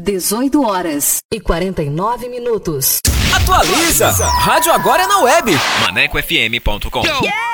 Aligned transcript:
18 0.00 0.60
horas 0.62 1.18
e 1.32 1.40
49 1.40 2.28
minutos. 2.28 2.98
Atualiza! 3.34 4.10
Rádio 4.10 4.72
agora 4.72 5.04
é 5.04 5.06
na 5.06 5.18
web. 5.20 5.52
ManecoFM.com. 5.82 7.02
Yeah! 7.22 7.53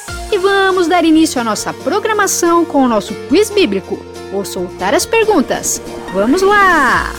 E 0.31 0.37
vamos 0.37 0.87
dar 0.87 1.03
início 1.03 1.41
à 1.41 1.43
nossa 1.43 1.73
programação 1.73 2.63
com 2.63 2.83
o 2.83 2.87
nosso 2.87 3.13
quiz 3.27 3.49
bíblico. 3.49 3.97
Vou 4.31 4.45
soltar 4.45 4.93
as 4.93 5.05
perguntas. 5.05 5.81
Vamos 6.13 6.41
lá! 6.41 7.11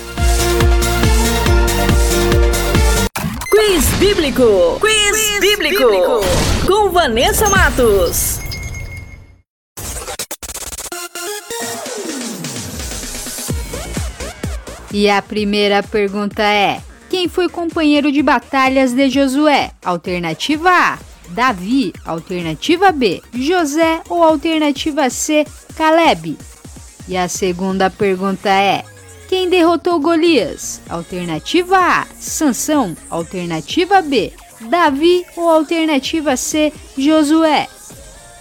Quiz 3.50 3.84
Bíblico! 3.98 4.78
Quiz, 4.80 5.10
Quiz 5.10 5.40
bíblico. 5.40 5.84
bíblico! 5.84 6.20
Com 6.66 6.90
Vanessa 6.90 7.50
Matos. 7.50 8.40
E 14.92 15.08
a 15.08 15.20
primeira 15.22 15.82
pergunta 15.82 16.42
é: 16.42 16.80
Quem 17.08 17.28
foi 17.28 17.48
companheiro 17.48 18.10
de 18.10 18.22
batalhas 18.22 18.92
de 18.92 19.08
Josué? 19.10 19.70
Alternativa 19.84 20.70
A: 20.70 20.98
Davi, 21.32 21.92
alternativa 22.04 22.92
B, 22.92 23.22
José 23.32 24.02
ou 24.08 24.22
alternativa 24.22 25.08
C, 25.08 25.46
Caleb? 25.76 26.36
E 27.08 27.16
a 27.16 27.28
segunda 27.28 27.90
pergunta 27.90 28.48
é: 28.48 28.84
Quem 29.28 29.48
derrotou 29.48 29.98
Golias? 29.98 30.80
Alternativa 30.88 31.78
A: 31.78 32.06
Sansão. 32.20 32.96
Alternativa 33.10 34.02
B: 34.02 34.32
Davi 34.60 35.24
ou 35.36 35.48
alternativa 35.48 36.36
C: 36.36 36.72
Josué? 36.96 37.66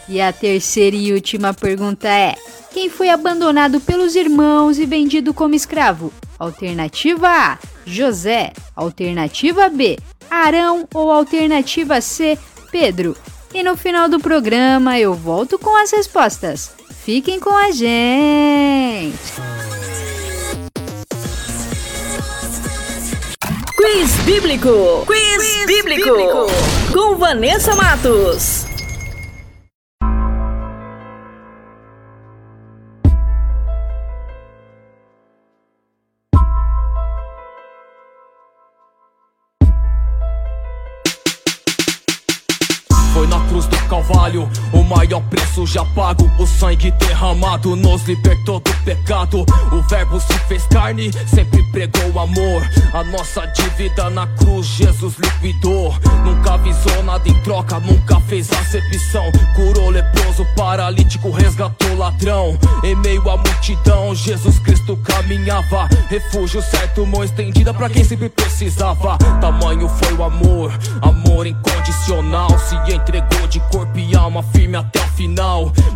E 0.08 0.20
a 0.20 0.34
terceira 0.34 0.96
e 0.96 1.14
última 1.14 1.54
pergunta 1.54 2.10
é: 2.10 2.36
quem 2.74 2.90
foi 2.90 3.10
abandonado 3.10 3.82
pelos 3.82 4.16
irmãos 4.16 4.80
e 4.80 4.86
vendido 4.86 5.34
como 5.34 5.56
escravo? 5.56 6.12
Alternativa 6.40 7.28
A: 7.28 7.58
José. 7.86 8.54
Alternativa 8.76 9.70
B: 9.70 9.98
Arão 10.30 10.88
ou 10.94 11.12
alternativa 11.12 12.00
C: 12.00 12.38
Pedro. 12.72 13.16
E 13.54 13.62
no 13.62 13.76
final 13.76 14.08
do 14.08 14.20
programa 14.20 14.98
eu 14.98 15.14
volto 15.14 15.60
com 15.60 15.76
as 15.76 15.92
respostas. 15.92 16.72
Fiquem 17.04 17.40
com 17.40 17.50
a 17.50 17.72
gente! 17.72 19.18
Quiz 23.76 24.12
Bíblico! 24.24 25.04
Quiz, 25.06 25.38
Quiz 25.38 25.66
bíblico. 25.66 26.16
bíblico! 26.16 26.48
Com 26.94 27.16
Vanessa 27.18 27.76
Matos. 27.76 28.71
Preço 45.51 45.65
já 45.65 45.83
pago. 45.83 46.31
O 46.39 46.48
sangue 46.48 46.92
derramado 46.92 47.75
nos 47.75 48.03
libertou 48.03 48.59
do 48.59 48.74
pecado. 48.83 49.45
O 49.71 49.81
Verbo 49.83 50.19
se 50.19 50.33
fez 50.48 50.65
carne, 50.68 51.12
sempre 51.27 51.62
pregou 51.71 52.19
amor. 52.19 52.63
A 52.94 53.03
nossa 53.03 53.45
dívida 53.48 54.09
na 54.09 54.27
cruz, 54.27 54.65
Jesus 54.68 55.15
liquidou. 55.18 55.94
Nunca 56.24 56.53
avisou 56.53 57.03
nada 57.03 57.27
em 57.27 57.44
troca, 57.44 57.80
nunca 57.80 58.19
fez 58.21 58.51
acepção. 58.51 59.30
Curou 59.56 59.89
leproso, 59.89 60.45
paralítico, 60.56 61.30
resgatou 61.31 61.98
ladrão. 61.98 62.57
Em 62.83 62.95
meio 62.95 63.30
à 63.30 63.38
multidão, 63.38 64.15
Jesus 64.15 64.57
Cristo 64.59 64.98
caminhava. 64.98 65.88
Refúgio 66.09 66.62
certo, 66.62 67.06
mão 67.06 67.24
estendida 67.24 67.74
pra 67.74 67.89
quem 67.89 68.03
sempre 68.03 68.30
precisava. 68.30 69.18
Tamanho 69.39 69.89
foi 69.89 70.13
o 70.13 70.24
amor, 70.24 70.71
amor 71.01 71.45
incondicional. 71.45 72.48
Se 72.59 72.75
entregou 72.94 73.48
de 73.48 73.59
cor 73.71 73.81
corpo 73.81 73.98
e 73.98 74.15
alma 74.15 74.44
firme 74.44 74.77
até 74.77 75.00
o 75.00 75.07
final. 75.09 75.41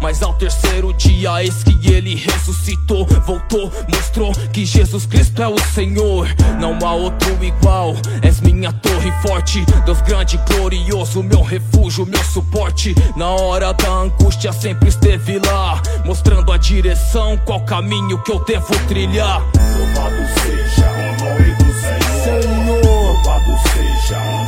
Mas 0.01 0.23
ao 0.23 0.33
terceiro 0.33 0.91
dia, 0.93 1.43
eis 1.43 1.63
que 1.63 1.91
ele 1.93 2.15
ressuscitou, 2.15 3.05
voltou, 3.25 3.71
mostrou 3.93 4.31
que 4.51 4.65
Jesus 4.65 5.05
Cristo 5.05 5.41
é 5.41 5.47
o 5.47 5.59
Senhor. 5.73 6.27
Não 6.59 6.77
há 6.83 6.93
outro 6.93 7.43
igual, 7.43 7.93
és 8.23 8.41
minha 8.41 8.73
torre 8.73 9.11
forte, 9.21 9.63
Deus 9.85 10.01
grande 10.01 10.35
e 10.37 10.53
glorioso, 10.53 11.21
meu 11.21 11.43
refúgio, 11.43 12.07
meu 12.07 12.23
suporte. 12.23 12.95
Na 13.15 13.29
hora 13.29 13.71
da 13.73 13.89
angústia 13.89 14.51
sempre 14.51 14.89
esteve 14.89 15.39
lá, 15.39 15.81
mostrando 16.03 16.51
a 16.51 16.57
direção, 16.57 17.37
qual 17.45 17.61
caminho 17.61 18.17
que 18.23 18.31
eu 18.31 18.43
devo 18.45 18.73
trilhar. 18.87 19.41
Louvado 19.77 20.15
seja 20.41 20.91
o 20.91 21.23
nome 21.23 21.55
do 21.55 21.73
Senhor. 21.81 22.41
Senhor. 22.41 22.83
Louvado 22.83 23.57
seja 23.69 24.17
o 24.17 24.35
nome 24.37 24.44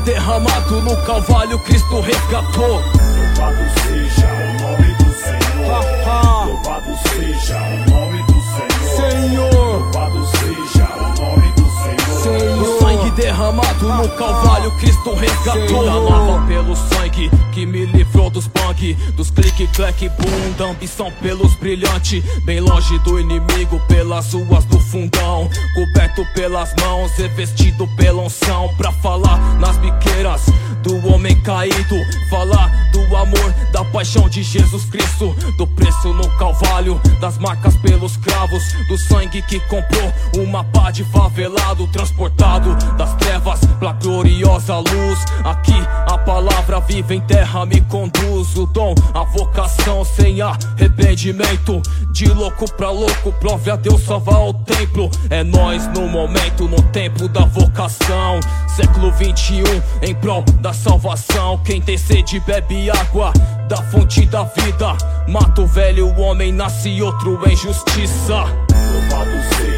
derramado 0.00 0.80
no 0.82 0.96
Calvário, 1.04 1.58
Cristo 1.60 2.00
resgatou. 2.00 2.82
Louvado 2.82 3.64
seja 3.82 4.26
o 4.26 4.60
nome 4.60 4.94
do 4.94 5.14
Senhor. 5.14 6.46
Louvado 6.46 6.98
seja 7.08 7.58
o 7.58 7.90
nome 7.90 8.22
do 8.24 8.40
Senhor. 8.42 9.10
Senhor. 9.10 9.54
Louvado 9.54 10.26
seja 10.26 10.88
o 10.96 11.20
nome 11.20 11.52
do 11.52 11.64
Senhor. 11.82 12.22
Senhor. 12.22 12.79
Derramado 13.16 13.86
no 13.86 14.08
Calvário, 14.10 14.70
Cristo 14.78 15.14
resgatou. 15.14 15.84
Nova 15.84 16.46
pelo 16.46 16.74
sangue 16.74 17.30
que 17.52 17.66
me 17.66 17.84
livrou 17.86 18.30
dos 18.30 18.46
bang, 18.46 18.94
dos 19.16 19.30
clique, 19.30 19.66
clack, 19.68 20.08
boom, 20.08 20.52
da 20.56 20.66
ambição 20.66 21.12
pelos 21.20 21.54
brilhantes. 21.56 22.22
Bem 22.44 22.60
longe 22.60 22.98
do 23.00 23.18
inimigo, 23.20 23.80
pelas 23.88 24.32
ruas 24.32 24.64
do 24.64 24.78
fundão. 24.78 25.48
Coberto 25.74 26.24
pelas 26.34 26.74
mãos, 26.80 27.12
revestido 27.12 27.86
pela 27.96 28.22
unção. 28.22 28.72
Pra 28.76 28.92
falar 28.92 29.38
nas 29.58 29.76
biqueiras 29.76 30.46
do 30.82 30.96
homem 31.08 31.38
caído. 31.42 31.96
Falar 32.30 32.70
do 32.92 33.16
amor, 33.16 33.52
da 33.72 33.84
paixão 33.84 34.28
de 34.28 34.42
Jesus 34.42 34.84
Cristo. 34.84 35.34
Do 35.58 35.66
preço 35.66 36.12
no 36.12 36.28
calvário, 36.38 37.00
das 37.20 37.36
marcas 37.38 37.76
pelos 37.76 38.16
cravos. 38.16 38.62
Do 38.88 38.96
sangue 38.96 39.42
que 39.42 39.60
comprou 39.60 40.12
uma 40.38 40.64
pá 40.64 40.90
de 40.90 41.04
favelado. 41.04 41.86
Transportado 41.88 42.76
das 43.00 43.14
trevas 43.14 43.60
pra 43.78 43.92
gloriosa 43.92 44.76
luz. 44.76 45.24
Aqui 45.42 45.72
a 46.06 46.18
palavra 46.18 46.80
viva 46.80 47.14
em 47.14 47.20
terra 47.22 47.64
me 47.64 47.80
conduz. 47.80 48.54
O 48.58 48.66
dom, 48.66 48.94
a 49.14 49.24
vocação 49.24 50.04
sem 50.04 50.42
arrependimento. 50.42 51.80
De 52.12 52.28
louco 52.28 52.70
pra 52.74 52.90
louco, 52.90 53.32
prove 53.40 53.70
a 53.70 53.76
Deus 53.76 54.02
salvar 54.02 54.42
o 54.42 54.52
templo. 54.52 55.10
É 55.30 55.42
nós 55.42 55.86
no 55.94 56.06
momento, 56.08 56.68
no 56.68 56.82
tempo 56.90 57.26
da 57.26 57.46
vocação. 57.46 58.38
Século 58.76 59.10
21, 59.12 59.64
em 60.02 60.14
prol 60.14 60.42
da 60.60 60.74
salvação. 60.74 61.56
Quem 61.64 61.80
tem 61.80 61.96
sede 61.96 62.38
bebe 62.40 62.90
água 62.90 63.32
da 63.66 63.78
fonte 63.78 64.26
da 64.26 64.44
vida. 64.44 64.94
Mata 65.26 65.62
o 65.62 65.66
velho 65.66 66.14
homem, 66.20 66.52
nasce 66.52 67.00
outro 67.00 67.40
em 67.48 67.56
justiça. 67.56 68.44
Louvado 68.92 69.56
seja 69.56 69.69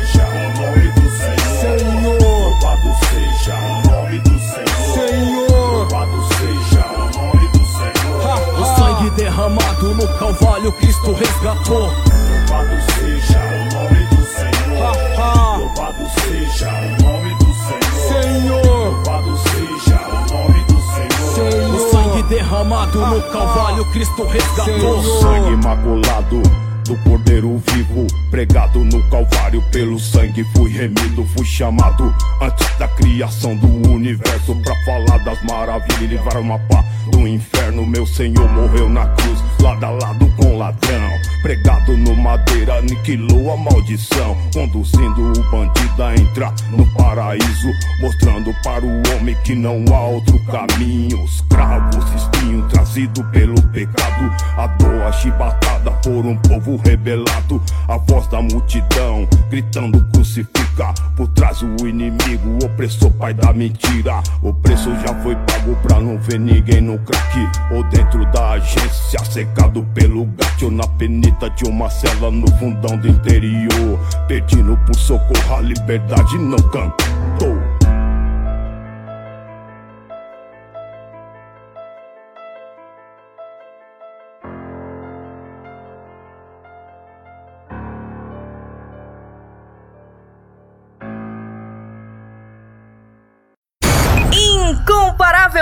seja 3.42 3.56
o 3.56 3.90
nome 3.90 4.18
do 4.20 4.38
Senhor. 4.38 4.94
Senhor. 4.94 5.50
Louvado 5.50 6.22
seja 6.34 6.86
o 6.86 7.18
nome 7.18 7.48
do 7.48 7.66
Senhor. 7.66 8.60
O 8.60 8.76
sangue 8.76 9.10
derramado 9.10 9.94
no 9.94 10.18
Calvário, 10.18 10.72
Cristo 10.72 11.12
resgatou. 11.12 11.80
Louvado 11.80 12.82
seja 12.94 13.40
o 13.40 13.74
nome 13.74 14.06
do 14.06 14.24
Senhor. 14.26 15.58
Louvado 15.58 16.08
seja 16.20 16.68
o 16.68 17.02
nome 17.02 17.34
do 17.34 17.54
Senhor. 17.54 18.22
Senhor. 18.22 18.64
Louvado 18.64 19.38
seja 19.38 20.00
o 20.08 20.32
nome 20.32 20.64
do 20.64 20.80
Senhor. 20.80 21.50
Senhor. 21.50 21.74
O 21.74 21.90
sangue 21.90 22.22
derramado 22.24 23.06
no 23.06 23.22
Calvário, 23.22 23.84
Cristo 23.86 24.24
resgatou. 24.24 24.98
O 24.98 25.20
sangue 25.20 25.50
imaculado 25.50 26.42
do 26.84 26.96
Cordeiro 26.98 27.62
vivo, 27.72 28.06
pregado 28.30 28.84
no 28.84 29.02
Calvário, 29.08 29.62
pelo 29.70 29.98
sangue 29.98 30.44
fui 30.54 30.70
remido, 30.70 31.24
fui 31.36 31.44
chamado 31.44 32.14
antes 32.40 32.78
da 32.78 32.88
criação 32.88 33.56
do 33.56 33.90
universo 33.90 34.54
pra 34.62 34.74
falar 34.84 35.18
das 35.18 35.42
maravilhas 35.44 36.00
e 36.00 36.06
livrar 36.06 36.40
uma 36.40 36.58
pá 36.58 36.84
do 37.10 37.26
inferno. 37.26 37.86
Meu 37.86 38.06
Senhor 38.06 38.48
morreu 38.50 38.88
na 38.88 39.06
cruz, 39.06 39.38
lado 39.60 39.84
a 39.84 39.90
lado 39.90 40.32
com 40.36 40.58
ladrão, 40.58 41.10
pregado 41.42 41.96
no 41.96 42.16
madeira, 42.16 42.78
aniquilou 42.78 43.52
a 43.52 43.56
maldição, 43.56 44.36
conduzindo 44.52 45.32
o 45.32 45.50
bandido 45.50 46.02
a 46.02 46.14
entrar 46.14 46.54
no 46.70 46.86
paraíso, 46.94 47.68
mostrando 48.00 48.54
para 48.62 48.84
o 48.84 49.02
homem 49.14 49.36
que 49.44 49.54
não 49.54 49.84
há 49.94 50.00
outro 50.00 50.38
caminho. 50.46 51.24
Escravos, 51.24 52.04
espinho 52.14 52.66
trazido 52.68 53.22
pelo 53.24 53.60
pecado, 53.68 54.34
a 54.56 54.66
dor, 54.66 55.12
chibatada 55.14 55.90
por 56.02 56.26
um 56.26 56.36
povo 56.36 56.71
rebelado, 56.76 57.60
a 57.88 57.96
voz 57.96 58.26
da 58.28 58.40
multidão 58.40 59.28
gritando 59.50 60.04
crucifica. 60.12 60.94
Por 61.16 61.28
trás 61.28 61.62
o 61.62 61.86
inimigo, 61.86 62.48
o 62.48 62.66
opressor, 62.66 63.10
pai 63.12 63.34
da 63.34 63.52
mentira. 63.52 64.22
O 64.42 64.52
preço 64.54 64.90
já 65.06 65.14
foi 65.22 65.36
pago 65.36 65.76
pra 65.82 66.00
não 66.00 66.18
ver 66.18 66.40
ninguém 66.40 66.80
no 66.80 66.98
crack. 67.00 67.38
Ou 67.70 67.82
dentro 67.84 68.24
da 68.32 68.52
agência, 68.52 69.22
secado 69.30 69.86
pelo 69.94 70.24
gato. 70.26 70.70
Na 70.70 70.86
penita 70.86 71.50
de 71.50 71.64
uma 71.64 71.90
cela 71.90 72.30
no 72.30 72.50
fundão 72.58 72.96
do 72.96 73.08
interior. 73.08 73.98
Pedindo 74.26 74.76
por 74.86 74.94
socorro, 74.96 75.56
a 75.56 75.60
liberdade 75.60 76.38
não 76.38 76.58
cantou. 76.70 77.11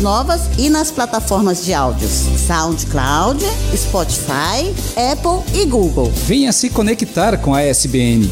Novas 0.00 0.42
e 0.56 0.70
nas 0.70 0.92
plataformas 0.92 1.64
de 1.64 1.74
áudios 1.74 2.26
SoundCloud, 2.46 3.44
Spotify, 3.76 4.72
Apple 5.12 5.42
e 5.52 5.66
Google. 5.66 6.12
Venha 6.26 6.52
se 6.52 6.70
conectar 6.70 7.36
com 7.38 7.52
a 7.52 7.62
SBN. 7.62 8.30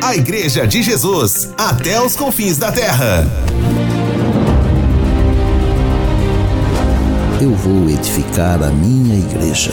A 0.00 0.14
Igreja 0.14 0.64
de 0.64 0.80
Jesus 0.80 1.48
até 1.58 2.00
os 2.00 2.14
confins 2.14 2.56
da 2.56 2.70
terra. 2.70 3.26
Vou 7.58 7.88
edificar 7.88 8.62
a 8.62 8.70
minha 8.70 9.16
igreja. 9.16 9.72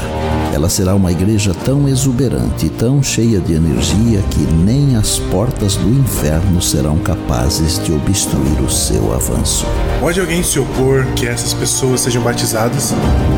Ela 0.54 0.70
será 0.70 0.96
uma 0.96 1.12
igreja 1.12 1.54
tão 1.54 1.88
exuberante, 1.88 2.70
tão 2.70 3.04
cheia 3.04 3.40
de 3.40 3.54
energia 3.54 4.22
que 4.32 4.40
nem 4.40 4.96
as 4.96 5.20
portas 5.20 5.76
do 5.76 5.90
inferno 5.90 6.62
serão 6.62 6.98
capazes 6.98 7.84
de 7.84 7.92
obstruir 7.92 8.62
o 8.62 8.70
seu 8.70 9.14
avanço. 9.14 9.66
Pode 10.00 10.20
alguém 10.20 10.42
se 10.42 10.60
opor 10.60 11.06
que 11.16 11.28
essas 11.28 11.54
pessoas 11.54 12.02
sejam 12.02 12.24
batizadas? 12.24 12.94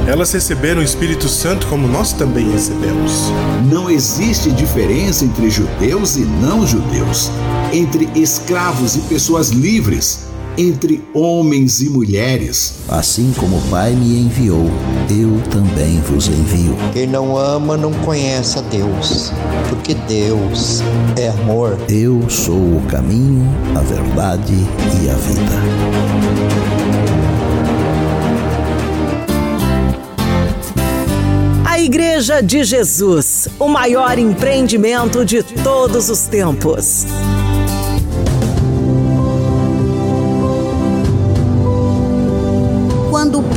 Elas 0.08 0.32
receberam 0.32 0.82
o 0.82 0.84
Espírito 0.84 1.28
Santo 1.28 1.68
como 1.68 1.88
nós 1.88 2.14
também 2.14 2.52
recebemos. 2.52 3.32
Não 3.70 3.90
existe 3.90 4.52
diferença 4.52 5.26
entre 5.26 5.50
judeus 5.50 6.16
e 6.18 6.22
não 6.22 6.66
judeus, 6.66 7.32
entre 7.74 8.10
escravos 8.16 8.96
e 8.96 9.00
pessoas 9.02 9.50
livres 9.50 10.27
entre 10.58 11.04
homens 11.14 11.82
e 11.82 11.90
mulheres. 11.90 12.80
Assim 12.90 13.32
como 13.38 13.58
o 13.58 13.62
Pai 13.70 13.92
me 13.92 14.22
enviou, 14.22 14.66
eu 15.10 15.40
também 15.52 16.00
vos 16.02 16.28
envio. 16.28 16.76
Quem 16.92 17.06
não 17.06 17.38
ama 17.38 17.78
não 17.78 17.94
conhece 17.94 18.58
a 18.58 18.62
Deus, 18.64 19.32
porque 19.70 19.94
Deus 19.94 20.82
é 21.16 21.30
amor. 21.30 21.78
Eu 21.88 22.28
sou 22.30 22.56
o 22.56 22.82
caminho, 22.90 23.46
a 23.76 23.82
verdade 23.82 24.54
e 25.04 25.10
a 25.10 25.14
vida. 25.14 25.58
A 31.66 31.80
Igreja 31.80 32.42
de 32.42 32.64
Jesus, 32.64 33.48
o 33.60 33.68
maior 33.68 34.18
empreendimento 34.18 35.24
de 35.24 35.44
todos 35.44 36.10
os 36.10 36.22
tempos. 36.22 37.06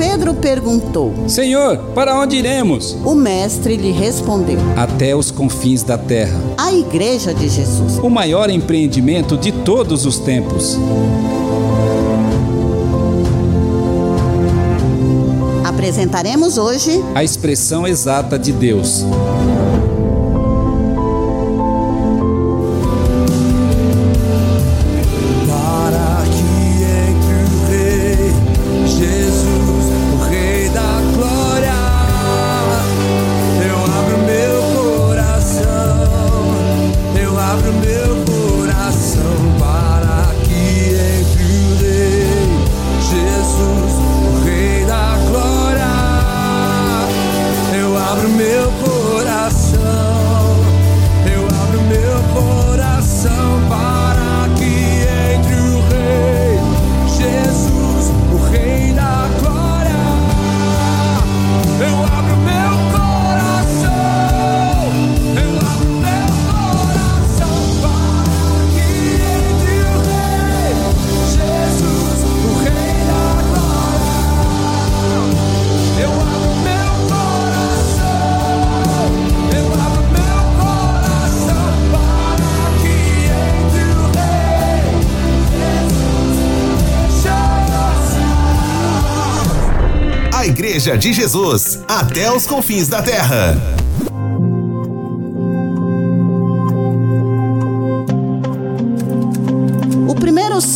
Pedro 0.00 0.32
perguntou: 0.32 1.12
Senhor, 1.28 1.76
para 1.94 2.18
onde 2.18 2.34
iremos? 2.34 2.96
O 3.04 3.14
mestre 3.14 3.76
lhe 3.76 3.92
respondeu: 3.92 4.56
Até 4.74 5.14
os 5.14 5.30
confins 5.30 5.82
da 5.82 5.98
terra. 5.98 6.40
A 6.56 6.72
Igreja 6.72 7.34
de 7.34 7.50
Jesus. 7.50 7.98
O 7.98 8.08
maior 8.08 8.48
empreendimento 8.48 9.36
de 9.36 9.52
todos 9.52 10.06
os 10.06 10.18
tempos. 10.18 10.78
Apresentaremos 15.62 16.56
hoje 16.56 17.04
a 17.14 17.22
expressão 17.22 17.86
exata 17.86 18.38
de 18.38 18.52
Deus. 18.52 19.04
Igreja 90.80 90.96
de 90.96 91.12
Jesus, 91.12 91.78
até 91.86 92.32
os 92.32 92.46
confins 92.46 92.88
da 92.88 93.02
terra. 93.02 93.79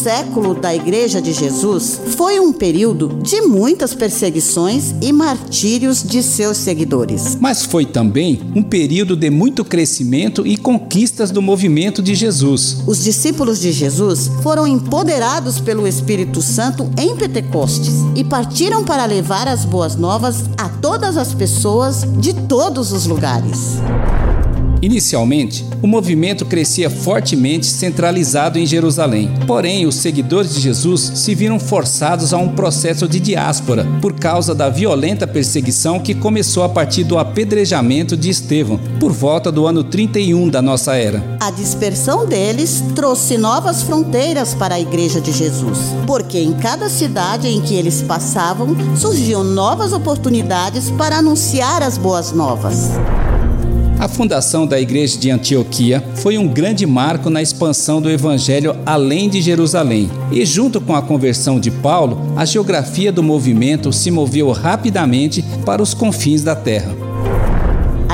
Século 0.04 0.54
da 0.54 0.75
Igreja 0.75 1.23
de 1.23 1.32
Jesus 1.32 1.99
foi 2.14 2.38
um 2.38 2.52
período 2.52 3.20
de 3.23 3.40
muitas 3.40 3.94
perseguições 3.94 4.94
e 5.00 5.11
martírios 5.14 6.02
de 6.02 6.23
seus 6.23 6.58
seguidores. 6.58 7.38
Mas 7.40 7.64
foi 7.64 7.87
também 7.87 8.38
um 8.54 8.62
período 8.62 9.16
de 9.16 9.30
muito 9.30 9.64
crescimento 9.64 10.46
e 10.46 10.58
conquistas 10.58 11.30
do 11.30 11.40
movimento 11.40 12.02
de 12.02 12.14
Jesus. 12.14 12.82
Os 12.87 13.02
discípulos 13.02 13.58
de 13.58 13.73
Jesus 13.73 14.30
foram 14.42 14.66
empoderados 14.66 15.58
pelo 15.58 15.88
Espírito 15.88 16.42
Santo 16.42 16.90
em 16.99 17.16
Pentecostes 17.16 17.94
e 18.14 18.23
partiram 18.23 18.84
para 18.84 19.06
levar 19.06 19.49
as 19.49 19.64
boas 19.64 19.96
novas 19.96 20.44
a 20.58 20.68
todas 20.68 21.16
as 21.16 21.32
pessoas 21.32 22.04
de 22.18 22.34
todos 22.34 22.92
os 22.92 23.06
lugares. 23.06 23.78
Inicialmente, 24.85 25.64
o 25.81 25.87
movimento 25.87 26.45
crescia 26.45 26.91
fortemente 26.91 27.64
centralizado 27.64 28.59
em 28.59 28.67
Jerusalém. 28.67 29.33
Porém, 29.47 29.87
os 29.87 29.95
seguidores 29.95 30.55
de 30.55 30.61
Jesus 30.61 31.11
se 31.14 31.35
viram 31.35 31.59
forçados 31.59 32.35
a 32.35 32.37
um 32.37 32.50
processo 32.50 33.09
de 33.09 33.19
diáspora 33.19 33.87
por 34.03 34.12
causa 34.12 34.55
da 34.55 34.69
violenta 34.69 35.26
perseguição 35.26 35.99
que 35.99 36.14
começou 36.14 36.64
a 36.64 36.69
partir 36.69 37.03
do 37.03 37.17
apedrejamento 37.17 38.14
de 38.14 38.29
Estevão, 38.29 38.79
por 39.00 39.11
volta 39.11 39.50
do 39.50 39.67
ano 39.67 39.83
31 39.83 40.50
da 40.50 40.61
nossa 40.61 40.95
era. 40.97 41.38
A 41.41 41.50
dispersão 41.50 42.26
deles 42.26 42.85
trouxe 42.95 43.38
novas 43.38 43.83
fronteiras 43.83 44.53
para 44.53 44.75
a 44.75 44.81
Igreja 44.81 45.19
de 45.19 45.33
Jesus, 45.33 45.79
porque 46.07 46.38
em 46.38 46.53
cada 46.53 46.91
cidade 46.91 47.49
em 47.49 47.62
que 47.62 47.75
eles 47.75 48.03
passavam 48.03 48.76
surgiam 48.95 49.43
novas 49.43 49.95
oportunidades 49.95 50.91
para 50.91 51.17
anunciar 51.17 51.83
as 51.83 51.97
boas 51.97 52.33
novas. 52.33 52.91
A 53.99 54.09
fundação 54.09 54.67
da 54.67 54.81
igreja 54.81 55.19
de 55.19 55.31
Antioquia 55.31 56.03
foi 56.17 56.37
um 56.37 56.49
grande 56.49 56.85
marco 56.85 57.31
na 57.31 57.41
expansão 57.41 58.03
do 58.03 58.11
evangelho 58.11 58.77
além 58.85 59.29
de 59.29 59.41
Jerusalém. 59.41 60.11
E 60.33 60.45
junto 60.45 60.81
com 60.81 60.95
a 60.95 61.03
conversão 61.03 61.61
de 61.61 61.71
Paulo, 61.71 62.21
a 62.37 62.45
geografia 62.45 63.13
do 63.13 63.23
movimento 63.23 63.93
se 63.93 64.11
moveu 64.11 64.51
rapidamente 64.51 65.45
para 65.65 65.83
os 65.83 65.95
confins 65.95 66.43
da 66.43 66.57
terra. 66.57 67.03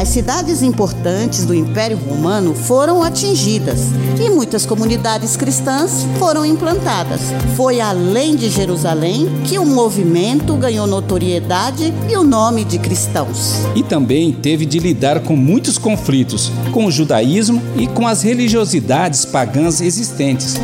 As 0.01 0.09
cidades 0.09 0.63
importantes 0.63 1.45
do 1.45 1.55
Império 1.55 1.99
Romano 1.99 2.55
foram 2.55 3.03
atingidas 3.03 3.81
e 4.19 4.31
muitas 4.31 4.65
comunidades 4.65 5.37
cristãs 5.37 6.07
foram 6.19 6.43
implantadas. 6.43 7.21
Foi 7.55 7.83
além 7.83 8.35
de 8.35 8.49
Jerusalém 8.49 9.29
que 9.45 9.59
o 9.59 9.67
movimento 9.67 10.57
ganhou 10.57 10.87
notoriedade 10.87 11.93
e 12.09 12.17
o 12.17 12.23
nome 12.23 12.65
de 12.65 12.79
cristãos. 12.79 13.57
E 13.77 13.83
também 13.83 14.33
teve 14.33 14.65
de 14.65 14.79
lidar 14.79 15.21
com 15.21 15.37
muitos 15.37 15.77
conflitos 15.77 16.51
com 16.73 16.87
o 16.87 16.91
judaísmo 16.91 17.61
e 17.77 17.87
com 17.87 18.07
as 18.07 18.23
religiosidades 18.23 19.27
pagãs 19.27 19.83
existentes. 19.83 20.55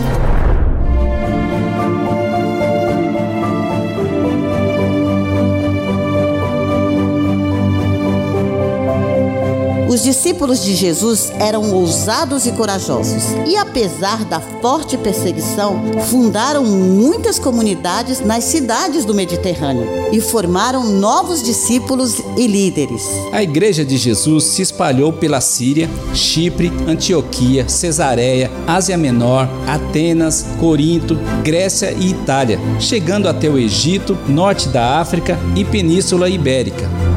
Discípulos 10.27 10.65
de 10.65 10.75
Jesus 10.75 11.31
eram 11.39 11.73
ousados 11.73 12.47
e 12.47 12.53
corajosos 12.53 13.23
e, 13.47 13.57
apesar 13.57 14.25
da 14.25 14.41
forte 14.41 14.99
perseguição, 14.99 15.81
fundaram 16.11 16.65
muitas 16.65 17.39
comunidades 17.39 18.19
nas 18.19 18.43
cidades 18.43 19.05
do 19.05 19.15
Mediterrâneo 19.15 19.87
e 20.11 20.21
formaram 20.21 20.85
novos 20.85 21.45
discípulos 21.45 22.21
e 22.37 22.49
líderes. 22.49 23.05
A 23.33 23.41
Igreja 23.41 23.85
de 23.85 23.97
Jesus 23.97 24.43
se 24.43 24.63
espalhou 24.63 25.13
pela 25.13 25.41
Síria, 25.41 25.89
Chipre, 26.13 26.73
Antioquia, 26.89 27.69
Cesareia, 27.69 28.51
Ásia 28.67 28.97
Menor, 28.97 29.49
Atenas, 29.69 30.45
Corinto, 30.59 31.17
Grécia 31.45 31.93
e 31.93 32.11
Itália, 32.11 32.59
chegando 32.81 33.29
até 33.29 33.49
o 33.49 33.57
Egito, 33.57 34.19
norte 34.27 34.69
da 34.71 34.99
África 34.99 35.39
e 35.55 35.65
Península 35.65 36.29
Ibérica. 36.29 37.16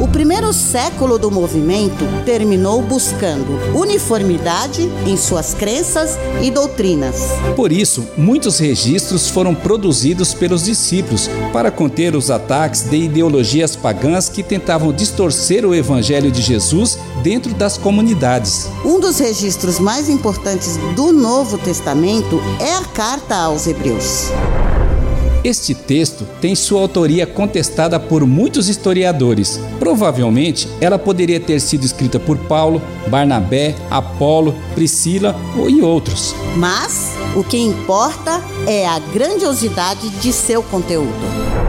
O 0.00 0.08
primeiro 0.08 0.52
século 0.52 1.18
do 1.18 1.30
movimento 1.30 2.04
terminou 2.26 2.82
buscando 2.82 3.78
uniformidade 3.78 4.90
em 5.06 5.16
suas 5.16 5.54
crenças 5.54 6.18
e 6.42 6.50
doutrinas. 6.50 7.28
Por 7.54 7.70
isso, 7.70 8.04
muitos 8.16 8.58
registros 8.58 9.28
foram 9.28 9.54
produzidos 9.54 10.34
pelos 10.34 10.64
discípulos 10.64 11.30
para 11.52 11.70
conter 11.70 12.16
os 12.16 12.28
ataques 12.28 12.82
de 12.82 12.96
ideologias 12.96 13.76
pagãs 13.76 14.28
que 14.28 14.42
tentavam 14.42 14.92
distorcer 14.92 15.64
o 15.64 15.74
evangelho 15.74 16.30
de 16.30 16.42
Jesus 16.42 16.98
dentro 17.22 17.54
das 17.54 17.78
comunidades. 17.78 18.68
Um 18.84 18.98
dos 18.98 19.20
registros 19.20 19.78
mais 19.78 20.08
importantes 20.08 20.76
do 20.96 21.12
Novo 21.12 21.56
Testamento 21.56 22.40
é 22.58 22.74
a 22.74 22.82
carta 22.82 23.36
aos 23.36 23.68
Hebreus. 23.68 24.30
Este 25.44 25.74
texto 25.74 26.26
tem 26.40 26.54
sua 26.54 26.80
autoria 26.80 27.26
contestada 27.26 28.00
por 28.00 28.26
muitos 28.26 28.70
historiadores. 28.70 29.60
Provavelmente 29.78 30.66
ela 30.80 30.98
poderia 30.98 31.38
ter 31.38 31.60
sido 31.60 31.84
escrita 31.84 32.18
por 32.18 32.38
Paulo, 32.38 32.80
Barnabé, 33.08 33.74
Apolo, 33.90 34.54
Priscila 34.74 35.36
e 35.68 35.82
outros. 35.82 36.34
Mas 36.56 37.12
o 37.36 37.44
que 37.44 37.58
importa 37.58 38.42
é 38.66 38.86
a 38.86 38.98
grandiosidade 38.98 40.08
de 40.08 40.32
seu 40.32 40.62
conteúdo. 40.62 41.63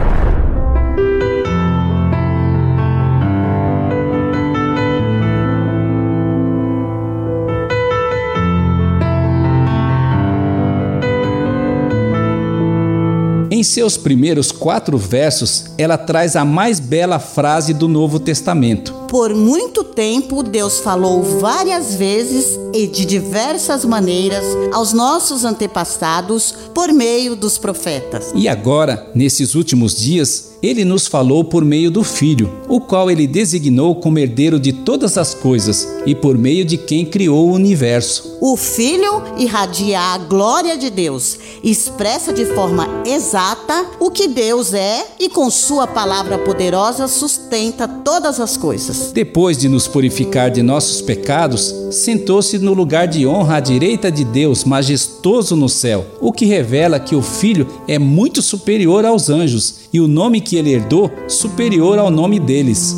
Em 13.56 13.62
seus 13.62 13.96
primeiros 13.96 14.52
quatro 14.52 14.98
versos, 14.98 15.64
ela 15.78 15.96
traz 15.96 16.36
a 16.36 16.44
mais 16.44 16.78
bela 16.78 17.18
frase 17.18 17.72
do 17.72 17.88
Novo 17.88 18.20
Testamento. 18.20 18.92
Por 19.08 19.34
muito 19.34 19.82
tempo, 19.82 20.42
Deus 20.42 20.80
falou 20.80 21.22
várias 21.22 21.94
vezes 21.94 22.58
e 22.74 22.86
de 22.86 23.06
diversas 23.06 23.82
maneiras 23.82 24.44
aos 24.74 24.92
nossos 24.92 25.42
antepassados 25.42 26.54
por 26.74 26.92
meio 26.92 27.34
dos 27.34 27.56
profetas. 27.56 28.30
E 28.34 28.46
agora, 28.46 29.10
nesses 29.14 29.54
últimos 29.54 29.96
dias, 29.96 30.55
ele 30.62 30.84
nos 30.84 31.06
falou 31.06 31.44
por 31.44 31.64
meio 31.64 31.90
do 31.90 32.02
Filho, 32.02 32.50
o 32.68 32.80
qual 32.80 33.10
ele 33.10 33.26
designou 33.26 33.96
como 33.96 34.18
herdeiro 34.18 34.58
de 34.58 34.72
todas 34.72 35.18
as 35.18 35.34
coisas 35.34 35.86
e 36.06 36.14
por 36.14 36.36
meio 36.38 36.64
de 36.64 36.76
quem 36.76 37.04
criou 37.04 37.48
o 37.48 37.52
universo. 37.52 38.38
O 38.40 38.56
Filho 38.56 39.22
irradia 39.38 40.00
a 40.00 40.18
glória 40.18 40.76
de 40.76 40.90
Deus, 40.90 41.38
expressa 41.62 42.32
de 42.32 42.44
forma 42.46 43.02
exata 43.06 43.86
o 43.98 44.10
que 44.10 44.28
Deus 44.28 44.74
é 44.74 45.04
e 45.18 45.28
com 45.28 45.50
sua 45.50 45.86
palavra 45.86 46.38
poderosa 46.38 47.08
sustenta 47.08 47.86
todas 47.86 48.40
as 48.40 48.56
coisas. 48.56 49.12
Depois 49.12 49.58
de 49.58 49.68
nos 49.68 49.86
purificar 49.86 50.50
de 50.50 50.62
nossos 50.62 51.00
pecados, 51.02 51.74
sentou-se 51.90 52.58
no 52.58 52.74
lugar 52.74 53.06
de 53.06 53.26
honra 53.26 53.56
à 53.56 53.60
direita 53.60 54.10
de 54.10 54.24
Deus, 54.24 54.64
majestoso 54.64 55.56
no 55.56 55.68
céu, 55.68 56.06
o 56.20 56.32
que 56.32 56.44
revela 56.44 57.00
que 57.00 57.14
o 57.14 57.22
Filho 57.22 57.66
é 57.86 57.98
muito 57.98 58.42
superior 58.42 59.04
aos 59.04 59.30
anjos 59.30 59.88
e 59.92 60.00
o 60.00 60.08
nome 60.08 60.40
que 60.40 60.56
ele 60.56 60.72
herdou 60.72 61.10
superior 61.28 61.98
ao 61.98 62.10
nome 62.10 62.38
deles. 62.38 62.96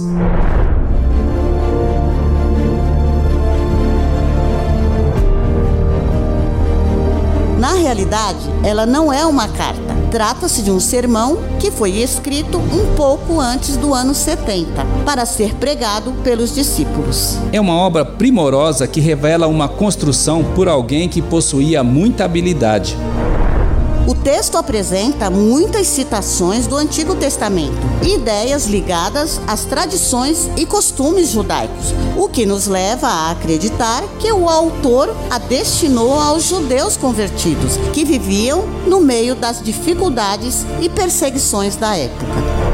Na 7.58 7.74
realidade, 7.74 8.38
ela 8.64 8.86
não 8.86 9.12
é 9.12 9.26
uma 9.26 9.48
carta. 9.48 9.87
Trata-se 10.10 10.62
de 10.62 10.70
um 10.70 10.80
sermão 10.80 11.38
que 11.60 11.70
foi 11.70 11.90
escrito 11.98 12.56
um 12.58 12.94
pouco 12.96 13.38
antes 13.38 13.76
do 13.76 13.92
ano 13.92 14.14
70, 14.14 14.84
para 15.04 15.26
ser 15.26 15.54
pregado 15.56 16.12
pelos 16.24 16.54
discípulos. 16.54 17.36
É 17.52 17.60
uma 17.60 17.74
obra 17.74 18.06
primorosa 18.06 18.86
que 18.86 19.00
revela 19.00 19.46
uma 19.46 19.68
construção 19.68 20.42
por 20.54 20.66
alguém 20.66 21.10
que 21.10 21.20
possuía 21.20 21.84
muita 21.84 22.24
habilidade. 22.24 22.96
O 24.08 24.14
texto 24.14 24.56
apresenta 24.56 25.28
muitas 25.28 25.86
citações 25.86 26.66
do 26.66 26.74
Antigo 26.76 27.14
Testamento, 27.14 27.76
ideias 28.02 28.64
ligadas 28.64 29.38
às 29.46 29.66
tradições 29.66 30.48
e 30.56 30.64
costumes 30.64 31.28
judaicos, 31.28 31.92
o 32.16 32.26
que 32.26 32.46
nos 32.46 32.66
leva 32.66 33.06
a 33.06 33.32
acreditar 33.32 34.02
que 34.18 34.32
o 34.32 34.48
autor 34.48 35.14
a 35.28 35.36
destinou 35.36 36.18
aos 36.18 36.44
judeus 36.44 36.96
convertidos, 36.96 37.76
que 37.92 38.02
viviam 38.02 38.62
no 38.86 38.98
meio 38.98 39.34
das 39.34 39.62
dificuldades 39.62 40.64
e 40.80 40.88
perseguições 40.88 41.76
da 41.76 41.94
época. 41.94 42.67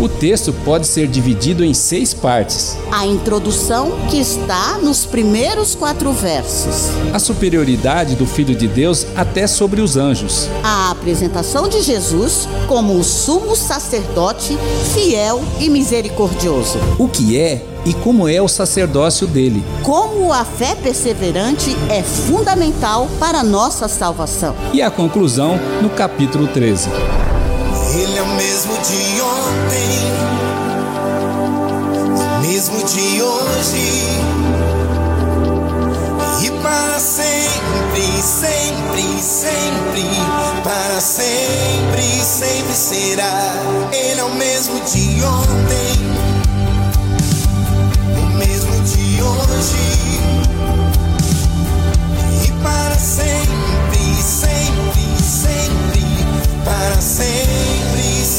O 0.00 0.08
texto 0.08 0.50
pode 0.64 0.86
ser 0.86 1.06
dividido 1.06 1.62
em 1.62 1.74
seis 1.74 2.14
partes. 2.14 2.74
A 2.90 3.06
introdução, 3.06 3.92
que 4.08 4.18
está 4.18 4.78
nos 4.78 5.04
primeiros 5.04 5.74
quatro 5.74 6.10
versos. 6.10 6.88
A 7.12 7.18
superioridade 7.18 8.14
do 8.14 8.24
Filho 8.24 8.54
de 8.54 8.66
Deus 8.66 9.06
até 9.14 9.46
sobre 9.46 9.82
os 9.82 9.98
anjos. 9.98 10.48
A 10.64 10.90
apresentação 10.90 11.68
de 11.68 11.82
Jesus 11.82 12.48
como 12.66 12.94
o 12.94 13.04
sumo 13.04 13.54
sacerdote 13.54 14.56
fiel 14.94 15.44
e 15.60 15.68
misericordioso. 15.68 16.78
O 16.98 17.06
que 17.06 17.38
é 17.38 17.62
e 17.84 17.92
como 17.92 18.26
é 18.26 18.40
o 18.40 18.48
sacerdócio 18.48 19.26
dele. 19.26 19.62
Como 19.82 20.32
a 20.32 20.46
fé 20.46 20.74
perseverante 20.76 21.76
é 21.90 22.02
fundamental 22.02 23.06
para 23.18 23.40
a 23.40 23.44
nossa 23.44 23.86
salvação. 23.86 24.56
E 24.72 24.80
a 24.80 24.90
conclusão 24.90 25.60
no 25.82 25.90
capítulo 25.90 26.46
13. 26.46 26.88
O 28.40 28.42
mesmo 28.42 28.72
de 28.78 29.20
ontem, 29.20 30.00
mesmo 32.40 32.82
de 32.84 33.20
hoje. 33.22 34.18
E 36.42 36.50
para 36.62 36.98
sempre, 36.98 38.22
sempre, 38.22 39.20
sempre, 39.20 40.08
para 40.64 41.00
sempre, 41.02 42.02
sempre 42.24 42.72
será. 42.72 43.52
Ele 43.92 44.20
é 44.20 44.24
o 44.24 44.34
mesmo 44.34 44.80
de 44.86 45.22
ontem, 45.22 45.98
o 48.16 48.26
mesmo 48.38 48.80
de 48.84 49.22
hoje. 49.22 49.76
E 52.46 52.52
para 52.62 52.94
sempre, 52.94 53.49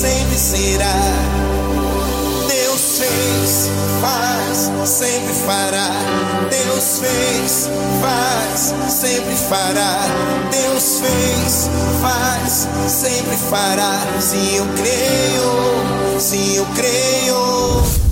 sempre, 0.01 0.35
será. 0.35 0.95
Deus 2.47 2.97
fez, 2.97 3.69
faz, 4.01 4.89
sempre 4.89 5.31
fará. 5.45 5.91
Deus 6.49 7.01
fez, 7.01 7.69
faz, 8.01 8.73
sempre 8.89 9.35
fará. 9.35 9.99
Deus 10.49 11.01
fez, 11.01 11.69
faz, 12.01 12.67
sempre 12.89 13.37
fará. 13.37 13.99
Se 14.19 14.55
eu 14.55 14.65
creio, 14.75 16.19
se 16.19 16.55
eu 16.55 16.65
creio. 16.73 18.10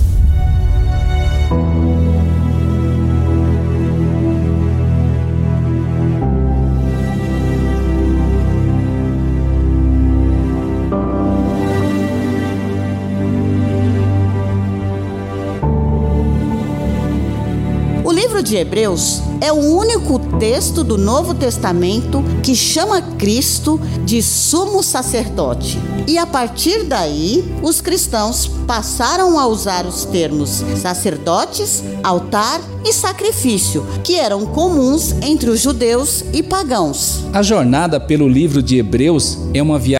De 18.50 18.56
Hebreus 18.56 19.22
é 19.40 19.52
o 19.52 19.76
único 19.76 20.18
texto 20.40 20.82
do 20.82 20.98
Novo 20.98 21.34
Testamento 21.34 22.20
que 22.42 22.56
chama 22.56 23.00
Cristo 23.00 23.80
de 24.04 24.20
sumo 24.20 24.82
sacerdote. 24.82 25.78
E 26.08 26.18
a 26.18 26.26
partir 26.26 26.82
daí, 26.82 27.44
os 27.62 27.80
cristãos 27.80 28.48
passaram 28.66 29.38
a 29.38 29.46
usar 29.46 29.86
os 29.86 30.04
termos 30.04 30.64
sacerdotes, 30.82 31.84
altar 32.02 32.60
e 32.84 32.92
sacrifício, 32.92 33.86
que 34.02 34.16
eram 34.16 34.44
comuns 34.46 35.12
entre 35.22 35.48
os 35.48 35.60
judeus 35.60 36.24
e 36.32 36.42
pagãos. 36.42 37.22
A 37.32 37.42
jornada 37.42 38.00
pelo 38.00 38.28
livro 38.28 38.60
de 38.60 38.78
Hebreus 38.78 39.38
é 39.54 39.62
uma 39.62 39.78
viagem 39.78 39.99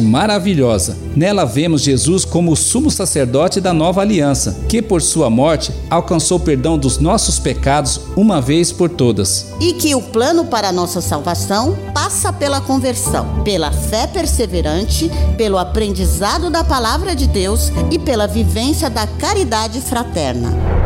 maravilhosa. 0.00 0.96
Nela 1.14 1.44
vemos 1.44 1.82
Jesus 1.82 2.24
como 2.24 2.52
o 2.52 2.56
sumo 2.56 2.90
sacerdote 2.90 3.60
da 3.60 3.74
nova 3.74 4.00
aliança, 4.00 4.64
que 4.70 4.80
por 4.80 5.02
sua 5.02 5.28
morte 5.28 5.70
alcançou 5.90 6.40
perdão 6.40 6.78
dos 6.78 6.98
nossos 6.98 7.38
pecados 7.38 8.00
uma 8.16 8.40
vez 8.40 8.72
por 8.72 8.88
todas. 8.88 9.52
E 9.60 9.74
que 9.74 9.94
o 9.94 10.00
plano 10.00 10.46
para 10.46 10.68
a 10.68 10.72
nossa 10.72 11.02
salvação 11.02 11.76
passa 11.92 12.32
pela 12.32 12.58
conversão, 12.58 13.42
pela 13.44 13.70
fé 13.70 14.06
perseverante, 14.06 15.10
pelo 15.36 15.58
aprendizado 15.58 16.48
da 16.48 16.64
palavra 16.64 17.14
de 17.14 17.26
Deus 17.26 17.70
e 17.90 17.98
pela 17.98 18.26
vivência 18.26 18.88
da 18.88 19.06
caridade 19.06 19.82
fraterna. 19.82 20.85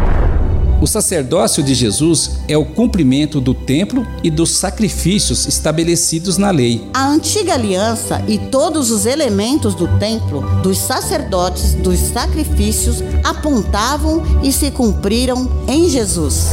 O 0.80 0.86
sacerdócio 0.86 1.62
de 1.62 1.74
Jesus 1.74 2.38
é 2.48 2.56
o 2.56 2.64
cumprimento 2.64 3.38
do 3.38 3.52
templo 3.52 4.06
e 4.24 4.30
dos 4.30 4.50
sacrifícios 4.50 5.46
estabelecidos 5.46 6.38
na 6.38 6.50
lei. 6.50 6.88
A 6.94 7.06
antiga 7.06 7.52
aliança 7.52 8.24
e 8.26 8.38
todos 8.38 8.90
os 8.90 9.04
elementos 9.04 9.74
do 9.74 9.86
templo, 9.98 10.40
dos 10.62 10.78
sacerdotes, 10.78 11.74
dos 11.74 11.98
sacrifícios 11.98 13.02
apontavam 13.22 14.22
e 14.42 14.50
se 14.50 14.70
cumpriram 14.70 15.50
em 15.68 15.86
Jesus. 15.90 16.52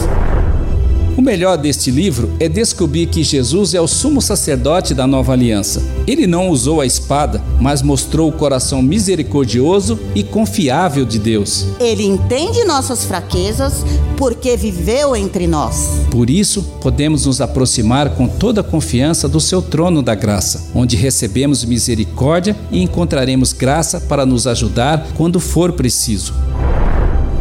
O 1.18 1.22
melhor 1.22 1.58
deste 1.58 1.90
livro 1.90 2.30
é 2.40 2.48
descobrir 2.48 3.08
que 3.08 3.24
Jesus 3.24 3.74
é 3.74 3.82
o 3.82 3.88
sumo 3.88 4.22
sacerdote 4.22 4.94
da 4.94 5.08
nova 5.08 5.34
aliança. 5.34 5.82
Ele 6.06 6.28
não 6.28 6.48
usou 6.50 6.80
a 6.80 6.86
espada, 6.86 7.42
mas 7.60 7.82
mostrou 7.82 8.30
o 8.30 8.32
coração 8.32 8.84
misericordioso 8.84 10.00
e 10.14 10.24
confiável 10.24 11.04
de 11.04 11.18
Deus. 11.18 11.66
Ele 11.80 12.04
entende 12.04 12.64
nossas 12.66 13.04
fraquezas 13.04 13.84
porque 14.16 14.56
viveu 14.56 15.16
entre 15.16 15.48
nós. 15.48 15.90
Por 16.12 16.30
isso, 16.30 16.62
podemos 16.82 17.26
nos 17.26 17.42
aproximar 17.42 18.12
com 18.12 18.28
toda 18.28 18.62
a 18.62 18.64
confiança 18.64 19.28
do 19.28 19.40
seu 19.40 19.60
trono 19.60 20.04
da 20.04 20.14
graça, 20.14 20.70
onde 20.76 20.96
recebemos 20.96 21.66
misericórdia 21.66 22.56
e 22.72 22.80
encontraremos 22.80 23.54
graça 23.54 24.00
para 24.00 24.24
nos 24.24 24.46
ajudar 24.46 25.08
quando 25.16 25.40
for 25.40 25.72
preciso. 25.72 26.36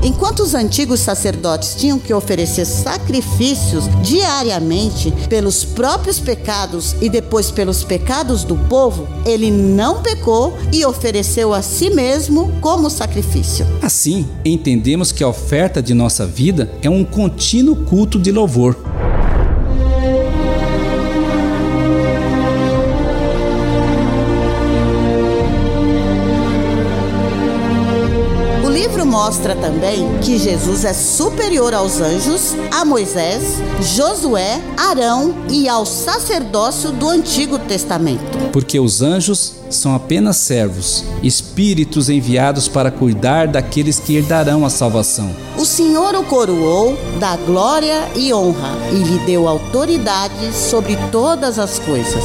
Enquanto 0.07 0.45
os 0.45 0.55
antigos 0.55 1.01
sacerdotes 1.01 1.75
tinham 1.75 1.99
que 1.99 2.15
oferecer 2.15 2.65
sacrifícios 2.65 3.87
diariamente 4.05 5.13
pelos 5.29 5.65
próprios 5.65 6.21
pecados 6.21 6.95
e 7.01 7.09
depois 7.09 7.51
pelos 7.51 7.83
pecados 7.83 8.45
do 8.45 8.55
povo, 8.55 9.09
ele 9.27 9.51
não 9.51 10.03
pecou 10.03 10.57
e 10.73 10.85
ofereceu 10.85 11.53
a 11.53 11.61
si 11.61 11.91
mesmo 11.91 12.53
como 12.61 12.89
sacrifício. 12.89 13.67
Assim, 13.83 14.29
entendemos 14.45 15.11
que 15.11 15.25
a 15.25 15.29
oferta 15.29 15.83
de 15.83 15.93
nossa 15.93 16.25
vida 16.25 16.71
é 16.83 16.89
um 16.89 17.05
contínuo 17.05 17.75
culto 17.75 18.17
de 18.17 18.31
louvor. 18.31 18.77
Mostra 29.17 29.57
também 29.57 30.19
que 30.19 30.39
Jesus 30.39 30.85
é 30.85 30.93
superior 30.93 31.73
aos 31.73 32.03
anjos, 32.03 32.55
a 32.71 32.85
Moisés, 32.85 33.45
Josué, 33.81 34.61
Arão 34.77 35.35
e 35.51 35.67
ao 35.71 35.87
sacerdócio 35.87 36.93
do 36.93 37.09
Antigo 37.09 37.59
Testamento. 37.59 38.37
Porque 38.53 38.79
os 38.79 39.01
anjos 39.01 39.55
são 39.71 39.95
apenas 39.95 40.37
servos, 40.37 41.03
espíritos 41.23 42.11
enviados 42.11 42.69
para 42.69 42.91
cuidar 42.91 43.49
daqueles 43.49 43.99
que 43.99 44.17
herdarão 44.17 44.67
a 44.67 44.71
salvação. 44.71 45.35
O 45.57 45.65
Senhor 45.65 46.15
o 46.15 46.23
coroou 46.23 46.95
da 47.19 47.37
glória 47.37 48.11
e 48.15 48.35
honra 48.35 48.77
e 48.93 48.97
lhe 48.97 49.19
deu 49.21 49.49
autoridade 49.49 50.55
sobre 50.55 50.95
todas 51.11 51.59
as 51.59 51.79
coisas. 51.79 52.23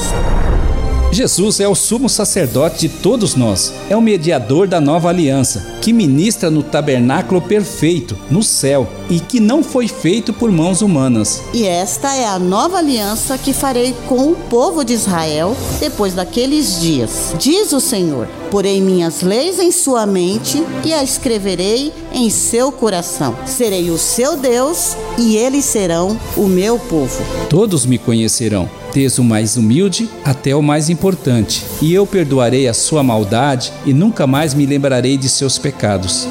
Jesus 1.12 1.60
é 1.60 1.68
o 1.68 1.76
sumo 1.76 2.08
sacerdote 2.08 2.88
de 2.88 2.90
todos 2.90 3.36
nós, 3.36 3.74
é 3.90 3.98
o 3.98 4.02
mediador 4.02 4.66
da 4.66 4.80
nova 4.80 5.10
aliança, 5.10 5.78
que 5.82 5.92
ministra 5.92 6.50
no 6.50 6.64
tabernáculo 6.64 7.42
perfeito, 7.42 8.18
no 8.30 8.42
céu, 8.42 8.88
e 9.10 9.20
que 9.20 9.38
não 9.42 9.62
foi 9.62 9.90
feito 9.90 10.32
por 10.32 10.50
mãos 10.50 10.82
humanas. 10.82 11.44
E 11.54 11.66
esta 11.66 12.16
é 12.16 12.26
a 12.26 12.40
nova 12.40 12.78
aliança 12.78 13.38
que 13.38 13.52
farei 13.52 13.94
com 14.08 14.32
o 14.32 14.36
povo 14.36 14.86
de 14.86 14.94
Israel 14.94 15.56
depois 15.82 16.14
daqueles 16.14 16.80
dias. 16.80 17.36
Diz 17.38 17.74
o 17.74 17.82
Senhor: 17.82 18.26
Porei 18.50 18.80
minhas 18.80 19.22
leis 19.22 19.60
em 19.60 19.72
sua 19.72 20.06
mente 20.06 20.64
e 20.86 20.94
a 20.94 21.04
escreverei 21.04 21.92
em 22.14 22.30
seu 22.30 22.72
coração. 22.72 23.36
Serei 23.46 23.90
o 23.90 23.98
seu 23.98 24.38
Deus 24.38 24.96
e 25.18 25.36
eles 25.36 25.66
serão 25.66 26.18
o 26.38 26.48
meu 26.48 26.80
povo. 26.80 27.22
Todos 27.50 27.86
me 27.86 27.98
conhecerão, 27.98 28.70
desde 28.94 29.22
o 29.22 29.24
mais 29.24 29.58
humilde 29.58 30.10
até 30.24 30.56
o 30.56 30.62
mais 30.62 30.90
importante, 30.90 31.66
e 31.82 31.94
eu 31.94 32.06
perdoarei 32.06 32.68
a 32.68 32.74
sua 32.74 33.04
maldade 33.04 33.72
e 33.86 33.94
nunca 33.94 34.26
mais 34.28 34.54
me 34.54 34.66
lembrarei 34.66 35.18
de 35.18 35.30
seus 35.30 35.58
pecados. 35.58 36.28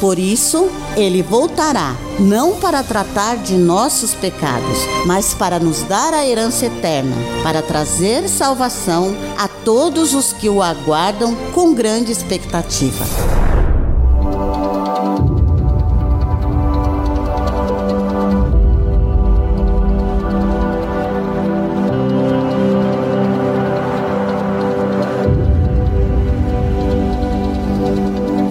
Por 0.00 0.18
isso, 0.18 0.70
ele 0.96 1.22
voltará, 1.22 1.94
não 2.18 2.56
para 2.56 2.82
tratar 2.82 3.36
de 3.36 3.54
nossos 3.54 4.14
pecados, 4.14 4.78
mas 5.06 5.34
para 5.34 5.58
nos 5.58 5.82
dar 5.82 6.14
a 6.14 6.26
herança 6.26 6.66
eterna, 6.66 7.14
para 7.42 7.60
trazer 7.60 8.26
salvação 8.26 9.14
a 9.36 9.46
todos 9.46 10.14
os 10.14 10.32
que 10.32 10.48
o 10.48 10.62
aguardam 10.62 11.34
com 11.52 11.74
grande 11.74 12.10
expectativa. 12.10 13.39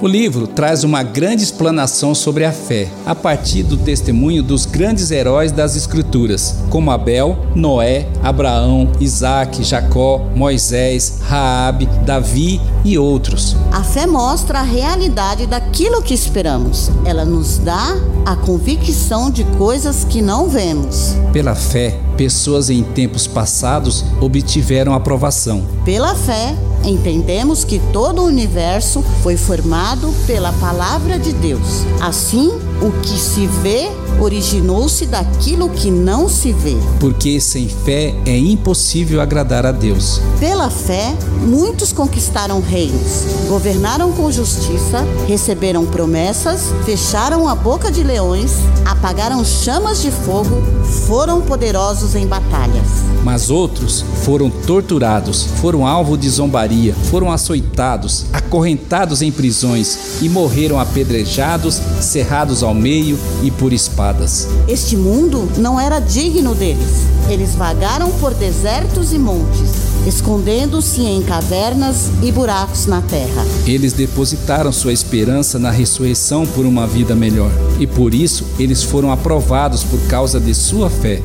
O 0.02 0.08
livro 0.08 0.48
traz 0.48 0.86
uma 0.86 1.04
grande 1.04 1.44
explanação 1.44 2.16
sobre 2.16 2.46
a 2.46 2.54
fé, 2.54 2.88
a 3.06 3.14
partir 3.14 3.64
do 3.64 3.76
testemunho 3.76 4.42
dos 4.42 4.66
grandes 4.66 5.12
heróis 5.12 5.52
das 5.52 5.76
Escrituras, 5.76 6.56
como 6.70 6.90
Abel, 6.90 7.38
Noé, 7.54 8.08
Abraão, 8.24 8.90
Isaac, 9.02 9.62
Jacó, 9.62 10.20
Moisés, 10.34 11.20
Raabe, 11.24 11.86
Davi 12.06 12.62
e 12.86 12.98
outros. 12.98 13.58
A 13.74 13.84
fé 13.84 14.08
mostra 14.08 14.60
a 14.60 14.64
realidade 14.64 15.46
daquilo 15.46 16.02
que 16.02 16.14
esperamos. 16.14 16.90
Ela 17.04 17.26
nos 17.26 17.58
dá 17.58 17.98
a 18.26 18.38
convicção 18.38 19.30
de 19.30 19.44
coisas 19.58 20.06
que 20.06 20.22
não 20.22 20.48
vemos. 20.48 21.14
Pela 21.34 21.56
fé, 21.56 22.00
pessoas 22.16 22.70
em 22.70 22.84
tempos 22.84 23.28
passados 23.28 24.06
obtiveram 24.22 24.94
aprovação. 24.94 25.68
Pela 25.84 26.16
fé, 26.16 26.56
entendemos 26.84 27.64
que 27.64 27.80
todo 27.92 28.22
o 28.22 28.26
universo 28.26 29.04
foi 29.22 29.36
formado 29.36 30.14
pela 30.26 30.52
palavra 30.54 31.20
de 31.20 31.34
Deus. 31.34 31.86
Assim, 32.02 32.50
o 32.82 32.92
que 33.02 33.20
se 33.20 33.48
vê 33.48 33.90
originou-se 34.20 35.06
daquilo 35.06 35.70
que 35.70 35.90
não 35.90 36.28
se 36.28 36.52
vê. 36.52 36.76
Porque 37.00 37.40
sem 37.40 37.68
fé 37.68 38.14
é 38.26 38.38
impossível 38.38 39.22
agradar 39.22 39.66
a 39.66 39.72
Deus. 39.72 40.22
Pela 40.40 40.70
fé, 40.70 41.16
muitos 41.42 41.94
conquistaram 41.94 42.62
reinos, 42.62 43.26
governaram 43.48 44.12
com 44.12 44.32
justiça, 44.32 45.06
receberam 45.28 45.86
promessas, 45.86 46.64
fecharam 46.86 47.48
a 47.48 47.56
boca 47.56 47.92
de 47.92 48.04
leões, 48.04 48.52
apagaram 48.86 49.44
chamas 49.44 50.02
de 50.02 50.12
fogo, 50.12 50.62
foram 51.08 51.42
poderosos 51.42 52.16
em 52.16 52.28
batalhas. 52.28 53.09
Mas 53.24 53.50
outros 53.50 54.04
foram 54.24 54.50
torturados, 54.50 55.44
foram 55.62 55.86
alvo 55.86 56.18
de 56.18 56.30
zombaria, 56.30 56.94
foram 56.94 57.32
açoitados, 57.32 58.26
acorrentados 58.32 59.22
em 59.22 59.32
prisões 59.32 60.22
e 60.22 60.30
morreram 60.30 60.80
apedrejados, 60.80 61.82
cerrados 62.02 62.64
ao 62.64 62.74
meio 62.74 63.18
e 63.44 63.52
por 63.52 63.74
espadas. 63.74 64.48
Este 64.68 64.96
mundo 64.96 65.50
não 65.58 65.80
era 65.80 66.00
digno 66.00 66.56
deles. 66.56 67.08
Eles 67.30 67.56
vagaram 67.56 68.10
por 68.14 68.34
desertos 68.34 69.14
e 69.14 69.20
montes, 69.20 69.72
escondendo-se 70.08 71.02
em 71.02 71.22
cavernas 71.22 72.10
e 72.24 72.32
buracos 72.32 72.86
na 72.88 73.02
terra. 73.02 73.46
Eles 73.68 73.94
depositaram 73.94 74.72
sua 74.72 74.94
esperança 74.94 75.60
na 75.60 75.70
ressurreição 75.70 76.46
por 76.46 76.66
uma 76.66 76.88
vida 76.88 77.16
melhor, 77.16 77.52
e 77.80 77.86
por 77.86 78.14
isso 78.14 78.46
eles 78.58 78.82
foram 78.82 79.12
aprovados 79.12 79.84
por 79.84 80.00
causa 80.08 80.40
de 80.40 80.56
sua 80.56 80.90
fé. 80.90 81.22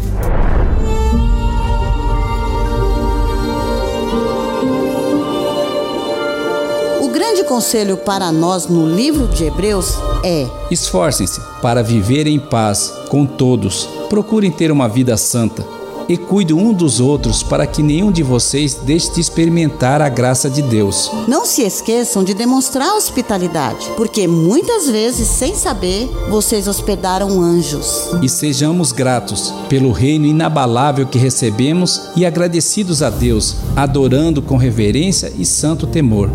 O 7.44 7.46
grande 7.46 7.48
conselho 7.48 7.96
para 7.98 8.32
nós 8.32 8.66
no 8.66 8.86
livro 8.86 9.28
de 9.28 9.44
Hebreus 9.44 9.94
é: 10.22 10.46
Esforcem-se 10.70 11.40
para 11.60 11.82
viver 11.82 12.26
em 12.26 12.38
paz 12.38 12.92
com 13.10 13.26
todos. 13.26 13.86
Procurem 14.08 14.50
ter 14.50 14.72
uma 14.72 14.88
vida 14.88 15.16
santa 15.16 15.64
e 16.08 16.16
cuidem 16.16 16.56
um 16.56 16.72
dos 16.72 17.00
outros 17.00 17.42
para 17.42 17.66
que 17.66 17.82
nenhum 17.82 18.10
de 18.10 18.22
vocês 18.22 18.74
deixe 18.74 19.12
de 19.12 19.20
experimentar 19.20 20.00
a 20.00 20.08
graça 20.08 20.48
de 20.48 20.62
Deus. 20.62 21.10
Não 21.28 21.44
se 21.44 21.62
esqueçam 21.62 22.24
de 22.24 22.34
demonstrar 22.34 22.94
hospitalidade, 22.94 23.90
porque 23.96 24.26
muitas 24.26 24.88
vezes, 24.88 25.28
sem 25.28 25.54
saber, 25.54 26.08
vocês 26.30 26.66
hospedaram 26.66 27.40
anjos. 27.40 28.10
E 28.22 28.28
sejamos 28.28 28.90
gratos 28.90 29.52
pelo 29.68 29.92
reino 29.92 30.26
inabalável 30.26 31.06
que 31.06 31.18
recebemos 31.18 32.08
e 32.16 32.24
agradecidos 32.24 33.02
a 33.02 33.10
Deus, 33.10 33.56
adorando 33.76 34.40
com 34.40 34.56
reverência 34.56 35.32
e 35.38 35.44
santo 35.44 35.86
temor. 35.86 36.30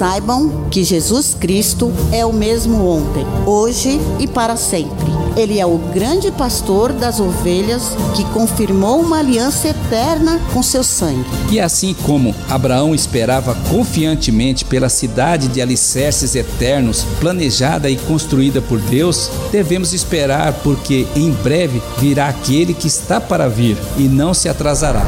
Saibam 0.00 0.64
que 0.70 0.82
Jesus 0.82 1.36
Cristo 1.38 1.92
é 2.10 2.24
o 2.24 2.32
mesmo 2.32 2.86
ontem, 2.86 3.22
hoje 3.44 4.00
e 4.18 4.26
para 4.26 4.56
sempre. 4.56 5.12
Ele 5.36 5.60
é 5.60 5.66
o 5.66 5.76
grande 5.76 6.30
pastor 6.30 6.90
das 6.90 7.20
ovelhas 7.20 7.82
que 8.16 8.24
confirmou 8.32 8.98
uma 8.98 9.18
aliança 9.18 9.68
eterna 9.68 10.40
com 10.54 10.62
seu 10.62 10.82
sangue. 10.82 11.26
E 11.50 11.60
assim 11.60 11.92
como 11.92 12.34
Abraão 12.48 12.94
esperava 12.94 13.54
confiantemente 13.68 14.64
pela 14.64 14.88
cidade 14.88 15.48
de 15.48 15.60
alicerces 15.60 16.34
eternos, 16.34 17.04
planejada 17.20 17.90
e 17.90 17.96
construída 17.98 18.62
por 18.62 18.80
Deus, 18.80 19.30
devemos 19.52 19.92
esperar, 19.92 20.54
porque 20.62 21.06
em 21.14 21.30
breve 21.30 21.82
virá 21.98 22.28
aquele 22.28 22.72
que 22.72 22.88
está 22.88 23.20
para 23.20 23.50
vir 23.50 23.76
e 23.98 24.04
não 24.04 24.32
se 24.32 24.48
atrasará. 24.48 25.04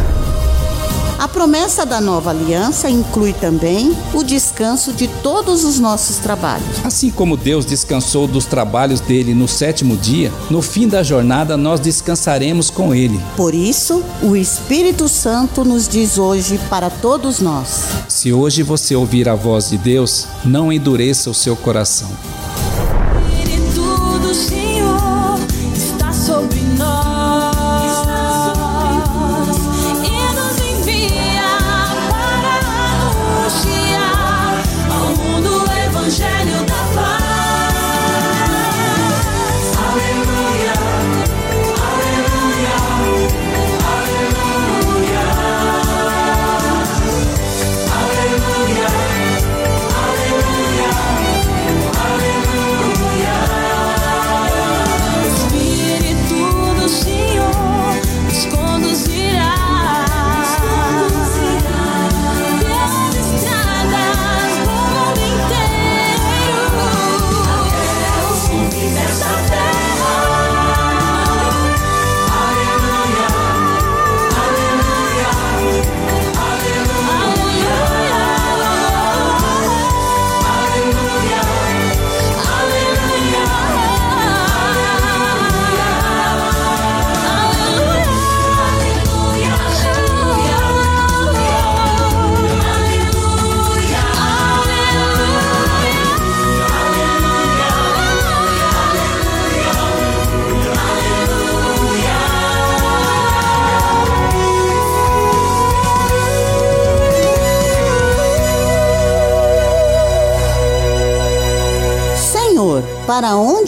A 1.23 1.29
promessa 1.29 1.87
da 1.87 2.01
nova 2.01 2.31
aliança 2.31 2.91
inclui 2.91 3.33
também 3.33 3.97
o 4.13 4.25
descanso 4.25 4.93
de 4.93 5.07
todos 5.07 5.63
os 5.63 5.79
nossos 5.79 6.17
trabalhos. 6.17 6.85
Assim 6.85 7.13
como 7.13 7.37
Deus 7.37 7.65
descansou 7.65 8.27
dos 8.27 8.45
trabalhos 8.45 8.99
dele 8.99 9.33
no 9.33 9.47
sétimo 9.47 9.97
dia, 9.97 10.33
no 10.51 10.61
fim 10.61 10.89
da 10.89 11.01
jornada 11.01 11.57
nós 11.57 11.79
descansaremos 11.79 12.71
com 12.71 12.93
ele. 12.93 13.21
Por 13.37 13.55
isso, 13.55 14.03
o 14.21 14.35
Espírito 14.35 15.09
Santo 15.09 15.65
nos 15.65 15.87
diz 15.87 16.19
hoje 16.19 16.59
para 16.69 16.91
todos 16.91 17.39
nós: 17.39 17.85
Se 18.09 18.33
hoje 18.33 18.65
você 18.65 18.97
ouvir 18.97 19.29
a 19.29 19.37
voz 19.37 19.71
de 19.71 19.79
Deus, 19.79 20.27
não 20.45 20.73
endureça 20.73 21.31
o 21.31 21.35
seu 21.35 21.55
coração. 21.55 22.11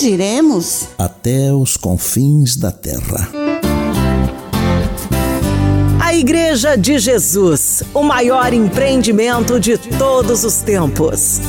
Onde 0.04 0.12
iremos? 0.12 0.88
Até 0.98 1.50
os 1.52 1.78
confins 1.78 2.56
da 2.56 2.70
terra. 2.70 3.30
A 5.98 6.14
Igreja 6.14 6.76
de 6.76 6.98
Jesus, 6.98 7.82
o 7.94 8.02
maior 8.02 8.52
empreendimento 8.52 9.58
de 9.58 9.78
todos 9.78 10.44
os 10.44 10.56
tempos. 10.58 11.40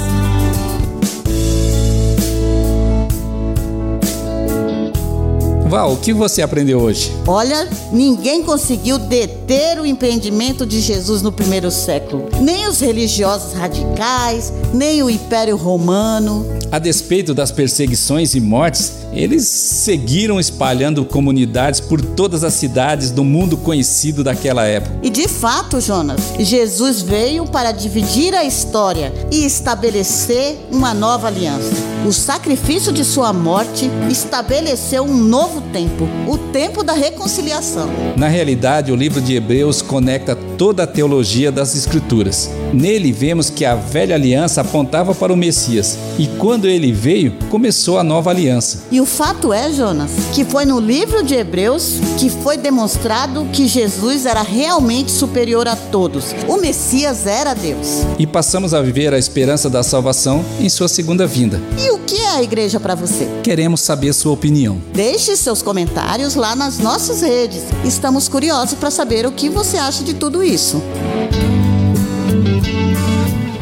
Val, 5.75 5.91
o 5.91 5.97
que 5.97 6.13
você 6.13 6.41
aprendeu 6.41 6.79
hoje? 6.79 7.11
Olha, 7.27 7.67
ninguém 7.91 8.41
conseguiu 8.41 8.97
deter 8.97 9.77
o 9.77 9.85
empreendimento 9.85 10.65
de 10.65 10.79
Jesus 10.79 11.21
no 11.21 11.33
primeiro 11.33 11.69
século. 11.69 12.29
Nem 12.39 12.65
os 12.65 12.79
religiosos 12.79 13.51
radicais, 13.51 14.53
nem 14.73 15.03
o 15.03 15.09
Império 15.09 15.57
Romano. 15.57 16.45
A 16.71 16.79
despeito 16.79 17.33
das 17.33 17.51
perseguições 17.51 18.35
e 18.35 18.39
mortes, 18.39 18.93
eles 19.11 19.49
seguiram 19.49 20.39
espalhando 20.39 21.03
comunidades 21.03 21.81
por 21.81 22.01
todas 22.01 22.45
as 22.45 22.53
cidades 22.53 23.11
do 23.11 23.25
mundo 23.25 23.57
conhecido 23.57 24.23
daquela 24.23 24.65
época. 24.65 24.97
E 25.03 25.09
de 25.09 25.27
fato, 25.27 25.81
Jonas, 25.81 26.21
Jesus 26.39 27.01
veio 27.01 27.45
para 27.47 27.73
dividir 27.73 28.33
a 28.33 28.45
história 28.45 29.11
e 29.29 29.45
estabelecer 29.45 30.57
uma 30.71 30.93
nova 30.93 31.27
aliança. 31.27 31.94
O 32.05 32.13
sacrifício 32.13 32.93
de 32.93 33.03
sua 33.03 33.33
morte 33.33 33.89
estabeleceu 34.11 35.03
um 35.03 35.17
novo 35.17 35.59
tempo, 35.73 36.07
o 36.27 36.37
tempo 36.37 36.83
da 36.83 36.93
reconciliação. 36.93 37.89
Na 38.15 38.27
realidade, 38.27 38.91
o 38.91 38.95
livro 38.95 39.19
de 39.19 39.33
Hebreus 39.33 39.81
conecta 39.81 40.35
toda 40.35 40.83
a 40.83 40.87
teologia 40.87 41.51
das 41.51 41.75
Escrituras. 41.75 42.47
Nele 42.71 43.11
vemos 43.11 43.49
que 43.49 43.65
a 43.65 43.73
velha 43.73 44.13
aliança 44.13 44.61
apontava 44.61 45.15
para 45.15 45.33
o 45.33 45.35
Messias 45.35 45.97
e 46.19 46.27
quando 46.37 46.67
ele 46.67 46.91
veio, 46.91 47.33
começou 47.49 47.97
a 47.97 48.03
nova 48.03 48.29
aliança. 48.29 48.83
E 48.91 49.01
o 49.01 49.05
fato 49.05 49.51
é, 49.51 49.71
Jonas, 49.71 50.11
que 50.31 50.45
foi 50.45 50.63
no 50.63 50.79
livro 50.79 51.23
de 51.23 51.33
Hebreus 51.33 51.95
que 52.19 52.29
foi 52.29 52.55
demonstrado 52.55 53.47
que 53.51 53.67
Jesus 53.67 54.27
era 54.27 54.43
realmente 54.43 55.11
superior 55.11 55.67
a 55.67 55.75
todos. 55.75 56.35
O 56.47 56.57
Messias 56.57 57.25
era 57.25 57.55
Deus. 57.55 58.03
E 58.19 58.27
passamos 58.27 58.75
a 58.75 58.81
viver 58.81 59.11
a 59.11 59.17
esperança 59.17 59.71
da 59.71 59.81
salvação 59.81 60.45
em 60.59 60.69
sua 60.69 60.87
segunda 60.87 61.25
vinda. 61.25 61.59
E 61.83 61.94
o 61.95 61.99
que 61.99 62.17
é 62.17 62.35
a 62.35 62.43
igreja 62.43 62.79
para 62.79 62.93
você? 62.93 63.27
Queremos 63.41 63.79
saber 63.79 64.13
sua 64.13 64.33
opinião. 64.33 64.81
Deixe 64.93 65.35
seus 65.37 65.61
comentários 65.61 66.35
lá 66.35 66.55
nas 66.55 66.77
nossas 66.77 67.21
redes. 67.21 67.63
Estamos 67.85 68.27
curiosos 68.27 68.77
para 68.77 68.91
saber 68.91 69.25
o 69.25 69.31
que 69.31 69.49
você 69.49 69.77
acha 69.77 70.03
de 70.03 70.13
tudo 70.13 70.43
isso. 70.43 70.81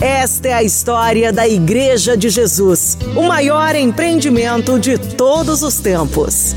Esta 0.01 0.49
é 0.49 0.53
a 0.53 0.63
história 0.63 1.31
da 1.31 1.47
Igreja 1.47 2.17
de 2.17 2.29
Jesus, 2.29 2.97
o 3.15 3.21
maior 3.23 3.75
empreendimento 3.75 4.79
de 4.79 4.97
todos 4.97 5.61
os 5.61 5.77
tempos. 5.79 6.55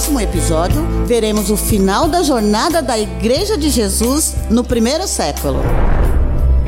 Próximo 0.00 0.18
episódio, 0.18 0.82
veremos 1.04 1.50
o 1.50 1.58
final 1.58 2.08
da 2.08 2.22
jornada 2.22 2.80
da 2.80 2.98
Igreja 2.98 3.58
de 3.58 3.68
Jesus 3.68 4.34
no 4.48 4.64
primeiro 4.64 5.06
século. 5.06 5.60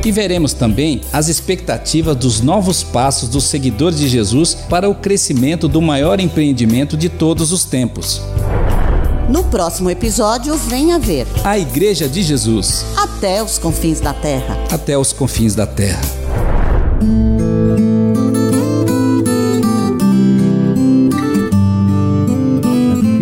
E 0.05 0.11
veremos 0.11 0.53
também 0.53 1.01
as 1.11 1.29
expectativas 1.29 2.15
dos 2.15 2.41
novos 2.41 2.83
passos 2.83 3.27
dos 3.27 3.45
seguidores 3.45 3.97
de 3.97 4.07
Jesus 4.07 4.53
para 4.69 4.87
o 4.87 4.93
crescimento 4.93 5.67
do 5.67 5.81
maior 5.81 6.19
empreendimento 6.19 6.95
de 6.95 7.09
todos 7.09 7.51
os 7.51 7.65
tempos. 7.65 8.21
No 9.27 9.43
próximo 9.45 9.89
episódio, 9.89 10.55
venha 10.55 10.99
ver 10.99 11.25
A 11.43 11.57
Igreja 11.57 12.07
de 12.07 12.21
Jesus 12.21 12.85
até 12.95 13.41
os 13.41 13.57
confins 13.57 13.99
da 13.99 14.13
terra. 14.13 14.59
até 14.69 14.95
os 14.95 15.11
confins 15.11 15.55
da 15.55 15.65
terra. 15.65 16.22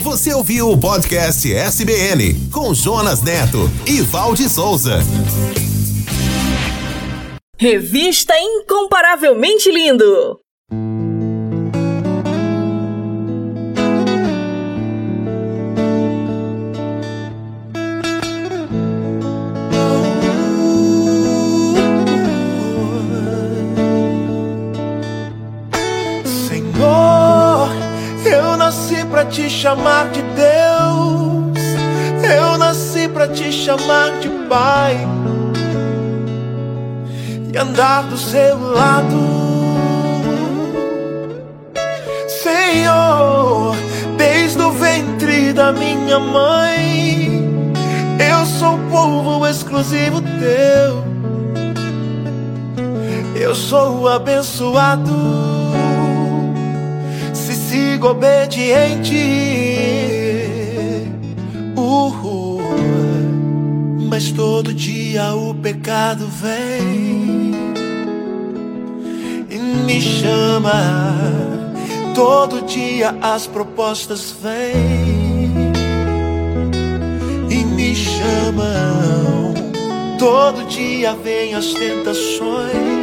Você 0.03 0.31
ouviu 0.31 0.69
o 0.69 0.79
podcast 0.79 1.51
SBN 1.51 2.51
com 2.51 2.71
Jonas 2.71 3.23
Neto 3.23 3.67
e 3.87 3.99
Valde 4.01 4.47
Souza. 4.47 4.99
Revista 7.57 8.35
Incomparavelmente 8.37 9.71
Lindo. 9.71 10.42
Te 29.25 29.49
chamar 29.49 30.09
de 30.09 30.21
Deus. 30.21 31.57
Eu 32.23 32.57
nasci 32.57 33.07
pra 33.07 33.27
te 33.27 33.51
chamar 33.51 34.19
de 34.19 34.29
Pai. 34.49 34.97
E 37.53 37.57
andar 37.57 38.03
do 38.03 38.17
seu 38.17 38.57
lado. 38.59 39.43
Senhor, 42.27 43.75
desde 44.17 44.61
o 44.61 44.71
ventre 44.71 45.53
da 45.53 45.71
minha 45.71 46.19
mãe, 46.19 47.73
eu 48.19 48.45
sou 48.45 48.77
povo 48.89 49.45
exclusivo 49.47 50.21
teu. 50.21 51.03
Eu 53.35 53.53
sou 53.55 54.07
abençoado 54.07 55.52
obediente. 58.07 59.15
Uhul. 61.75 62.61
Mas 64.09 64.31
todo 64.31 64.73
dia 64.73 65.33
o 65.33 65.53
pecado 65.55 66.27
vem 66.27 67.51
e 69.49 69.57
me 69.57 70.01
chama. 70.01 70.71
Todo 72.13 72.61
dia 72.61 73.15
as 73.21 73.47
propostas 73.47 74.35
vêm 74.41 75.73
e 77.49 77.63
me 77.65 77.95
chamam. 77.95 79.53
Todo 80.19 80.63
dia 80.67 81.15
vem 81.15 81.55
as 81.55 81.73
tentações 81.73 83.02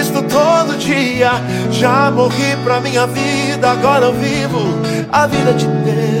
todo 0.23 0.77
dia. 0.77 1.31
Já 1.71 2.11
morri 2.11 2.55
pra 2.63 2.79
minha 2.81 3.07
vida, 3.07 3.71
agora 3.71 4.05
eu 4.05 4.13
vivo 4.13 4.59
a 5.11 5.27
vida 5.27 5.53
de 5.53 5.65
Deus. 5.65 6.20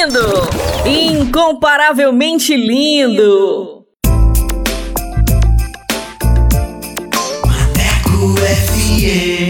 Lindo! 0.00 0.48
Incomparavelmente 0.86 2.56
lindo! 2.56 3.84
Maneco 7.44 8.34
FM. 8.36 9.49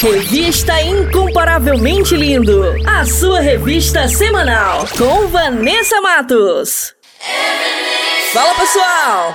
Revista 0.00 0.80
Incomparavelmente 0.80 2.14
Lindo, 2.16 2.72
a 2.86 3.04
sua 3.04 3.40
revista 3.40 4.06
semanal 4.06 4.86
com 4.96 5.26
Vanessa 5.26 6.00
Matos. 6.00 6.94
Fala 8.32 8.54
pessoal, 8.54 9.34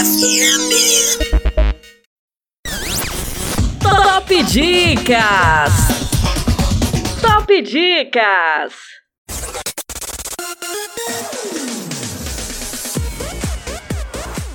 FM. 0.00 0.64
Top 3.80 4.28
Dicas! 4.28 5.76
Top 7.20 7.46
Dicas! 7.48 8.74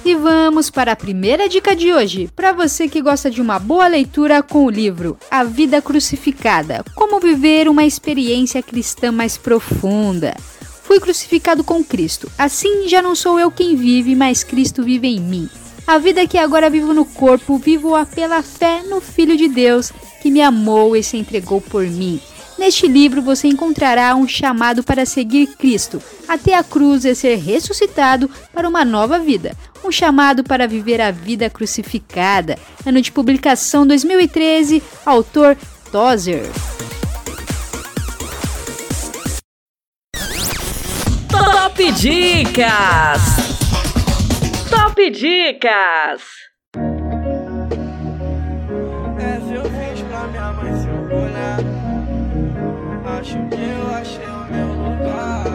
E 0.06 0.14
vamos 0.14 0.70
para 0.70 0.92
a 0.92 0.96
primeira 0.96 1.50
dica 1.50 1.76
de 1.76 1.92
hoje, 1.92 2.30
para 2.36 2.54
você 2.54 2.88
que 2.88 3.02
gosta 3.02 3.32
de 3.32 3.42
uma 3.42 3.58
boa 3.58 3.88
leitura 3.88 4.44
com 4.44 4.64
o 4.64 4.70
livro 4.70 5.18
A 5.32 5.44
Vida 5.44 5.82
Crucificada: 5.82 6.86
Como 6.94 7.20
viver 7.20 7.68
uma 7.68 7.84
experiência 7.84 8.62
cristã 8.62 9.12
mais 9.12 9.36
profunda. 9.36 10.36
Fui 10.84 11.00
crucificado 11.00 11.64
com 11.64 11.84
Cristo. 11.84 12.32
Assim 12.38 12.88
já 12.88 13.02
não 13.02 13.16
sou 13.16 13.40
eu 13.40 13.50
quem 13.50 13.76
vive, 13.76 14.16
mas 14.16 14.44
Cristo 14.44 14.84
vive 14.84 15.08
em 15.08 15.20
mim. 15.20 15.50
A 15.88 15.98
vida 15.98 16.28
que 16.28 16.38
agora 16.38 16.70
vivo 16.70 16.94
no 16.94 17.06
corpo, 17.06 17.58
vivo-a 17.58 18.06
pela 18.06 18.44
fé 18.44 18.84
no 18.84 19.02
Filho 19.02 19.36
de 19.36 19.48
Deus, 19.48 19.92
que 20.22 20.30
me 20.30 20.40
amou 20.40 20.96
e 20.96 21.02
se 21.02 21.18
entregou 21.18 21.60
por 21.60 21.84
mim. 21.84 22.22
Neste 22.58 22.88
livro 22.88 23.22
você 23.22 23.48
encontrará 23.48 24.16
um 24.16 24.28
chamado 24.28 24.84
para 24.84 25.06
seguir 25.06 25.48
Cristo 25.58 26.02
até 26.28 26.56
a 26.56 26.64
cruz 26.64 27.04
e 27.06 27.14
ser 27.14 27.36
ressuscitado 27.36 28.30
para 28.54 28.68
uma 28.68 28.86
nova 28.86 29.20
vida. 29.20 29.56
Um 29.84 29.92
chamado 29.92 30.44
para 30.44 30.68
viver 30.68 31.02
a 31.02 31.12
vida 31.12 31.50
crucificada. 31.50 32.58
Ano 32.86 33.02
de 33.02 33.12
publicação 33.12 33.86
2013, 33.86 34.82
autor 35.06 35.58
Tozer. 35.92 36.50
Top 41.30 41.92
Dicas! 41.92 43.22
Top 44.70 45.12
Dicas! 45.12 46.45
Acho 53.26 53.40
achei 53.96 54.28
o 54.28 54.46
meu 54.54 54.68
lugar. 54.68 55.46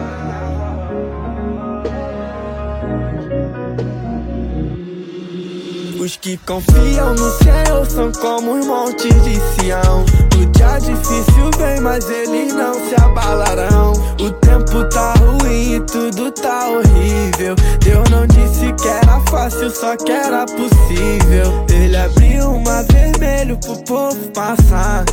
Os 5.97 6.17
que 6.17 6.35
confiam 6.35 7.13
no 7.13 7.31
Senhor 7.37 7.85
são 7.85 8.11
como 8.11 8.59
os 8.59 8.65
montes 8.67 9.13
de 9.23 9.35
Sião. 9.39 10.03
O 10.35 10.45
dia 10.47 10.79
difícil 10.79 11.49
vem, 11.57 11.79
mas 11.79 12.09
eles 12.09 12.53
não 12.53 12.73
se 12.73 12.95
abalarão. 13.01 13.93
O 14.19 14.31
tempo 14.31 14.83
tá 14.89 15.13
ruim 15.13 15.75
e 15.75 15.79
tudo 15.85 16.29
tá 16.29 16.67
horrível. 16.67 17.55
Deus 17.79 18.09
não 18.09 18.27
disse 18.27 18.73
que 18.73 18.87
era 18.89 19.21
fácil, 19.29 19.71
só 19.71 19.95
que 19.95 20.11
era 20.11 20.45
possível. 20.45 21.65
Ele 21.73 21.95
abriu 21.95 22.49
um 22.49 22.63
mar 22.63 22.83
vermelho 22.91 23.57
pro 23.57 23.81
povo 23.85 24.29
passar. 24.31 25.05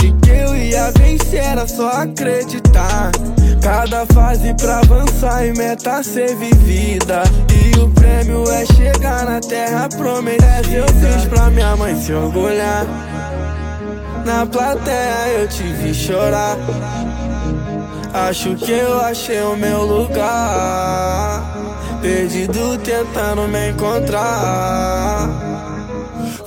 Disse 0.00 0.12
que 0.22 0.30
eu 0.30 0.56
ia 0.56 0.90
vencer, 0.92 1.44
era 1.44 1.66
só 1.66 1.88
acreditar. 1.88 3.10
Cada 3.62 4.06
fase 4.06 4.54
pra 4.54 4.78
avançar 4.78 5.46
e 5.46 5.52
meta 5.52 6.02
ser 6.02 6.34
vivida. 6.36 7.22
E 7.52 7.78
o 7.78 7.90
prêmio 7.90 8.50
é 8.50 8.64
chegar 8.64 9.26
na 9.26 9.40
terra 9.40 9.88
prometida. 9.88 10.46
Eu 10.72 10.86
fiz 10.88 11.26
pra 11.26 11.50
minha 11.50 11.76
mãe 11.76 11.94
se 12.00 12.12
orgulhar. 12.12 12.86
Na 14.24 14.46
plateia 14.46 15.28
eu 15.38 15.48
te 15.48 15.62
vi 15.62 15.92
chorar. 15.92 16.56
Acho 18.12 18.56
que 18.56 18.72
eu 18.72 19.00
achei 19.00 19.42
o 19.42 19.56
meu 19.56 19.84
lugar. 19.84 21.42
Perdido 22.00 22.78
tentando 22.78 23.46
me 23.46 23.70
encontrar. 23.70 25.49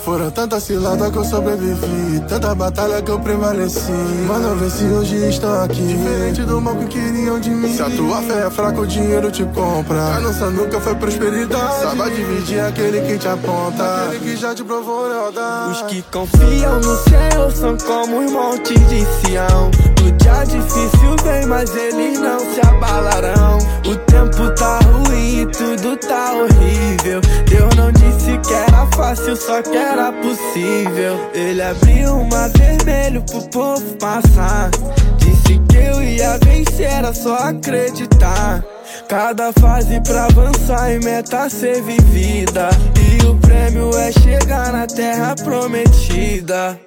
Foram 0.04 0.30
tantas 0.32 0.64
ciladas 0.64 1.12
que 1.12 1.18
eu 1.18 1.24
sobrevivi 1.24 2.20
Tanta 2.28 2.54
batalha 2.56 3.02
que 3.02 3.10
eu 3.10 3.20
prevaleci. 3.20 3.92
Mano, 4.28 4.56
vê 4.56 4.70
se 4.70 4.84
hoje 4.86 5.16
estão 5.30 5.64
aqui. 5.64 5.82
Diferente 5.82 6.44
do 6.44 6.60
mal 6.60 6.76
que 6.76 6.88
queriam 6.88 7.40
de 7.40 7.50
mim. 7.50 7.74
Se 7.74 7.82
a 7.82 7.90
tua 7.90 8.22
fé 8.22 8.48
é 8.48 8.50
fraca, 8.50 8.82
o 8.82 8.88
dinheiro 8.88 9.32
te 9.32 9.44
compra. 9.46 10.16
Ganância 10.16 10.50
nunca 10.50 10.80
foi 10.82 10.96
prosperidade. 10.96 11.82
Saiba 11.82 12.10
dividir 12.10 12.60
aquele 12.60 13.02
que 13.02 13.18
te 13.18 13.28
aponta. 13.28 14.06
Aquele 14.06 14.20
que 14.20 14.36
já 14.36 14.56
te 14.56 14.64
provou 14.64 15.08
lealdade. 15.08 15.72
Os 15.72 15.82
que 15.84 16.02
confiam 16.04 16.80
no 16.80 16.98
Senhor 17.04 17.52
são 17.52 17.78
como 17.78 18.26
os 18.26 18.32
montes 18.32 18.90
de 18.90 19.06
Sião. 19.06 19.72
O 20.06 20.12
dia 20.12 20.44
difícil 20.44 21.16
vem, 21.24 21.46
mas 21.46 21.76
eles 21.76 22.20
não 22.20 22.40
se 22.40 22.60
abalarão. 22.66 23.58
O 23.86 23.96
tempo 23.96 24.50
tá 24.56 24.80
ruim 24.80 25.42
e 25.42 25.46
tudo 25.46 25.96
tá 25.98 26.34
horrível. 26.34 27.22
Deus 27.48 27.76
não 27.76 27.92
disse 27.92 28.23
que 28.46 28.54
era 28.54 28.86
fácil, 28.96 29.36
só 29.36 29.62
que 29.62 29.76
era 29.76 30.12
possível. 30.12 31.30
Ele 31.34 31.62
abriu 31.62 32.16
um 32.16 32.28
mar 32.28 32.50
vermelho 32.50 33.24
pro 33.24 33.42
povo 33.50 33.96
passar. 33.98 34.70
Disse 35.18 35.60
que 35.70 35.78
eu 35.78 36.04
ia 36.04 36.38
vencer, 36.44 36.92
era 36.92 37.14
só 37.14 37.36
acreditar. 37.36 38.64
Cada 39.08 39.52
fase 39.54 40.00
pra 40.02 40.26
avançar 40.26 40.92
e 40.92 41.00
meta 41.00 41.50
ser 41.50 41.82
vivida. 41.82 42.70
E 42.96 43.26
o 43.26 43.36
prêmio 43.38 43.96
é 43.98 44.12
chegar 44.12 44.72
na 44.72 44.88
terra 44.88 45.36
prometida. 45.36 46.80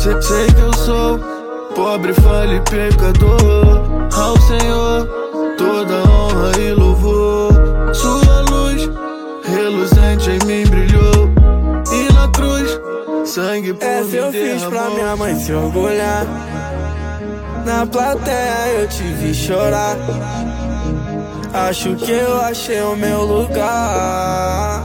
Sei, 0.00 0.46
que 0.46 0.60
eu 0.60 0.72
sou 0.74 1.18
pobre, 1.74 2.12
falho 2.14 2.62
pecador. 2.62 4.08
Ao 4.16 4.36
Senhor, 4.40 5.08
toda 5.56 5.94
honra 6.10 6.58
e 6.58 6.72
louvor. 6.72 7.17
Sangue 13.28 13.74
por 13.74 13.86
Essa 13.86 14.16
eu 14.16 14.32
fiz 14.32 14.64
pra 14.64 14.90
minha 14.90 15.14
mãe 15.14 15.38
se 15.38 15.52
orgulhar. 15.52 16.26
Na 17.64 17.86
plateia 17.86 18.68
eu 18.78 18.88
te 18.88 19.02
vi 19.02 19.34
chorar. 19.34 19.96
Acho 21.52 21.94
que 21.96 22.10
eu 22.10 22.40
achei 22.40 22.80
o 22.80 22.96
meu 22.96 23.22
lugar. 23.22 24.82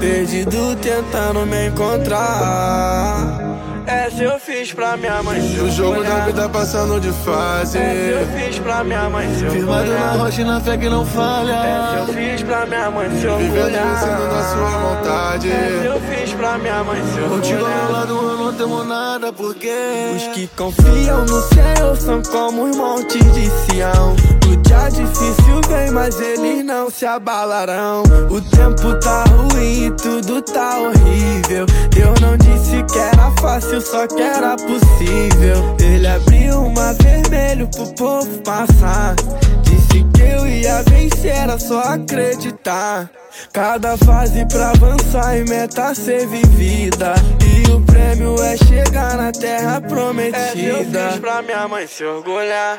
Perdido 0.00 0.76
tentando 0.76 1.46
me 1.46 1.68
encontrar. 1.68 3.55
Essa 3.86 4.22
eu 4.22 4.38
fiz 4.40 4.72
pra 4.72 4.96
minha 4.96 5.22
mãe 5.22 5.40
se 5.40 5.56
E 5.56 5.60
o 5.60 5.70
jogo 5.70 6.02
da 6.02 6.20
vida 6.26 6.48
passando 6.48 7.00
de 7.00 7.12
fase. 7.24 7.78
Essa 7.78 7.88
eu 7.88 8.26
fiz 8.26 8.58
pra 8.58 8.82
minha 8.82 9.08
mãe 9.08 9.32
se 9.34 9.48
Firmado 9.48 9.90
na 9.92 10.12
rocha 10.12 10.40
e 10.42 10.44
na 10.44 10.60
fé 10.60 10.76
que 10.76 10.88
não 10.88 11.06
falha. 11.06 11.52
Essa 11.52 11.96
eu 11.98 12.06
fiz 12.14 12.42
pra 12.42 12.66
minha 12.66 12.90
mãe 12.90 13.10
se 13.10 13.16
Vivendo 13.16 13.32
orgulhar. 13.32 13.86
vencendo 13.86 14.34
na 14.34 14.42
sua 14.42 14.70
vontade. 14.78 15.50
Essa 15.52 15.84
eu 15.86 16.00
fiz 16.00 16.32
pra 16.34 16.58
minha 16.58 16.84
mãe 16.84 17.00
se 17.06 17.20
Contigo 17.28 17.64
ao 17.64 17.70
meu 17.70 17.92
lado 17.92 18.12
eu 18.14 18.36
não 18.38 18.52
temo 18.54 18.84
nada, 18.84 19.32
porque 19.32 19.72
Os 20.16 20.22
que 20.34 20.46
confiam 20.48 21.24
no 21.24 21.42
Senhor 21.42 21.96
são 21.96 22.22
como 22.22 22.64
os 22.64 22.76
montes 22.76 23.32
de 23.34 23.50
Sião. 23.50 24.16
O 24.50 24.56
dia 24.56 24.88
difícil 24.88 25.60
vem, 25.68 25.90
mas 25.90 26.20
eles 26.20 26.64
não 26.64 26.90
se 26.90 27.04
abalarão. 27.04 28.02
O 28.30 28.40
tempo 28.40 28.94
tá 29.00 29.24
ruim 29.24 29.86
e 29.86 29.90
tudo 29.92 30.40
tá 30.42 30.78
horrível. 30.78 31.66
Deus 31.90 32.20
não 32.20 32.36
disse 32.36 32.82
que 32.84 32.98
era 32.98 33.30
fácil, 33.40 33.80
só 33.80 34.06
que 34.06 34.22
era 34.22 34.56
possível. 34.56 35.76
Ele 35.80 36.06
abriu 36.06 36.60
um 36.60 36.72
mar 36.72 36.94
vermelho 36.94 37.68
pro 37.68 37.92
povo 37.94 38.38
passar. 38.42 39.16
Disse 39.62 40.04
que 40.14 40.22
eu 40.22 40.46
ia 40.46 40.82
vencer, 40.82 41.34
era 41.34 41.58
só 41.58 41.80
acreditar. 41.80 43.10
Cada 43.52 43.96
fase 43.98 44.46
pra 44.46 44.70
avançar 44.70 45.36
e 45.36 45.44
meta 45.44 45.94
ser 45.94 46.26
vivida. 46.26 47.14
E 47.44 47.70
o 47.70 47.80
prêmio 47.80 48.34
é 48.42 48.56
chegar 48.56 49.16
na 49.16 49.32
terra 49.32 49.80
prometida. 49.80 50.98
eu 50.98 51.10
fiz 51.10 51.20
pra 51.20 51.42
minha 51.42 51.68
mãe 51.68 51.86
se 51.86 52.04
orgulhar. 52.04 52.78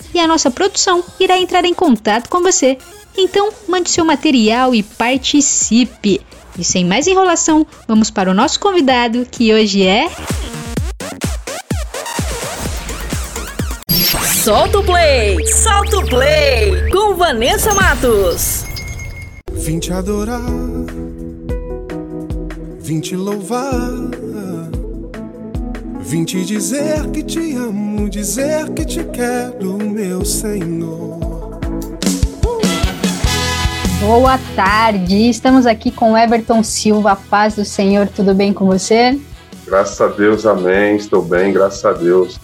e 0.13 0.19
a 0.19 0.27
nossa 0.27 0.51
produção 0.51 1.03
irá 1.19 1.37
entrar 1.37 1.65
em 1.65 1.73
contato 1.73 2.29
com 2.29 2.41
você. 2.41 2.77
Então, 3.17 3.49
mande 3.67 3.89
seu 3.89 4.05
material 4.05 4.73
e 4.73 4.83
participe. 4.83 6.21
E 6.57 6.63
sem 6.63 6.85
mais 6.85 7.07
enrolação, 7.07 7.65
vamos 7.87 8.09
para 8.09 8.29
o 8.29 8.33
nosso 8.33 8.59
convidado, 8.59 9.25
que 9.29 9.53
hoje 9.53 9.85
é. 9.85 10.09
Solta 14.43 14.79
o 14.79 14.83
play! 14.83 15.45
Solta 15.47 15.99
o 15.99 16.05
play! 16.05 16.89
Com 16.89 17.15
Vanessa 17.15 17.73
Matos. 17.73 18.65
Vim 19.51 19.77
te 19.77 19.93
adorar, 19.93 20.41
vim 22.79 22.99
te 22.99 23.15
louvar, 23.15 23.91
vim 26.11 26.25
te 26.25 26.43
dizer 26.43 27.09
que 27.11 27.23
te 27.23 27.55
amo, 27.55 28.09
dizer 28.09 28.69
que 28.71 28.83
te 28.83 29.01
quero, 29.01 29.77
meu 29.77 30.25
Senhor. 30.25 31.17
Boa 34.01 34.37
tarde, 34.53 35.29
estamos 35.29 35.65
aqui 35.65 35.89
com 35.89 36.17
Everton 36.17 36.63
Silva, 36.63 37.15
paz 37.15 37.55
do 37.55 37.63
Senhor, 37.63 38.09
tudo 38.09 38.33
bem 38.33 38.51
com 38.51 38.65
você? 38.65 39.17
Graças 39.65 40.01
a 40.01 40.07
Deus, 40.07 40.45
amém, 40.45 40.97
estou 40.97 41.21
bem, 41.21 41.53
graças 41.53 41.85
a 41.85 41.93
Deus. 41.93 42.37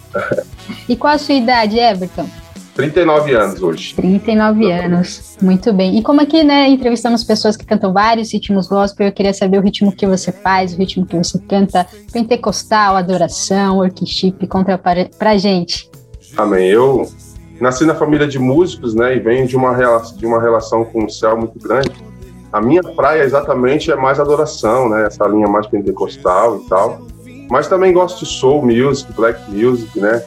E 0.88 0.96
qual 0.96 1.16
a 1.16 1.18
sua 1.18 1.36
idade, 1.36 1.78
Everton? 1.78 2.30
39 2.78 3.34
anos 3.34 3.64
hoje. 3.64 3.96
39 3.96 4.72
anos, 4.72 5.36
muito 5.42 5.74
bem. 5.74 5.98
E 5.98 6.04
como 6.04 6.22
aqui, 6.22 6.44
né, 6.44 6.70
entrevistamos 6.70 7.24
pessoas 7.24 7.58
que 7.58 7.66
cantam 7.66 7.92
vários 7.92 8.32
ritmos 8.32 8.68
gospel, 8.68 9.08
eu 9.08 9.12
queria 9.12 9.34
saber 9.34 9.58
o 9.58 9.62
ritmo 9.62 9.92
que 9.92 10.06
você 10.06 10.32
faz, 10.32 10.76
o 10.76 10.78
ritmo 10.78 11.04
que 11.04 11.18
você 11.18 11.40
canta, 11.40 11.88
pentecostal, 12.14 12.96
adoração, 12.96 13.78
worship, 13.78 14.46
conta 14.48 14.78
pra, 14.78 15.10
pra 15.18 15.38
gente. 15.38 15.90
Amém. 16.38 16.68
Eu 16.70 17.10
nasci 17.60 17.84
na 17.84 17.96
família 17.96 18.28
de 18.28 18.38
músicos, 18.38 18.94
né, 18.94 19.16
e 19.16 19.20
venho 19.20 19.48
de 19.48 19.56
uma, 19.56 19.76
relação, 19.76 20.16
de 20.16 20.26
uma 20.28 20.40
relação 20.40 20.86
com 20.86 21.06
o 21.06 21.10
céu 21.10 21.36
muito 21.36 21.58
grande. 21.58 21.92
A 22.54 22.62
minha 22.62 22.84
praia 22.84 23.24
exatamente 23.24 23.92
é 23.92 23.96
mais 23.96 24.20
adoração, 24.20 24.88
né, 24.88 25.08
essa 25.08 25.26
linha 25.28 25.48
mais 25.48 25.66
pentecostal 25.66 26.58
e 26.58 26.70
tal. 26.70 27.02
Mas 27.50 27.68
também 27.68 27.92
gosto 27.92 28.24
de 28.24 28.30
soul 28.30 28.64
music, 28.64 29.12
black 29.14 29.50
music, 29.50 30.00
né, 30.00 30.24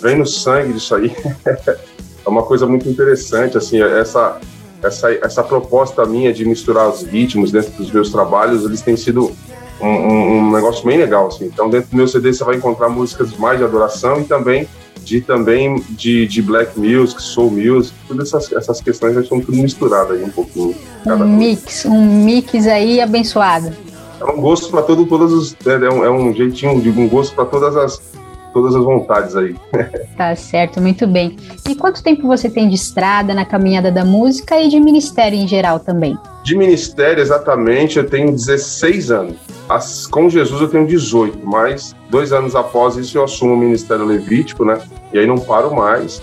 vem 0.00 0.18
no 0.18 0.26
sangue 0.26 0.72
disso 0.72 0.94
aí. 0.94 1.14
é 1.46 2.28
uma 2.28 2.42
coisa 2.42 2.66
muito 2.66 2.88
interessante, 2.88 3.56
assim, 3.56 3.80
essa, 3.82 4.40
essa, 4.82 5.12
essa 5.12 5.42
proposta 5.42 6.04
minha 6.04 6.32
de 6.32 6.44
misturar 6.44 6.88
os 6.88 7.02
ritmos 7.02 7.50
dentro 7.50 7.70
dos 7.72 7.90
meus 7.90 8.10
trabalhos, 8.10 8.64
eles 8.64 8.80
têm 8.80 8.96
sido 8.96 9.32
um, 9.80 9.86
um, 9.88 10.38
um 10.38 10.52
negócio 10.52 10.84
bem 10.84 10.98
legal, 10.98 11.28
assim. 11.28 11.46
Então, 11.46 11.68
dentro 11.70 11.90
do 11.90 11.96
meu 11.96 12.06
CD 12.06 12.32
você 12.32 12.44
vai 12.44 12.56
encontrar 12.56 12.88
músicas 12.88 13.36
mais 13.36 13.58
de 13.58 13.64
adoração 13.64 14.20
e 14.20 14.24
também 14.24 14.68
de 15.02 15.20
também 15.20 15.82
de, 15.90 16.26
de 16.26 16.42
black 16.42 16.78
music, 16.78 17.22
soul 17.22 17.50
music, 17.50 17.94
todas 18.06 18.28
essas, 18.28 18.52
essas 18.52 18.80
questões 18.80 19.14
já 19.14 19.22
estão 19.22 19.40
tudo 19.40 19.56
misturadas 19.56 20.18
aí 20.18 20.24
um 20.24 20.30
pouquinho. 20.30 20.74
Um 21.06 21.36
mix, 21.36 21.84
um 21.86 22.24
mix 22.24 22.66
aí 22.66 23.00
abençoado. 23.00 23.72
É 24.20 24.24
um 24.24 24.40
gosto 24.40 24.70
para 24.70 24.82
todo, 24.82 25.06
todos 25.06 25.32
os, 25.32 25.56
é, 25.66 25.72
é, 25.72 25.90
um, 25.90 26.04
é 26.04 26.10
um 26.10 26.34
jeitinho 26.34 26.80
de 26.80 26.90
um 26.90 27.08
gosto 27.08 27.34
para 27.34 27.46
todas 27.46 27.74
as 27.76 28.02
todas 28.52 28.74
as 28.74 28.84
vontades 28.84 29.36
aí. 29.36 29.54
Tá 30.16 30.36
certo, 30.36 30.82
muito 30.82 31.06
bem. 31.06 31.34
E 31.66 31.74
quanto 31.74 32.02
tempo 32.02 32.26
você 32.26 32.50
tem 32.50 32.68
de 32.68 32.74
estrada 32.74 33.32
na 33.32 33.46
caminhada 33.46 33.90
da 33.90 34.04
música 34.04 34.60
e 34.60 34.68
de 34.68 34.78
ministério 34.78 35.38
em 35.38 35.48
geral 35.48 35.80
também? 35.80 36.18
De 36.44 36.54
ministério, 36.54 37.22
exatamente, 37.22 37.96
eu 37.96 38.06
tenho 38.06 38.30
16 38.30 39.10
anos. 39.10 39.36
As, 39.66 40.06
com 40.06 40.28
Jesus 40.28 40.60
eu 40.60 40.68
tenho 40.68 40.86
18, 40.86 41.38
mas 41.42 41.94
dois 42.10 42.34
anos 42.34 42.54
após 42.54 42.96
isso 42.96 43.16
eu 43.16 43.24
assumo 43.24 43.54
o 43.54 43.56
ministério 43.56 44.04
levítico, 44.04 44.62
né? 44.62 44.78
E 45.10 45.18
aí 45.18 45.26
não 45.26 45.38
paro 45.38 45.74
mais. 45.74 46.20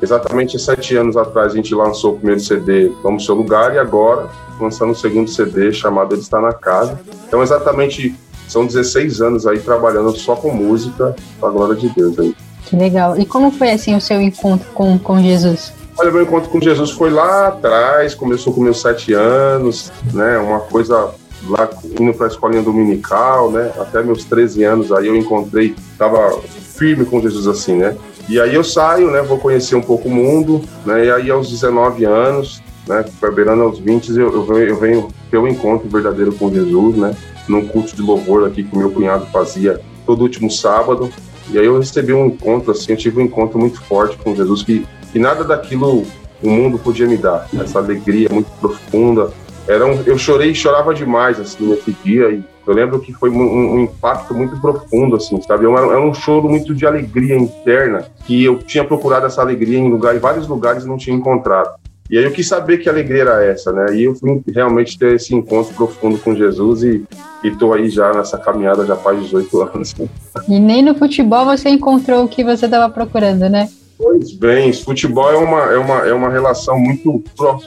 Exatamente 0.00 0.58
sete 0.58 0.96
anos 0.96 1.16
atrás 1.16 1.52
a 1.52 1.56
gente 1.56 1.74
lançou 1.74 2.12
o 2.12 2.16
primeiro 2.16 2.40
CD 2.40 2.90
Vamos 3.02 3.24
Seu 3.24 3.34
Lugar 3.34 3.74
e 3.74 3.78
agora 3.78 4.28
lançando 4.60 4.92
o 4.92 4.94
segundo 4.94 5.28
CD 5.28 5.72
chamado 5.72 6.14
Ele 6.14 6.22
Está 6.22 6.40
na 6.40 6.52
Casa. 6.52 7.00
Então 7.26 7.42
exatamente 7.42 8.14
são 8.54 8.64
16 8.64 9.20
anos 9.20 9.46
aí 9.48 9.58
trabalhando 9.58 10.16
só 10.16 10.36
com 10.36 10.52
música, 10.52 11.16
para 11.40 11.48
a 11.48 11.52
glória 11.52 11.74
de 11.74 11.88
Deus 11.88 12.16
aí. 12.20 12.36
Que 12.64 12.76
legal. 12.76 13.18
E 13.18 13.26
como 13.26 13.50
foi 13.50 13.72
assim 13.72 13.96
o 13.96 14.00
seu 14.00 14.20
encontro 14.20 14.70
com, 14.72 14.96
com 14.96 15.20
Jesus? 15.20 15.72
Olha, 15.98 16.12
meu 16.12 16.22
encontro 16.22 16.48
com 16.48 16.60
Jesus 16.60 16.92
foi 16.92 17.10
lá 17.10 17.48
atrás, 17.48 18.14
começou 18.14 18.52
com 18.52 18.60
meus 18.60 18.80
sete 18.80 19.12
anos, 19.12 19.92
né? 20.12 20.38
Uma 20.38 20.60
coisa 20.60 21.10
lá 21.48 21.68
indo 21.98 22.14
para 22.14 22.26
a 22.26 22.28
escolinha 22.28 22.62
dominical, 22.62 23.50
né? 23.50 23.72
Até 23.76 24.02
meus 24.02 24.24
13 24.24 24.62
anos 24.62 24.92
aí 24.92 25.08
eu 25.08 25.16
encontrei, 25.16 25.74
tava 25.98 26.40
firme 26.76 27.04
com 27.04 27.20
Jesus 27.20 27.48
assim, 27.48 27.74
né? 27.74 27.96
E 28.28 28.40
aí 28.40 28.54
eu 28.54 28.62
saio, 28.62 29.10
né? 29.10 29.20
Vou 29.20 29.38
conhecer 29.38 29.74
um 29.74 29.82
pouco 29.82 30.08
o 30.08 30.12
mundo, 30.12 30.62
né? 30.86 31.06
E 31.06 31.10
aí 31.10 31.30
aos 31.30 31.50
19 31.50 32.04
anos, 32.04 32.62
né? 32.86 33.04
Beirando 33.34 33.64
aos 33.64 33.80
20, 33.80 34.10
eu, 34.10 34.32
eu, 34.32 34.44
venho, 34.44 34.68
eu 34.68 34.76
venho 34.76 35.08
ter 35.30 35.38
um 35.38 35.48
encontro 35.48 35.88
verdadeiro 35.88 36.32
com 36.34 36.52
Jesus, 36.52 36.96
né? 36.96 37.14
Num 37.48 37.66
culto 37.66 37.94
de 37.94 38.02
louvor 38.02 38.46
aqui 38.46 38.64
que 38.64 38.76
meu 38.76 38.90
cunhado 38.90 39.26
fazia 39.26 39.80
todo 40.06 40.22
último 40.22 40.50
sábado. 40.50 41.10
E 41.50 41.58
aí 41.58 41.66
eu 41.66 41.78
recebi 41.78 42.12
um 42.12 42.26
encontro, 42.26 42.70
assim, 42.70 42.92
eu 42.92 42.96
tive 42.96 43.20
um 43.20 43.24
encontro 43.24 43.58
muito 43.58 43.82
forte 43.82 44.16
com 44.16 44.34
Jesus, 44.34 44.62
que, 44.62 44.86
que 45.12 45.18
nada 45.18 45.44
daquilo 45.44 46.04
o 46.42 46.50
mundo 46.50 46.78
podia 46.78 47.06
me 47.06 47.16
dar. 47.16 47.48
Essa 47.58 47.78
alegria 47.78 48.28
muito 48.30 48.50
profunda. 48.60 49.30
Era 49.66 49.86
um, 49.86 50.02
eu 50.02 50.18
chorei 50.18 50.50
e 50.50 50.54
chorava 50.54 50.94
demais, 50.94 51.40
assim, 51.40 51.66
nesse 51.66 51.92
dia. 52.04 52.30
E 52.30 52.44
eu 52.66 52.74
lembro 52.74 53.00
que 53.00 53.12
foi 53.12 53.30
um, 53.30 53.74
um 53.74 53.80
impacto 53.80 54.34
muito 54.34 54.60
profundo, 54.60 55.16
assim, 55.16 55.40
sabe? 55.42 55.66
Era, 55.66 55.86
era, 55.86 56.00
um 56.00 56.12
choro 56.12 56.48
muito 56.48 56.74
de 56.74 56.86
alegria 56.86 57.36
interna, 57.36 58.06
que 58.26 58.44
eu 58.44 58.58
tinha 58.58 58.84
procurado 58.84 59.26
essa 59.26 59.40
alegria 59.40 59.78
em, 59.78 59.90
lugar, 59.90 60.14
em 60.14 60.18
vários 60.18 60.46
lugares 60.46 60.84
e 60.84 60.88
não 60.88 60.96
tinha 60.96 61.16
encontrado. 61.16 61.74
E 62.14 62.18
aí 62.18 62.22
eu 62.22 62.30
quis 62.30 62.46
saber 62.46 62.78
que 62.78 62.88
alegria 62.88 63.22
era 63.22 63.44
essa, 63.44 63.72
né? 63.72 63.86
E 63.92 64.04
eu 64.04 64.14
fui 64.14 64.40
realmente 64.54 64.96
ter 64.96 65.16
esse 65.16 65.34
encontro 65.34 65.74
profundo 65.74 66.16
com 66.16 66.32
Jesus 66.32 66.84
e, 66.84 67.04
e 67.42 67.50
tô 67.50 67.72
aí 67.72 67.90
já 67.90 68.12
nessa 68.12 68.38
caminhada 68.38 68.86
já 68.86 68.94
faz 68.94 69.20
18 69.20 69.62
anos. 69.62 69.94
E 70.48 70.60
nem 70.60 70.80
no 70.80 70.94
futebol 70.94 71.44
você 71.44 71.70
encontrou 71.70 72.22
o 72.22 72.28
que 72.28 72.44
você 72.44 72.66
estava 72.66 72.88
procurando, 72.88 73.48
né? 73.48 73.68
Pois 73.98 74.30
bem, 74.30 74.72
futebol 74.72 75.28
é 75.28 75.36
uma, 75.36 75.60
é 75.72 75.76
uma, 75.76 75.98
é 76.06 76.12
uma 76.12 76.30
relação 76.30 76.78
muito 76.78 77.20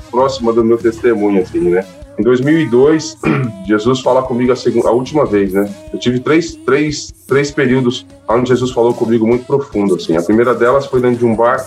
próxima 0.09 0.53
do 0.53 0.63
meu 0.63 0.77
testemunho, 0.77 1.41
assim, 1.41 1.69
né? 1.69 1.85
Em 2.17 2.23
2002, 2.23 3.17
Jesus 3.67 3.99
fala 4.01 4.23
comigo 4.23 4.51
a, 4.51 4.55
segunda, 4.55 4.89
a 4.89 4.91
última 4.91 5.25
vez, 5.25 5.53
né? 5.53 5.69
Eu 5.93 5.99
tive 5.99 6.19
três, 6.19 6.55
três, 6.55 7.13
três 7.27 7.51
períodos 7.51 8.05
onde 8.27 8.49
Jesus 8.49 8.71
falou 8.71 8.93
comigo 8.93 9.25
muito 9.27 9.45
profundo, 9.45 9.95
assim. 9.95 10.17
A 10.17 10.21
primeira 10.23 10.53
delas 10.53 10.85
foi 10.85 10.99
dentro 11.01 11.19
de 11.19 11.25
um 11.25 11.35
bar 11.35 11.57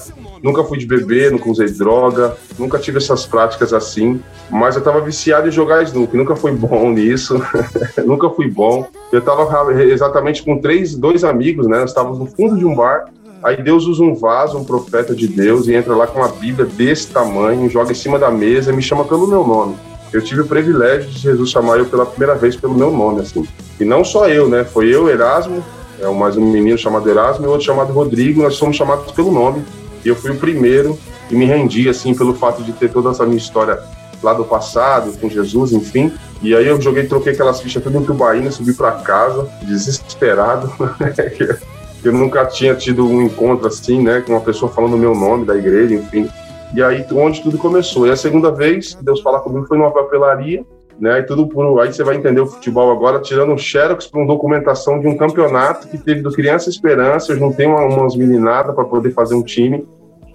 Nunca 0.43 0.65
fui 0.65 0.79
de 0.79 0.87
beber, 0.87 1.31
nunca 1.31 1.51
usei 1.51 1.69
droga, 1.71 2.37
nunca 2.59 2.79
tive 2.79 2.97
essas 2.97 3.27
práticas 3.27 3.73
assim, 3.73 4.21
mas 4.49 4.75
eu 4.75 4.83
tava 4.83 5.01
viciado 5.01 5.49
em 5.49 5.51
jogar 5.51 5.83
snooker, 5.83 6.19
nunca 6.19 6.35
fui 6.35 6.53
bom 6.53 6.91
nisso, 6.93 7.41
nunca 8.07 8.31
fui 8.31 8.49
bom. 8.49 8.87
Eu 9.13 9.21
tava 9.21 9.73
exatamente 9.83 10.43
com 10.43 10.59
três, 10.59 10.95
dois 10.95 11.25
amigos, 11.25 11.67
né? 11.67 11.81
Nós 11.81 11.91
estávamos 11.91 12.19
no 12.19 12.27
fundo 12.27 12.57
de 12.57 12.65
um 12.65 12.75
bar, 12.75 13.07
aí 13.43 13.63
Deus 13.63 13.85
usa 13.87 14.03
um 14.03 14.15
vaso, 14.15 14.57
um 14.57 14.65
profeta 14.65 15.15
de 15.15 15.29
Deus, 15.29 15.69
e 15.69 15.75
entra 15.75 15.95
lá 15.95 16.07
com 16.07 16.21
uma 16.21 16.29
Bíblia 16.29 16.65
desse 16.65 17.09
tamanho, 17.09 17.69
joga 17.69 17.93
em 17.93 17.95
cima 17.95 18.19
da 18.19 18.31
mesa 18.31 18.73
e 18.73 18.77
me 18.77 18.83
chama 18.83 19.05
pelo 19.05 19.27
meu 19.27 19.47
nome. 19.47 19.77
Eu 20.13 20.21
tive 20.23 20.41
o 20.41 20.47
privilégio 20.47 21.09
de 21.09 21.19
Jesus 21.19 21.51
chamar 21.51 21.79
eu 21.79 21.87
pela 21.87 22.05
primeira 22.05 22.35
vez 22.35 22.57
pelo 22.57 22.75
meu 22.75 22.91
nome, 22.91 23.21
assim. 23.21 23.47
E 23.79 23.85
não 23.85 24.05
só 24.05 24.29
eu, 24.29 24.49
né? 24.49 24.65
Foi 24.65 24.89
eu, 24.89 25.09
Erasmo, 25.09 25.65
é 26.01 26.09
mais 26.09 26.37
um 26.37 26.45
menino 26.51 26.77
chamado 26.77 27.09
Erasmo 27.09 27.45
e 27.45 27.49
outro 27.49 27.67
chamado 27.67 27.93
Rodrigo, 27.93 28.43
nós 28.43 28.55
somos 28.55 28.77
chamados 28.77 29.13
pelo 29.13 29.31
nome. 29.31 29.65
E 30.05 30.09
eu 30.09 30.17
fui 30.17 30.31
o 30.31 30.37
primeiro 30.37 30.99
e 31.31 31.35
me 31.35 31.45
rendi, 31.45 31.89
assim, 31.89 32.15
pelo 32.15 32.35
fato 32.35 32.63
de 32.63 32.73
ter 32.73 32.91
toda 32.91 33.11
essa 33.11 33.25
minha 33.25 33.39
história 33.39 33.79
lá 34.23 34.35
do 34.35 34.45
passado, 34.45 35.13
com 35.19 35.29
Jesus, 35.29 35.73
enfim. 35.73 36.13
E 36.43 36.55
aí 36.55 36.67
eu 36.67 36.81
joguei, 36.81 37.07
troquei 37.07 37.33
aquelas 37.33 37.61
fichas 37.61 37.83
tudo 37.83 37.99
em 37.99 38.05
Tubaína, 38.05 38.51
subi 38.51 38.73
para 38.73 38.93
casa, 38.93 39.49
desesperado. 39.63 40.73
eu 42.03 42.13
nunca 42.13 42.47
tinha 42.47 42.75
tido 42.75 43.07
um 43.07 43.23
encontro 43.23 43.67
assim, 43.67 44.03
né, 44.03 44.21
com 44.21 44.33
uma 44.33 44.41
pessoa 44.41 44.71
falando 44.73 44.95
o 44.95 44.99
meu 44.99 45.15
nome 45.15 45.45
da 45.45 45.57
igreja, 45.57 45.95
enfim. 45.95 46.29
E 46.75 46.83
aí 46.83 47.05
onde 47.13 47.43
tudo 47.43 47.59
começou. 47.59 48.07
E 48.07 48.11
a 48.11 48.17
segunda 48.17 48.51
vez 48.51 48.95
que 48.95 49.05
Deus 49.05 49.21
falar 49.21 49.41
comigo 49.41 49.67
foi 49.67 49.77
numa 49.77 49.91
papelaria, 49.91 50.65
né? 50.99 51.19
E 51.19 51.23
tudo 51.23 51.47
por 51.47 51.81
aí 51.81 51.93
você 51.93 52.05
vai 52.05 52.17
entender 52.17 52.41
o 52.41 52.47
futebol 52.47 52.93
agora, 52.93 53.21
tirando 53.21 53.53
um 53.53 53.59
xerox 53.59 54.07
para 54.07 54.21
uma 54.21 54.27
documentação 54.27 55.01
de 55.01 55.09
um 55.09 55.17
campeonato 55.17 55.89
que 55.89 55.99
teve 55.99 56.21
do 56.21 56.31
Criança 56.31 56.69
Esperança. 56.69 57.33
Eu 57.33 57.39
juntei 57.39 57.67
uma, 57.67 57.83
umas 57.85 58.15
meninadas 58.15 58.75
para 58.75 58.85
poder 58.85 59.13
fazer 59.13 59.35
um 59.35 59.43
time. 59.43 59.87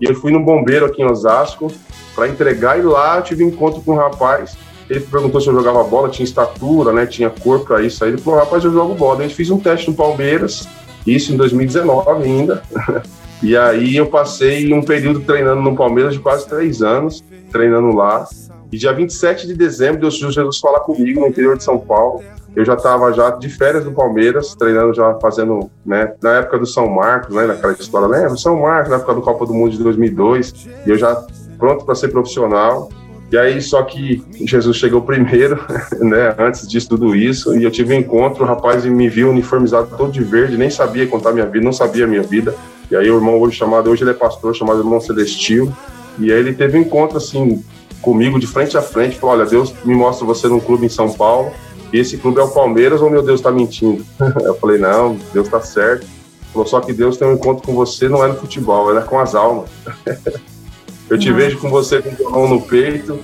E 0.01 0.09
eu 0.09 0.15
fui 0.15 0.31
no 0.31 0.43
bombeiro 0.43 0.85
aqui 0.85 1.01
em 1.01 1.05
Osasco 1.05 1.71
para 2.13 2.27
entregar 2.27 2.77
e 2.77 2.81
lá 2.81 3.17
eu 3.17 3.23
tive 3.23 3.45
um 3.45 3.47
encontro 3.47 3.81
com 3.81 3.93
um 3.93 3.95
rapaz. 3.95 4.57
Ele 4.89 4.99
perguntou 4.99 5.39
se 5.39 5.47
eu 5.47 5.53
jogava 5.53 5.83
bola, 5.83 6.09
tinha 6.09 6.25
estatura, 6.25 6.91
né? 6.91 7.05
Tinha 7.05 7.29
corpo 7.29 7.65
para 7.65 7.81
isso. 7.81 8.03
Aí 8.03 8.11
ele 8.11 8.17
falou: 8.19 8.39
rapaz, 8.39 8.63
eu 8.63 8.71
jogo 8.71 8.93
bola. 8.93 9.21
Gente 9.23 9.35
fez 9.35 9.49
um 9.49 9.59
teste 9.59 9.89
no 9.89 9.95
Palmeiras, 9.95 10.67
isso 11.07 11.33
em 11.33 11.37
2019 11.37 12.23
ainda. 12.23 12.61
e 13.41 13.55
aí 13.55 13.95
eu 13.95 14.07
passei 14.07 14.73
um 14.73 14.81
período 14.81 15.21
treinando 15.21 15.61
no 15.61 15.75
Palmeiras 15.75 16.13
de 16.13 16.19
quase 16.19 16.47
três 16.47 16.81
anos, 16.81 17.23
treinando 17.51 17.95
lá. 17.95 18.25
E 18.71 18.77
dia 18.77 18.93
27 18.93 19.47
de 19.47 19.53
dezembro, 19.53 20.01
Deus 20.01 20.17
Jesus 20.17 20.57
falar 20.57 20.81
comigo 20.81 21.21
no 21.21 21.27
interior 21.27 21.57
de 21.57 21.63
São 21.63 21.77
Paulo. 21.77 22.23
Eu 22.55 22.63
já 22.63 22.73
estava 22.73 23.11
já 23.11 23.31
de 23.31 23.49
férias 23.49 23.83
no 23.83 23.91
Palmeiras, 23.91 24.55
treinando 24.55 24.93
já 24.93 25.13
fazendo, 25.15 25.69
né, 25.85 26.13
na 26.21 26.37
época 26.37 26.57
do 26.57 26.65
São 26.65 26.89
Marcos, 26.89 27.35
né, 27.35 27.45
naquela 27.45 27.73
história, 27.73 28.07
lembra? 28.07 28.37
São 28.37 28.61
Marcos, 28.61 28.89
na 28.89 28.95
época 28.95 29.13
do 29.13 29.21
Copa 29.21 29.45
do 29.45 29.53
Mundo 29.53 29.71
de 29.71 29.83
2002, 29.83 30.67
e 30.85 30.89
eu 30.89 30.97
já 30.97 31.21
pronto 31.57 31.85
para 31.85 31.95
ser 31.95 32.07
profissional. 32.07 32.89
E 33.29 33.37
aí, 33.37 33.61
só 33.61 33.83
que 33.83 34.23
Jesus 34.41 34.77
chegou 34.77 35.01
primeiro, 35.01 35.59
né, 35.99 36.33
antes 36.39 36.65
disso 36.65 36.87
tudo 36.87 37.13
isso, 37.13 37.57
e 37.57 37.63
eu 37.63 37.71
tive 37.71 37.93
um 37.93 37.99
encontro, 37.99 38.45
o 38.45 38.47
rapaz 38.47 38.85
me 38.85 39.09
viu 39.09 39.29
uniformizado 39.29 39.89
todo 39.97 40.11
de 40.11 40.23
verde, 40.23 40.57
nem 40.57 40.69
sabia 40.69 41.05
contar 41.07 41.33
minha 41.33 41.45
vida, 41.45 41.65
não 41.65 41.73
sabia 41.73 42.07
minha 42.07 42.23
vida. 42.23 42.55
E 42.89 42.95
aí 42.95 43.09
o 43.09 43.15
irmão 43.15 43.39
hoje 43.39 43.57
chamado, 43.57 43.89
hoje 43.89 44.03
ele 44.03 44.11
é 44.11 44.13
pastor, 44.13 44.55
chamado 44.55 44.79
irmão 44.79 45.01
Celestio, 45.01 45.75
e 46.19 46.31
aí 46.31 46.39
ele 46.39 46.53
teve 46.53 46.77
um 46.77 46.81
encontro 46.81 47.17
assim 47.17 47.63
comigo 48.01 48.39
de 48.39 48.45
frente 48.45 48.77
a 48.77 48.81
frente, 48.81 49.17
falou: 49.17 49.35
Olha, 49.35 49.45
Deus 49.45 49.73
me 49.83 49.95
mostra 49.95 50.25
você 50.25 50.47
num 50.47 50.59
clube 50.59 50.85
em 50.85 50.89
São 50.89 51.11
Paulo, 51.11 51.51
e 51.91 51.97
esse 51.97 52.17
clube 52.17 52.39
é 52.39 52.43
o 52.43 52.49
Palmeiras 52.49 53.01
ou 53.01 53.09
meu 53.09 53.23
Deus 53.23 53.39
está 53.39 53.51
mentindo? 53.51 54.05
eu 54.43 54.55
falei: 54.55 54.77
Não, 54.77 55.17
Deus 55.33 55.47
está 55.47 55.59
certo. 55.61 56.05
Falou: 56.53 56.67
Só 56.67 56.79
que 56.79 56.93
Deus 56.93 57.17
tem 57.17 57.27
um 57.27 57.33
encontro 57.33 57.65
com 57.65 57.73
você, 57.73 58.07
não 58.07 58.23
é 58.23 58.27
no 58.27 58.35
futebol, 58.35 58.95
é 58.95 59.01
com 59.01 59.19
as 59.19 59.33
almas. 59.33 59.69
eu 61.09 61.17
te 61.17 61.31
uhum. 61.31 61.35
vejo 61.35 61.57
com 61.57 61.69
você 61.69 62.01
com 62.01 62.23
o 62.23 62.31
mão 62.31 62.47
no 62.47 62.61
peito, 62.61 63.19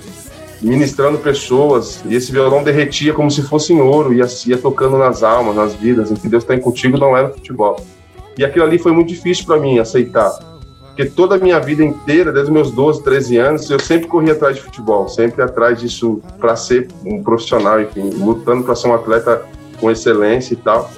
ministrando 0.60 1.20
pessoas, 1.20 2.02
e 2.06 2.16
esse 2.16 2.32
violão 2.32 2.64
derretia 2.64 3.14
como 3.14 3.30
se 3.30 3.44
fosse 3.44 3.74
em 3.74 3.82
ouro, 3.82 4.14
ia, 4.14 4.26
ia 4.48 4.58
tocando 4.58 4.98
nas 4.98 5.22
almas, 5.22 5.56
nas 5.56 5.76
vidas, 5.76 6.12
em 6.12 6.16
que 6.16 6.28
Deus 6.28 6.44
tem 6.44 6.60
contigo 6.60 6.98
não 6.98 7.16
é 7.16 7.24
no 7.24 7.34
futebol. 7.34 7.80
E 8.42 8.44
aquilo 8.44 8.66
ali 8.66 8.80
foi 8.80 8.92
muito 8.92 9.10
difícil 9.10 9.46
para 9.46 9.60
mim 9.60 9.78
aceitar, 9.78 10.32
porque 10.88 11.06
toda 11.06 11.36
a 11.36 11.38
minha 11.38 11.60
vida 11.60 11.84
inteira, 11.84 12.32
desde 12.32 12.52
meus 12.52 12.72
12, 12.72 13.04
13 13.04 13.38
anos, 13.38 13.70
eu 13.70 13.80
sempre 13.80 14.08
corri 14.08 14.32
atrás 14.32 14.56
de 14.56 14.64
futebol, 14.64 15.08
sempre 15.08 15.44
atrás 15.44 15.80
disso 15.80 16.20
para 16.40 16.56
ser 16.56 16.88
um 17.06 17.22
profissional, 17.22 17.80
enfim, 17.80 18.10
lutando 18.10 18.64
para 18.64 18.76
ser 18.76 18.88
um 18.88 18.96
atleta 18.96 19.46
com 19.80 19.92
excelência 19.92 20.56
e 20.56 20.58
tal. 20.58 20.90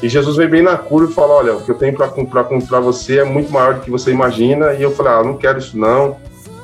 E 0.00 0.08
Jesus 0.08 0.36
veio 0.36 0.48
bem 0.48 0.62
na 0.62 0.76
curva 0.76 1.10
e 1.10 1.12
falou: 1.12 1.38
Olha, 1.38 1.56
o 1.56 1.64
que 1.64 1.72
eu 1.72 1.74
tenho 1.74 1.92
para 1.92 2.06
comprar 2.06 2.44
para 2.44 2.78
você 2.78 3.18
é 3.18 3.24
muito 3.24 3.52
maior 3.52 3.74
do 3.74 3.80
que 3.80 3.90
você 3.90 4.12
imagina. 4.12 4.72
E 4.74 4.82
eu 4.82 4.92
falei: 4.92 5.12
Ah, 5.12 5.24
não 5.24 5.36
quero 5.36 5.58
isso 5.58 5.76
não. 5.76 6.16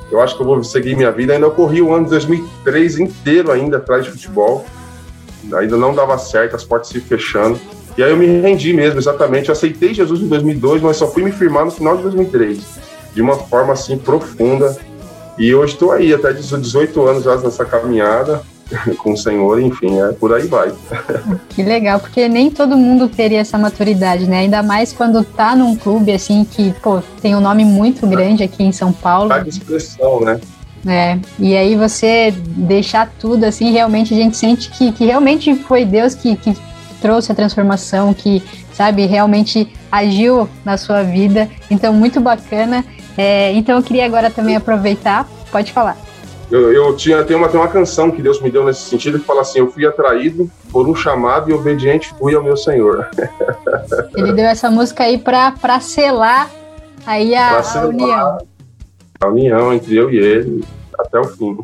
Eu 0.08 0.20
acho 0.20 0.36
que 0.36 0.42
eu 0.42 0.46
vou 0.46 0.62
seguir 0.62 0.94
minha 0.94 1.10
vida. 1.10 1.32
Ainda 1.32 1.50
corri 1.50 1.82
o 1.82 1.92
ano 1.92 2.04
de 2.04 2.10
2003 2.10 3.00
inteiro 3.00 3.50
ainda 3.50 3.78
atrás 3.78 4.04
de 4.04 4.12
futebol. 4.12 4.64
Ainda 5.52 5.76
não 5.76 5.92
dava 5.92 6.16
certo, 6.16 6.54
as 6.54 6.62
portas 6.62 6.90
se 6.90 7.00
fechando. 7.00 7.58
E 7.98 8.02
aí 8.02 8.10
eu 8.10 8.16
me 8.16 8.26
rendi 8.26 8.72
mesmo, 8.72 9.00
exatamente. 9.00 9.48
Eu 9.48 9.54
aceitei 9.54 9.92
Jesus 9.92 10.20
em 10.20 10.28
2002, 10.28 10.80
mas 10.80 10.96
só 10.96 11.08
fui 11.08 11.24
me 11.24 11.32
firmar 11.32 11.64
no 11.64 11.72
final 11.72 11.96
de 11.96 12.04
2003. 12.04 12.60
De 13.12 13.20
uma 13.20 13.34
forma 13.34 13.72
assim 13.72 13.98
profunda. 13.98 14.76
E 15.36 15.52
hoje 15.52 15.72
estou 15.72 15.90
aí, 15.90 16.14
até 16.14 16.32
18 16.32 17.02
anos 17.02 17.24
já 17.24 17.36
nessa 17.36 17.64
caminhada. 17.64 18.40
com 18.98 19.14
o 19.14 19.16
Senhor, 19.16 19.58
enfim, 19.60 19.98
é 20.00 20.12
por 20.12 20.32
aí 20.32 20.46
vai. 20.46 20.70
Que 21.50 21.62
legal, 21.62 21.98
porque 21.98 22.28
nem 22.28 22.50
todo 22.50 22.76
mundo 22.76 23.08
teria 23.08 23.40
essa 23.40 23.58
maturidade, 23.58 24.26
né? 24.28 24.40
Ainda 24.40 24.62
mais 24.62 24.92
quando 24.92 25.24
tá 25.24 25.56
num 25.56 25.74
clube 25.74 26.12
assim 26.12 26.44
que, 26.44 26.72
pô, 26.82 27.00
tem 27.20 27.34
um 27.34 27.40
nome 27.40 27.64
muito 27.64 28.06
grande 28.06 28.44
aqui 28.44 28.62
em 28.62 28.70
São 28.70 28.92
Paulo. 28.92 29.30
Tá 29.30 29.40
de 29.40 29.48
expressão, 29.48 30.20
né? 30.20 30.38
É, 30.86 31.18
e 31.38 31.56
aí 31.56 31.74
você 31.74 32.32
deixar 32.46 33.10
tudo 33.18 33.44
assim, 33.44 33.72
realmente 33.72 34.14
a 34.14 34.16
gente 34.16 34.36
sente 34.36 34.70
que, 34.70 34.92
que 34.92 35.06
realmente 35.06 35.54
foi 35.54 35.84
Deus 35.84 36.14
que, 36.14 36.36
que 36.36 36.54
trouxe 37.00 37.32
a 37.32 37.34
transformação, 37.34 38.12
que, 38.12 38.42
sabe, 38.72 39.06
realmente 39.06 39.72
agiu 39.90 40.48
na 40.64 40.76
sua 40.76 41.02
vida. 41.02 41.48
Então, 41.70 41.92
muito 41.92 42.20
bacana. 42.20 42.84
É, 43.16 43.52
então, 43.52 43.76
eu 43.76 43.82
queria 43.82 44.04
agora 44.06 44.30
também 44.30 44.56
aproveitar, 44.56 45.28
pode 45.50 45.72
falar. 45.72 45.96
Eu, 46.50 46.72
eu 46.72 46.96
tinha, 46.96 47.22
tem 47.24 47.36
uma, 47.36 47.48
tem 47.48 47.60
uma 47.60 47.68
canção 47.68 48.10
que 48.10 48.22
Deus 48.22 48.40
me 48.40 48.50
deu 48.50 48.64
nesse 48.64 48.82
sentido 48.82 49.18
que 49.18 49.26
fala 49.26 49.42
assim: 49.42 49.58
Eu 49.58 49.70
fui 49.70 49.86
atraído 49.86 50.50
por 50.72 50.88
um 50.88 50.94
chamado 50.94 51.50
e 51.50 51.52
obediente 51.52 52.14
fui 52.18 52.34
ao 52.34 52.42
meu 52.42 52.56
Senhor. 52.56 53.10
Ele 54.16 54.32
deu 54.32 54.46
essa 54.46 54.70
música 54.70 55.04
aí 55.04 55.18
para 55.18 55.80
selar 55.80 56.48
aí 57.04 57.34
a, 57.34 57.62
selar 57.62 57.84
a 57.84 57.88
união. 57.88 58.38
A 59.20 59.26
união 59.26 59.74
entre 59.74 59.96
eu 59.96 60.10
e 60.10 60.16
ele 60.16 60.64
até 60.98 61.18
o 61.18 61.24
fim. 61.24 61.58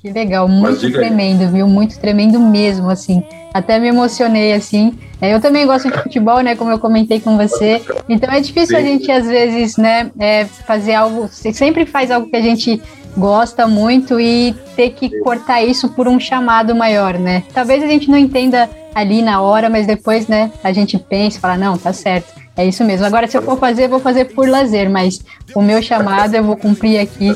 Que 0.00 0.10
legal, 0.10 0.48
muito 0.48 0.90
tremendo, 0.90 1.42
aí. 1.42 1.48
viu? 1.48 1.68
Muito 1.68 1.98
tremendo 1.98 2.40
mesmo, 2.40 2.88
assim. 2.88 3.22
Até 3.52 3.78
me 3.78 3.88
emocionei, 3.88 4.52
assim. 4.52 4.98
É, 5.20 5.34
eu 5.34 5.40
também 5.40 5.66
gosto 5.66 5.90
de 5.90 5.98
futebol, 5.98 6.40
né? 6.40 6.56
Como 6.56 6.70
eu 6.70 6.78
comentei 6.78 7.20
com 7.20 7.36
você. 7.36 7.82
Então 8.08 8.32
é 8.32 8.40
difícil 8.40 8.76
Sim. 8.76 8.82
a 8.82 8.86
gente, 8.86 9.10
às 9.10 9.26
vezes, 9.26 9.76
né, 9.76 10.10
é, 10.18 10.44
fazer 10.44 10.94
algo. 10.94 11.28
Você 11.28 11.52
sempre 11.52 11.84
faz 11.84 12.10
algo 12.10 12.30
que 12.30 12.36
a 12.36 12.40
gente 12.40 12.80
gosta 13.16 13.66
muito 13.66 14.20
e 14.20 14.54
ter 14.76 14.90
que 14.90 15.20
cortar 15.20 15.62
isso 15.62 15.88
por 15.90 16.08
um 16.08 16.18
chamado 16.18 16.74
maior, 16.74 17.18
né? 17.18 17.42
Talvez 17.52 17.82
a 17.82 17.86
gente 17.86 18.08
não 18.10 18.16
entenda 18.16 18.70
ali 18.94 19.20
na 19.20 19.40
hora, 19.40 19.68
mas 19.68 19.86
depois, 19.86 20.26
né, 20.26 20.50
a 20.62 20.72
gente 20.72 20.98
pensa 20.98 21.38
e 21.38 21.40
fala, 21.40 21.56
não, 21.56 21.76
tá 21.76 21.92
certo. 21.92 22.39
É 22.56 22.66
isso 22.66 22.84
mesmo. 22.84 23.06
Agora, 23.06 23.26
se 23.26 23.36
eu 23.36 23.42
for 23.42 23.58
fazer, 23.58 23.88
vou 23.88 24.00
fazer 24.00 24.26
por 24.26 24.48
lazer, 24.48 24.90
mas 24.90 25.20
o 25.54 25.62
meu 25.62 25.80
chamado 25.80 26.34
eu 26.34 26.44
vou 26.44 26.56
cumprir 26.56 26.98
aqui 26.98 27.30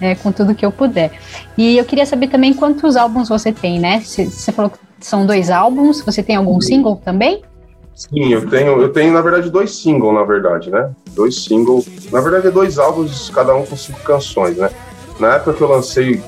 é, 0.00 0.14
com 0.14 0.32
tudo 0.32 0.54
que 0.54 0.66
eu 0.66 0.72
puder. 0.72 1.12
E 1.56 1.78
eu 1.78 1.84
queria 1.84 2.04
saber 2.04 2.28
também 2.28 2.52
quantos 2.52 2.96
álbuns 2.96 3.28
você 3.28 3.52
tem, 3.52 3.78
né? 3.78 4.00
Você 4.00 4.52
falou 4.52 4.70
que 4.70 4.78
são 5.00 5.24
dois 5.24 5.50
álbuns, 5.50 6.02
você 6.02 6.22
tem 6.22 6.36
algum 6.36 6.60
single 6.60 6.96
também? 6.96 7.42
Sim, 7.94 8.32
eu 8.32 8.48
tenho, 8.48 8.80
eu 8.80 8.92
tenho, 8.92 9.12
na 9.12 9.20
verdade, 9.20 9.50
dois 9.50 9.74
singles, 9.74 10.14
na 10.14 10.22
verdade, 10.22 10.70
né? 10.70 10.90
Dois 11.10 11.44
singles. 11.44 11.88
Na 12.12 12.20
verdade, 12.20 12.46
é 12.46 12.50
dois 12.50 12.78
álbuns, 12.78 13.30
cada 13.30 13.54
um 13.56 13.64
com 13.64 13.76
cinco 13.76 14.00
canções, 14.00 14.56
né? 14.56 14.70
Na 15.18 15.34
época 15.34 15.54
que 15.54 15.60
eu 15.60 15.68
lancei 15.68 16.22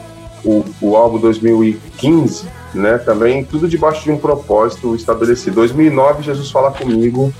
o, 0.44 0.64
o 0.80 0.96
álbum 0.96 1.18
2015, 1.18 2.48
né, 2.74 2.98
também 2.98 3.44
tudo 3.44 3.68
debaixo 3.68 4.04
de 4.04 4.10
um 4.10 4.18
propósito 4.18 4.94
estabelecido. 4.94 5.56
2009, 5.56 6.22
Jesus 6.22 6.50
fala 6.50 6.70
comigo 6.72 7.32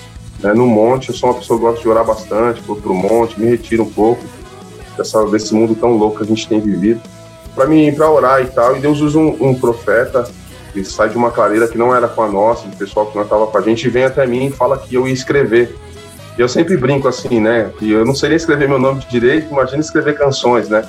né, 0.42 0.52
no 0.52 0.66
monte. 0.66 1.10
Eu 1.10 1.14
sou 1.14 1.30
uma 1.30 1.38
pessoa 1.38 1.58
que 1.58 1.64
gosta 1.64 1.80
de 1.80 1.88
orar 1.88 2.04
bastante, 2.04 2.60
vou 2.62 2.76
pro 2.76 2.94
monte, 2.94 3.40
me 3.40 3.46
retiro 3.46 3.84
um 3.84 3.90
pouco 3.90 4.22
dessa, 4.96 5.24
desse 5.26 5.54
mundo 5.54 5.74
tão 5.74 5.96
louco 5.96 6.18
que 6.18 6.24
a 6.24 6.26
gente 6.26 6.48
tem 6.48 6.60
vivido, 6.60 7.00
para 7.54 7.66
mim 7.66 7.92
para 7.94 8.10
orar 8.10 8.42
e 8.42 8.46
tal. 8.46 8.76
E 8.76 8.80
Deus 8.80 9.00
usa 9.00 9.18
um, 9.18 9.48
um, 9.48 9.54
profeta 9.54 10.28
que 10.72 10.84
sai 10.84 11.08
de 11.08 11.16
uma 11.16 11.30
clareira 11.30 11.66
que 11.66 11.76
não 11.76 11.94
era 11.94 12.06
com 12.06 12.22
a 12.22 12.28
nossa, 12.28 12.68
do 12.68 12.76
pessoal 12.76 13.06
que 13.06 13.16
não 13.16 13.24
estava 13.24 13.46
com 13.46 13.58
a 13.58 13.60
gente, 13.60 13.86
e 13.86 13.90
vem 13.90 14.04
até 14.04 14.26
mim 14.26 14.46
e 14.46 14.50
fala 14.50 14.78
que 14.78 14.94
eu 14.94 15.06
ia 15.06 15.12
escrever. 15.14 15.74
E 16.38 16.40
eu 16.40 16.48
sempre 16.48 16.76
brinco 16.76 17.08
assim, 17.08 17.40
né? 17.40 17.72
Que 17.78 17.90
eu 17.90 18.04
não 18.04 18.14
seria 18.14 18.36
escrever 18.36 18.68
meu 18.68 18.78
nome 18.78 19.04
direito, 19.10 19.50
imagina 19.50 19.80
escrever 19.80 20.16
canções, 20.16 20.68
né? 20.68 20.86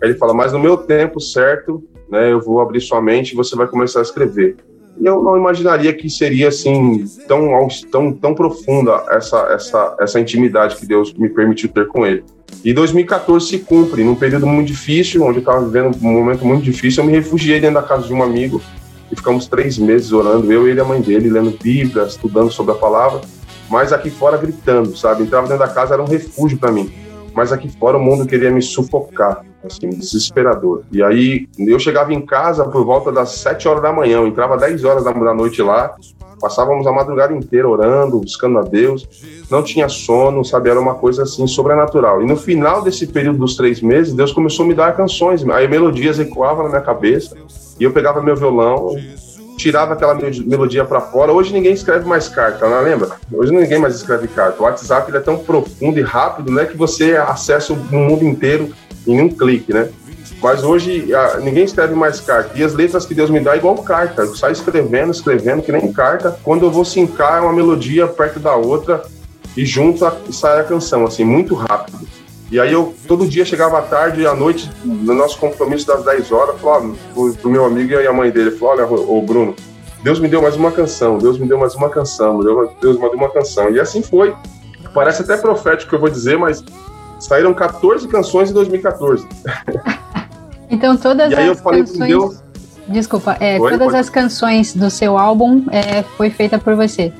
Aí 0.00 0.10
ele 0.10 0.18
fala, 0.18 0.34
mas 0.34 0.52
no 0.52 0.58
meu 0.58 0.76
tempo 0.76 1.20
certo, 1.20 1.82
né, 2.10 2.30
eu 2.30 2.40
vou 2.40 2.60
abrir 2.60 2.80
sua 2.80 3.00
mente 3.00 3.32
e 3.32 3.36
você 3.36 3.56
vai 3.56 3.66
começar 3.66 4.00
a 4.00 4.02
escrever. 4.02 4.56
Eu 5.02 5.22
não 5.22 5.36
imaginaria 5.36 5.92
que 5.92 6.08
seria 6.08 6.48
assim 6.48 7.04
tão 7.26 7.68
tão 7.90 8.12
tão 8.12 8.34
profunda 8.34 9.04
essa 9.10 9.38
essa 9.52 9.96
essa 10.00 10.20
intimidade 10.20 10.76
que 10.76 10.86
Deus 10.86 11.12
me 11.14 11.28
permitiu 11.28 11.68
ter 11.68 11.88
com 11.88 12.06
ele. 12.06 12.24
E 12.64 12.72
2014 12.72 13.46
se 13.46 13.58
cumpre, 13.58 14.04
num 14.04 14.14
período 14.14 14.46
muito 14.46 14.68
difícil, 14.68 15.22
onde 15.22 15.38
eu 15.38 15.40
estava 15.40 15.64
vivendo 15.64 15.96
um 16.00 16.12
momento 16.12 16.44
muito 16.44 16.62
difícil, 16.62 17.02
eu 17.02 17.06
me 17.06 17.12
refugiei 17.12 17.60
dentro 17.60 17.80
da 17.80 17.82
casa 17.82 18.06
de 18.06 18.14
um 18.14 18.22
amigo 18.22 18.62
e 19.10 19.16
ficamos 19.16 19.46
três 19.46 19.76
meses 19.76 20.12
orando, 20.12 20.50
eu, 20.50 20.66
ele 20.66 20.78
e 20.78 20.80
a 20.80 20.84
mãe 20.84 21.00
dele, 21.00 21.28
lendo 21.28 21.58
Bíblia, 21.62 22.04
estudando 22.04 22.50
sobre 22.50 22.72
a 22.72 22.76
palavra, 22.76 23.20
mas 23.68 23.92
aqui 23.92 24.08
fora 24.08 24.38
gritando, 24.38 24.96
sabe? 24.96 25.24
Entrava 25.24 25.46
dentro 25.46 25.66
da 25.66 25.72
casa, 25.72 25.94
era 25.94 26.02
um 26.02 26.06
refúgio 26.06 26.56
para 26.56 26.72
mim 26.72 27.03
mas 27.34 27.52
aqui 27.52 27.68
fora 27.78 27.96
o 27.96 28.00
mundo 28.00 28.26
queria 28.26 28.50
me 28.50 28.62
sufocar, 28.62 29.44
assim, 29.64 29.90
desesperador. 29.90 30.82
E 30.92 31.02
aí 31.02 31.48
eu 31.58 31.78
chegava 31.78 32.12
em 32.12 32.24
casa 32.24 32.64
por 32.68 32.84
volta 32.84 33.10
das 33.10 33.30
7 33.32 33.66
horas 33.68 33.82
da 33.82 33.92
manhã, 33.92 34.18
eu 34.18 34.26
entrava 34.26 34.56
10 34.56 34.84
horas 34.84 35.04
da 35.04 35.12
noite 35.34 35.60
lá, 35.62 35.94
passávamos 36.40 36.86
a 36.86 36.92
madrugada 36.92 37.34
inteira 37.34 37.68
orando, 37.68 38.20
buscando 38.20 38.58
a 38.58 38.62
Deus, 38.62 39.08
não 39.50 39.62
tinha 39.62 39.88
sono, 39.88 40.44
sabe? 40.44 40.70
Era 40.70 40.80
uma 40.80 40.94
coisa 40.94 41.22
assim 41.22 41.46
sobrenatural. 41.46 42.22
E 42.22 42.26
no 42.26 42.36
final 42.36 42.82
desse 42.82 43.06
período 43.06 43.38
dos 43.38 43.56
três 43.56 43.80
meses, 43.80 44.12
Deus 44.12 44.32
começou 44.32 44.64
a 44.64 44.68
me 44.68 44.74
dar 44.74 44.96
canções, 44.96 45.46
aí 45.48 45.66
melodias 45.66 46.18
ecoavam 46.18 46.64
na 46.64 46.70
minha 46.70 46.82
cabeça, 46.82 47.36
e 47.78 47.84
eu 47.84 47.92
pegava 47.92 48.22
meu 48.22 48.36
violão, 48.36 48.94
tirava 49.64 49.94
aquela 49.94 50.14
melodia 50.14 50.84
para 50.84 51.00
fora. 51.00 51.32
Hoje 51.32 51.50
ninguém 51.50 51.72
escreve 51.72 52.06
mais 52.06 52.28
carta, 52.28 52.68
não 52.68 52.82
lembra? 52.82 53.12
Hoje 53.32 53.50
ninguém 53.50 53.78
mais 53.78 53.94
escreve 53.94 54.28
carta. 54.28 54.60
O 54.60 54.64
WhatsApp 54.64 55.16
é 55.16 55.20
tão 55.20 55.38
profundo 55.38 55.98
e 55.98 56.02
rápido, 56.02 56.52
né, 56.52 56.66
que 56.66 56.76
você 56.76 57.16
acessa 57.16 57.72
o 57.72 57.76
mundo 57.76 58.24
inteiro 58.24 58.74
em 59.06 59.22
um 59.22 59.28
clique, 59.28 59.72
né? 59.72 59.88
Mas 60.42 60.62
hoje 60.62 61.08
ninguém 61.42 61.64
escreve 61.64 61.94
mais 61.94 62.20
carta. 62.20 62.50
E 62.54 62.62
as 62.62 62.74
letras 62.74 63.06
que 63.06 63.14
Deus 63.14 63.30
me 63.30 63.40
dá 63.40 63.54
é 63.54 63.56
igual 63.56 63.74
carta. 63.76 64.22
Eu 64.22 64.34
saio 64.34 64.52
escrevendo, 64.52 65.10
escrevendo, 65.10 65.62
que 65.62 65.72
nem 65.72 65.90
carta. 65.90 66.36
Quando 66.42 66.66
eu 66.66 66.70
vou 66.70 66.84
sincar, 66.84 67.42
uma 67.42 67.52
melodia 67.52 68.06
perto 68.06 68.38
da 68.38 68.54
outra 68.54 69.02
e 69.56 69.64
junta 69.64 70.14
e 70.28 70.32
sai 70.34 70.60
a 70.60 70.64
canção, 70.64 71.06
assim, 71.06 71.24
muito 71.24 71.54
rápido. 71.54 72.06
E 72.50 72.60
aí 72.60 72.72
eu 72.72 72.94
todo 73.08 73.26
dia 73.26 73.44
chegava 73.44 73.78
à 73.78 73.82
tarde 73.82 74.20
e 74.20 74.26
à 74.26 74.34
noite, 74.34 74.70
no 74.84 75.14
nosso 75.14 75.38
compromisso 75.38 75.86
das 75.86 76.04
10 76.04 76.30
horas, 76.30 76.60
falava 76.60 76.92
pro, 77.12 77.32
pro 77.34 77.50
meu 77.50 77.64
amigo 77.64 77.92
e 77.92 78.06
a 78.06 78.12
mãe 78.12 78.30
dele, 78.30 78.52
falou, 78.52 78.74
olha, 78.74 78.86
ô 78.86 79.22
Bruno, 79.22 79.54
Deus 80.02 80.20
me 80.20 80.28
deu 80.28 80.42
mais 80.42 80.54
uma 80.54 80.70
canção, 80.70 81.18
Deus 81.18 81.38
me 81.38 81.48
deu 81.48 81.58
mais 81.58 81.74
uma 81.74 81.88
canção, 81.88 82.40
Deus 82.40 82.96
me 82.96 83.00
deu 83.00 83.12
uma 83.14 83.30
canção. 83.30 83.70
E 83.70 83.80
assim 83.80 84.02
foi. 84.02 84.34
Parece 84.92 85.22
até 85.22 85.36
profético 85.36 85.88
que 85.88 85.96
eu 85.96 86.00
vou 86.00 86.10
dizer, 86.10 86.38
mas 86.38 86.62
saíram 87.18 87.54
14 87.54 88.06
canções 88.08 88.50
em 88.50 88.54
2014. 88.54 89.26
Então 90.70 90.96
todas 90.96 91.30
e 91.30 91.34
aí 91.34 91.50
as 91.50 91.58
eu 91.58 91.62
falei 91.62 91.80
canções... 91.80 92.08
Deus... 92.08 92.42
Desculpa, 92.88 93.36
é, 93.38 93.60
Oi, 93.60 93.70
todas 93.70 93.86
pode... 93.86 93.98
as 93.98 94.10
canções 94.10 94.74
do 94.74 94.90
seu 94.90 95.16
álbum 95.16 95.62
é, 95.70 96.02
foi 96.16 96.30
feita 96.30 96.58
por 96.58 96.74
você 96.74 97.12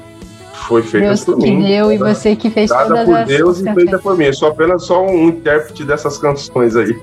foi 0.54 0.82
feita 0.82 1.08
Deus 1.08 1.24
por 1.24 1.38
que 1.38 1.50
mim. 1.50 1.62
deu 1.62 1.92
e 1.92 1.98
você 1.98 2.34
que 2.34 2.48
fez 2.50 2.70
dada 2.70 3.04
todas 3.04 3.06
por 3.06 3.26
Deus 3.26 3.60
e 3.60 3.74
feita 3.74 3.98
por 3.98 4.16
mim. 4.16 4.24
Eu 4.26 4.34
sou 4.34 4.48
apenas 4.48 4.84
só 4.84 5.04
um 5.04 5.28
intérprete 5.28 5.84
dessas 5.84 6.16
canções 6.16 6.76
aí. 6.76 6.94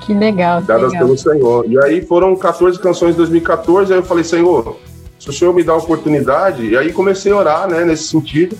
Que 0.00 0.14
legal. 0.14 0.60
Que 0.60 0.68
dadas 0.68 0.92
legal. 0.92 1.06
pelo 1.06 1.18
Senhor. 1.18 1.66
E 1.68 1.78
aí 1.84 2.04
foram 2.04 2.34
14 2.36 2.78
canções 2.78 3.14
em 3.14 3.16
2014. 3.18 3.92
Aí 3.92 3.98
eu 3.98 4.02
falei, 4.02 4.24
Senhor, 4.24 4.76
se 5.18 5.28
o 5.28 5.32
Senhor 5.32 5.54
me 5.54 5.62
dá 5.62 5.72
a 5.72 5.76
oportunidade. 5.76 6.66
E 6.66 6.76
aí 6.76 6.92
comecei 6.92 7.32
a 7.32 7.36
orar, 7.36 7.68
né, 7.68 7.84
nesse 7.84 8.04
sentido. 8.04 8.56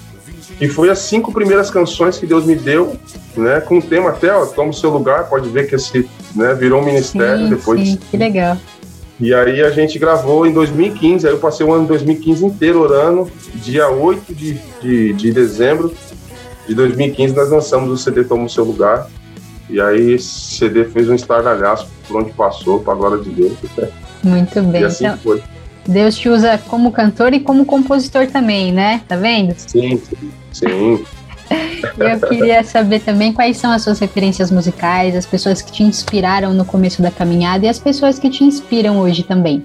E 0.60 0.68
foi 0.68 0.90
as 0.90 1.00
cinco 1.00 1.32
primeiras 1.32 1.70
canções 1.70 2.18
que 2.18 2.26
Deus 2.26 2.44
me 2.44 2.54
deu, 2.54 2.94
né, 3.36 3.60
com 3.60 3.78
o 3.78 3.82
tema 3.82 4.10
até, 4.10 4.32
ó, 4.32 4.46
toma 4.46 4.70
o 4.70 4.74
seu 4.74 4.90
lugar. 4.90 5.28
Pode 5.28 5.48
ver 5.48 5.68
que 5.68 5.74
esse, 5.74 6.08
né, 6.36 6.54
virou 6.54 6.80
um 6.80 6.84
ministério 6.84 7.44
sim, 7.44 7.50
depois. 7.50 7.88
Sim, 7.88 7.98
que 8.10 8.16
legal. 8.16 8.56
E 9.22 9.32
aí 9.32 9.62
a 9.62 9.70
gente 9.70 10.00
gravou 10.00 10.44
em 10.44 10.52
2015, 10.52 11.28
aí 11.28 11.32
eu 11.32 11.38
passei 11.38 11.64
o 11.64 11.72
ano 11.72 11.86
2015 11.86 12.44
inteiro 12.44 12.80
orando. 12.80 13.30
Dia 13.54 13.88
8 13.88 14.34
de, 14.34 14.58
de, 14.82 15.12
de 15.12 15.32
dezembro 15.32 15.94
de 16.66 16.74
2015 16.74 17.32
nós 17.32 17.48
lançamos 17.48 17.88
o 17.88 17.96
CD 17.96 18.24
Toma 18.24 18.46
o 18.46 18.50
Seu 18.50 18.64
Lugar. 18.64 19.08
E 19.70 19.80
aí 19.80 20.14
esse 20.14 20.56
CD 20.56 20.86
fez 20.86 21.08
um 21.08 21.14
estardalhaço 21.14 21.86
por 22.08 22.20
onde 22.20 22.32
passou, 22.32 22.80
para 22.80 22.94
a 22.94 22.96
glória 22.96 23.18
de 23.22 23.30
Deus. 23.30 23.52
Muito 24.24 24.60
bem. 24.66 24.82
E 24.82 24.84
assim 24.86 25.06
então, 25.06 25.18
foi. 25.18 25.40
Deus 25.86 26.16
te 26.16 26.28
usa 26.28 26.58
como 26.58 26.90
cantor 26.90 27.32
e 27.32 27.38
como 27.38 27.64
compositor 27.64 28.26
também, 28.26 28.72
né? 28.72 29.02
Tá 29.06 29.14
vendo? 29.14 29.54
Sim, 29.56 29.98
sim. 29.98 30.32
sim. 30.52 31.04
Eu 31.98 32.28
queria 32.28 32.62
saber 32.64 33.00
também 33.00 33.32
quais 33.32 33.56
são 33.56 33.70
as 33.70 33.82
suas 33.82 33.98
referências 33.98 34.50
musicais, 34.50 35.16
as 35.16 35.26
pessoas 35.26 35.62
que 35.62 35.72
te 35.72 35.82
inspiraram 35.82 36.52
no 36.52 36.64
começo 36.64 37.02
da 37.02 37.10
caminhada 37.10 37.66
e 37.66 37.68
as 37.68 37.78
pessoas 37.78 38.18
que 38.18 38.30
te 38.30 38.44
inspiram 38.44 39.00
hoje 39.00 39.22
também. 39.22 39.64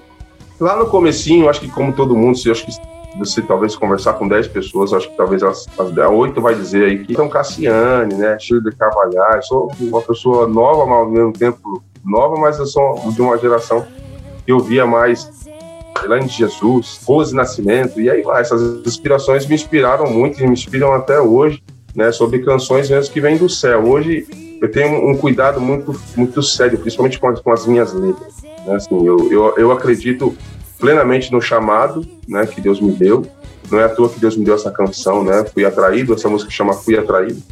Lá 0.60 0.76
no 0.76 0.86
comecinho, 0.86 1.48
acho 1.48 1.60
que 1.60 1.68
como 1.68 1.92
todo 1.92 2.16
mundo, 2.16 2.36
se 2.36 2.50
acho 2.50 2.66
que 2.66 2.72
você 3.16 3.40
talvez 3.42 3.74
conversar 3.74 4.14
com 4.14 4.28
10 4.28 4.48
pessoas, 4.48 4.92
acho 4.92 5.08
que 5.10 5.16
talvez 5.16 5.42
as, 5.42 5.66
as 5.78 5.96
8 5.96 6.40
vai 6.40 6.54
dizer 6.54 6.84
aí 6.84 7.04
que 7.04 7.14
são 7.14 7.28
Cassiane, 7.28 8.14
né, 8.14 8.38
Shirley 8.38 8.74
Carvalhais, 8.74 9.46
sou 9.46 9.70
uma 9.80 10.02
pessoa 10.02 10.46
nova, 10.46 10.86
mas 10.86 10.98
ao 10.98 11.10
mesmo 11.10 11.32
tempo 11.32 11.82
nova, 12.04 12.36
mas 12.36 12.58
eu 12.58 12.66
sou 12.66 13.10
de 13.10 13.20
uma 13.20 13.36
geração 13.38 13.86
que 14.44 14.52
eu 14.52 14.60
via 14.60 14.86
mais 14.86 15.30
Elaine 16.04 16.28
Jesus, 16.28 17.00
Rose 17.04 17.34
Nascimento, 17.34 18.00
e 18.00 18.08
aí 18.08 18.22
vai, 18.22 18.40
essas 18.40 18.86
inspirações 18.86 19.46
me 19.46 19.54
inspiraram 19.54 20.10
muito 20.10 20.40
e 20.40 20.46
me 20.46 20.52
inspiram 20.52 20.92
até 20.92 21.20
hoje, 21.20 21.62
né, 21.94 22.12
sobre 22.12 22.40
canções 22.40 22.88
mesmo 22.90 23.12
que 23.12 23.20
vêm 23.20 23.36
do 23.36 23.48
céu. 23.48 23.84
Hoje 23.84 24.26
eu 24.60 24.70
tenho 24.70 25.08
um 25.08 25.16
cuidado 25.16 25.60
muito, 25.60 25.98
muito 26.16 26.42
sério, 26.42 26.78
principalmente 26.78 27.18
com 27.18 27.28
as, 27.28 27.40
com 27.40 27.52
as 27.52 27.66
minhas 27.66 27.92
letras. 27.92 28.34
Né, 28.66 28.74
assim, 28.74 29.06
eu, 29.06 29.32
eu, 29.32 29.54
eu 29.56 29.72
acredito 29.72 30.36
plenamente 30.78 31.32
no 31.32 31.40
chamado 31.40 32.06
né, 32.26 32.46
que 32.46 32.60
Deus 32.60 32.80
me 32.80 32.92
deu. 32.92 33.26
Não 33.70 33.78
é 33.78 33.84
à 33.84 33.88
toa 33.88 34.08
que 34.08 34.18
Deus 34.18 34.36
me 34.36 34.44
deu 34.44 34.54
essa 34.54 34.70
canção, 34.70 35.22
né? 35.22 35.44
Fui 35.44 35.64
atraído, 35.64 36.14
essa 36.14 36.28
música 36.28 36.50
chama 36.50 36.72
Fui 36.72 36.96
Atraído. 36.96 37.42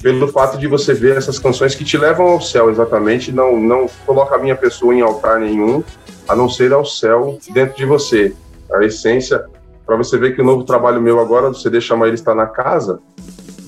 Pelo 0.00 0.28
fato 0.28 0.56
de 0.56 0.68
você 0.68 0.94
ver 0.94 1.16
essas 1.16 1.38
canções 1.38 1.74
que 1.74 1.84
te 1.84 1.98
levam 1.98 2.28
ao 2.28 2.40
céu, 2.40 2.70
exatamente, 2.70 3.32
não, 3.32 3.58
não 3.58 3.88
coloca 4.06 4.36
a 4.36 4.38
minha 4.38 4.54
pessoa 4.54 4.94
em 4.94 5.00
altar 5.00 5.40
nenhum, 5.40 5.82
a 6.28 6.36
não 6.36 6.48
ser 6.48 6.72
ao 6.72 6.84
céu 6.84 7.38
dentro 7.50 7.76
de 7.76 7.84
você. 7.84 8.32
A 8.72 8.84
essência, 8.84 9.44
para 9.84 9.96
você 9.96 10.16
ver 10.16 10.36
que 10.36 10.40
o 10.40 10.44
novo 10.44 10.62
trabalho 10.62 11.00
meu 11.00 11.18
agora, 11.18 11.48
você 11.48 11.68
deixa 11.68 11.88
chama 11.88 12.06
Ele 12.06 12.14
Está 12.14 12.34
na 12.34 12.46
Casa, 12.46 13.00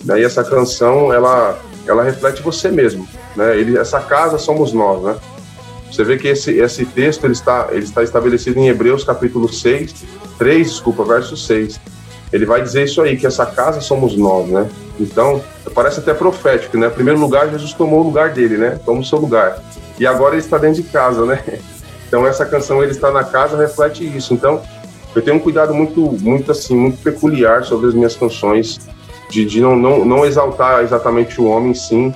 daí 0.05 0.25
essa 0.25 0.43
canção, 0.43 1.13
ela, 1.13 1.59
ela 1.87 2.03
reflete 2.03 2.43
você 2.43 2.71
mesmo, 2.71 3.07
né? 3.37 3.59
Ele, 3.59 3.79
essa 3.79 4.01
casa 4.01 4.39
somos 4.39 4.73
nós, 4.73 5.03
né? 5.03 5.17
Você 5.91 6.05
vê 6.05 6.17
que 6.17 6.29
esse, 6.29 6.53
esse 6.53 6.87
texto 6.87 7.25
ele 7.25 7.33
está, 7.33 7.69
ele 7.71 7.85
está 7.85 8.03
estabelecido 8.03 8.59
em 8.59 8.69
Hebreus 8.69 9.03
capítulo 9.03 9.53
6, 9.53 9.95
3, 10.39 10.71
desculpa, 10.71 11.05
verso 11.05 11.37
6. 11.37 11.81
Ele 12.33 12.47
vai 12.47 12.63
dizer 12.63 12.85
isso 12.85 13.03
aí, 13.03 13.17
que 13.17 13.27
essa 13.27 13.45
casa 13.45 13.81
somos 13.81 14.17
nós, 14.17 14.49
né? 14.49 14.69
Então, 15.01 15.43
parece 15.75 15.99
até 15.99 16.15
profético, 16.15 16.79
né? 16.79 16.87
Em 16.87 16.91
primeiro 16.91 17.19
lugar, 17.19 17.51
Jesus 17.51 17.73
tomou 17.73 18.01
o 18.01 18.05
lugar 18.05 18.31
dele, 18.31 18.57
né? 18.57 18.79
Toma 18.85 19.01
o 19.01 19.05
seu 19.05 19.19
lugar. 19.19 19.61
E 19.99 20.07
agora 20.07 20.35
ele 20.35 20.43
está 20.43 20.59
dentro 20.59 20.83
de 20.83 20.89
casa, 20.89 21.25
né? 21.25 21.43
Então, 22.11 22.27
essa 22.27 22.45
canção, 22.45 22.83
ele 22.83 22.91
está 22.91 23.13
na 23.13 23.23
casa, 23.23 23.57
reflete 23.57 24.05
isso. 24.05 24.35
Então, 24.35 24.61
eu 25.15 25.23
tenho 25.23 25.37
um 25.37 25.39
cuidado 25.39 25.73
muito, 25.73 26.01
muito 26.21 26.51
assim, 26.51 26.75
muito 26.75 27.01
peculiar 27.05 27.63
sobre 27.63 27.87
as 27.87 27.95
minhas 27.95 28.17
canções, 28.17 28.81
de, 29.31 29.45
de 29.45 29.61
não, 29.61 29.77
não, 29.77 30.05
não 30.05 30.27
exaltar 30.27 30.83
exatamente 30.83 31.41
o 31.41 31.47
homem, 31.47 31.73
sim, 31.73 32.13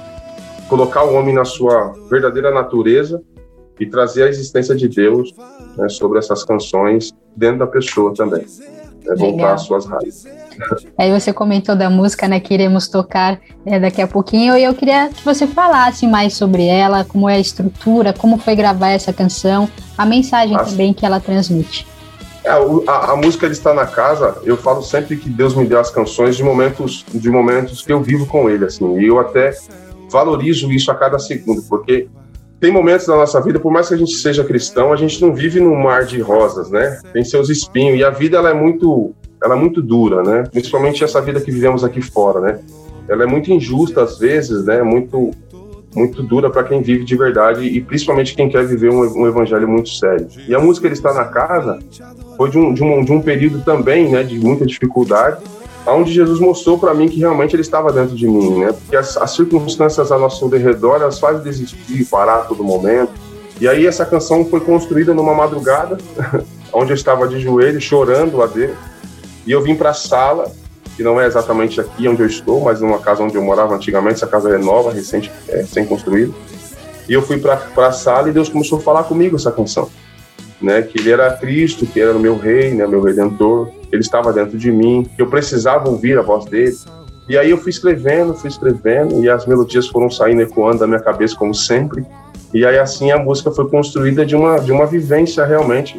colocar 0.69 1.05
o 1.05 1.15
homem 1.15 1.35
na 1.35 1.45
sua 1.45 1.93
verdadeira 2.11 2.51
natureza, 2.51 3.23
e 3.79 3.87
trazer 3.87 4.25
a 4.25 4.29
existência 4.29 4.75
de 4.75 4.89
Deus 4.89 5.33
né, 5.77 5.89
sobre 5.89 6.19
essas 6.19 6.45
canções 6.45 7.13
dentro 7.37 7.61
da 7.61 7.67
pessoa 7.67 8.15
também. 8.15 8.43
Né, 9.05 9.15
voltar 9.17 9.55
às 9.55 9.63
suas 9.63 9.85
raízes. 9.87 10.25
Aí 10.97 11.13
você 11.13 11.33
comentou 11.33 11.75
da 11.75 11.91
música, 11.91 12.29
né? 12.29 12.39
Que 12.39 12.55
iremos 12.55 12.87
tocar 12.89 13.41
é, 13.67 13.79
daqui 13.79 14.01
a 14.01 14.07
pouquinho. 14.07 14.57
E 14.57 14.63
eu 14.63 14.73
queria 14.73 15.09
que 15.09 15.25
você 15.25 15.47
falasse 15.47 16.07
mais 16.07 16.35
sobre 16.35 16.65
ela, 16.65 17.05
como 17.05 17.29
é 17.29 17.35
a 17.35 17.41
estrutura, 17.41 18.13
como 18.13 18.39
foi 18.39 18.55
gravar 18.55 18.91
essa 18.91 19.13
canção, 19.13 19.69
a 19.99 20.07
mensagem 20.07 20.57
Nossa. 20.57 20.71
também 20.71 20.95
que 20.95 21.05
ela 21.05 21.19
transmite. 21.19 21.87
É, 22.45 22.51
a, 22.51 23.13
a, 23.13 23.17
música 23.17 23.47
ele 23.47 23.55
está 23.55 23.73
na 23.73 23.87
casa. 23.87 24.37
Eu 24.45 24.57
falo 24.57 24.83
sempre 24.83 25.17
que 25.17 25.31
Deus 25.31 25.55
me 25.55 25.65
deu 25.65 25.81
as 25.81 25.91
canções 25.91 26.37
de 26.37 26.45
momentos, 26.45 27.05
de 27.13 27.31
momentos 27.31 27.83
que 27.83 27.93
eu 27.93 28.03
vivo 28.03 28.27
com 28.27 28.51
Ele, 28.51 28.67
assim. 28.67 28.99
E 28.99 29.07
eu 29.07 29.19
até 29.19 29.57
valorizo 30.11 30.71
isso 30.71 30.91
a 30.91 30.95
cada 30.95 31.19
segundo, 31.19 31.63
porque 31.63 32.07
tem 32.61 32.71
momentos 32.71 33.07
da 33.07 33.17
nossa 33.17 33.41
vida, 33.41 33.59
por 33.59 33.73
mais 33.73 33.89
que 33.89 33.95
a 33.95 33.97
gente 33.97 34.15
seja 34.15 34.45
cristão, 34.45 34.93
a 34.93 34.97
gente 34.97 35.21
não 35.21 35.35
vive 35.35 35.59
num 35.59 35.75
mar 35.75 36.05
de 36.05 36.21
rosas, 36.21 36.71
né? 36.71 37.01
Tem 37.13 37.25
seus 37.25 37.49
espinhos 37.49 37.99
e 37.99 38.05
a 38.05 38.11
vida 38.11 38.37
ela 38.37 38.51
é 38.51 38.55
muito, 38.55 39.15
ela 39.43 39.55
é 39.55 39.59
muito 39.59 39.83
dura, 39.83 40.23
né? 40.23 40.45
Principalmente 40.51 41.03
essa 41.03 41.21
vida 41.21 41.41
que 41.41 41.51
vivemos 41.51 41.83
aqui 41.83 42.01
fora, 42.01 42.41
né? 42.41 42.61
Ela 43.09 43.25
é 43.25 43.27
muito 43.27 43.51
injusta 43.51 44.03
às 44.03 44.19
vezes, 44.19 44.65
né? 44.65 44.83
Muito 44.83 45.31
muito 45.95 46.23
dura 46.23 46.51
para 46.51 46.65
quem 46.65 46.83
vive 46.83 47.05
de 47.05 47.17
verdade 47.17 47.65
e 47.65 47.81
principalmente 47.81 48.35
quem 48.35 48.49
quer 48.49 48.67
viver 48.67 48.91
um, 48.91 49.23
um, 49.23 49.27
evangelho 49.27 49.69
muito 49.69 49.89
sério. 49.91 50.27
E 50.49 50.55
a 50.55 50.59
música 50.59 50.87
Ele 50.87 50.95
Está 50.95 51.15
na 51.15 51.25
Casa 51.27 51.79
foi 52.37 52.51
de 52.51 52.59
um, 52.59 52.75
de 52.75 52.83
um, 52.83 53.05
de 53.05 53.13
um 53.13 53.21
período 53.21 53.63
também, 53.63 54.11
né? 54.11 54.23
De 54.23 54.39
muita 54.39 54.67
dificuldade, 54.67 55.39
onde 55.87 56.13
Jesus 56.13 56.41
mostrou 56.41 56.79
para 56.79 56.95
mim 56.95 57.09
que 57.09 57.19
realmente 57.19 57.55
ele 57.55 57.63
estava 57.63 57.93
dentro 57.93 58.17
de 58.17 58.27
mim, 58.27 58.61
né? 58.61 58.73
Porque 58.73 58.97
as, 58.97 59.17
as 59.17 59.31
circunstâncias 59.35 60.11
ao 60.11 60.19
nosso 60.19 60.47
redor, 60.49 60.97
elas 60.97 61.19
fazem 61.19 61.43
desistir, 61.43 62.05
parar 62.07 62.37
a 62.37 62.41
todo 62.41 62.65
momento. 62.65 63.13
E 63.61 63.69
aí 63.69 63.87
essa 63.87 64.05
canção 64.05 64.45
foi 64.45 64.61
construída 64.61 65.15
numa 65.15 65.35
madrugada, 65.35 65.99
onde 66.73 66.91
eu 66.91 66.95
estava 66.95 67.29
de 67.29 67.39
joelho, 67.39 67.81
chorando 67.81 68.43
a 68.43 68.47
Deus. 68.47 68.77
E 69.47 69.53
eu 69.53 69.63
vim 69.63 69.77
para 69.77 69.91
a 69.91 69.95
sala, 69.95 70.51
que 70.97 71.03
não 71.03 71.21
é 71.21 71.27
exatamente 71.27 71.81
aqui 71.81 72.09
onde 72.09 72.23
eu 72.23 72.27
estou, 72.27 72.61
mas 72.61 72.81
numa 72.81 72.99
casa 72.99 73.23
onde 73.23 73.35
eu 73.35 73.43
morava 73.43 73.75
antigamente, 73.75 74.17
essa 74.17 74.27
casa 74.27 74.55
é 74.55 74.59
nova, 74.59 74.93
recente, 74.93 75.31
é, 75.49 75.59
recém-construída. 75.59 76.33
E 77.09 77.13
eu 77.13 77.23
fui 77.23 77.39
para 77.39 77.61
a 77.77 77.93
sala 77.93 78.29
e 78.29 78.33
Deus 78.33 78.49
começou 78.49 78.79
a 78.79 78.83
falar 78.83 79.05
comigo 79.05 79.37
essa 79.37 79.53
canção 79.53 79.91
né, 80.65 80.83
que 80.83 80.99
ele 80.99 81.11
era 81.11 81.31
Cristo, 81.37 81.87
que 81.87 82.01
era 82.01 82.17
o 82.17 82.21
meu 82.21 82.37
rei, 82.37 82.73
né, 82.73 82.87
meu 82.87 83.03
redentor, 83.03 83.71
ele 83.93 84.01
estava 84.01 84.33
dentro 84.33 84.57
de 84.57 84.73
mim, 84.73 85.07
eu 85.19 85.27
precisava 85.27 85.89
ouvir 85.89 86.19
a 86.19 86.23
voz 86.23 86.47
dele. 86.47 86.77
E 87.29 87.39
aí 87.39 87.51
eu 87.51 87.59
fui 87.59 87.71
escrevendo, 87.71 88.35
fui 88.35 88.49
escrevendo, 88.49 89.23
e 89.23 89.29
as 89.29 89.47
melodias 89.47 89.87
foram 89.89 90.11
saindo 90.11 90.43
ecoando 90.43 90.79
da 90.79 90.87
minha 90.87 91.01
cabeça 91.01 91.37
como 91.37 91.55
sempre. 91.55 92.05
E 92.53 92.65
aí 92.67 92.79
assim 92.79 93.11
a 93.11 93.19
música 93.19 93.51
foi 93.51 93.69
construída 93.69 94.25
de 94.25 94.37
uma 94.37 94.59
de 94.59 94.73
uma 94.73 94.87
vivência 94.87 95.45
realmente. 95.45 95.99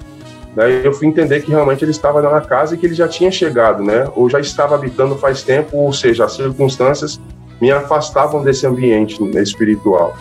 Daí 0.55 0.85
eu 0.85 0.93
fui 0.93 1.05
entender 1.05 1.41
que 1.41 1.51
realmente 1.51 1.83
ele 1.83 1.91
estava 1.91 2.21
na 2.21 2.39
casa 2.39 2.73
e 2.73 2.77
que 2.77 2.85
ele 2.85 2.95
já 2.95 3.07
tinha 3.07 3.29
chegado, 3.29 3.83
né? 3.83 4.09
Ou 4.15 4.29
já 4.29 4.39
estava 4.39 4.75
habitando 4.75 5.17
faz 5.17 5.43
tempo, 5.43 5.75
ou 5.77 5.91
seja, 5.91 6.23
as 6.23 6.33
circunstâncias 6.33 7.19
me 7.59 7.71
afastavam 7.71 8.41
desse 8.41 8.65
ambiente 8.65 9.21
espiritual. 9.37 10.15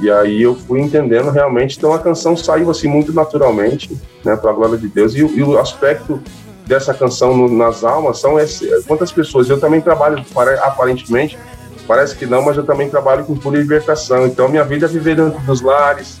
E 0.00 0.10
aí 0.10 0.42
eu 0.42 0.54
fui 0.54 0.80
entendendo 0.80 1.30
realmente, 1.30 1.76
então 1.76 1.92
a 1.92 1.98
canção 1.98 2.36
saiu 2.36 2.70
assim 2.70 2.88
muito 2.88 3.12
naturalmente, 3.12 3.90
né, 4.24 4.36
para 4.36 4.50
a 4.50 4.52
glória 4.52 4.76
de 4.76 4.88
Deus. 4.88 5.14
E, 5.14 5.18
e, 5.18 5.42
o 5.42 5.58
aspecto 5.58 6.20
dessa 6.66 6.92
canção 6.92 7.36
no, 7.36 7.48
nas 7.48 7.82
almas 7.82 8.20
são 8.20 8.38
esse, 8.38 8.68
quantas 8.84 9.12
pessoas. 9.12 9.48
Eu 9.48 9.60
também 9.60 9.80
trabalho, 9.80 10.24
aparentemente, 10.62 11.38
parece 11.86 12.16
que 12.16 12.26
não, 12.26 12.42
mas 12.42 12.56
eu 12.56 12.64
também 12.64 12.90
trabalho 12.90 13.24
com 13.24 13.36
pura 13.36 13.58
libertação. 13.58 14.26
Então 14.26 14.48
minha 14.48 14.64
vida 14.64 14.86
é 14.86 14.88
viver 14.88 15.16
dentro 15.16 15.40
dos 15.40 15.60
lares, 15.60 16.20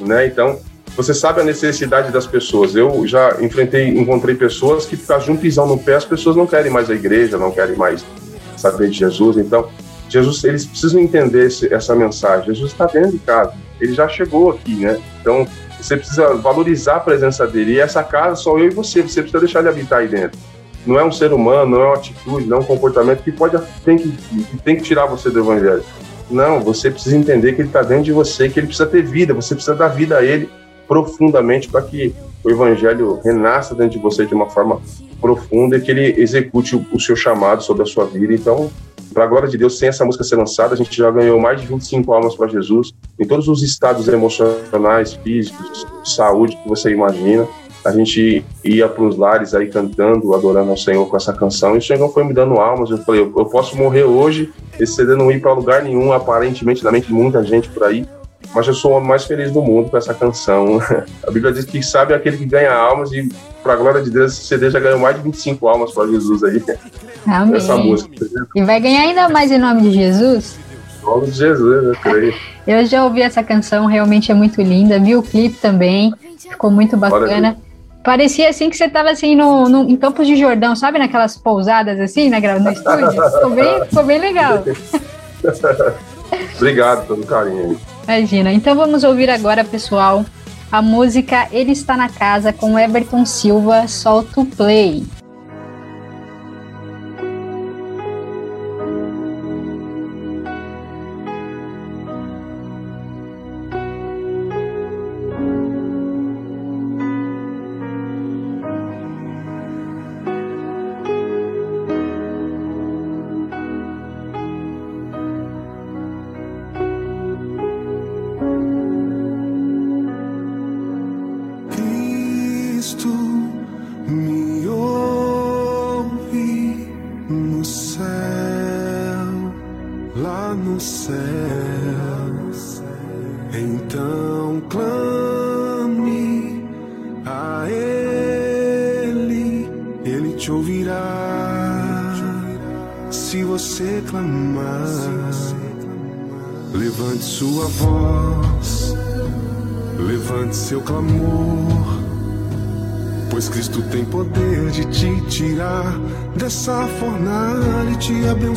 né? 0.00 0.26
Então 0.26 0.58
você 0.96 1.12
sabe 1.12 1.40
a 1.40 1.44
necessidade 1.44 2.12
das 2.12 2.26
pessoas. 2.26 2.74
Eu 2.74 3.06
já 3.06 3.36
enfrentei, 3.40 3.88
encontrei 3.88 4.34
pessoas 4.34 4.86
que 4.86 4.96
ficar 4.96 5.18
junto 5.18 5.40
pisão 5.40 5.66
no 5.66 5.78
pé, 5.78 5.96
as 5.96 6.04
pessoas 6.04 6.36
não 6.36 6.46
querem 6.46 6.70
mais 6.70 6.88
a 6.90 6.94
igreja, 6.94 7.36
não 7.36 7.50
querem 7.50 7.76
mais 7.76 8.04
saber 8.56 8.90
de 8.90 8.98
Jesus. 8.98 9.36
Então 9.36 9.68
Jesus, 10.08 10.44
eles 10.44 10.64
precisam 10.64 11.00
entender 11.00 11.46
esse, 11.46 11.72
essa 11.74 11.94
mensagem. 11.94 12.46
Jesus 12.46 12.72
está 12.72 12.86
dentro 12.86 13.12
de 13.12 13.18
casa, 13.18 13.52
ele 13.80 13.92
já 13.94 14.08
chegou 14.08 14.50
aqui, 14.50 14.76
né? 14.76 15.00
Então, 15.20 15.46
você 15.80 15.96
precisa 15.96 16.34
valorizar 16.34 16.96
a 16.96 17.00
presença 17.00 17.46
dele. 17.46 17.72
E 17.72 17.80
essa 17.80 18.02
casa 18.04 18.36
só 18.36 18.56
eu 18.56 18.66
e 18.66 18.70
você, 18.70 19.02
você 19.02 19.22
precisa 19.22 19.40
deixar 19.40 19.58
ele 19.60 19.70
habitar 19.70 20.00
aí 20.00 20.08
dentro. 20.08 20.38
Não 20.86 20.98
é 20.98 21.04
um 21.04 21.10
ser 21.10 21.32
humano, 21.32 21.72
não 21.72 21.82
é 21.82 21.86
uma 21.86 21.94
atitude, 21.96 22.46
não 22.46 22.58
é 22.58 22.60
um 22.60 22.64
comportamento 22.64 23.22
que 23.22 23.32
pode 23.32 23.58
tem 23.84 23.96
que, 23.96 24.10
que 24.10 24.58
tem 24.58 24.76
que 24.76 24.82
tirar 24.82 25.06
você 25.06 25.30
do 25.30 25.40
evangelho. 25.40 25.82
Não, 26.30 26.60
você 26.60 26.90
precisa 26.90 27.16
entender 27.16 27.54
que 27.54 27.62
ele 27.62 27.68
está 27.68 27.82
dentro 27.82 28.04
de 28.04 28.12
você, 28.12 28.48
que 28.48 28.60
ele 28.60 28.66
precisa 28.66 28.86
ter 28.86 29.02
vida, 29.02 29.34
você 29.34 29.54
precisa 29.54 29.74
dar 29.74 29.88
vida 29.88 30.18
a 30.18 30.24
ele 30.24 30.48
profundamente 30.86 31.68
para 31.68 31.82
que 31.82 32.14
o 32.42 32.50
evangelho 32.50 33.20
renasça 33.24 33.74
dentro 33.74 33.92
de 33.92 33.98
você 33.98 34.26
de 34.26 34.34
uma 34.34 34.50
forma 34.50 34.80
profunda 35.20 35.76
e 35.76 35.80
que 35.80 35.90
ele 35.90 36.20
execute 36.20 36.76
o, 36.76 37.00
seu 37.00 37.16
chamado 37.16 37.62
sobre 37.62 37.82
a 37.82 37.86
sua 37.86 38.04
vida. 38.04 38.34
Então, 38.34 38.70
para 39.14 39.24
a 39.24 39.26
glória 39.26 39.48
de 39.48 39.56
Deus, 39.56 39.78
sem 39.78 39.88
essa 39.88 40.04
música 40.04 40.24
ser 40.24 40.36
lançada, 40.36 40.74
a 40.74 40.76
gente 40.76 40.94
já 40.94 41.10
ganhou 41.10 41.40
mais 41.40 41.60
de 41.60 41.66
25 41.66 42.12
almas 42.12 42.34
para 42.34 42.48
Jesus, 42.48 42.92
em 43.18 43.26
todos 43.26 43.48
os 43.48 43.62
estados 43.62 44.06
emocionais, 44.08 45.14
físicos, 45.14 45.86
de 46.02 46.10
saúde 46.12 46.56
que 46.56 46.68
você 46.68 46.90
imagina. 46.90 47.46
A 47.84 47.92
gente 47.92 48.44
ia 48.64 48.88
para 48.88 49.04
os 49.04 49.16
lares 49.16 49.54
aí 49.54 49.68
cantando, 49.68 50.34
adorando 50.34 50.70
ao 50.70 50.76
Senhor 50.76 51.06
com 51.06 51.16
essa 51.16 51.32
canção, 51.32 51.74
e 51.74 51.78
o 51.78 51.82
Senhor 51.82 52.12
foi 52.12 52.24
me 52.24 52.32
dando 52.34 52.54
almas. 52.54 52.90
Eu 52.90 52.98
falei, 52.98 53.20
eu, 53.20 53.44
posso 53.46 53.76
morrer 53.76 54.04
hoje, 54.04 54.52
esse 54.80 54.94
CD 54.94 55.14
não 55.14 55.30
ir 55.30 55.40
para 55.40 55.52
lugar 55.52 55.82
nenhum, 55.82 56.12
aparentemente, 56.12 56.82
na 56.82 56.90
mente 56.90 57.06
de 57.06 57.14
muita 57.14 57.44
gente 57.44 57.68
por 57.68 57.84
aí, 57.84 58.06
mas 58.54 58.66
eu 58.66 58.74
sou 58.74 58.92
o 58.92 58.94
homem 58.96 59.08
mais 59.08 59.24
feliz 59.24 59.52
do 59.52 59.62
mundo 59.62 59.90
com 59.90 59.96
essa 59.96 60.12
canção. 60.12 60.80
A 61.26 61.30
Bíblia 61.30 61.52
diz 61.52 61.64
que 61.64 61.82
sabe 61.82 62.14
aquele 62.14 62.36
que 62.36 62.46
ganha 62.46 62.72
almas 62.72 63.12
e, 63.12 63.28
para 63.62 63.74
a 63.74 63.76
glória 63.76 64.02
de 64.02 64.10
Deus, 64.10 64.32
esse 64.32 64.44
CD 64.44 64.70
já 64.70 64.78
ganhou 64.78 64.98
mais 64.98 65.16
de 65.16 65.22
25 65.22 65.66
almas 65.66 65.92
para 65.92 66.06
Jesus 66.08 66.44
aí. 66.44 66.62
Amém. 67.26 67.56
Essa 67.56 67.76
música. 67.76 68.26
E 68.54 68.62
vai 68.62 68.80
ganhar 68.80 69.02
ainda 69.02 69.28
mais 69.28 69.50
em 69.50 69.58
nome 69.58 69.82
de 69.82 69.92
Jesus? 69.92 70.58
nome 71.04 71.26
de 71.26 71.32
Jesus, 71.32 71.84
eu 71.84 71.96
creio. 71.96 72.34
Eu 72.66 72.84
já 72.86 73.04
ouvi 73.04 73.22
essa 73.22 73.42
canção, 73.42 73.86
realmente 73.86 74.32
é 74.32 74.34
muito 74.34 74.60
linda. 74.62 74.98
Vi 74.98 75.14
o 75.14 75.22
clipe 75.22 75.56
também, 75.58 76.12
ficou 76.38 76.70
muito 76.70 76.96
bacana. 76.96 77.56
Parecia 78.02 78.50
assim 78.50 78.68
que 78.68 78.76
você 78.76 78.84
estava 78.84 79.10
assim 79.10 79.34
no, 79.34 79.68
no, 79.68 79.88
em 79.88 79.96
Campos 79.96 80.26
de 80.26 80.36
Jordão, 80.36 80.76
sabe? 80.76 80.98
Naquelas 80.98 81.36
pousadas 81.36 81.98
assim, 82.00 82.28
na, 82.28 82.38
no 82.58 82.70
estúdio. 82.70 83.10
Ficou 83.10 83.50
bem, 83.50 83.84
ficou 83.86 84.04
bem 84.04 84.18
legal. 84.18 84.62
Obrigado 86.56 87.06
pelo 87.06 87.24
carinho. 87.24 87.78
Imagina. 88.04 88.52
Então 88.52 88.76
vamos 88.76 89.02
ouvir 89.02 89.30
agora, 89.30 89.64
pessoal, 89.64 90.24
a 90.70 90.82
música 90.82 91.48
Ele 91.50 91.72
Está 91.72 91.96
na 91.96 92.08
Casa 92.08 92.52
com 92.52 92.78
Everton 92.78 93.24
Silva, 93.24 93.88
Solta 93.88 94.40
o 94.40 94.46
Play. 94.46 95.04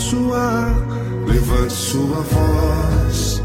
Abençoar. 0.08 0.74
Levante 1.28 1.74
sua 1.74 2.22
voz, 2.22 3.44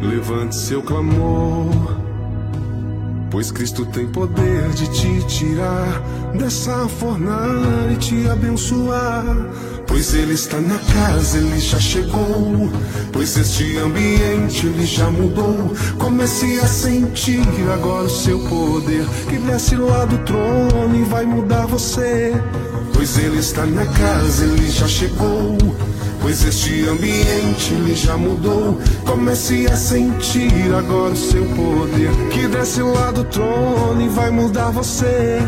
levante 0.00 0.56
seu 0.56 0.82
clamor. 0.82 2.00
Pois 3.30 3.52
Cristo 3.52 3.84
tem 3.86 4.08
poder 4.08 4.70
de 4.70 4.88
te 4.88 5.26
tirar 5.26 6.02
dessa 6.36 6.88
fornalha 6.88 7.92
e 7.92 7.96
te 7.96 8.28
abençoar. 8.28 9.24
Pois 9.86 10.14
Ele 10.14 10.34
está 10.34 10.58
na 10.60 10.78
casa, 10.78 11.38
Ele 11.38 11.60
já 11.60 11.78
chegou. 11.78 12.70
Pois 13.12 13.36
este 13.36 13.76
ambiente 13.78 14.66
Ele 14.66 14.86
já 14.86 15.10
mudou. 15.10 15.72
Comece 15.98 16.58
a 16.60 16.66
sentir 16.66 17.44
agora 17.72 18.04
o 18.04 18.10
seu 18.10 18.38
poder 18.48 19.04
que 19.28 19.36
desce 19.38 19.76
lá 19.76 20.04
do 20.06 20.18
trono 20.18 20.96
e 20.96 21.04
vai 21.04 21.24
mudar 21.24 21.66
você. 21.66 22.32
Pois 23.00 23.16
Ele 23.16 23.38
está 23.38 23.64
na 23.64 23.86
casa, 23.86 24.44
Ele 24.44 24.70
já 24.70 24.86
chegou. 24.86 25.56
Pois 26.20 26.44
este 26.44 26.86
ambiente 26.86 27.72
ele 27.72 27.94
já 27.94 28.14
mudou. 28.14 28.78
Comece 29.06 29.66
a 29.72 29.74
sentir 29.74 30.70
agora 30.78 31.14
o 31.14 31.16
seu 31.16 31.46
poder 31.46 32.10
que 32.30 32.46
desce 32.46 32.82
lá 32.82 33.10
do 33.10 33.24
trono 33.24 34.02
e 34.02 34.08
vai 34.10 34.30
mudar 34.30 34.68
você. 34.68 35.38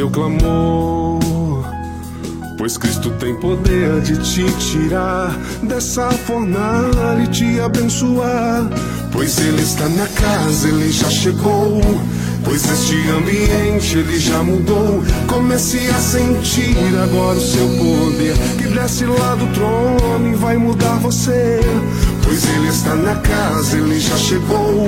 Seu 0.00 0.08
clamor, 0.08 1.62
pois 2.56 2.78
Cristo 2.78 3.10
tem 3.20 3.34
poder 3.34 4.00
de 4.00 4.16
te 4.16 4.50
tirar 4.54 5.38
dessa 5.62 6.10
fornalha 6.10 7.22
e 7.22 7.26
te 7.26 7.60
abençoar. 7.60 8.66
Pois 9.12 9.38
Ele 9.38 9.60
está 9.60 9.86
na 9.90 10.06
casa, 10.06 10.68
Ele 10.68 10.90
já 10.90 11.10
chegou. 11.10 11.82
Pois 12.42 12.64
este 12.64 12.96
ambiente 13.10 13.98
ele 13.98 14.18
já 14.18 14.42
mudou. 14.42 15.04
Comece 15.28 15.76
a 15.90 15.98
sentir 16.00 16.74
agora 17.02 17.36
o 17.36 17.40
seu 17.40 17.68
poder 17.68 18.34
que 18.56 18.68
desce 18.68 19.04
lá 19.04 19.34
do 19.34 19.46
trono 19.52 20.26
e 20.26 20.34
vai 20.36 20.56
mudar 20.56 20.94
você. 21.00 21.60
Pois 22.24 22.42
ele 22.56 22.68
está 22.68 22.94
na 22.94 23.16
casa, 23.16 23.76
ele 23.76 24.00
já 24.00 24.16
chegou. 24.16 24.86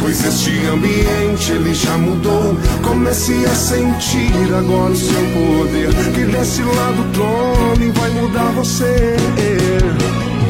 Pois 0.00 0.24
este 0.24 0.66
ambiente 0.66 1.52
ele 1.52 1.74
já 1.74 1.96
mudou. 1.98 2.56
Comece 2.82 3.44
a 3.44 3.54
sentir 3.54 4.32
agora 4.58 4.92
o 4.92 4.96
seu 4.96 5.22
poder 5.34 5.94
que 6.14 6.24
desce 6.24 6.62
lá 6.62 6.90
do 6.92 7.12
trono 7.12 7.84
e 7.84 7.90
vai 7.90 8.10
mudar 8.10 8.50
você. 8.52 9.16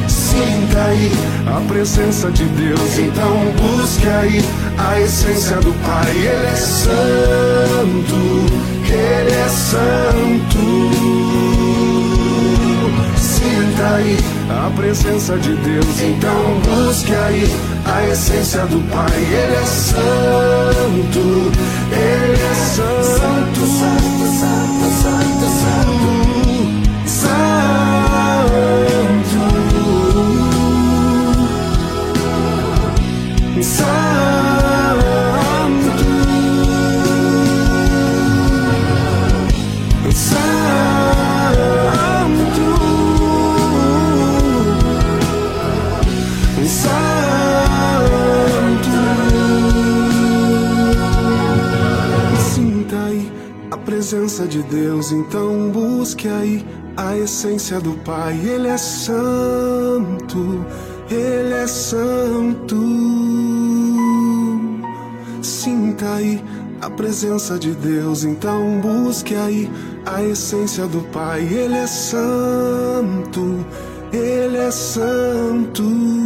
Sinta 0.08 0.84
aí 0.84 1.12
a 1.46 1.60
presença 1.66 2.30
de 2.30 2.44
Deus, 2.44 2.98
então 2.98 3.36
busque 3.60 4.08
aí 4.08 4.44
a 4.78 5.00
essência 5.00 5.56
do 5.56 5.72
Pai. 5.84 6.10
Ele 6.10 6.46
é 6.46 6.56
santo, 6.56 8.16
Ele 8.86 9.34
é 9.34 9.48
santo. 9.48 10.60
Sinta 13.16 13.96
aí 13.96 14.16
a 14.48 14.70
presença 14.76 15.36
de 15.38 15.54
Deus, 15.56 16.00
então 16.00 16.60
busque 16.64 17.12
aí 17.14 17.69
a 17.92 18.08
essência 18.08 18.66
do 18.66 18.80
Pai. 18.90 19.16
Ele 19.16 19.56
é 19.56 19.66
santo, 19.66 21.52
Ele 21.92 22.42
é 22.42 22.54
santo, 22.54 23.04
santo, 23.04 23.66
santo, 23.66 24.26
santo, 24.40 24.86
santo, 25.02 25.46
santo. 25.58 26.20
Sinta 27.06 28.89
presença 54.10 54.44
de 54.44 54.60
Deus, 54.64 55.12
então 55.12 55.70
busque 55.70 56.26
aí 56.26 56.66
a 56.96 57.16
essência 57.16 57.78
do 57.78 57.92
Pai. 58.04 58.36
Ele 58.44 58.66
é 58.66 58.76
santo, 58.76 60.66
Ele 61.08 61.54
é 61.54 61.66
santo. 61.68 62.76
Sinta 65.40 66.14
aí 66.14 66.42
a 66.80 66.90
presença 66.90 67.56
de 67.56 67.70
Deus. 67.70 68.24
Então 68.24 68.80
busque 68.80 69.36
aí 69.36 69.70
a 70.04 70.24
essência 70.24 70.88
do 70.88 71.02
Pai. 71.12 71.42
Ele 71.42 71.76
é 71.76 71.86
santo, 71.86 73.64
ele 74.12 74.56
é 74.56 74.72
santo. 74.72 76.19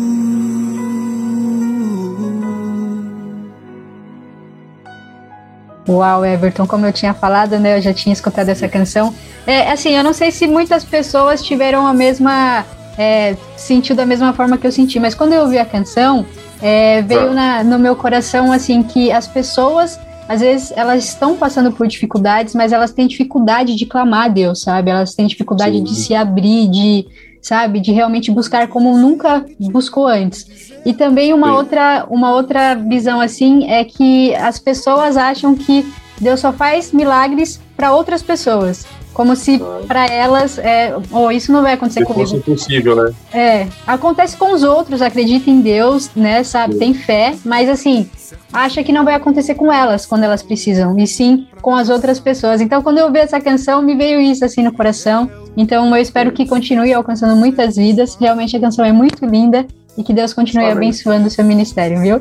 Uau, 5.88 6.24
Everton, 6.24 6.66
como 6.66 6.86
eu 6.86 6.92
tinha 6.92 7.12
falado, 7.12 7.58
né? 7.58 7.76
Eu 7.76 7.82
já 7.82 7.92
tinha 7.92 8.12
escutado 8.12 8.48
essa 8.48 8.68
canção. 8.68 9.14
É, 9.46 9.70
assim, 9.70 9.90
eu 9.90 10.02
não 10.02 10.12
sei 10.12 10.30
se 10.30 10.46
muitas 10.46 10.84
pessoas 10.84 11.42
tiveram 11.42 11.86
a 11.86 11.92
mesma. 11.92 12.64
É, 12.96 13.36
sentiu 13.56 13.94
da 13.94 14.06
mesma 14.06 14.32
forma 14.32 14.56
que 14.56 14.66
eu 14.66 14.72
senti, 14.72 15.00
mas 15.00 15.14
quando 15.14 15.32
eu 15.32 15.42
ouvi 15.42 15.58
a 15.58 15.64
canção, 15.64 16.24
é, 16.62 17.02
veio 17.02 17.32
na, 17.32 17.64
no 17.64 17.78
meu 17.78 17.96
coração, 17.96 18.52
assim, 18.52 18.82
que 18.84 19.10
as 19.10 19.26
pessoas, 19.26 19.98
às 20.28 20.40
vezes, 20.40 20.72
elas 20.76 21.04
estão 21.04 21.36
passando 21.36 21.72
por 21.72 21.86
dificuldades, 21.88 22.54
mas 22.54 22.72
elas 22.72 22.92
têm 22.92 23.06
dificuldade 23.06 23.74
de 23.74 23.84
clamar 23.84 24.26
a 24.26 24.28
Deus, 24.28 24.62
sabe? 24.62 24.90
Elas 24.90 25.14
têm 25.14 25.26
dificuldade 25.26 25.76
Sim. 25.78 25.84
de 25.84 25.94
se 25.96 26.14
abrir, 26.14 26.68
de, 26.68 27.06
sabe, 27.44 27.78
de 27.78 27.92
realmente 27.92 28.30
buscar 28.30 28.68
como 28.68 28.96
nunca 28.96 29.44
buscou 29.60 30.06
antes. 30.06 30.72
E 30.84 30.94
também 30.94 31.34
uma 31.34 31.54
outra, 31.54 32.06
uma 32.08 32.32
outra 32.32 32.74
visão 32.74 33.20
assim 33.20 33.70
é 33.70 33.84
que 33.84 34.34
as 34.36 34.58
pessoas 34.58 35.18
acham 35.18 35.54
que 35.54 35.86
Deus 36.18 36.40
só 36.40 36.54
faz 36.54 36.90
milagres 36.90 37.60
para 37.76 37.94
outras 37.94 38.22
pessoas. 38.22 38.86
Como 39.14 39.36
se 39.36 39.60
para 39.86 40.06
elas, 40.06 40.58
é, 40.58 40.94
oh, 41.12 41.30
isso 41.30 41.52
não 41.52 41.62
vai 41.62 41.74
acontecer 41.74 42.00
se 42.00 42.06
comigo. 42.06 42.28
Fosse 42.28 42.36
impossível, 42.36 42.96
né? 42.96 43.14
É, 43.32 43.66
acontece 43.86 44.36
com 44.36 44.52
os 44.52 44.64
outros, 44.64 45.00
acredita 45.00 45.48
em 45.48 45.60
Deus, 45.60 46.10
né, 46.16 46.42
sabe, 46.42 46.74
tem 46.74 46.92
fé, 46.92 47.34
mas 47.44 47.68
assim, 47.68 48.10
acha 48.52 48.82
que 48.82 48.92
não 48.92 49.04
vai 49.04 49.14
acontecer 49.14 49.54
com 49.54 49.72
elas 49.72 50.04
quando 50.04 50.24
elas 50.24 50.42
precisam, 50.42 50.98
e 50.98 51.06
sim 51.06 51.46
com 51.62 51.74
as 51.74 51.88
outras 51.88 52.18
pessoas. 52.18 52.60
Então, 52.60 52.82
quando 52.82 52.98
eu 52.98 53.06
ouvi 53.06 53.20
essa 53.20 53.40
canção, 53.40 53.80
me 53.80 53.94
veio 53.94 54.20
isso 54.20 54.44
assim 54.44 54.62
no 54.62 54.72
coração. 54.72 55.30
Então, 55.56 55.88
eu 55.94 56.02
espero 56.02 56.32
que 56.32 56.46
continue 56.46 56.92
alcançando 56.92 57.36
muitas 57.36 57.76
vidas. 57.76 58.16
Realmente 58.20 58.56
a 58.56 58.60
canção 58.60 58.84
é 58.84 58.92
muito 58.92 59.24
linda 59.24 59.66
e 59.96 60.02
que 60.02 60.12
Deus 60.12 60.34
continue 60.34 60.64
Amém. 60.64 60.76
abençoando 60.76 61.28
o 61.28 61.30
seu 61.30 61.44
ministério, 61.44 62.00
viu? 62.00 62.20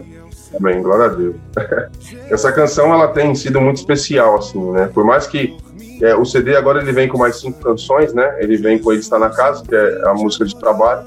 Amém, 0.59 0.81
glória 0.81 1.05
a 1.05 1.09
Deus. 1.09 1.35
Essa 2.29 2.51
canção 2.51 2.93
ela 2.93 3.07
tem 3.07 3.33
sido 3.33 3.59
muito 3.59 3.77
especial, 3.77 4.37
assim, 4.37 4.71
né? 4.71 4.89
Por 4.93 5.03
mais 5.03 5.25
que 5.25 5.57
é, 6.03 6.13
o 6.13 6.25
CD 6.25 6.53
agora 6.57 6.81
ele 6.81 6.91
vem 6.91 7.07
com 7.07 7.17
mais 7.17 7.39
cinco 7.39 7.61
canções, 7.61 8.13
né? 8.13 8.35
Ele 8.39 8.57
vem 8.57 8.77
com 8.77 8.91
Ele 8.91 8.99
Está 8.99 9.17
na 9.17 9.29
Casa, 9.29 9.63
que 9.63 9.73
é 9.73 10.01
a 10.05 10.13
música 10.13 10.43
de 10.43 10.53
trabalho. 10.53 11.05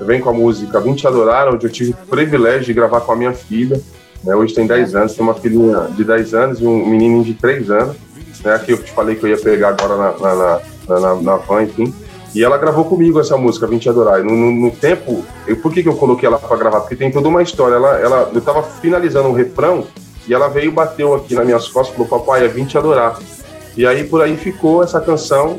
Vem 0.00 0.20
com 0.20 0.30
a 0.30 0.32
música 0.32 0.78
Vim 0.78 0.94
Te 0.94 1.04
Adorar, 1.04 1.52
onde 1.52 1.66
eu 1.66 1.70
tive 1.70 1.90
o 1.90 2.06
privilégio 2.06 2.66
de 2.66 2.72
gravar 2.72 3.00
com 3.00 3.10
a 3.10 3.16
minha 3.16 3.32
filha. 3.32 3.80
Né? 4.22 4.36
Hoje 4.36 4.54
tem 4.54 4.64
10 4.64 4.94
anos, 4.94 5.14
tem 5.14 5.24
uma 5.24 5.34
filhinha 5.34 5.88
de 5.96 6.04
10 6.04 6.34
anos 6.34 6.60
e 6.60 6.64
um 6.64 6.86
menininho 6.86 7.24
de 7.24 7.34
3 7.34 7.72
anos. 7.72 7.96
Né? 8.44 8.64
Eu 8.68 8.80
te 8.80 8.92
falei 8.92 9.16
que 9.16 9.24
eu 9.24 9.30
ia 9.30 9.36
pegar 9.36 9.70
agora 9.70 9.96
na, 9.96 10.12
na, 10.18 10.60
na, 10.88 11.00
na, 11.00 11.14
na 11.22 11.36
van, 11.38 11.64
enfim. 11.64 11.92
E 12.32 12.44
ela 12.44 12.56
gravou 12.56 12.84
comigo 12.84 13.18
essa 13.18 13.36
música, 13.36 13.66
Vim 13.66 13.78
Te 13.78 13.88
Adorar. 13.88 14.22
No, 14.22 14.30
no, 14.30 14.52
no 14.52 14.70
tempo, 14.70 15.24
eu, 15.44 15.56
por 15.56 15.72
que, 15.72 15.82
que 15.82 15.88
eu 15.88 15.96
coloquei 15.96 16.28
ela 16.28 16.38
para 16.38 16.56
gravar? 16.56 16.82
Porque 16.82 16.94
tem 16.94 17.10
toda 17.10 17.26
uma 17.26 17.42
história. 17.42 17.74
Ela, 17.74 17.98
ela, 17.98 18.30
eu 18.32 18.40
tava 18.40 18.62
finalizando 18.62 19.28
um 19.28 19.32
refrão 19.32 19.88
e 20.28 20.32
ela 20.32 20.46
veio 20.46 20.68
e 20.68 20.70
bateu 20.70 21.14
aqui 21.14 21.34
nas 21.34 21.44
minhas 21.44 21.66
costas 21.66 21.94
e 21.94 21.96
falou: 21.96 22.20
Papai, 22.20 22.44
é 22.44 22.48
Vim 22.48 22.64
Te 22.64 22.78
Adorar. 22.78 23.18
E 23.76 23.86
aí 23.86 24.04
por 24.04 24.22
aí 24.22 24.36
ficou 24.36 24.82
essa 24.82 25.00
canção. 25.00 25.58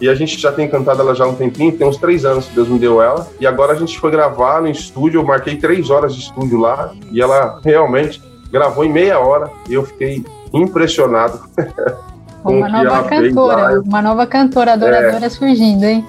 E 0.00 0.08
a 0.08 0.14
gente 0.14 0.38
já 0.38 0.52
tem 0.52 0.68
cantado 0.68 1.00
ela 1.00 1.14
já 1.14 1.24
há 1.24 1.28
um 1.28 1.34
tempinho, 1.34 1.72
tem 1.72 1.86
uns 1.86 1.96
três 1.96 2.24
anos 2.24 2.46
que 2.46 2.54
Deus 2.54 2.68
me 2.68 2.78
deu 2.78 3.00
ela. 3.00 3.26
E 3.40 3.46
agora 3.46 3.72
a 3.72 3.76
gente 3.76 3.98
foi 3.98 4.10
gravar 4.10 4.60
no 4.60 4.68
estúdio, 4.68 5.20
eu 5.20 5.24
marquei 5.24 5.56
três 5.56 5.88
horas 5.88 6.14
de 6.14 6.22
estúdio 6.22 6.58
lá. 6.58 6.92
E 7.10 7.22
ela 7.22 7.60
realmente 7.64 8.22
gravou 8.50 8.84
em 8.84 8.92
meia 8.92 9.18
hora. 9.18 9.50
E 9.68 9.74
eu 9.74 9.84
fiquei 9.84 10.24
impressionado. 10.52 11.40
uma 12.44 12.68
nova 12.68 13.04
cantora, 13.04 13.80
uma 13.80 14.02
nova 14.02 14.26
cantora 14.26 14.72
adoradora 14.74 15.26
é, 15.26 15.28
surgindo, 15.28 15.84
hein? 15.84 16.04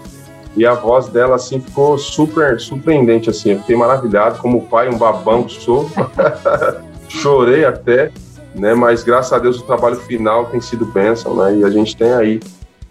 E 0.57 0.65
a 0.65 0.73
voz 0.73 1.07
dela, 1.07 1.35
assim, 1.35 1.59
ficou 1.59 1.97
super 1.97 2.59
surpreendente, 2.59 3.29
assim. 3.29 3.51
Eu 3.51 3.59
fiquei 3.59 3.75
maravilhado, 3.75 4.39
como 4.39 4.63
pai, 4.63 4.89
um 4.89 4.97
babão 4.97 5.43
que 5.43 5.61
sou. 5.61 5.89
Chorei 7.07 7.65
até 7.65 8.11
né? 8.55 8.73
Mas 8.73 9.03
graças 9.03 9.33
a 9.33 9.39
Deus 9.39 9.59
o 9.59 9.63
trabalho 9.63 9.97
final 9.97 10.45
tem 10.45 10.61
sido 10.61 10.85
bênção, 10.85 11.35
né? 11.35 11.57
E 11.57 11.63
a 11.63 11.69
gente 11.69 11.95
tem 11.95 12.11
aí 12.13 12.39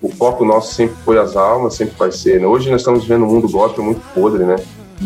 o 0.01 0.09
foco 0.09 0.45
nosso 0.45 0.75
sempre 0.75 0.97
foi 1.05 1.19
as 1.19 1.37
almas, 1.37 1.75
sempre 1.75 1.95
vai 1.99 2.13
ser. 2.13 2.41
Né? 2.41 2.47
Hoje 2.47 2.71
nós 2.71 2.83
estamos 2.83 3.03
vivendo 3.03 3.25
um 3.25 3.29
mundo 3.29 3.49
gospel 3.49 3.83
muito 3.83 4.03
podre, 4.15 4.45
né? 4.45 4.57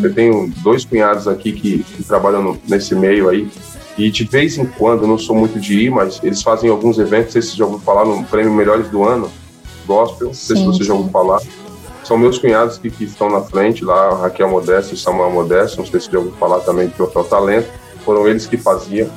Eu 0.02 0.12
tenho 0.12 0.52
dois 0.62 0.84
cunhados 0.84 1.26
aqui 1.26 1.52
que, 1.52 1.82
que 1.82 2.02
trabalham 2.02 2.42
no, 2.42 2.58
nesse 2.68 2.94
meio 2.94 3.28
aí 3.28 3.48
e 3.98 4.10
de 4.10 4.22
vez 4.22 4.56
em 4.56 4.64
quando, 4.64 5.02
eu 5.02 5.08
não 5.08 5.18
sou 5.18 5.34
muito 5.34 5.58
de 5.58 5.86
ir, 5.86 5.90
mas 5.90 6.20
eles 6.22 6.40
fazem 6.40 6.70
alguns 6.70 7.00
eventos, 7.00 7.26
não 7.26 7.32
sei 7.32 7.42
se 7.42 7.48
você 7.50 7.56
já 7.56 7.64
ouviu 7.64 7.80
falar 7.80 8.04
no 8.04 8.22
Prêmio 8.24 8.52
Melhores 8.52 8.88
do 8.88 9.02
Ano, 9.02 9.28
Gospel, 9.84 10.28
não 10.28 10.34
sei 10.34 10.56
sim, 10.56 10.62
se 10.62 10.66
você 10.68 10.78
sim. 10.78 10.84
já 10.84 10.94
ouviu 10.94 11.10
falar. 11.10 11.42
São 12.04 12.16
meus 12.16 12.38
cunhados 12.38 12.78
que, 12.78 12.90
que 12.90 13.04
estão 13.04 13.28
na 13.28 13.40
frente 13.40 13.84
lá, 13.84 14.14
Raquel 14.14 14.48
Modesto 14.48 14.94
e 14.94 14.96
Samuel 14.96 15.32
Modesto, 15.32 15.78
não 15.78 15.86
sei 15.86 15.98
se 15.98 16.10
já 16.10 16.18
ouviu 16.18 16.32
falar 16.34 16.60
também 16.60 16.86
do 16.86 16.94
Troféu 16.94 17.24
Talento, 17.24 17.68
foram 18.04 18.28
eles 18.28 18.46
que 18.46 18.56
faziam. 18.56 19.10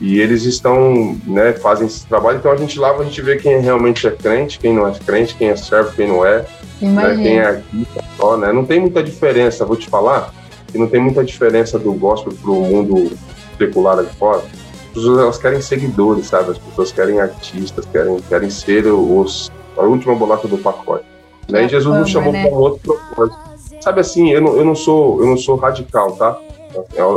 E 0.00 0.20
eles 0.20 0.44
estão, 0.44 1.16
né, 1.24 1.52
fazem 1.52 1.86
esse 1.86 2.04
trabalho, 2.06 2.38
então 2.38 2.50
a 2.50 2.56
gente 2.56 2.78
lá 2.78 2.90
a 2.90 3.04
gente 3.04 3.22
vê 3.22 3.36
quem 3.36 3.60
realmente 3.60 4.06
é 4.06 4.10
crente, 4.10 4.58
quem 4.58 4.74
não 4.74 4.86
é 4.88 4.92
crente, 4.92 5.34
quem 5.36 5.48
é 5.48 5.56
servo, 5.56 5.92
quem 5.92 6.08
não 6.08 6.26
é, 6.26 6.44
né, 6.80 7.14
quem 7.14 7.38
é 7.38 7.46
artista 7.46 8.04
só, 8.16 8.36
né? 8.36 8.52
Não 8.52 8.64
tem 8.64 8.80
muita 8.80 9.02
diferença, 9.02 9.64
vou 9.64 9.76
te 9.76 9.88
falar, 9.88 10.34
que 10.70 10.76
não 10.76 10.88
tem 10.88 11.00
muita 11.00 11.24
diferença 11.24 11.78
do 11.78 11.92
gospel 11.92 12.32
pro 12.42 12.54
mundo 12.54 13.12
secular 13.56 13.98
aqui 13.98 14.14
fora. 14.16 14.38
As 14.38 14.94
pessoas 14.94 15.18
elas 15.20 15.38
querem 15.38 15.60
seguidores, 15.60 16.26
sabe? 16.26 16.50
As 16.50 16.58
pessoas 16.58 16.92
querem 16.92 17.20
artistas, 17.20 17.86
querem, 17.86 18.20
querem 18.28 18.50
ser 18.50 18.86
os, 18.86 19.50
a 19.76 19.82
última 19.82 20.14
bolacha 20.14 20.48
do 20.48 20.58
pacote. 20.58 21.04
Né? 21.48 21.64
E 21.64 21.68
Jesus 21.68 21.96
nos 21.96 22.10
chamou 22.10 22.32
né? 22.32 22.46
para 22.46 22.56
um 22.56 22.60
outro 22.60 22.80
propósito. 22.94 23.38
Sabe 23.80 24.00
assim, 24.00 24.30
eu 24.30 24.40
não, 24.40 24.56
eu 24.56 24.64
não 24.64 24.74
sou 24.74 25.20
eu 25.20 25.26
não 25.26 25.36
sou 25.36 25.56
radical, 25.56 26.12
tá? 26.12 26.38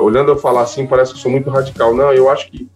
Olhando 0.01 0.31
eu 0.31 0.37
falar 0.37 0.61
assim, 0.61 0.85
parece 0.85 1.13
que 1.13 1.19
sou 1.19 1.31
muito 1.31 1.49
radical. 1.49 1.93
Não, 1.93 2.13
eu 2.13 2.29
acho 2.29 2.49
que 2.51 2.67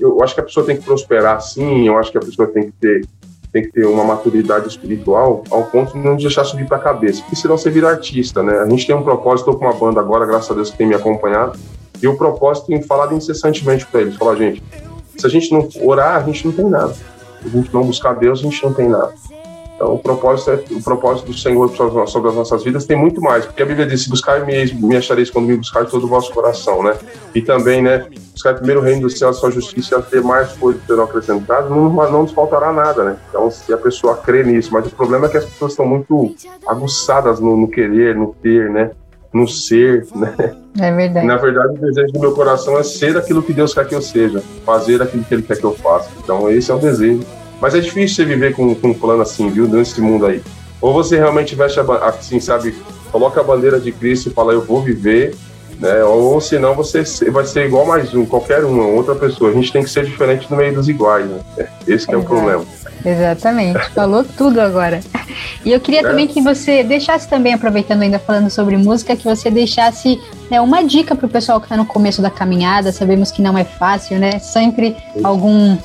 eu 0.00 0.22
acho 0.22 0.34
que 0.34 0.40
a 0.40 0.44
pessoa 0.44 0.64
tem 0.64 0.76
que 0.76 0.84
prosperar 0.84 1.40
sim, 1.40 1.88
eu 1.88 1.98
acho 1.98 2.12
que 2.12 2.18
a 2.18 2.20
pessoa 2.20 2.46
tem 2.46 2.64
que 2.64 2.72
ter 2.72 3.04
tem 3.52 3.62
que 3.62 3.72
ter 3.72 3.86
uma 3.86 4.04
maturidade 4.04 4.68
espiritual 4.68 5.42
ao 5.50 5.64
ponto 5.64 5.94
de 5.94 5.98
não 5.98 6.16
deixar 6.16 6.44
subir 6.44 6.66
para 6.66 6.76
a 6.76 6.80
cabeça, 6.80 7.22
porque 7.22 7.36
senão 7.36 7.56
você 7.56 7.70
vira 7.70 7.88
artista, 7.88 8.42
né? 8.42 8.58
A 8.58 8.68
gente 8.68 8.86
tem 8.86 8.94
um 8.94 9.02
propósito, 9.02 9.48
estou 9.48 9.58
com 9.58 9.64
uma 9.64 9.74
banda 9.74 10.00
agora, 10.00 10.26
graças 10.26 10.50
a 10.50 10.54
Deus 10.54 10.70
que 10.70 10.76
tem 10.76 10.86
me 10.86 10.94
acompanhado, 10.94 11.58
e 12.00 12.06
o 12.06 12.16
propósito 12.16 12.66
tem 12.66 12.82
falado 12.82 13.14
incessantemente 13.14 13.86
para 13.86 14.02
eles, 14.02 14.16
falar, 14.16 14.36
gente, 14.36 14.62
se 15.16 15.26
a 15.26 15.30
gente 15.30 15.50
não 15.50 15.66
orar, 15.82 16.16
a 16.16 16.22
gente 16.22 16.46
não 16.46 16.52
tem 16.52 16.66
nada. 16.66 16.92
Se 16.92 17.46
a 17.46 17.48
gente 17.48 17.72
não 17.72 17.84
buscar 17.84 18.14
Deus, 18.14 18.40
a 18.40 18.42
gente 18.42 18.62
não 18.62 18.72
tem 18.72 18.88
nada. 18.88 19.14
Então, 19.78 19.94
o 19.94 19.98
propósito, 20.00 20.50
é, 20.50 20.54
o 20.72 20.82
propósito 20.82 21.26
do 21.26 21.38
Senhor 21.38 21.70
sobre 22.08 22.30
as 22.30 22.34
nossas 22.34 22.64
vidas 22.64 22.84
tem 22.84 22.96
muito 22.96 23.20
mais, 23.20 23.46
porque 23.46 23.62
a 23.62 23.66
Bíblia 23.66 23.86
diz: 23.86 24.08
buscar 24.08 24.44
me, 24.44 24.72
me 24.74 24.96
achareis 24.96 25.30
quando 25.30 25.46
me 25.46 25.56
buscar 25.56 25.86
todo 25.86 26.02
o 26.02 26.08
vosso 26.08 26.32
coração, 26.32 26.82
né? 26.82 26.96
E 27.32 27.40
também, 27.40 27.80
né? 27.80 28.04
Buscar 28.32 28.54
primeiro 28.54 28.80
o 28.80 28.82
reino 28.82 29.02
do 29.02 29.10
céu, 29.10 29.28
a 29.28 29.32
sua 29.32 29.52
justiça 29.52 29.94
e 29.94 29.98
as 29.98 30.10
demais 30.10 30.52
coisas 30.54 30.82
serão 30.84 31.04
acrescentadas, 31.04 31.70
não, 31.70 31.88
não 31.88 32.22
nos 32.22 32.32
faltará 32.32 32.72
nada, 32.72 33.04
né? 33.04 33.16
Então, 33.28 33.48
se 33.52 33.72
a 33.72 33.78
pessoa 33.78 34.16
crê 34.16 34.42
nisso, 34.42 34.70
mas 34.72 34.84
o 34.84 34.90
problema 34.90 35.26
é 35.26 35.28
que 35.28 35.36
as 35.36 35.44
pessoas 35.44 35.72
estão 35.72 35.86
muito 35.86 36.34
aguçadas 36.66 37.38
no, 37.38 37.56
no 37.56 37.68
querer, 37.68 38.16
no 38.16 38.34
ter, 38.42 38.68
né? 38.70 38.90
No 39.32 39.46
ser, 39.46 40.08
né? 40.12 40.34
É 40.80 40.92
verdade. 40.92 41.24
Na 41.24 41.36
verdade, 41.36 41.74
o 41.74 41.80
desejo 41.80 42.12
do 42.14 42.18
meu 42.18 42.32
coração 42.32 42.76
é 42.78 42.82
ser 42.82 43.16
aquilo 43.16 43.44
que 43.44 43.52
Deus 43.52 43.72
quer 43.74 43.86
que 43.86 43.94
eu 43.94 44.02
seja, 44.02 44.42
fazer 44.66 45.00
aquilo 45.00 45.22
que 45.22 45.34
Ele 45.34 45.42
quer 45.42 45.56
que 45.56 45.64
eu 45.64 45.74
faça. 45.74 46.10
Então, 46.22 46.50
esse 46.50 46.68
é 46.68 46.74
o 46.74 46.78
desejo 46.78 47.24
mas 47.60 47.74
é 47.74 47.80
difícil 47.80 48.16
você 48.16 48.24
viver 48.24 48.54
com, 48.54 48.74
com 48.74 48.88
um 48.88 48.94
plano 48.94 49.22
assim, 49.22 49.48
viu? 49.50 49.66
Nesse 49.68 50.00
mundo 50.00 50.26
aí. 50.26 50.42
Ou 50.80 50.92
você 50.92 51.16
realmente 51.16 51.54
veste, 51.54 51.80
a, 51.80 51.82
assim, 52.06 52.38
sabe? 52.40 52.74
Coloca 53.10 53.40
a 53.40 53.44
bandeira 53.44 53.80
de 53.80 53.90
Cristo 53.90 54.28
e 54.28 54.32
fala, 54.32 54.52
eu 54.52 54.62
vou 54.62 54.82
viver, 54.82 55.34
né? 55.80 56.04
Ou, 56.04 56.40
senão 56.40 56.74
você 56.74 57.02
vai 57.30 57.44
ser 57.44 57.66
igual 57.66 57.86
mais 57.86 58.12
um, 58.14 58.26
qualquer 58.26 58.64
um, 58.64 58.94
outra 58.94 59.14
pessoa. 59.14 59.50
A 59.50 59.54
gente 59.54 59.72
tem 59.72 59.82
que 59.82 59.90
ser 59.90 60.04
diferente 60.04 60.50
no 60.50 60.56
meio 60.56 60.74
dos 60.74 60.88
iguais, 60.88 61.26
né? 61.26 61.40
Esse 61.86 62.06
que 62.06 62.14
é 62.14 62.16
o 62.16 62.22
problema. 62.22 62.64
Exatamente, 63.04 63.78
falou 63.94 64.24
tudo 64.24 64.60
agora. 64.60 65.00
E 65.64 65.72
eu 65.72 65.80
queria 65.80 66.00
é. 66.00 66.02
também 66.02 66.26
que 66.26 66.40
você 66.40 66.82
deixasse 66.82 67.28
também, 67.28 67.54
aproveitando 67.54 68.02
ainda 68.02 68.18
falando 68.18 68.50
sobre 68.50 68.76
música, 68.76 69.16
que 69.16 69.24
você 69.24 69.50
deixasse 69.50 70.20
né, 70.50 70.60
uma 70.60 70.82
dica 70.82 71.14
para 71.14 71.26
o 71.26 71.28
pessoal 71.28 71.60
que 71.60 71.66
está 71.66 71.76
no 71.76 71.86
começo 71.86 72.20
da 72.20 72.30
caminhada. 72.30 72.92
Sabemos 72.92 73.30
que 73.30 73.40
não 73.40 73.56
é 73.56 73.64
fácil, 73.64 74.18
né? 74.18 74.38
Sempre 74.38 74.96
algum 75.22 75.76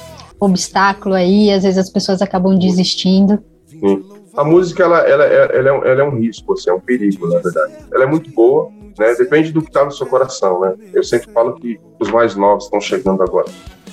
obstáculo 0.43 1.15
aí, 1.15 1.51
às 1.51 1.63
vezes 1.63 1.77
as 1.77 1.89
pessoas 1.89 2.21
acabam 2.21 2.57
desistindo. 2.57 3.39
Sim. 3.67 4.03
A 4.35 4.43
música, 4.43 4.83
ela, 4.83 4.99
ela, 5.01 5.23
ela, 5.25 5.69
é, 5.69 5.91
ela 5.91 6.01
é 6.01 6.03
um 6.03 6.17
risco, 6.19 6.53
assim, 6.53 6.69
é 6.69 6.73
um 6.73 6.79
perigo, 6.79 7.27
na 7.27 7.39
verdade. 7.39 7.73
Ela 7.93 8.03
é 8.03 8.07
muito 8.07 8.31
boa, 8.31 8.69
né? 8.97 9.13
Depende 9.15 9.51
do 9.51 9.61
que 9.61 9.69
está 9.69 9.85
no 9.85 9.91
seu 9.91 10.07
coração, 10.07 10.59
né? 10.61 10.73
Eu 10.91 11.03
sempre 11.03 11.31
falo 11.31 11.53
que 11.53 11.79
os 11.99 12.09
mais 12.09 12.35
novos 12.35 12.65
estão 12.65 12.81
chegando 12.81 13.21
agora. 13.21 13.47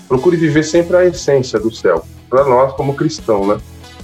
Procure 0.08 0.36
viver 0.36 0.62
sempre 0.62 0.96
a 0.96 1.04
essência 1.04 1.58
do 1.58 1.70
céu, 1.70 2.04
para 2.28 2.44
nós 2.44 2.72
como 2.72 2.94
cristão, 2.94 3.46
né? 3.46 3.58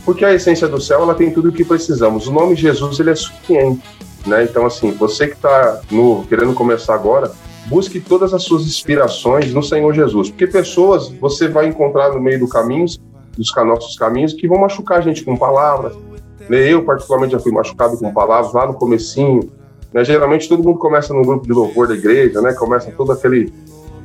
Porque 0.04 0.24
a 0.24 0.32
essência 0.32 0.68
do 0.68 0.80
céu, 0.80 1.02
ela 1.02 1.14
tem 1.14 1.32
tudo 1.32 1.48
o 1.48 1.52
que 1.52 1.64
precisamos. 1.64 2.28
O 2.28 2.32
nome 2.32 2.54
Jesus, 2.54 3.00
ele 3.00 3.10
é 3.10 3.14
suficiente, 3.14 3.82
né? 4.26 4.44
Então, 4.44 4.66
assim, 4.66 4.92
você 4.92 5.26
que 5.26 5.34
está 5.34 5.80
novo, 5.90 6.26
querendo 6.28 6.54
começar 6.54 6.94
agora, 6.94 7.32
busque 7.68 8.00
todas 8.00 8.32
as 8.32 8.42
suas 8.42 8.62
inspirações 8.62 9.52
no 9.52 9.62
Senhor 9.62 9.92
Jesus, 9.92 10.30
porque 10.30 10.46
pessoas 10.46 11.08
você 11.20 11.48
vai 11.48 11.66
encontrar 11.66 12.12
no 12.12 12.20
meio 12.20 12.38
do 12.38 12.48
caminho, 12.48 12.86
dos 13.36 13.52
nossos 13.56 13.96
caminhos, 13.96 14.32
que 14.32 14.48
vão 14.48 14.58
machucar 14.58 14.98
a 14.98 15.00
gente 15.00 15.24
com 15.24 15.36
palavras. 15.36 15.94
Né? 16.48 16.72
Eu, 16.72 16.84
particularmente, 16.84 17.32
já 17.32 17.38
fui 17.38 17.52
machucado 17.52 17.98
com 17.98 18.12
palavras 18.12 18.52
lá 18.52 18.66
no 18.66 18.74
comecinho. 18.74 19.50
Né? 19.92 20.04
Geralmente, 20.04 20.48
todo 20.48 20.62
mundo 20.62 20.78
começa 20.78 21.12
no 21.12 21.22
grupo 21.22 21.46
de 21.46 21.52
louvor 21.52 21.88
da 21.88 21.94
igreja, 21.94 22.40
né? 22.40 22.52
Começa 22.54 22.90
todo 22.92 23.12
aquele... 23.12 23.52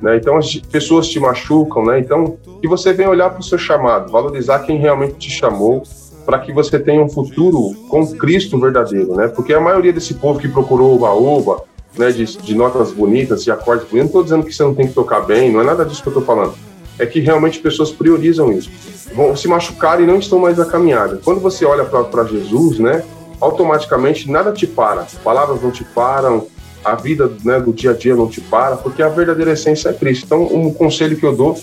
Né? 0.02 0.18
Então, 0.18 0.38
as 0.38 0.56
pessoas 0.56 1.08
te 1.08 1.20
machucam, 1.20 1.86
né? 1.86 2.00
Então, 2.00 2.38
que 2.60 2.68
você 2.68 2.92
venha 2.92 3.10
olhar 3.10 3.30
para 3.30 3.40
o 3.40 3.44
seu 3.44 3.58
chamado, 3.58 4.12
valorizar 4.12 4.60
quem 4.60 4.78
realmente 4.78 5.14
te 5.16 5.30
chamou, 5.30 5.84
para 6.26 6.40
que 6.40 6.52
você 6.52 6.80
tenha 6.80 7.02
um 7.02 7.10
futuro 7.10 7.74
com 7.88 8.06
Cristo 8.16 8.60
verdadeiro, 8.60 9.16
né? 9.16 9.28
Porque 9.28 9.54
a 9.54 9.60
maioria 9.60 9.94
desse 9.94 10.16
povo 10.16 10.40
que 10.40 10.48
procurou 10.48 11.00
o 11.00 11.04
oba 11.04 11.64
né, 11.98 12.12
de, 12.12 12.26
de, 12.26 12.56
notas 12.56 12.92
bonitas, 12.92 13.44
de 13.44 13.52
acordes 13.52 13.88
bonitos, 13.88 14.00
não 14.00 14.06
estou 14.06 14.24
dizendo 14.24 14.46
que 14.46 14.54
você 14.54 14.64
não 14.64 14.74
tem 14.74 14.88
que 14.88 14.94
tocar 14.94 15.22
bem, 15.22 15.52
não 15.52 15.62
é 15.62 15.64
nada 15.64 15.86
disso 15.86 16.02
que 16.02 16.08
eu 16.08 16.12
estou 16.12 16.24
falando. 16.24 16.54
É 16.98 17.06
que 17.06 17.20
realmente 17.20 17.60
pessoas 17.60 17.92
priorizam 17.92 18.52
isso. 18.52 18.70
Vão 19.14 19.36
se 19.36 19.48
machucar 19.48 20.00
e 20.02 20.06
não 20.06 20.18
estão 20.18 20.40
mais 20.40 20.58
na 20.58 20.66
caminhada. 20.66 21.20
Quando 21.24 21.40
você 21.40 21.66
olha 21.66 21.84
para 21.84 22.24
Jesus, 22.26 22.80
né, 22.80 23.04
automaticamente 23.40 24.30
nada 24.30 24.52
te 24.52 24.68
para. 24.68 25.08
Palavras 25.24 25.62
não 25.62 25.72
te 25.72 25.84
param, 25.84 26.48
a 26.84 26.96
vida 26.96 27.32
né, 27.44 27.60
do 27.60 27.74
dia 27.74 27.92
a 27.92 27.94
dia 27.94 28.16
não 28.16 28.28
te 28.28 28.42
para, 28.42 28.78
porque 28.78 29.02
a 29.02 29.10
verdadeira 29.10 29.52
essência 29.52 29.90
é 29.90 29.94
Cristo. 29.94 30.26
Então, 30.26 30.44
um 30.44 30.74
conselho 30.74 31.18
que 31.18 31.26
eu 31.26 31.36
dou 31.36 31.60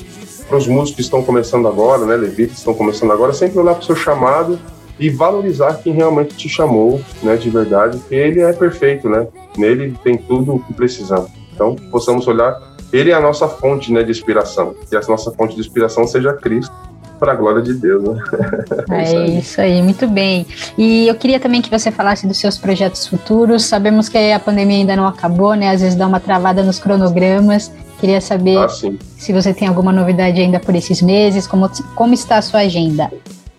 para 0.49 0.57
os 0.57 0.67
músicos 0.67 0.97
que 0.97 1.03
estão 1.03 1.23
começando 1.23 1.69
agora, 1.69 2.05
né, 2.05 2.17
levitas 2.17 2.55
que 2.55 2.59
estão 2.59 2.75
começando 2.75 3.13
agora, 3.13 3.33
é 3.33 3.35
sempre 3.35 3.59
olhar 3.59 3.75
para 3.75 3.83
o 3.83 3.87
seu 3.87 3.97
chamado 3.97 4.59
e 4.99 5.09
valorizar 5.09 5.75
quem 5.83 5.93
realmente 5.93 6.37
te 6.37 6.49
chamou, 6.49 7.01
né, 7.23 7.37
de 7.37 7.49
verdade, 7.51 7.99
porque 7.99 8.15
ele 8.15 8.41
é 8.41 8.53
perfeito, 8.53 9.09
né? 9.09 9.27
Nele 9.57 9.97
tem 10.03 10.17
tudo 10.17 10.57
o 10.57 10.61
que 10.61 10.73
precisamos. 10.73 11.31
Então, 11.55 11.77
possamos 11.91 12.27
olhar, 12.27 12.57
ele 12.93 13.11
é 13.11 13.15
a 13.15 13.21
nossa 13.21 13.49
fonte, 13.49 13.93
né, 13.93 14.03
de 14.03 14.11
inspiração. 14.11 14.75
Que 14.89 14.97
a 14.97 15.01
nossa 15.09 15.31
fonte 15.33 15.55
de 15.55 15.61
inspiração 15.61 16.07
seja 16.07 16.33
Cristo, 16.33 16.73
para 17.19 17.33
a 17.33 17.35
glória 17.35 17.61
de 17.61 17.75
Deus, 17.75 18.03
né? 18.03 18.23
É, 18.91 19.03
isso, 19.03 19.17
aí. 19.17 19.39
isso 19.39 19.61
aí, 19.61 19.83
muito 19.83 20.07
bem. 20.07 20.47
E 20.77 21.09
eu 21.09 21.15
queria 21.15 21.39
também 21.39 21.61
que 21.61 21.71
você 21.71 21.91
falasse 21.91 22.27
dos 22.27 22.39
seus 22.39 22.57
projetos 22.57 23.07
futuros. 23.07 23.65
Sabemos 23.65 24.09
que 24.09 24.17
a 24.33 24.39
pandemia 24.39 24.79
ainda 24.79 24.97
não 24.97 25.07
acabou, 25.07 25.55
né? 25.55 25.71
Às 25.71 25.81
vezes 25.81 25.97
dá 25.97 26.07
uma 26.07 26.21
travada 26.21 26.63
nos 26.63 26.79
cronogramas. 26.79 27.71
Queria 27.99 28.21
saber 28.21 28.59
ah, 28.59 28.69
se 28.69 29.33
você 29.33 29.53
tem 29.53 29.67
alguma 29.67 29.93
novidade 29.93 30.41
ainda 30.41 30.61
por 30.61 30.75
esses 30.75 31.03
meses, 31.03 31.47
como, 31.47 31.69
como 31.97 32.15
está 32.15 32.39
a 32.39 32.43
sua 32.43 32.61
agenda? 32.61 33.11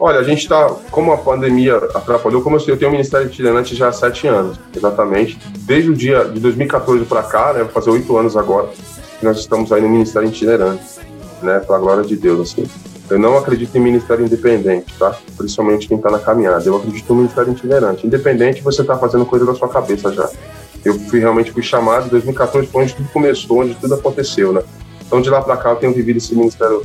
Olha, 0.02 0.20
a 0.20 0.24
gente 0.24 0.44
está, 0.44 0.70
como 0.92 1.12
a 1.12 1.18
pandemia 1.18 1.76
atrapalhou, 1.94 2.42
como 2.42 2.56
eu 2.56 2.78
tenho 2.78 2.88
o 2.90 2.92
Ministério 2.94 3.28
Itinerante 3.28 3.76
já 3.76 3.90
há 3.90 3.92
sete 3.92 4.28
anos, 4.28 4.58
exatamente. 4.74 5.38
Desde 5.60 5.92
o 5.92 5.94
dia 5.94 6.24
de 6.24 6.40
2014 6.40 7.04
para 7.04 7.22
cá, 7.22 7.52
né, 7.52 7.66
fazer 7.66 7.90
oito 7.90 8.16
anos 8.16 8.38
agora, 8.38 8.70
nós 9.22 9.38
estamos 9.38 9.74
aí 9.74 9.82
no 9.82 9.90
Ministério 9.90 10.30
Itinerante, 10.30 10.86
né, 11.44 11.60
para 11.60 11.76
a 11.76 11.80
glória 11.80 12.04
de 12.06 12.16
Deus, 12.16 12.50
assim. 12.50 12.66
Eu 13.10 13.20
não 13.20 13.38
acredito 13.38 13.76
em 13.76 13.82
ministério 13.82 14.24
independente, 14.24 14.94
tá? 14.98 15.18
Principalmente 15.36 15.88
quem 15.88 15.98
está 15.98 16.12
na 16.12 16.20
caminhada. 16.20 16.64
Eu 16.64 16.78
acredito 16.78 17.10
no 17.10 17.22
ministério 17.22 17.52
itinerante. 17.52 18.06
Independente, 18.06 18.62
você 18.62 18.82
está 18.82 18.96
fazendo 18.96 19.26
coisa 19.26 19.48
da 19.48 19.56
sua 19.56 19.68
cabeça 19.68 20.14
já. 20.14 20.30
Eu 20.86 20.94
fui 20.94 21.20
realmente 21.20 21.52
fui 21.52 21.64
chamado 21.64 22.06
em 22.06 22.10
2014, 22.10 22.68
foi 22.68 22.84
onde 22.84 22.94
tudo 22.94 23.10
começou, 23.10 23.62
onde 23.62 23.74
tudo 23.74 23.96
aconteceu, 23.96 24.54
né? 24.54 24.62
Então 25.06 25.20
de 25.22 25.30
lá 25.30 25.42
para 25.42 25.58
cá 25.58 25.72
eu 25.72 25.78
tenho 25.78 25.92
vivido 25.92 26.18
esse 26.18 26.36
ministério 26.36 26.84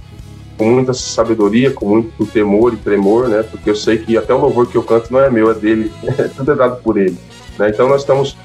com 0.57 0.67
muita 0.67 0.95
sabedoria, 0.95 1.71
com 1.71 1.87
muito 1.87 2.27
temor 2.27 2.73
e 2.73 2.77
tremor, 2.77 3.29
né? 3.29 3.43
Porque 3.43 3.71
eu 3.71 3.77
sei 3.77 3.99
que 3.99 4.17
até 4.17 4.33
o 4.33 4.39
louvor 4.39 4.67
que 4.67 4.77
eu 4.77 4.83
canto 4.83 5.13
não 5.13 5.21
é 5.21 5.31
meu, 5.31 5.51
é 5.51 5.55
dele, 5.55 5.93
tudo 6.37 6.53
é 6.53 6.55
dado 6.55 6.83
por 6.83 6.97
ele. 6.97 7.17
Né? 7.59 7.71
Então 7.71 7.89
nós 7.89 8.03
estamos 8.03 8.37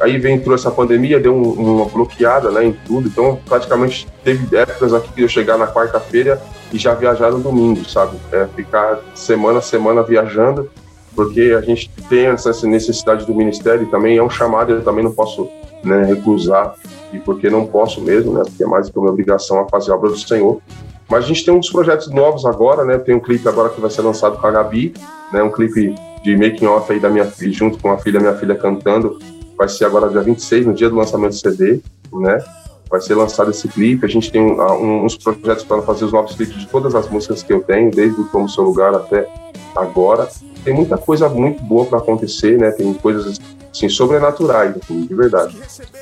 aí 0.00 0.18
vem 0.18 0.36
entrou 0.36 0.54
essa 0.54 0.70
pandemia, 0.70 1.18
deu 1.18 1.34
um, 1.34 1.76
uma 1.76 1.86
bloqueada, 1.86 2.50
né, 2.50 2.64
em 2.64 2.72
tudo. 2.72 3.08
Então 3.08 3.38
praticamente 3.48 4.06
teve 4.22 4.54
épocas 4.56 4.92
aqui 4.92 5.12
que 5.12 5.22
eu 5.22 5.28
chegar 5.28 5.56
na 5.56 5.66
quarta-feira 5.66 6.40
e 6.72 6.78
já 6.78 6.94
viajar 6.94 7.30
no 7.30 7.38
domingo, 7.38 7.84
sabe? 7.88 8.16
É, 8.32 8.46
ficar 8.54 9.00
semana 9.14 9.58
a 9.58 9.62
semana 9.62 10.02
viajando, 10.02 10.70
porque 11.14 11.54
a 11.56 11.60
gente 11.60 11.90
tem 12.08 12.26
essa 12.26 12.52
necessidade 12.66 13.24
do 13.24 13.34
ministério 13.34 13.84
e 13.84 13.90
também 13.90 14.16
é 14.16 14.22
um 14.22 14.30
chamado, 14.30 14.72
eu 14.72 14.82
também 14.82 15.04
não 15.04 15.12
posso 15.12 15.48
né, 15.82 16.04
recusar 16.04 16.74
e 17.12 17.18
porque 17.18 17.48
não 17.48 17.66
posso 17.66 18.00
mesmo, 18.00 18.32
né? 18.32 18.42
Porque 18.44 18.62
é 18.62 18.66
mais 18.66 18.90
que 18.90 18.98
uma 18.98 19.10
obrigação 19.10 19.60
a 19.60 19.68
fazer 19.68 19.92
a 19.92 19.94
obra 19.94 20.10
do 20.10 20.18
Senhor. 20.18 20.60
Mas 21.08 21.24
a 21.24 21.28
gente 21.28 21.44
tem 21.44 21.54
uns 21.54 21.70
projetos 21.70 22.08
novos 22.10 22.44
agora, 22.44 22.84
né? 22.84 22.98
Tem 22.98 23.14
um 23.14 23.20
clipe 23.20 23.48
agora 23.48 23.68
que 23.68 23.80
vai 23.80 23.90
ser 23.90 24.02
lançado 24.02 24.38
com 24.38 24.46
a 24.46 24.50
Gabi, 24.50 24.92
né? 25.32 25.42
Um 25.42 25.50
clipe 25.50 25.94
de 26.22 26.36
making 26.36 26.66
off 26.66 26.92
aí 26.92 26.98
da 26.98 27.08
minha 27.08 27.26
filha, 27.26 27.52
junto 27.52 27.78
com 27.78 27.90
a 27.90 27.98
filha, 27.98 28.18
minha 28.18 28.34
filha 28.34 28.54
cantando. 28.54 29.18
Vai 29.56 29.68
ser 29.68 29.84
agora 29.84 30.10
dia 30.10 30.20
26, 30.20 30.66
no 30.66 30.74
dia 30.74 30.90
do 30.90 30.96
lançamento 30.96 31.30
do 31.30 31.36
CD, 31.36 31.80
né? 32.12 32.38
Vai 32.90 33.00
ser 33.00 33.14
lançado 33.14 33.50
esse 33.50 33.68
clipe. 33.68 34.04
A 34.04 34.08
gente 34.08 34.30
tem 34.30 34.42
um, 34.42 34.60
um, 34.60 35.04
uns 35.04 35.16
projetos 35.16 35.64
para 35.64 35.80
fazer 35.82 36.04
os 36.04 36.12
novos 36.12 36.34
clipes 36.34 36.56
de 36.56 36.66
todas 36.66 36.94
as 36.94 37.08
músicas 37.08 37.42
que 37.42 37.52
eu 37.52 37.62
tenho, 37.62 37.90
desde 37.90 38.20
o 38.20 38.26
Como 38.26 38.48
Seu 38.48 38.64
Lugar 38.64 38.94
até 38.94 39.28
agora. 39.76 40.28
Tem 40.66 40.74
muita 40.74 40.98
coisa 40.98 41.28
muito 41.28 41.62
boa 41.62 41.84
para 41.84 41.98
acontecer, 41.98 42.58
né? 42.58 42.72
Tem 42.72 42.92
coisas 42.92 43.38
assim, 43.72 43.88
sobrenaturais, 43.88 44.74
assim, 44.76 45.06
de 45.06 45.14
verdade. 45.14 45.56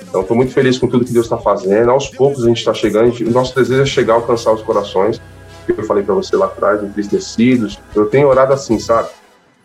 Então, 0.09 0.23
estou 0.23 0.35
muito 0.35 0.55
feliz 0.55 0.79
com 0.79 0.87
tudo 0.87 1.05
que 1.05 1.13
Deus 1.13 1.27
está 1.27 1.37
fazendo. 1.37 1.91
Aos 1.91 2.09
poucos 2.09 2.43
a 2.43 2.49
gente 2.49 2.61
está 2.61 2.73
chegando, 2.73 3.15
o 3.15 3.31
nosso 3.31 3.55
desejo 3.55 3.83
é 3.83 3.85
chegar 3.85 4.15
alcançar 4.15 4.53
os 4.53 4.63
corações, 4.63 5.21
que 5.67 5.73
eu 5.73 5.85
falei 5.85 6.03
para 6.03 6.15
você 6.15 6.35
lá 6.35 6.47
atrás, 6.47 6.83
entristecidos. 6.83 7.79
Eu 7.95 8.07
tenho 8.07 8.27
orado 8.27 8.55
assim, 8.55 8.79
sabe? 8.79 9.11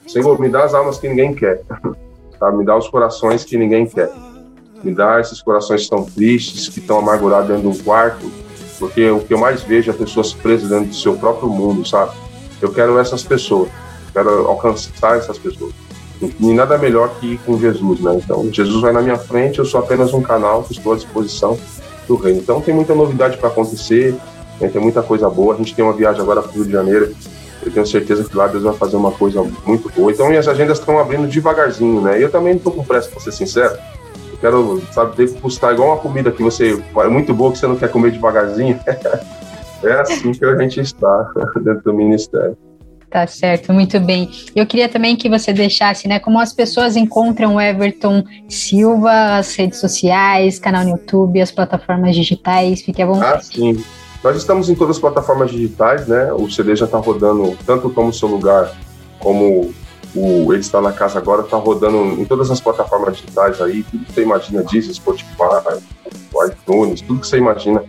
Senhor, 0.05 0.37
me 0.37 0.49
dá 0.49 0.65
as 0.65 0.73
almas 0.73 0.97
que 0.97 1.07
ninguém 1.07 1.33
quer, 1.33 1.61
tá? 2.37 2.51
me 2.51 2.65
dá 2.65 2.75
os 2.75 2.89
corações 2.89 3.45
que 3.45 3.57
ninguém 3.57 3.85
quer. 3.85 4.11
Me 4.83 4.93
dá 4.93 5.21
esses 5.21 5.41
corações 5.41 5.79
que 5.79 5.83
estão 5.85 6.03
tristes, 6.03 6.67
que 6.67 6.79
estão 6.79 6.99
amargurados 6.99 7.47
dentro 7.47 7.71
de 7.71 7.79
um 7.79 7.83
quarto, 7.85 8.29
porque 8.77 9.09
o 9.09 9.21
que 9.21 9.33
eu 9.33 9.37
mais 9.37 9.61
vejo 9.61 9.91
é 9.91 9.93
pessoas 9.93 10.33
presas 10.33 10.67
dentro 10.67 10.87
do 10.87 10.95
seu 10.95 11.15
próprio 11.15 11.47
mundo, 11.47 11.87
sabe? 11.87 12.11
Eu 12.61 12.73
quero 12.73 12.99
essas 12.99 13.23
pessoas, 13.23 13.69
quero 14.11 14.47
alcançar 14.47 15.17
essas 15.17 15.37
pessoas. 15.37 15.73
E 16.21 16.53
nada 16.53 16.77
melhor 16.77 17.09
que 17.19 17.33
ir 17.33 17.37
com 17.39 17.57
Jesus, 17.57 18.01
né? 18.01 18.19
Então, 18.23 18.51
Jesus 18.51 18.81
vai 18.81 18.91
na 18.91 19.01
minha 19.01 19.17
frente, 19.17 19.59
eu 19.59 19.65
sou 19.65 19.79
apenas 19.79 20.13
um 20.13 20.21
canal 20.21 20.63
que 20.63 20.73
estou 20.73 20.93
à 20.93 20.95
disposição 20.95 21.57
do 22.07 22.15
reino. 22.15 22.39
Então, 22.39 22.59
tem 22.59 22.73
muita 22.73 22.93
novidade 22.93 23.37
para 23.37 23.47
acontecer, 23.47 24.15
né? 24.59 24.67
tem 24.67 24.81
muita 24.81 25.01
coisa 25.01 25.29
boa. 25.29 25.53
A 25.53 25.57
gente 25.57 25.73
tem 25.73 25.83
uma 25.83 25.93
viagem 25.93 26.21
agora 26.21 26.41
para 26.41 26.51
o 26.51 26.55
Rio 26.55 26.65
de 26.65 26.71
Janeiro. 26.71 27.15
Eu 27.65 27.71
tenho 27.71 27.85
certeza 27.85 28.23
que 28.25 28.35
lá 28.35 28.47
Deus 28.47 28.63
vai 28.63 28.73
fazer 28.73 28.97
uma 28.97 29.11
coisa 29.11 29.41
muito 29.65 29.89
boa. 29.89 30.11
Então, 30.11 30.27
minhas 30.27 30.47
agendas 30.47 30.79
estão 30.79 30.99
abrindo 30.99 31.27
devagarzinho, 31.27 32.01
né? 32.01 32.19
E 32.19 32.23
eu 32.23 32.31
também 32.31 32.53
não 32.53 32.57
estou 32.57 32.73
com 32.73 32.83
pressa, 32.83 33.09
para 33.09 33.21
ser 33.21 33.31
sincero. 33.31 33.77
Eu 34.31 34.37
quero, 34.39 34.81
sabe, 34.91 35.15
degustar 35.15 35.73
igual 35.73 35.89
uma 35.89 35.97
comida 35.97 36.31
que 36.31 36.43
você 36.43 36.81
é 36.97 37.07
muito 37.07 37.33
boa, 37.33 37.51
que 37.51 37.59
você 37.59 37.67
não 37.67 37.77
quer 37.77 37.89
comer 37.89 38.11
devagarzinho. 38.11 38.77
é 39.83 39.93
assim 39.93 40.33
que 40.33 40.43
a 40.43 40.57
gente 40.57 40.81
está 40.81 41.31
dentro 41.61 41.83
do 41.83 41.93
ministério. 41.93 42.57
Tá 43.09 43.25
certo, 43.25 43.73
muito 43.73 43.99
bem. 43.99 44.29
Eu 44.55 44.67
queria 44.67 44.87
também 44.87 45.15
que 45.15 45.27
você 45.27 45.51
deixasse, 45.51 46.07
né, 46.07 46.19
como 46.19 46.39
as 46.39 46.53
pessoas 46.53 46.95
encontram 46.95 47.55
o 47.55 47.61
Everton 47.61 48.23
Silva, 48.47 49.37
as 49.37 49.55
redes 49.55 49.79
sociais, 49.79 50.59
canal 50.59 50.83
no 50.83 50.91
YouTube, 50.91 51.41
as 51.41 51.51
plataformas 51.51 52.15
digitais, 52.15 52.83
fique 52.83 53.01
à 53.01 53.07
vontade. 53.07 53.37
Ah, 53.37 53.41
sim. 53.41 53.83
Nós 54.23 54.37
estamos 54.37 54.69
em 54.69 54.75
todas 54.75 54.97
as 54.97 55.01
plataformas 55.01 55.49
digitais, 55.49 56.07
né? 56.07 56.31
O 56.33 56.49
CD 56.51 56.75
já 56.75 56.85
está 56.85 56.99
rodando 56.99 57.57
tanto 57.65 57.89
como 57.89 58.13
seu 58.13 58.27
lugar, 58.27 58.75
como 59.17 59.73
o 60.13 60.53
Ele 60.53 60.59
Está 60.59 60.81
na 60.81 60.91
Casa 60.91 61.17
agora, 61.17 61.41
está 61.41 61.57
rodando 61.57 62.21
em 62.21 62.25
todas 62.25 62.51
as 62.51 62.59
plataformas 62.59 63.17
digitais 63.17 63.59
aí, 63.61 63.83
tudo 63.83 64.05
que 64.05 64.13
você 64.13 64.21
imagina 64.21 64.63
disso, 64.63 64.93
Spotify, 64.93 65.81
iTunes, 66.47 67.01
tudo 67.01 67.21
que 67.21 67.27
você 67.27 67.37
imagina 67.37 67.83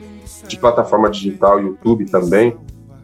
de 0.47 0.57
plataforma 0.57 1.11
digital, 1.11 1.61
YouTube 1.61 2.07
também. 2.07 2.57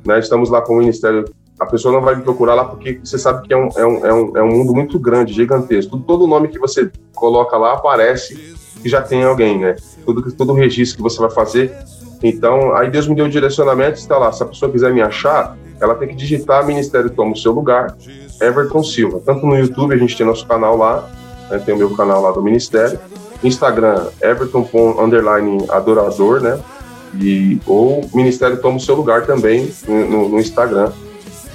Né? 0.05 0.19
Estamos 0.19 0.49
lá 0.49 0.63
com 0.63 0.75
o 0.75 0.79
Ministério 0.79 1.25
a 1.59 1.67
pessoa 1.67 1.93
não 1.93 2.03
vai 2.03 2.15
me 2.15 2.23
procurar 2.23 2.55
lá 2.55 2.65
porque 2.65 3.01
você 3.03 3.19
sabe 3.19 3.47
que 3.47 3.55
é 3.55 3.57
um, 3.57 3.69
é 3.77 3.87
um, 3.87 4.07
é 4.07 4.13
um, 4.13 4.37
é 4.37 4.43
um 4.43 4.49
mundo 4.49 4.75
muito 4.75 4.99
grande, 4.99 5.33
gigantesco. 5.33 5.99
Todo 5.99 6.27
nome 6.27 6.49
que 6.49 6.59
você 6.59 6.91
coloca 7.15 7.57
lá 7.57 7.75
aparece 7.75 8.57
que 8.83 8.89
já 8.89 9.01
tem 9.01 9.25
alguém, 9.25 9.59
né? 9.59 9.77
Tudo, 10.05 10.31
todo 10.33 10.53
registro 10.53 10.99
que 10.99 11.03
você 11.03 11.19
vai 11.19 11.31
fazer. 11.31 11.75
Então, 12.23 12.75
aí 12.77 12.91
Deus 12.91 13.09
me 13.09 13.15
deu 13.15 13.27
o 13.27 13.29
direcionamento, 13.29 13.99
está 13.99 14.19
lá. 14.19 14.33
Se 14.33 14.43
a 14.43 14.47
pessoa 14.47 14.71
quiser 14.71 14.93
me 14.93 15.01
achar, 15.01 15.57
ela 15.81 15.95
tem 15.95 16.09
que 16.09 16.15
digitar 16.15 16.67
Ministério 16.67 17.11
Toma 17.11 17.33
o 17.33 17.37
Seu 17.37 17.53
Lugar, 17.53 17.97
Everton 18.41 18.83
Silva. 18.83 19.21
Tanto 19.25 19.47
no 19.47 19.57
YouTube, 19.57 19.95
a 19.95 19.99
gente 19.99 20.17
tem 20.17 20.27
nosso 20.27 20.47
canal 20.47 20.77
lá, 20.77 21.09
né? 21.51 21.59
tem 21.59 21.75
o 21.75 21.79
meu 21.79 21.91
canal 21.95 22.23
lá 22.23 22.33
do 22.33 22.43
Ministério. 22.43 22.99
Instagram, 23.43 24.09
Everton 24.21 24.69
underline 24.99 25.65
adorador, 25.69 26.41
né? 26.41 26.59
E, 27.19 27.59
ou 27.67 28.07
Ministério 28.15 28.59
Toma 28.59 28.77
o 28.77 28.81
Seu 28.81 28.95
Lugar 28.95 29.25
também 29.27 29.71
no, 29.87 30.29
no 30.29 30.39
Instagram. 30.39 30.93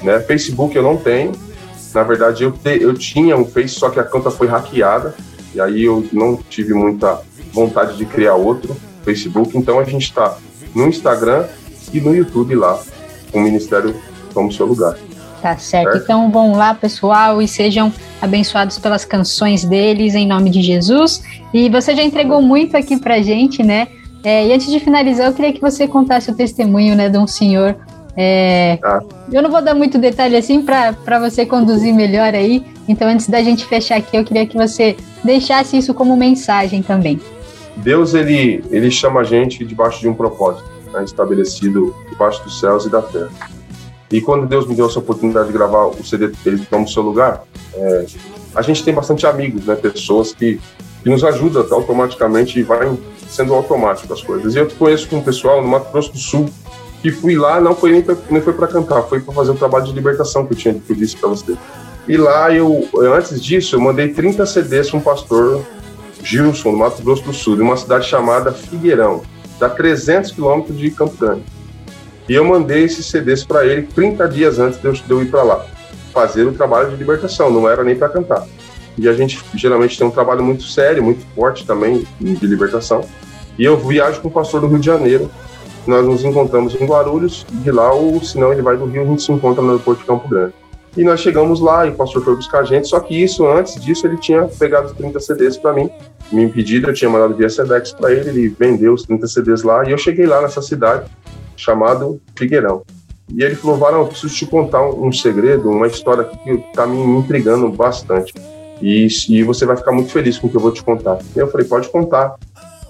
Né? 0.03 0.19
Facebook 0.19 0.76
eu 0.76 0.84
não 0.84 0.98
tenho. 0.98 1.32
Na 1.94 2.03
verdade, 2.03 2.44
eu, 2.44 2.52
te, 2.52 2.82
eu 2.82 2.94
tinha 2.94 3.36
um 3.36 3.45
Face, 3.45 3.76
só 3.76 3.90
que 3.90 3.99
a 3.99 4.03
conta 4.03 4.32
foi 4.32 4.48
hackeada. 4.48 5.15
E 5.53 5.60
aí 5.60 5.84
eu 5.84 6.07
não 6.14 6.38
tive 6.38 6.73
muita 6.73 7.22
vontade 7.52 7.98
de 7.98 8.06
criar 8.06 8.36
outro 8.36 8.76
Facebook. 9.03 9.57
Então 9.57 9.80
a 9.80 9.84
gente 9.84 10.03
está 10.03 10.38
no 10.73 10.88
Instagram 10.88 11.45
e 11.94 11.99
no 11.99 12.15
YouTube 12.15 12.56
lá, 12.56 12.82
com 13.32 13.40
o 13.40 13.41
Ministério 13.41 13.95
como 14.34 14.52
seu 14.52 14.65
lugar. 14.65 14.95
Tá 15.41 15.57
certo. 15.57 15.91
certo. 15.91 16.03
Então 16.03 16.32
vão 16.32 16.53
lá, 16.56 16.73
pessoal, 16.73 17.41
e 17.41 17.48
sejam 17.48 17.91
abençoados 18.22 18.78
pelas 18.78 19.03
canções 19.03 19.65
deles, 19.65 20.14
em 20.14 20.28
nome 20.28 20.49
de 20.49 20.61
Jesus. 20.61 21.23
E 21.53 21.68
você 21.69 21.95
já 21.95 22.03
entregou 22.03 22.41
muito 22.41 22.78
aqui 22.78 22.98
pra 22.98 23.22
gente, 23.22 23.64
né? 23.64 23.88
É, 24.23 24.48
e 24.48 24.53
antes 24.53 24.68
de 24.68 24.80
finalizar, 24.80 25.28
eu 25.28 25.34
queria 25.34 25.52
que 25.52 25.60
você 25.60 25.88
contasse 25.88 26.30
o 26.30 26.36
testemunho 26.36 26.95
né, 26.95 27.10
de 27.10 27.18
um 27.18 27.26
senhor. 27.26 27.76
É, 28.16 28.78
ah. 28.84 29.02
Eu 29.32 29.42
não 29.42 29.50
vou 29.50 29.62
dar 29.62 29.74
muito 29.74 29.98
detalhe 29.98 30.36
assim 30.36 30.62
para 30.62 31.20
você 31.20 31.46
conduzir 31.46 31.94
melhor 31.94 32.34
aí. 32.34 32.64
Então, 32.88 33.08
antes 33.08 33.30
da 33.30 33.42
gente 33.42 33.66
fechar 33.66 33.98
aqui, 33.98 34.18
eu 34.18 34.24
queria 34.24 34.46
que 34.46 34.58
você 34.58 34.98
deixasse 35.24 35.78
isso 35.78 35.94
como 35.94 36.16
mensagem 36.18 36.82
também. 36.82 37.20
Deus 37.78 38.14
ele, 38.14 38.64
ele 38.70 38.92
chama 38.92 39.22
a 39.22 39.24
gente 39.24 39.64
debaixo 39.66 40.02
de 40.02 40.10
um 40.10 40.14
propósito 40.14 40.70
né, 40.92 41.04
estabelecido 41.04 41.96
debaixo 42.10 42.44
dos 42.44 42.60
céus 42.60 42.86
e 42.86 42.90
da 42.90 43.02
terra. 43.02 43.32
E 44.12 44.20
quando 44.20 44.46
Deus 44.46 44.68
me 44.68 44.76
deu 44.76 44.88
essa 44.88 45.00
oportunidade 45.00 45.48
de 45.48 45.54
gravar 45.54 45.86
o 45.86 46.04
CD 46.04 46.32
Ele 46.46 46.66
Toma 46.66 46.84
o 46.84 46.88
Seu 46.88 47.02
Lugar, 47.02 47.44
é, 47.74 48.06
a 48.54 48.62
gente 48.62 48.84
tem 48.84 48.94
bastante 48.94 49.26
amigos, 49.26 49.66
né, 49.66 49.76
pessoas 49.76 50.34
que, 50.34 50.60
que 51.02 51.10
nos 51.10 51.24
ajudam 51.24 51.66
automaticamente 51.72 52.60
e 52.60 52.64
vai 52.64 52.92
sendo 53.30 53.54
automático 53.54 54.12
as 54.14 54.22
coisas. 54.22 54.54
E 54.54 54.60
eu 54.60 54.70
conheço 54.72 55.16
um 55.16 55.22
pessoal 55.22 55.62
no 55.62 55.68
Mato 55.70 55.90
Grosso 55.94 56.12
do 56.12 56.18
Sul 56.18 56.50
que 57.02 57.11
fui 57.11 57.36
lá, 57.36 57.60
não 57.60 57.76
foi 57.76 57.91
nem, 57.91 58.06
nem 58.30 58.41
foi 58.41 58.53
para 58.53 58.68
cantar, 58.68 59.02
foi 59.03 59.19
para 59.19 59.34
fazer 59.34 59.52
o 59.52 59.56
trabalho 59.56 59.86
de 59.86 59.91
libertação 59.91 60.45
que 60.45 60.53
eu 60.53 60.57
tinha 60.57 60.73
que 60.73 60.91
eu 60.91 60.95
disse 60.95 61.18
para 61.18 61.30
você. 61.30 61.56
E 62.07 62.18
lá 62.18 62.52
eu, 62.52 62.88
antes 63.15 63.41
disso, 63.41 63.76
eu 63.76 63.82
mandei 63.82 64.10
30 64.10 64.45
CDs 64.45 64.90
para 64.90 64.99
um 64.99 65.02
pastor 65.02 65.64
Gilson, 66.23 66.72
no 66.72 66.78
Mato 66.78 67.02
Grosso 67.02 67.23
do 67.23 67.34
Sul, 67.34 67.56
de 67.56 67.61
uma 67.61 67.78
cidade 67.78 68.07
chamada 68.07 68.52
Figueirão, 68.52 69.22
dá 69.60 69.69
300 69.69 70.32
quilômetros 70.32 70.78
de 70.78 70.91
Campo 70.91 71.15
Grande. 71.18 71.44
E 72.30 72.34
eu 72.34 72.45
mandei 72.45 72.84
esses 72.84 73.07
CDs 73.07 73.44
para 73.44 73.65
ele 73.65 73.84
30 73.84 74.28
dias 74.28 74.60
antes 74.60 74.80
de 74.80 74.88
eu, 74.88 74.94
de 74.94 75.10
eu 75.10 75.22
ir 75.22 75.30
para 75.30 75.44
lá, 75.44 75.65
fazer 76.14 76.45
o 76.45 76.53
trabalho 76.53 76.91
de 76.91 76.95
libertação, 76.95 77.49
não 77.49 77.68
era 77.68 77.84
nem 77.84 77.95
para 77.95 78.10
cantar. 78.10 78.45
E 78.98 79.07
a 79.07 79.14
gente 79.14 79.44
geralmente 79.56 79.98
tem 79.98 80.06
um 80.06 80.11
trabalho 80.11 80.44
muito 80.44 80.64
sério, 80.64 81.03
muito 81.03 81.26
forte 81.34 81.65
também 81.65 82.06
de 82.19 82.45
libertação. 82.45 83.03
E 83.57 83.64
eu 83.64 83.78
viajo 83.78 84.22
com 84.22 84.28
o 84.28 84.32
pastor 84.32 84.61
do 84.61 84.68
Rio 84.68 84.80
de 84.80 84.86
Janeiro. 84.86 85.30
Nós 85.88 86.06
nos 86.06 86.24
encontramos 86.24 86.80
em 86.80 86.86
Guarulhos, 86.86 87.45
de 87.49 87.72
lá, 87.72 87.91
ou 87.91 88.22
se 88.24 88.38
não, 88.38 88.52
ele 88.52 88.62
vai 88.62 88.78
do 88.78 88.86
Rio, 88.86 89.02
a 89.02 89.06
gente 89.06 89.24
se 89.24 89.32
encontra 89.32 89.62
no 89.62 89.72
aeroporto 89.72 90.02
de 90.02 90.08
Campo 90.08 90.28
Grande. 90.28 90.53
E 90.95 91.03
nós 91.03 91.22
chegamos 91.22 91.60
lá 91.62 91.88
e 91.88 91.90
o 91.90 91.95
pastor 91.95 92.24
foi 92.24 92.36
buscar 92.36 92.60
a 92.60 92.64
gente, 92.64 92.88
só 92.88 92.99
que 92.99 93.16
isso, 93.16 93.48
antes 93.48 93.82
disso, 93.82 94.06
ele 94.06 94.18
tinha 94.18 94.44
pegado 94.44 94.94
30 94.94 95.20
CDs 95.20 95.58
para 95.58 95.74
mim, 95.74 95.90
me 96.32 96.44
impedido, 96.44 96.90
eu 96.90 96.94
tinha 96.94 97.10
mandado 97.10 97.36
via 97.36 97.49
Sedex 97.49 97.94
para 97.94 98.12
ele, 98.12 98.30
ele 98.30 98.49
vendeu 98.49 98.94
os 98.94 99.03
30 99.03 99.28
CDs 99.28 99.64
lá, 99.64 99.88
e 99.88 99.91
eu 99.91 99.98
cheguei 99.98 100.26
lá 100.26 100.41
nessa 100.41 100.62
cidade, 100.62 101.10
chamado 101.56 102.22
Figueirão. 102.36 102.84
E 103.34 103.44
ele 103.44 103.56
falou, 103.56 103.78
Varão, 103.78 104.08
preciso 104.08 104.36
te 104.36 104.45
contar 104.45 104.82
um, 104.82 105.08
um 105.08 105.12
segredo, 105.12 105.70
uma 105.70 105.88
história 105.88 106.26
que 106.26 106.52
está 106.52 106.86
me 106.86 106.98
intrigando 106.98 107.70
bastante. 107.70 108.34
E, 108.82 109.08
e, 109.30 109.44
você 109.44 109.66
vai 109.66 109.78
ficar 109.78 109.91
muito 109.91 110.12
feliz 110.12 110.38
com 110.38 110.48
o 110.48 110.49
que 110.49 110.58
eu 110.58 110.62
vou 110.62 110.72
te 110.72 110.84
contar. 110.84 111.20
E 111.36 111.40
eu 111.40 111.49
falei, 111.49 111.66
pode 111.68 111.88
contar. 111.90 112.36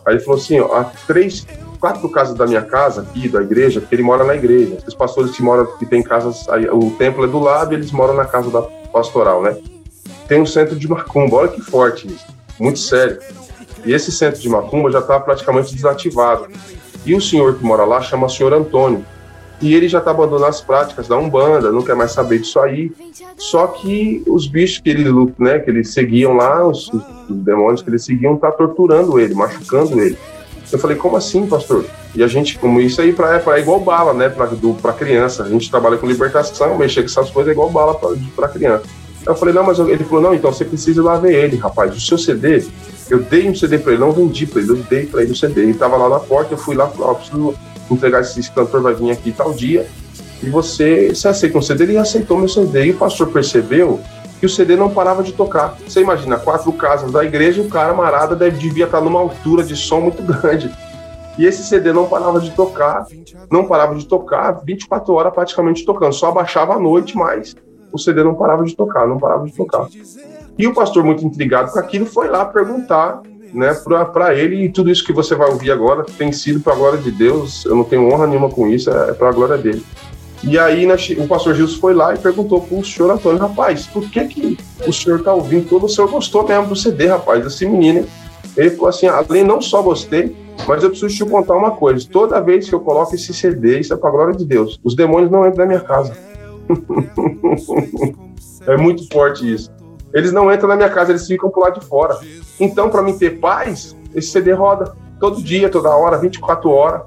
Aí 0.05 0.15
ele 0.15 0.19
falou 0.21 0.39
assim, 0.39 0.59
ó, 0.59 0.73
há 0.77 0.85
três, 1.05 1.45
quatro 1.81 2.07
casas 2.09 2.35
da 2.35 2.45
minha 2.45 2.61
casa 2.61 3.01
aqui, 3.01 3.27
da 3.27 3.41
igreja, 3.41 3.81
porque 3.81 3.95
ele 3.95 4.03
mora 4.03 4.23
na 4.23 4.35
igreja. 4.35 4.77
Os 4.87 4.93
pastores 4.93 5.31
que 5.31 5.41
moram, 5.41 5.65
que 5.77 5.85
tem 5.85 6.03
casas, 6.03 6.45
o 6.71 6.91
templo 6.91 7.25
é 7.25 7.27
do 7.27 7.39
lado 7.39 7.73
eles 7.73 7.91
moram 7.91 8.13
na 8.13 8.25
casa 8.25 8.51
da 8.51 8.61
pastoral, 8.61 9.41
né? 9.41 9.57
Tem 10.27 10.39
um 10.39 10.45
centro 10.45 10.75
de 10.75 10.87
macumba, 10.87 11.37
olha 11.37 11.47
que 11.47 11.59
forte 11.59 12.07
isso, 12.07 12.25
muito 12.59 12.77
sério. 12.77 13.19
E 13.83 13.91
esse 13.93 14.11
centro 14.11 14.39
de 14.39 14.47
macumba 14.47 14.91
já 14.91 14.99
está 14.99 15.19
praticamente 15.19 15.73
desativado. 15.73 16.47
E 17.03 17.15
o 17.15 17.21
senhor 17.21 17.55
que 17.55 17.63
mora 17.63 17.83
lá 17.83 17.99
chama 17.99 18.29
senhor 18.29 18.53
Antônio. 18.53 19.03
E 19.59 19.73
ele 19.73 19.87
já 19.87 19.99
está 19.99 20.11
abandonando 20.11 20.45
as 20.45 20.61
práticas 20.61 21.07
da 21.07 21.17
Umbanda, 21.17 21.71
não 21.71 21.83
quer 21.83 21.95
mais 21.95 22.11
saber 22.11 22.39
disso 22.39 22.59
aí. 22.59 22.91
Só 23.37 23.67
que 23.67 24.23
os 24.27 24.47
bichos 24.47 24.79
que 24.79 24.89
ele, 24.89 25.09
né, 25.37 25.59
que 25.59 25.69
ele 25.69 25.83
seguiam 25.83 26.33
lá, 26.33 26.67
os, 26.67 26.89
os 26.89 27.03
demônios 27.29 27.81
que 27.81 27.89
ele 27.89 27.99
seguiam, 27.99 28.37
tá 28.37 28.51
torturando 28.51 29.19
ele, 29.19 29.33
machucando 29.33 29.99
ele. 29.99 30.17
Eu 30.71 30.79
falei, 30.79 30.95
como 30.95 31.17
assim, 31.17 31.45
pastor? 31.45 31.85
E 32.15 32.23
a 32.23 32.27
gente, 32.27 32.57
como 32.57 32.79
isso 32.79 33.01
aí 33.01 33.11
pra, 33.11 33.39
pra, 33.39 33.57
é 33.57 33.61
igual 33.61 33.79
bala, 33.79 34.13
né, 34.13 34.29
para 34.29 34.93
criança. 34.93 35.43
A 35.43 35.49
gente 35.49 35.69
trabalha 35.69 35.97
com 35.97 36.07
libertação, 36.07 36.77
mexer 36.77 37.01
com 37.01 37.07
essas 37.07 37.29
coisas 37.29 37.49
é 37.49 37.53
igual 37.53 37.69
bala 37.69 37.99
para 38.35 38.47
criança. 38.47 38.83
Eu 39.25 39.35
falei, 39.35 39.53
não, 39.53 39.63
mas 39.63 39.77
ele 39.79 40.03
falou, 40.03 40.21
não, 40.21 40.33
então 40.33 40.51
você 40.51 40.65
precisa 40.65 40.99
ir 40.99 41.03
lá 41.03 41.17
ver 41.17 41.33
ele, 41.33 41.57
rapaz. 41.57 41.95
O 41.95 42.01
seu 42.01 42.17
CD, 42.17 42.65
eu 43.09 43.19
dei 43.19 43.47
um 43.49 43.55
CD 43.55 43.77
para 43.77 43.93
ele, 43.93 44.01
não 44.01 44.11
vendi 44.11 44.45
para 44.45 44.61
ele, 44.61 44.71
eu 44.71 44.75
dei 44.77 45.05
para 45.05 45.21
ele 45.21 45.31
o 45.31 45.35
CD. 45.35 45.61
Ele 45.61 45.73
tava 45.73 45.97
lá 45.97 46.09
na 46.09 46.19
porta, 46.19 46.53
eu 46.53 46.57
fui 46.57 46.75
lá, 46.75 46.87
falei, 46.87 47.11
ó, 47.11 47.13
preciso 47.13 47.53
entregar 47.89 48.21
esse, 48.21 48.39
esse 48.39 48.51
cantor, 48.51 48.81
vai 48.81 48.93
vir 48.93 49.11
aqui 49.11 49.31
tal 49.31 49.53
dia. 49.53 49.85
E 50.41 50.49
você, 50.49 51.09
você 51.09 51.27
aceita 51.27 51.57
um 51.57 51.61
CD? 51.61 51.83
Ele 51.83 51.97
aceitou 51.97 52.37
meu 52.37 52.49
CD. 52.49 52.85
E 52.85 52.91
o 52.91 52.97
pastor 52.97 53.27
percebeu 53.27 53.99
que 54.41 54.47
o 54.47 54.49
CD 54.49 54.75
não 54.75 54.89
parava 54.89 55.21
de 55.21 55.33
tocar. 55.33 55.77
Você 55.87 56.01
imagina, 56.01 56.35
quatro 56.35 56.73
casas 56.73 57.11
da 57.11 57.23
igreja, 57.23 57.61
o 57.61 57.69
cara 57.69 57.93
marada 57.93 58.35
deve, 58.35 58.57
devia 58.57 58.85
estar 58.85 58.99
numa 58.99 59.19
altura 59.19 59.63
de 59.63 59.75
som 59.75 60.01
muito 60.01 60.23
grande. 60.25 60.73
E 61.37 61.45
esse 61.45 61.63
CD 61.63 61.93
não 61.93 62.07
parava 62.07 62.39
de 62.39 62.49
tocar, 62.49 63.05
não 63.51 63.65
parava 63.65 63.93
de 63.93 64.03
tocar, 64.07 64.59
24 64.65 65.13
horas 65.13 65.31
praticamente 65.31 65.85
tocando, 65.85 66.13
só 66.13 66.29
abaixava 66.29 66.73
à 66.73 66.79
noite, 66.79 67.15
mas 67.15 67.55
o 67.93 67.99
CD 67.99 68.23
não 68.23 68.33
parava 68.33 68.63
de 68.63 68.75
tocar, 68.75 69.07
não 69.07 69.19
parava 69.19 69.45
de 69.45 69.53
tocar. 69.53 69.85
E 70.57 70.65
o 70.65 70.73
pastor, 70.73 71.03
muito 71.03 71.23
intrigado 71.23 71.71
com 71.71 71.77
aquilo, 71.77 72.07
foi 72.07 72.27
lá 72.27 72.43
perguntar 72.43 73.21
né, 73.53 73.75
para 74.11 74.33
ele, 74.33 74.65
e 74.65 74.69
tudo 74.69 74.89
isso 74.89 75.05
que 75.05 75.13
você 75.13 75.35
vai 75.35 75.51
ouvir 75.51 75.69
agora 75.69 76.03
tem 76.03 76.31
sido 76.31 76.61
para 76.61 76.73
a 76.73 76.75
glória 76.75 76.97
de 76.97 77.11
Deus, 77.11 77.63
eu 77.63 77.75
não 77.75 77.83
tenho 77.83 78.11
honra 78.11 78.25
nenhuma 78.25 78.49
com 78.49 78.67
isso, 78.67 78.89
é 78.89 79.13
para 79.13 79.29
a 79.29 79.31
glória 79.31 79.57
dele. 79.57 79.85
E 80.43 80.57
aí 80.57 80.87
o 81.17 81.27
pastor 81.27 81.53
Gilson 81.53 81.79
foi 81.79 81.93
lá 81.93 82.15
e 82.15 82.17
perguntou 82.17 82.61
para 82.61 82.77
o 82.77 82.83
senhor 82.83 83.11
Antônio, 83.11 83.39
rapaz, 83.39 83.85
por 83.85 84.09
que, 84.09 84.25
que 84.25 84.57
o 84.87 84.91
senhor 84.91 85.19
está 85.19 85.33
ouvindo 85.33 85.69
todo? 85.69 85.85
O 85.85 85.89
senhor 85.89 86.09
gostou 86.09 86.47
mesmo 86.47 86.67
do 86.67 86.75
CD, 86.75 87.07
rapaz, 87.07 87.43
desse 87.43 87.65
menino. 87.65 88.07
Ele 88.57 88.71
falou 88.71 88.89
assim, 88.89 89.07
além 89.07 89.43
não 89.43 89.61
só 89.61 89.81
gostei, 89.81 90.35
mas 90.67 90.83
eu 90.83 90.89
preciso 90.89 91.15
te 91.15 91.25
contar 91.25 91.55
uma 91.55 91.71
coisa. 91.71 92.07
Toda 92.09 92.41
vez 92.41 92.67
que 92.67 92.75
eu 92.75 92.79
coloco 92.79 93.13
esse 93.13 93.33
CD, 93.33 93.79
isso 93.79 93.93
é 93.93 93.97
para 93.97 94.09
a 94.09 94.11
glória 94.11 94.33
de 94.33 94.45
Deus. 94.45 94.79
Os 94.83 94.95
demônios 94.95 95.31
não 95.31 95.47
entram 95.47 95.65
na 95.65 95.67
minha 95.67 95.79
casa. 95.79 96.17
é 98.67 98.77
muito 98.77 99.07
forte 99.11 99.51
isso. 99.53 99.71
Eles 100.13 100.33
não 100.33 100.51
entram 100.51 100.67
na 100.67 100.75
minha 100.75 100.89
casa, 100.89 101.11
eles 101.11 101.25
ficam 101.25 101.49
por 101.49 101.61
lá 101.61 101.69
de 101.69 101.85
fora. 101.85 102.19
Então, 102.59 102.89
para 102.89 103.01
mim 103.01 103.17
ter 103.17 103.39
paz, 103.39 103.95
esse 104.13 104.29
CD 104.29 104.51
roda 104.51 104.93
todo 105.19 105.41
dia, 105.41 105.69
toda 105.69 105.95
hora, 105.95 106.17
24 106.17 106.69
horas. 106.69 107.01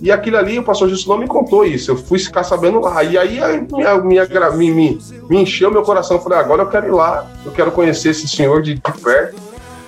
E 0.00 0.12
aquilo 0.12 0.36
ali, 0.36 0.58
o 0.58 0.62
pastor 0.62 0.88
Jesus 0.88 1.06
não 1.06 1.18
me 1.18 1.26
contou 1.26 1.64
isso. 1.64 1.90
Eu 1.90 1.96
fui 1.96 2.18
ficar 2.18 2.44
sabendo 2.44 2.80
lá. 2.80 3.02
E 3.02 3.16
aí 3.16 3.38
minha, 3.72 3.98
minha, 3.98 4.50
me, 4.50 4.70
me, 4.70 4.98
me 5.28 5.42
encheu 5.42 5.70
meu 5.70 5.82
coração. 5.82 6.18
Eu 6.18 6.22
falei, 6.22 6.38
agora 6.38 6.62
eu 6.62 6.66
quero 6.68 6.86
ir 6.86 6.92
lá, 6.92 7.30
eu 7.44 7.52
quero 7.52 7.72
conhecer 7.72 8.10
esse 8.10 8.28
senhor 8.28 8.62
de, 8.62 8.74
de 8.74 8.92
perto. 9.02 9.36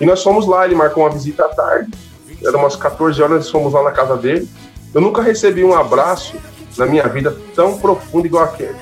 E 0.01 0.07
nós 0.07 0.23
fomos 0.23 0.47
lá, 0.47 0.65
ele 0.65 0.75
marcou 0.75 1.03
uma 1.03 1.11
visita 1.11 1.45
à 1.45 1.49
tarde. 1.49 1.91
Era 2.43 2.57
umas 2.57 2.77
14 2.77 3.21
horas, 3.21 3.37
nós 3.37 3.51
fomos 3.51 3.73
lá 3.73 3.83
na 3.83 3.91
casa 3.91 4.17
dele. 4.17 4.49
Eu 4.95 5.01
nunca 5.01 5.21
recebi 5.21 5.63
um 5.63 5.75
abraço 5.75 6.37
na 6.77 6.87
minha 6.87 7.07
vida 7.09 7.37
tão 7.55 7.77
profundo 7.79 8.27
igual 8.27 8.45
aquele. 8.45 8.77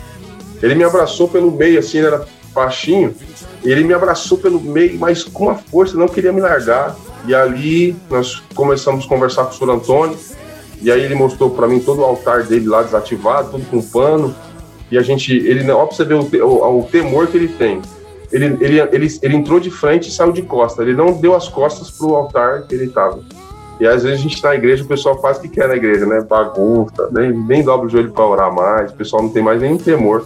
Ele 0.63 0.75
me 0.75 0.85
abraçou 0.85 1.29
pelo 1.29 1.51
meio, 1.51 1.79
assim, 1.79 1.99
ele 1.99 2.07
era 2.07 2.27
baixinho. 2.55 3.15
Ele 3.65 3.83
me 3.83 3.93
abraçou 3.93 4.39
pelo 4.39 4.61
meio, 4.61 4.99
mas 4.99 5.25
com 5.25 5.45
uma 5.45 5.57
força, 5.57 5.97
não 5.97 6.07
queria 6.07 6.33
me 6.33 6.41
largar. 6.41 6.95
E 7.27 7.35
ali 7.35 7.97
nós 8.09 8.43
começamos 8.55 9.05
a 9.05 9.09
conversar 9.09 9.45
com 9.45 9.51
o 9.51 9.55
senhor 9.55 9.75
Antônio. 9.75 10.19
E 10.83 10.91
aí 10.91 11.03
ele 11.03 11.15
mostrou 11.15 11.51
para 11.51 11.67
mim 11.67 11.81
todo 11.81 12.01
o 12.01 12.05
altar 12.05 12.45
dele 12.45 12.67
lá 12.67 12.83
desativado, 12.83 13.51
tudo 13.51 13.67
com 13.71 13.83
pano. 13.83 14.35
E 14.91 14.99
a 14.99 15.03
gente, 15.03 15.33
ele, 15.35 15.69
ó, 15.71 15.87
pra 15.87 15.97
você 15.97 16.05
ver 16.05 16.15
o, 16.15 16.47
o, 16.47 16.81
o 16.81 16.83
temor 16.85 17.27
que 17.27 17.37
ele 17.37 17.49
tem. 17.49 17.81
Ele, 18.31 18.57
ele, 18.61 18.81
ele, 18.81 19.19
ele 19.23 19.37
entrou 19.37 19.59
de 19.59 19.71
frente 19.71 20.09
e 20.09 20.13
saiu 20.13 20.33
de 20.33 20.43
costa. 20.43 20.83
Ele 20.83 20.95
não 20.95 21.13
deu 21.13 21.35
as 21.35 21.49
costas 21.49 21.91
pro 21.91 22.15
altar 22.15 22.63
que 22.63 22.75
ele 22.75 22.85
estava. 22.85 23.21
E 23.79 23.87
às 23.87 24.03
vezes 24.03 24.19
a 24.19 24.23
gente 24.23 24.41
tá 24.41 24.49
na 24.49 24.55
igreja, 24.55 24.85
o 24.85 24.87
pessoal 24.87 25.21
faz 25.21 25.37
o 25.37 25.43
que 25.43 25.49
quer 25.49 25.69
na 25.69 25.77
igreja, 25.77 26.07
né? 26.07 26.21
Bagunça, 26.23 27.11
nem, 27.13 27.33
nem 27.33 27.63
dobra 27.63 27.87
o 27.87 27.91
joelho 27.91 28.11
para 28.11 28.27
orar 28.27 28.55
mais, 28.55 28.91
o 28.91 28.95
pessoal 28.95 29.23
não 29.23 29.29
tem 29.29 29.43
mais 29.43 29.61
nenhum 29.61 29.77
temor. 29.77 30.25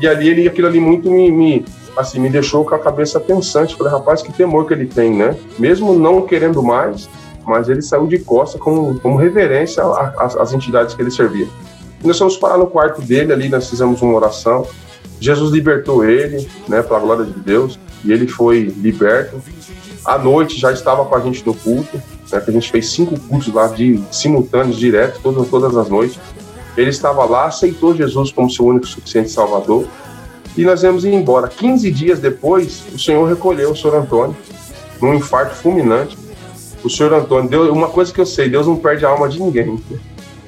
E 0.00 0.06
ali 0.06 0.28
ele, 0.28 0.46
aquilo 0.46 0.66
ali 0.66 0.80
muito 0.80 1.10
me, 1.10 1.30
me, 1.30 1.64
assim, 1.96 2.20
me 2.20 2.28
deixou 2.28 2.64
com 2.64 2.74
a 2.74 2.78
cabeça 2.78 3.18
pensante. 3.18 3.74
Falei, 3.74 3.92
rapaz, 3.92 4.22
que 4.22 4.32
temor 4.32 4.66
que 4.66 4.74
ele 4.74 4.86
tem, 4.86 5.14
né? 5.14 5.36
Mesmo 5.58 5.94
não 5.94 6.22
querendo 6.22 6.62
mais, 6.62 7.08
mas 7.50 7.68
ele 7.68 7.82
saiu 7.82 8.06
de 8.06 8.20
costa 8.20 8.58
como, 8.58 9.00
como 9.00 9.16
reverência 9.16 9.82
às, 10.16 10.52
entidades 10.52 10.94
que 10.94 11.02
ele 11.02 11.10
servia. 11.10 11.48
E 12.02 12.06
nós 12.06 12.16
fomos 12.16 12.36
parar 12.36 12.56
no 12.56 12.68
quarto 12.68 13.02
dele 13.02 13.32
ali, 13.32 13.48
nós 13.48 13.68
fizemos 13.68 14.00
uma 14.00 14.14
oração. 14.14 14.64
Jesus 15.18 15.50
libertou 15.50 16.04
ele, 16.04 16.48
né, 16.68 16.80
para 16.80 16.96
a 16.96 17.00
glória 17.00 17.24
de 17.24 17.38
Deus, 17.40 17.76
e 18.04 18.12
ele 18.12 18.28
foi 18.28 18.72
liberto. 18.76 19.42
À 20.04 20.16
noite 20.16 20.58
já 20.60 20.70
estava 20.72 21.04
com 21.04 21.14
a 21.14 21.20
gente 21.20 21.44
no 21.44 21.52
culto, 21.52 22.00
né, 22.30 22.40
que 22.40 22.50
a 22.50 22.52
gente 22.52 22.70
fez 22.70 22.88
cinco 22.88 23.18
cultos 23.18 23.52
lá 23.52 23.66
de 23.66 24.00
simultâneos, 24.12 24.78
direto, 24.78 25.18
todas, 25.20 25.48
todas 25.48 25.76
as 25.76 25.88
noites. 25.88 26.20
Ele 26.76 26.90
estava 26.90 27.24
lá, 27.24 27.46
aceitou 27.46 27.96
Jesus 27.96 28.30
como 28.30 28.48
seu 28.48 28.64
único 28.64 28.86
suficiente 28.86 29.28
Salvador, 29.28 29.86
e 30.56 30.62
nós 30.62 30.84
íamos 30.84 31.04
embora. 31.04 31.48
15 31.48 31.90
dias 31.90 32.20
depois, 32.20 32.84
o 32.94 32.98
Senhor 32.98 33.28
recolheu 33.28 33.72
o 33.72 33.76
Senhor 33.76 33.96
Antônio, 33.96 34.36
num 35.02 35.14
infarto 35.14 35.56
fulminante. 35.56 36.16
O 36.82 36.90
Senhor 36.90 37.12
Antônio, 37.12 37.50
deu 37.50 37.72
uma 37.72 37.88
coisa 37.88 38.12
que 38.12 38.20
eu 38.20 38.26
sei, 38.26 38.48
Deus 38.48 38.66
não 38.66 38.76
perde 38.76 39.04
a 39.04 39.08
alma 39.08 39.28
de 39.28 39.40
ninguém. 39.40 39.78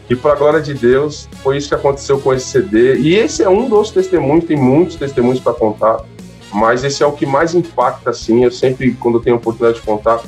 E 0.09 0.17
para 0.17 0.33
a 0.33 0.37
glória 0.37 0.61
de 0.61 0.75
Deus, 0.75 1.29
foi 1.43 1.57
isso 1.57 1.69
que 1.69 1.75
aconteceu 1.75 2.19
com 2.19 2.33
esse 2.33 2.47
CD. 2.47 2.97
E 2.97 3.15
esse 3.15 3.43
é 3.43 3.49
um 3.49 3.69
dos 3.69 3.91
testemunhos, 3.91 4.45
tem 4.45 4.57
muitos 4.57 4.97
testemunhos 4.97 5.41
para 5.41 5.53
contar, 5.53 6.01
mas 6.53 6.85
esse 6.85 7.03
é 7.03 7.07
o 7.07 7.13
que 7.13 7.25
mais 7.25 7.55
impacta, 7.55 8.11
assim. 8.11 8.45
Eu 8.45 8.51
sempre, 8.51 8.93
quando 8.93 9.19
eu 9.19 9.23
tenho 9.23 9.37
a 9.37 9.39
oportunidade 9.39 9.81
de 9.81 9.87
contar, 9.87 10.23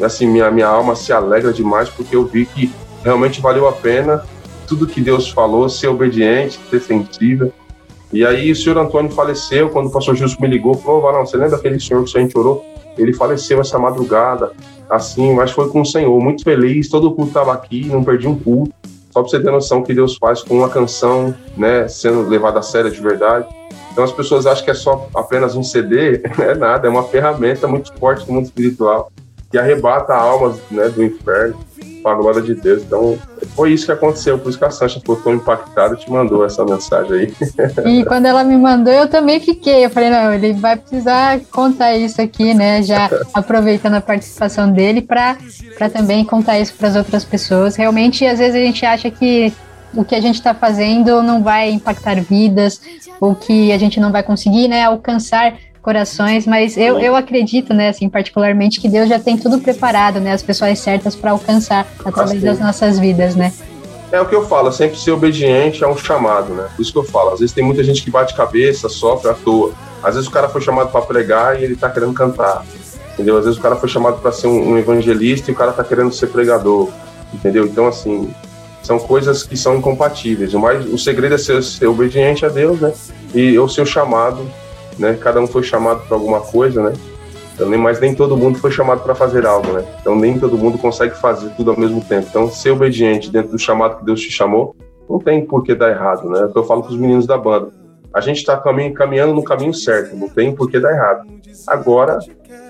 assim, 0.00 0.26
minha, 0.26 0.50
minha 0.50 0.68
alma 0.68 0.94
se 0.94 1.12
alegra 1.12 1.52
demais 1.52 1.88
porque 1.88 2.14
eu 2.14 2.24
vi 2.24 2.46
que 2.46 2.72
realmente 3.02 3.40
valeu 3.40 3.66
a 3.66 3.72
pena 3.72 4.24
tudo 4.66 4.86
que 4.86 5.00
Deus 5.00 5.30
falou, 5.30 5.68
ser 5.68 5.88
obediente, 5.88 6.58
ser 6.68 6.80
sensível. 6.80 7.52
E 8.12 8.24
aí 8.24 8.50
o 8.50 8.56
senhor 8.56 8.78
Antônio 8.78 9.10
faleceu, 9.10 9.70
quando 9.70 9.86
o 9.86 9.90
pastor 9.90 10.14
Gilson 10.16 10.36
me 10.40 10.48
ligou, 10.48 10.74
falou, 10.74 11.12
não, 11.12 11.26
você 11.26 11.36
lembra 11.36 11.56
aquele 11.56 11.80
senhor 11.80 12.04
que 12.04 12.16
a 12.16 12.20
gente 12.20 12.36
orou? 12.36 12.64
Ele 12.98 13.12
faleceu 13.12 13.60
essa 13.60 13.78
madrugada, 13.78 14.52
assim, 14.88 15.34
mas 15.34 15.50
foi 15.50 15.68
com 15.68 15.80
o 15.80 15.86
Senhor, 15.86 16.20
muito 16.20 16.42
feliz, 16.42 16.88
todo 16.88 17.12
culto 17.12 17.28
estava 17.28 17.52
aqui, 17.52 17.86
não 17.86 18.04
perdi 18.04 18.26
um 18.26 18.38
culto. 18.38 18.72
Só 19.10 19.22
para 19.22 19.30
você 19.30 19.40
ter 19.40 19.50
noção 19.50 19.82
que 19.82 19.94
Deus 19.94 20.16
faz 20.16 20.42
com 20.42 20.58
uma 20.58 20.68
canção, 20.68 21.34
né, 21.56 21.88
sendo 21.88 22.28
levada 22.28 22.58
a 22.58 22.62
sério 22.62 22.90
de 22.90 23.00
verdade. 23.00 23.46
Então 23.90 24.04
as 24.04 24.12
pessoas 24.12 24.46
acham 24.46 24.64
que 24.64 24.70
é 24.70 24.74
só 24.74 25.08
apenas 25.14 25.56
um 25.56 25.62
CD, 25.62 26.22
não 26.36 26.44
é 26.44 26.54
nada, 26.54 26.86
é 26.86 26.90
uma 26.90 27.04
ferramenta 27.04 27.66
muito 27.66 27.92
forte 27.94 28.26
no 28.28 28.34
mundo 28.34 28.44
espiritual 28.44 29.10
que 29.50 29.56
arrebata 29.56 30.14
almas 30.14 30.60
né, 30.70 30.88
do 30.88 31.02
inferno 31.02 31.56
para 32.06 32.12
a 32.12 32.18
glória 32.18 32.40
de 32.40 32.54
Deus. 32.54 32.84
Então, 32.84 33.18
foi 33.56 33.72
isso 33.72 33.86
que 33.86 33.90
aconteceu. 33.90 34.38
Por 34.38 34.48
isso 34.48 34.56
que 34.56 34.64
a 34.64 34.70
Sancha 34.70 35.00
ficou 35.00 35.16
tão 35.16 35.34
impactada 35.34 35.94
e 35.94 35.98
te 35.98 36.08
mandou 36.08 36.44
essa 36.44 36.64
mensagem 36.64 37.12
aí. 37.12 37.34
E 37.84 38.04
quando 38.04 38.26
ela 38.26 38.44
me 38.44 38.56
mandou, 38.56 38.92
eu 38.92 39.08
também 39.08 39.40
fiquei. 39.40 39.84
Eu 39.84 39.90
falei, 39.90 40.08
não, 40.08 40.32
ele 40.32 40.52
vai 40.52 40.76
precisar 40.76 41.40
contar 41.50 41.96
isso 41.96 42.22
aqui, 42.22 42.54
né? 42.54 42.80
Já 42.80 43.10
aproveitando 43.34 43.94
a 43.94 44.00
participação 44.00 44.70
dele 44.70 45.02
para 45.02 45.36
também 45.92 46.24
contar 46.24 46.60
isso 46.60 46.74
para 46.74 46.86
as 46.86 46.94
outras 46.94 47.24
pessoas. 47.24 47.74
Realmente, 47.74 48.24
às 48.24 48.38
vezes 48.38 48.54
a 48.54 48.64
gente 48.64 48.86
acha 48.86 49.10
que 49.10 49.52
o 49.92 50.04
que 50.04 50.14
a 50.14 50.20
gente 50.20 50.36
está 50.36 50.54
fazendo 50.54 51.20
não 51.24 51.42
vai 51.42 51.70
impactar 51.70 52.20
vidas, 52.20 52.80
ou 53.20 53.34
que 53.34 53.72
a 53.72 53.78
gente 53.78 53.98
não 53.98 54.12
vai 54.12 54.22
conseguir 54.22 54.68
né, 54.68 54.84
alcançar 54.84 55.54
corações, 55.86 56.48
mas 56.48 56.76
eu, 56.76 56.98
eu 56.98 57.14
acredito, 57.14 57.72
né, 57.72 57.90
assim, 57.90 58.08
particularmente, 58.08 58.80
que 58.80 58.88
Deus 58.88 59.08
já 59.08 59.20
tem 59.20 59.36
tudo 59.36 59.60
preparado, 59.60 60.18
né, 60.18 60.32
as 60.32 60.42
pessoas 60.42 60.80
certas 60.80 61.14
para 61.14 61.30
alcançar 61.30 61.86
através 62.04 62.42
das 62.42 62.58
nossas 62.58 62.98
vidas, 62.98 63.36
né? 63.36 63.52
É 64.10 64.20
o 64.20 64.26
que 64.26 64.34
eu 64.34 64.44
falo, 64.48 64.72
sempre 64.72 64.98
ser 64.98 65.12
obediente 65.12 65.84
é 65.84 65.86
um 65.86 65.96
chamado, 65.96 66.52
né? 66.54 66.66
Por 66.74 66.82
isso 66.82 66.90
que 66.90 66.98
eu 66.98 67.04
falo, 67.04 67.30
às 67.30 67.38
vezes 67.38 67.54
tem 67.54 67.62
muita 67.62 67.84
gente 67.84 68.02
que 68.02 68.10
bate 68.10 68.34
cabeça, 68.34 68.88
sofre 68.88 69.30
à 69.30 69.34
toa. 69.34 69.72
Às 70.02 70.16
vezes 70.16 70.28
o 70.28 70.32
cara 70.32 70.48
foi 70.48 70.60
chamado 70.60 70.90
para 70.90 71.02
pregar 71.02 71.60
e 71.60 71.64
ele 71.64 71.76
tá 71.76 71.88
querendo 71.88 72.12
cantar. 72.12 72.64
Entendeu? 73.12 73.38
Às 73.38 73.44
vezes 73.44 73.58
o 73.58 73.62
cara 73.62 73.76
foi 73.76 73.88
chamado 73.88 74.20
para 74.20 74.32
ser 74.32 74.48
um, 74.48 74.72
um, 74.72 74.78
evangelista 74.78 75.50
e 75.50 75.54
o 75.54 75.56
cara 75.56 75.72
tá 75.72 75.84
querendo 75.84 76.12
ser 76.12 76.28
pregador. 76.28 76.88
Entendeu? 77.32 77.64
Então, 77.64 77.86
assim, 77.86 78.32
são 78.82 78.98
coisas 78.98 79.42
que 79.44 79.56
são 79.56 79.76
incompatíveis. 79.76 80.52
O, 80.54 80.58
mais, 80.58 80.84
o 80.86 80.98
segredo 80.98 81.34
é 81.34 81.38
ser, 81.38 81.62
ser 81.62 81.86
obediente 81.86 82.44
a 82.44 82.48
Deus, 82.48 82.80
né? 82.80 82.92
E 83.34 83.58
o 83.58 83.68
seu 83.68 83.86
chamado 83.86 84.46
né? 84.98 85.18
Cada 85.20 85.40
um 85.40 85.46
foi 85.46 85.62
chamado 85.62 86.06
para 86.06 86.16
alguma 86.16 86.40
coisa, 86.40 86.82
né? 86.82 86.92
Então, 87.54 87.68
nem, 87.70 87.80
mas 87.80 87.98
nem 87.98 88.14
todo 88.14 88.36
mundo 88.36 88.58
foi 88.58 88.70
chamado 88.70 89.02
para 89.02 89.14
fazer 89.14 89.46
algo, 89.46 89.72
né? 89.72 89.84
Então 90.00 90.14
nem 90.14 90.38
todo 90.38 90.58
mundo 90.58 90.76
consegue 90.76 91.16
fazer 91.16 91.48
tudo 91.56 91.70
ao 91.70 91.78
mesmo 91.78 92.02
tempo. 92.02 92.26
Então 92.28 92.50
ser 92.50 92.70
obediente 92.70 93.30
dentro 93.30 93.52
do 93.52 93.58
chamado 93.58 93.96
que 93.98 94.04
Deus 94.04 94.20
te 94.20 94.30
chamou, 94.30 94.76
não 95.08 95.18
tem 95.18 95.44
por 95.44 95.62
que 95.62 95.74
dar 95.74 95.90
errado, 95.90 96.28
né? 96.28 96.40
É 96.40 96.44
o 96.44 96.52
que 96.52 96.58
eu 96.58 96.64
falo 96.64 96.82
para 96.82 96.92
os 96.92 96.98
meninos 96.98 97.26
da 97.26 97.38
banda. 97.38 97.70
A 98.12 98.20
gente 98.20 98.38
está 98.38 98.56
caminhando 98.94 99.34
no 99.34 99.42
caminho 99.42 99.72
certo, 99.72 100.14
não 100.16 100.28
tem 100.28 100.54
por 100.54 100.70
que 100.70 100.78
dar 100.78 100.92
errado. 100.92 101.26
Agora, 101.66 102.18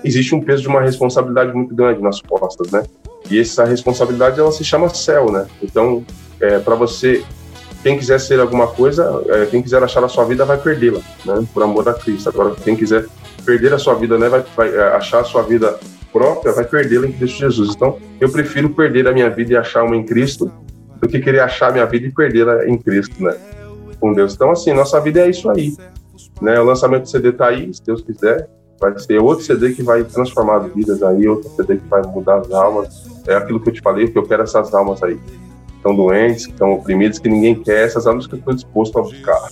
existe 0.03 0.33
um 0.33 0.41
peso 0.41 0.61
de 0.61 0.67
uma 0.67 0.81
responsabilidade 0.81 1.53
muito 1.53 1.75
grande 1.75 2.01
nas 2.01 2.21
costas, 2.21 2.71
né? 2.71 2.83
E 3.29 3.39
essa 3.39 3.65
responsabilidade, 3.65 4.39
ela 4.39 4.51
se 4.51 4.63
chama 4.63 4.89
céu, 4.89 5.31
né? 5.31 5.47
Então, 5.61 6.05
é, 6.39 6.59
para 6.59 6.75
você 6.75 7.23
quem 7.87 7.97
quiser 7.97 8.19
ser 8.19 8.37
alguma 8.41 8.67
coisa, 8.67 9.23
é, 9.29 9.45
quem 9.45 9.61
quiser 9.61 9.81
achar 9.81 10.03
a 10.03 10.09
sua 10.09 10.25
vida 10.25 10.43
vai 10.43 10.57
perdê-la, 10.57 10.99
né? 11.23 11.47
Por 11.53 11.63
amor 11.63 11.87
a 11.87 11.93
Cristo. 11.93 12.27
Agora, 12.27 12.53
quem 12.61 12.75
quiser 12.75 13.05
perder 13.45 13.73
a 13.73 13.79
sua 13.79 13.93
vida, 13.93 14.17
né? 14.17 14.27
Vai, 14.27 14.43
vai 14.57 14.75
é, 14.75 14.89
achar 14.89 15.21
a 15.21 15.23
sua 15.23 15.41
vida 15.43 15.79
própria, 16.11 16.51
vai 16.51 16.65
perdê-la 16.65 17.07
em 17.07 17.13
Cristo 17.13 17.37
Jesus. 17.37 17.75
Então, 17.75 17.97
eu 18.19 18.29
prefiro 18.29 18.69
perder 18.71 19.07
a 19.07 19.13
minha 19.13 19.29
vida 19.29 19.53
e 19.53 19.55
achar 19.55 19.85
uma 19.85 19.95
em 19.95 20.03
Cristo 20.03 20.51
do 20.99 21.07
que 21.07 21.21
querer 21.21 21.39
achar 21.39 21.69
a 21.69 21.71
minha 21.71 21.85
vida 21.85 22.07
e 22.07 22.11
perdê-la 22.11 22.67
em 22.67 22.77
Cristo, 22.77 23.23
né? 23.23 23.33
Com 24.01 24.11
Deus. 24.11 24.33
Então, 24.33 24.51
assim, 24.51 24.73
nossa 24.73 24.99
vida 24.99 25.21
é 25.21 25.29
isso 25.29 25.49
aí. 25.49 25.73
Né? 26.41 26.59
O 26.59 26.65
lançamento 26.65 27.03
do 27.03 27.09
CD 27.09 27.31
tá 27.31 27.47
aí, 27.47 27.73
se 27.73 27.81
Deus 27.85 28.01
quiser. 28.01 28.49
Vai 28.81 28.99
ser 28.99 29.21
outro 29.21 29.45
CD 29.45 29.71
que 29.71 29.81
vai 29.81 30.03
transformar 30.03 30.57
as 30.57 30.73
vidas 30.73 31.01
aí, 31.01 31.25
outro 31.25 31.49
CD 31.51 31.77
que 31.77 31.87
vai 31.87 32.01
mudar 32.01 32.39
as 32.39 32.51
almas. 32.51 33.05
É 33.25 33.35
aquilo 33.35 33.61
que 33.61 33.69
eu 33.69 33.73
te 33.73 33.81
falei, 33.81 34.09
que 34.09 34.17
eu 34.17 34.23
quero 34.23 34.43
essas 34.43 34.73
almas 34.73 35.01
aí 35.01 35.17
estão 35.87 35.95
doentes, 35.95 36.45
que 36.45 36.51
estão 36.51 36.73
oprimidos, 36.73 37.19
que 37.19 37.29
ninguém 37.29 37.55
quer, 37.55 37.85
essas 37.85 38.05
almas 38.05 38.27
que 38.27 38.35
eu 38.35 38.39
estou 38.39 38.53
disposto 38.53 38.99
a 38.99 39.01
buscar. 39.01 39.49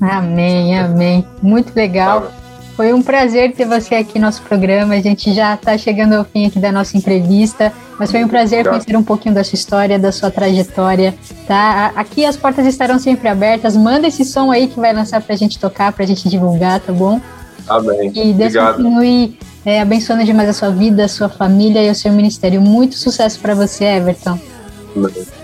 Amém, 0.00 0.78
amém. 0.78 1.26
Muito 1.42 1.74
legal. 1.74 2.32
Foi 2.76 2.92
um 2.92 3.02
prazer 3.02 3.52
ter 3.54 3.64
você 3.64 3.96
aqui 3.96 4.20
no 4.20 4.26
nosso 4.26 4.40
programa. 4.42 4.94
A 4.94 5.00
gente 5.00 5.34
já 5.34 5.54
está 5.54 5.76
chegando 5.76 6.12
ao 6.12 6.24
fim 6.24 6.46
aqui 6.46 6.60
da 6.60 6.70
nossa 6.70 6.96
entrevista, 6.96 7.72
mas 7.98 8.08
foi 8.08 8.22
um 8.22 8.28
prazer 8.28 8.60
Obrigado. 8.60 8.84
conhecer 8.84 8.96
um 8.96 9.02
pouquinho 9.02 9.34
da 9.34 9.42
sua 9.42 9.56
história, 9.56 9.98
da 9.98 10.12
sua 10.12 10.30
trajetória, 10.30 11.12
tá? 11.46 11.92
Aqui 11.96 12.24
as 12.24 12.36
portas 12.36 12.64
estarão 12.66 13.00
sempre 13.00 13.28
abertas. 13.28 13.76
Manda 13.76 14.06
esse 14.06 14.24
som 14.24 14.52
aí 14.52 14.68
que 14.68 14.78
vai 14.78 14.92
lançar 14.92 15.20
para 15.20 15.34
a 15.34 15.36
gente 15.36 15.58
tocar, 15.58 15.92
para 15.92 16.04
a 16.04 16.06
gente 16.06 16.28
divulgar, 16.28 16.78
tá 16.78 16.92
bom? 16.92 17.20
Amém. 17.68 18.12
E 18.14 18.32
Deus 18.32 18.54
Obrigado. 18.54 18.76
continue 18.76 19.36
é, 19.66 19.80
abençoando 19.80 20.24
demais 20.24 20.48
a 20.48 20.52
sua 20.52 20.70
vida, 20.70 21.04
a 21.04 21.08
sua 21.08 21.28
família 21.28 21.82
e 21.82 21.90
o 21.90 21.94
seu 21.96 22.12
ministério. 22.12 22.60
Muito 22.60 22.94
sucesso 22.94 23.40
para 23.40 23.56
você, 23.56 23.84
Everton. 23.84 24.38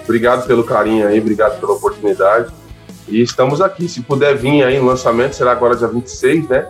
Obrigado 0.04 0.46
pelo 0.46 0.64
carinho 0.64 1.06
aí, 1.06 1.20
obrigado 1.20 1.60
pela 1.60 1.72
oportunidade. 1.72 2.52
E 3.08 3.20
estamos 3.20 3.60
aqui. 3.60 3.88
Se 3.88 4.00
puder 4.02 4.36
vir 4.36 4.64
aí 4.64 4.78
no 4.78 4.86
lançamento, 4.86 5.34
será 5.34 5.52
agora 5.52 5.76
dia 5.76 5.88
26, 5.88 6.48
né? 6.48 6.66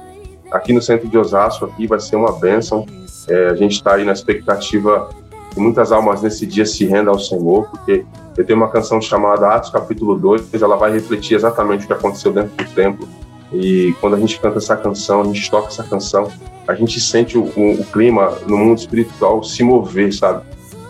Aqui 0.50 0.72
no 0.72 0.82
centro 0.82 1.08
de 1.08 1.16
Osasco, 1.16 1.64
aqui 1.64 1.86
vai 1.86 2.00
ser 2.00 2.16
uma 2.16 2.32
bênção. 2.32 2.86
É, 3.28 3.46
a 3.48 3.54
gente 3.54 3.72
está 3.72 3.94
aí 3.94 4.04
na 4.04 4.12
expectativa 4.12 5.08
que 5.52 5.60
muitas 5.60 5.92
almas 5.92 6.22
nesse 6.22 6.44
dia 6.44 6.66
se 6.66 6.84
rendam 6.84 7.14
ao 7.14 7.20
Senhor, 7.20 7.68
porque 7.70 8.04
eu 8.36 8.44
tenho 8.44 8.58
uma 8.58 8.68
canção 8.68 9.00
chamada 9.00 9.48
Atos 9.48 9.70
capítulo 9.70 10.18
2, 10.18 10.52
ela 10.60 10.76
vai 10.76 10.92
refletir 10.92 11.36
exatamente 11.36 11.84
o 11.84 11.86
que 11.86 11.92
aconteceu 11.92 12.32
dentro 12.32 12.50
do 12.56 12.74
templo. 12.74 13.08
E 13.52 13.94
quando 14.00 14.16
a 14.16 14.18
gente 14.18 14.38
canta 14.40 14.58
essa 14.58 14.76
canção, 14.76 15.20
a 15.20 15.24
gente 15.24 15.48
toca 15.48 15.68
essa 15.68 15.84
canção, 15.84 16.28
a 16.66 16.74
gente 16.74 17.00
sente 17.00 17.38
o, 17.38 17.44
o, 17.44 17.80
o 17.80 17.84
clima 17.86 18.36
no 18.48 18.56
mundo 18.56 18.78
espiritual 18.78 19.44
se 19.44 19.62
mover, 19.62 20.12
sabe? 20.12 20.42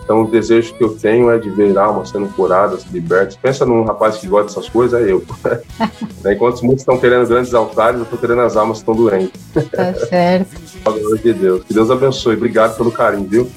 Então, 0.05 0.22
o 0.22 0.31
desejo 0.31 0.74
que 0.74 0.85
eu 0.85 0.90
tenho 0.90 1.31
é 1.31 1.39
de 1.39 1.48
ver 1.48 1.76
almas 1.78 2.10
sendo 2.10 2.28
curadas, 2.28 2.85
libertas. 2.93 3.36
Pensa 3.36 3.64
num 3.64 3.85
rapaz 3.85 4.18
que 4.18 4.26
gosta 4.26 4.48
dessas 4.48 4.68
coisas, 4.68 5.01
é 5.01 5.10
eu. 5.10 5.24
Enquanto 6.31 6.62
muitos 6.62 6.82
estão 6.82 6.98
querendo 6.98 7.26
grandes 7.26 7.55
altares, 7.55 7.97
eu 7.97 8.05
estou 8.05 8.18
querendo 8.18 8.43
as 8.43 8.55
almas 8.55 8.78
que 8.78 8.90
estão 8.90 8.94
doentes. 8.94 9.40
Tá 9.70 9.94
certo. 9.94 10.60
Pelo 10.85 11.18
de 11.18 11.32
Deus. 11.32 11.64
Que 11.64 11.72
Deus 11.72 11.90
abençoe. 11.90 12.36
Obrigado 12.36 12.76
pelo 12.76 12.93
carinho, 12.93 13.26
viu? 13.26 13.51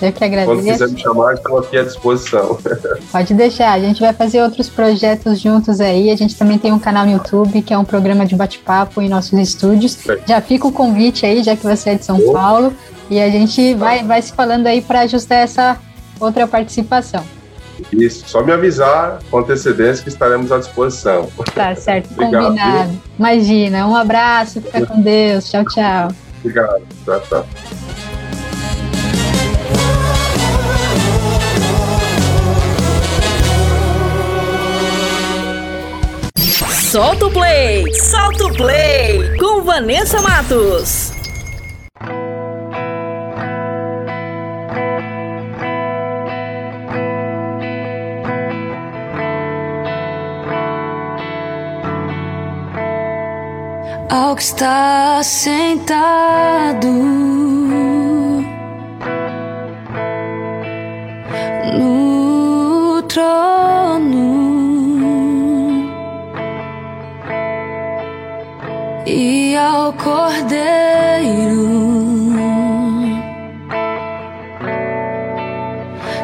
Eu 0.00 0.12
que 0.12 0.22
agradeço. 0.22 0.54
Quando 0.54 0.64
quiser 0.64 0.88
me 0.88 1.00
chamar, 1.00 1.34
estou 1.34 1.58
aqui 1.58 1.76
à 1.76 1.82
disposição. 1.82 2.56
Pode 3.10 3.34
deixar. 3.34 3.72
A 3.72 3.80
gente 3.80 4.00
vai 4.00 4.12
fazer 4.12 4.40
outros 4.42 4.68
projetos 4.68 5.40
juntos 5.40 5.80
aí. 5.80 6.10
A 6.10 6.16
gente 6.16 6.36
também 6.36 6.56
tem 6.56 6.72
um 6.72 6.78
canal 6.78 7.04
no 7.04 7.12
YouTube, 7.12 7.60
que 7.62 7.74
é 7.74 7.78
um 7.78 7.84
programa 7.84 8.24
de 8.24 8.36
bate-papo 8.36 9.02
em 9.02 9.08
nossos 9.08 9.36
estúdios. 9.36 10.08
É. 10.08 10.20
Já 10.26 10.40
fica 10.40 10.68
o 10.68 10.72
convite 10.72 11.26
aí, 11.26 11.42
já 11.42 11.56
que 11.56 11.64
você 11.64 11.90
é 11.90 11.94
de 11.96 12.04
São. 12.04 12.20
Paulo. 12.32 12.72
E 13.10 13.18
a 13.18 13.28
gente 13.28 13.74
vai, 13.74 14.04
vai 14.04 14.20
se 14.22 14.32
falando 14.32 14.66
aí 14.66 14.80
para 14.80 15.00
ajustar 15.00 15.38
essa 15.38 15.78
outra 16.20 16.46
participação. 16.46 17.24
Isso, 17.92 18.24
só 18.26 18.42
me 18.42 18.52
avisar 18.52 19.20
com 19.30 19.38
antecedência 19.38 20.02
que 20.02 20.08
estaremos 20.08 20.50
à 20.50 20.58
disposição. 20.58 21.28
Tá 21.54 21.74
certo, 21.74 22.08
combinado. 22.14 23.00
Imagina, 23.18 23.86
um 23.86 23.94
abraço, 23.94 24.60
fica 24.60 24.84
com 24.84 25.00
Deus. 25.00 25.48
Tchau, 25.48 25.64
tchau. 25.66 26.08
Obrigado, 26.40 26.82
tchau, 27.04 27.20
tchau. 27.28 27.46
Solta 36.90 37.26
o 37.26 37.30
play! 37.30 37.92
Solta 37.92 38.46
o 38.46 38.52
play! 38.54 39.36
Com 39.36 39.62
Vanessa 39.62 40.22
Matos. 40.22 41.17
Ao 54.08 54.34
que 54.34 54.42
está 54.42 55.22
sentado 55.22 56.88
no 61.78 63.02
trono 63.02 64.28
e 69.06 69.54
ao 69.56 69.92
cordeiro. 69.92 71.68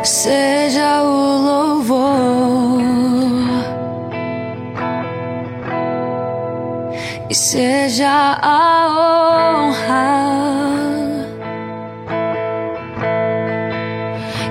Seja 0.02 1.02
o 1.02 1.33
e 7.34 7.36
seja 7.36 8.38
a 8.40 9.66
honra. 9.66 10.04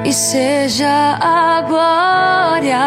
E 0.03 0.11
seja 0.11 1.17
a 1.21 1.61
glória, 1.61 2.81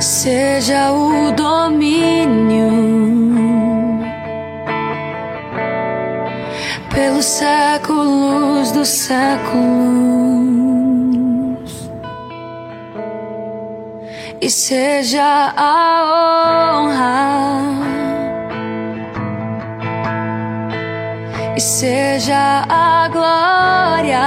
seja 0.00 0.90
o 0.90 1.30
domínio 1.30 2.72
pelos 6.92 7.24
séculos 7.24 8.72
dos 8.72 8.88
séculos 8.88 10.25
e 14.46 14.50
seja 14.50 15.52
a 15.56 16.84
honra. 16.84 17.16
e 21.56 21.60
seja 21.60 22.64
a 22.68 23.08
glória, 23.08 24.20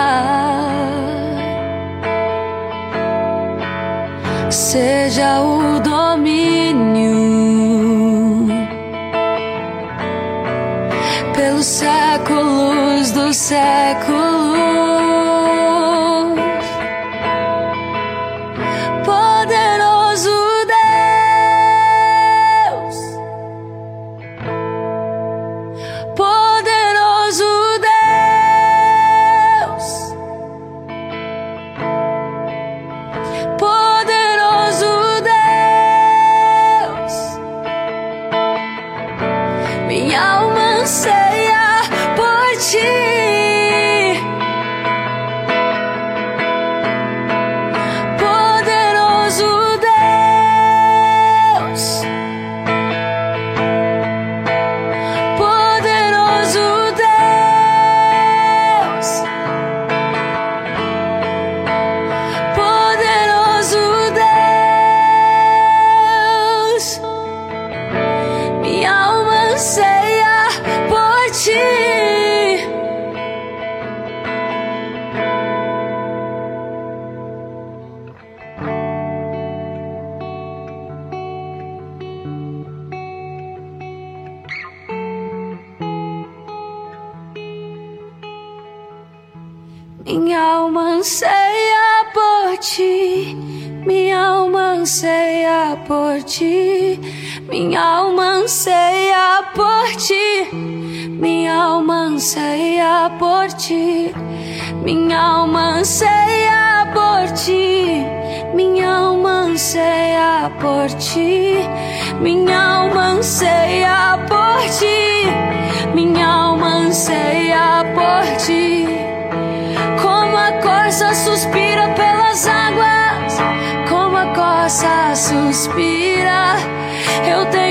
seja 4.50 5.42
o 5.42 5.80
domínio 5.80 7.16
pelos 11.34 11.66
séculos 11.66 13.12
dos 13.12 13.38
séculos. 13.38 14.19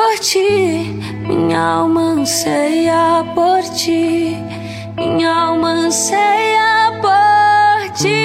por 0.00 0.18
ti. 0.18 0.96
Minha 1.28 1.60
alma 1.60 2.12
anseia 2.12 3.22
por 3.34 3.62
ti. 3.62 4.36
Minha 4.96 5.30
alma 5.48 5.70
anseia 5.86 6.92
por 7.02 7.92
ti. 8.00 8.22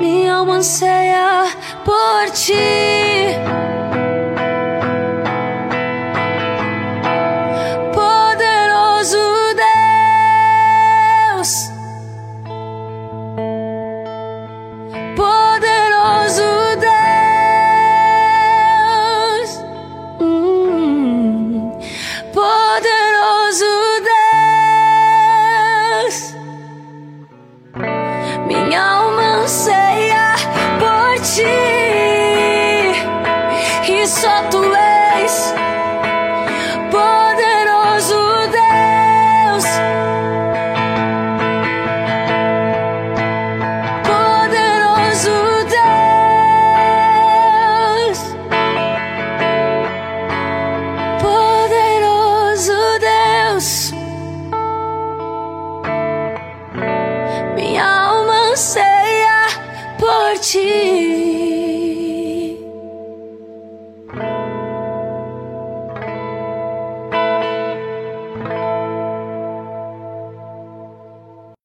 Minha 0.00 0.34
alma 0.34 0.56
anseia 0.56 1.46
por 1.84 2.30
ti. 2.32 3.79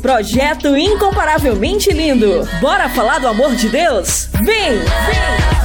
Projeto 0.00 0.76
Incomparavelmente 0.76 1.90
Lindo. 1.90 2.48
Bora 2.60 2.88
falar 2.88 3.18
do 3.18 3.26
amor 3.26 3.56
de 3.56 3.68
Deus? 3.68 4.28
Vem! 4.44 4.78
Vem! 4.78 5.64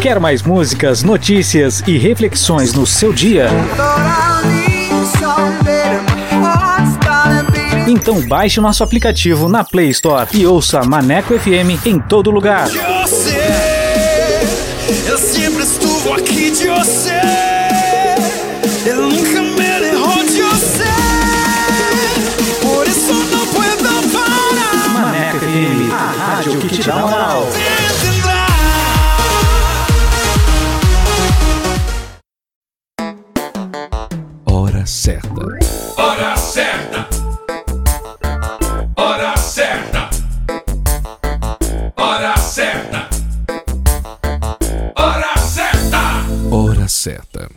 Quer 0.00 0.18
mais 0.18 0.42
músicas, 0.42 1.02
notícias 1.02 1.82
e 1.86 1.96
reflexões 1.98 2.72
no 2.72 2.86
seu 2.86 3.12
dia? 3.12 3.48
Então 7.86 8.20
baixe 8.26 8.60
nosso 8.60 8.82
aplicativo 8.82 9.48
na 9.48 9.62
Play 9.62 9.90
Store 9.90 10.28
e 10.32 10.46
ouça 10.46 10.82
Maneco 10.82 11.38
FM 11.38 11.84
em 11.84 12.00
todo 12.00 12.30
lugar. 12.30 12.68
Eu 15.06 15.16
sempre 15.16 15.62
estuvo 15.62 16.14
aqui 16.14 16.50
de 16.50 16.66
você. 16.68 17.20
Eu 18.84 19.02
nunca 19.08 19.40
me 19.40 19.80
derrou 19.80 20.24
de 20.24 20.42
você. 20.42 20.84
Por 22.60 22.88
isso 22.88 23.12
não 23.12 23.46
puedo 23.46 24.10
parar. 24.12 24.88
Maneco 24.88 25.38
FM, 25.38 25.92
a 25.92 26.34
rádio 26.34 26.58
que 26.60 26.68
te 26.68 26.82
dá 26.82 26.96
moral. 26.96 27.46
Hora 34.46 34.86
certa. 34.86 35.28
Hora 35.96 36.36
certa. 36.36 37.09
Certa. 47.00 47.50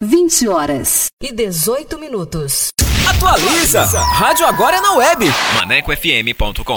20 0.00 0.48
horas 0.48 1.06
e 1.22 1.32
18 1.32 1.98
minutos. 1.98 2.68
Atualiza! 3.08 3.84
Rádio 3.84 4.46
Agora 4.46 4.76
é 4.76 4.80
na 4.80 4.94
web. 4.94 5.26
ManecoFM.com. 5.54 6.76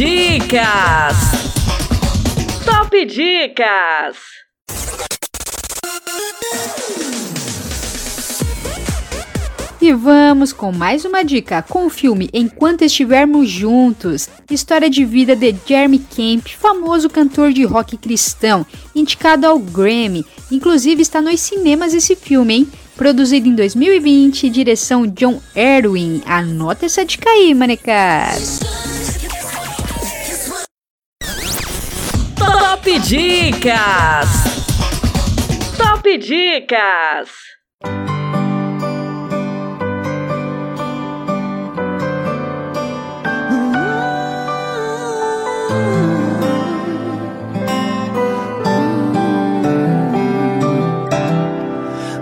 Dicas! 0.00 1.14
Top 2.64 3.04
Dicas! 3.04 4.16
E 9.78 9.92
vamos 9.92 10.54
com 10.54 10.72
mais 10.72 11.04
uma 11.04 11.22
dica 11.22 11.60
com 11.60 11.84
o 11.84 11.90
filme 11.90 12.30
Enquanto 12.32 12.80
Estivermos 12.80 13.50
Juntos, 13.50 14.30
história 14.50 14.88
de 14.88 15.04
vida 15.04 15.36
de 15.36 15.54
Jeremy 15.66 15.98
Camp, 15.98 16.48
famoso 16.58 17.10
cantor 17.10 17.52
de 17.52 17.64
rock 17.64 17.98
cristão, 17.98 18.64
indicado 18.96 19.46
ao 19.46 19.58
Grammy. 19.58 20.24
Inclusive 20.50 21.02
está 21.02 21.20
nos 21.20 21.38
cinemas 21.40 21.92
esse 21.92 22.16
filme, 22.16 22.54
hein? 22.54 22.68
Produzido 22.96 23.46
em 23.48 23.54
2020, 23.54 24.48
direção 24.48 25.06
John 25.06 25.42
Erwin. 25.54 26.22
Anota 26.24 26.86
essa 26.86 27.04
dica 27.04 27.28
aí, 27.28 27.52
manecas. 27.52 28.60
Top 32.82 32.98
Dicas! 33.00 34.30
Top 35.76 36.18
Dicas! 36.18 37.28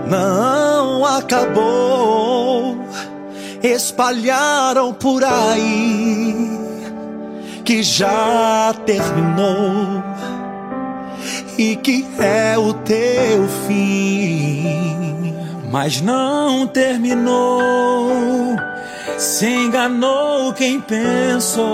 Não 0.09 1.05
acabou. 1.05 2.77
Espalharam 3.63 4.93
por 4.93 5.23
aí 5.23 6.59
que 7.63 7.81
já 7.81 8.73
terminou 8.85 10.08
e 11.59 11.75
que 11.75 12.05
é 12.17 12.57
o 12.57 12.73
teu 12.73 13.45
fim. 13.67 15.35
Mas 15.69 15.99
não 15.99 16.65
terminou. 16.65 18.55
Se 19.17 19.45
enganou 19.45 20.53
quem 20.53 20.79
pensou 20.79 21.67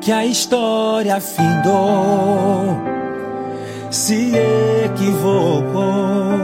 que 0.00 0.10
a 0.10 0.24
história 0.24 1.20
findou. 1.20 2.80
Se 3.90 4.32
equivocou. 4.86 6.40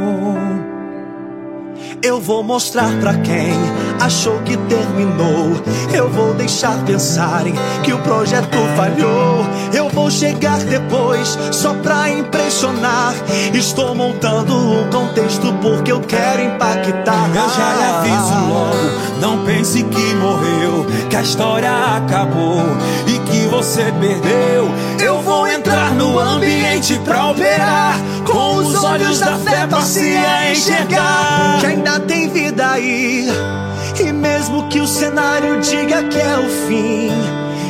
Eu 2.07 2.21
vou 2.21 2.41
mostrar 2.41 2.89
pra 3.01 3.15
quem 3.15 3.53
achou 4.01 4.39
que 4.43 4.57
terminou. 4.57 5.61
Eu 5.93 6.09
vou 6.09 6.35
deixar 6.35 6.79
pensarem 6.85 7.53
que 7.83 7.93
o 7.93 7.99
projeto 7.99 8.57
falhou. 8.77 9.45
Eu 9.75 9.89
vou 9.89 10.09
chegar 10.09 10.59
depois 10.59 11.37
só 11.51 11.75
pra 11.75 12.09
impressionar. 12.09 13.13
Estou 13.53 13.93
montando 13.93 14.57
um 14.57 14.89
contexto 14.89 15.53
porque 15.61 15.91
eu 15.91 16.01
quero 16.01 16.43
impactar. 16.43 17.29
Eu 17.35 17.49
já 17.49 17.75
lhe 17.75 17.85
aviso 17.85 18.35
logo, 18.51 19.21
não 19.21 19.45
pense 19.45 19.83
que 19.83 20.15
morreu, 20.15 20.87
que 21.11 21.17
a 21.17 21.23
história 21.23 21.73
acabou 21.97 22.63
e 23.09 23.19
que 23.29 23.49
você 23.49 23.93
perdeu. 24.01 24.71
Eu 25.05 25.21
vou 25.23 25.49
entrar 25.67 25.93
no 25.95 26.17
ambiente 26.17 26.97
pra 27.05 27.31
operar 27.31 27.99
com 28.25 28.63
olhos 28.87 29.19
da 29.19 29.37
fé 29.37 29.67
passe 29.67 30.17
a 30.17 30.53
enxergar 30.53 31.59
que 31.59 31.67
ainda 31.67 31.99
tem 31.99 32.29
vida 32.29 32.71
aí. 32.71 33.29
E 33.99 34.13
mesmo 34.13 34.69
que 34.69 34.81
o 34.81 34.87
cenário 34.87 35.61
diga 35.61 36.05
que 36.05 36.21
é 36.21 36.39
o 36.39 36.69
fim, 36.69 37.11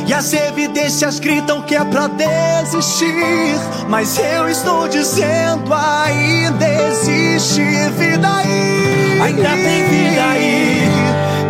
e 0.05 0.13
as 0.13 0.31
evidências 0.31 1.19
gritam 1.19 1.63
que 1.63 1.75
é 1.75 1.83
pra 1.83 2.07
desistir, 2.07 3.55
mas 3.89 4.19
eu 4.19 4.47
estou 4.47 4.87
dizendo 4.87 5.73
ainda 5.73 6.65
existe 6.89 7.61
vida 7.97 8.27
aí. 8.27 9.21
Ainda 9.21 9.49
tem 9.49 9.83
vida 9.89 10.23
aí. 10.23 11.06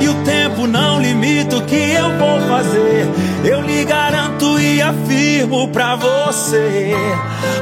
E 0.08 0.10
o 0.10 0.24
tempo 0.24 0.66
não 0.66 1.02
limita 1.02 1.58
o 1.58 1.66
que 1.66 1.76
eu 1.76 2.18
vou 2.18 2.40
fazer. 2.48 3.06
Eu 3.44 3.60
lhe 3.60 3.84
garanto 3.84 4.58
e 4.58 4.82
afirmo 4.82 5.68
pra 5.68 5.98
você. 5.98 6.94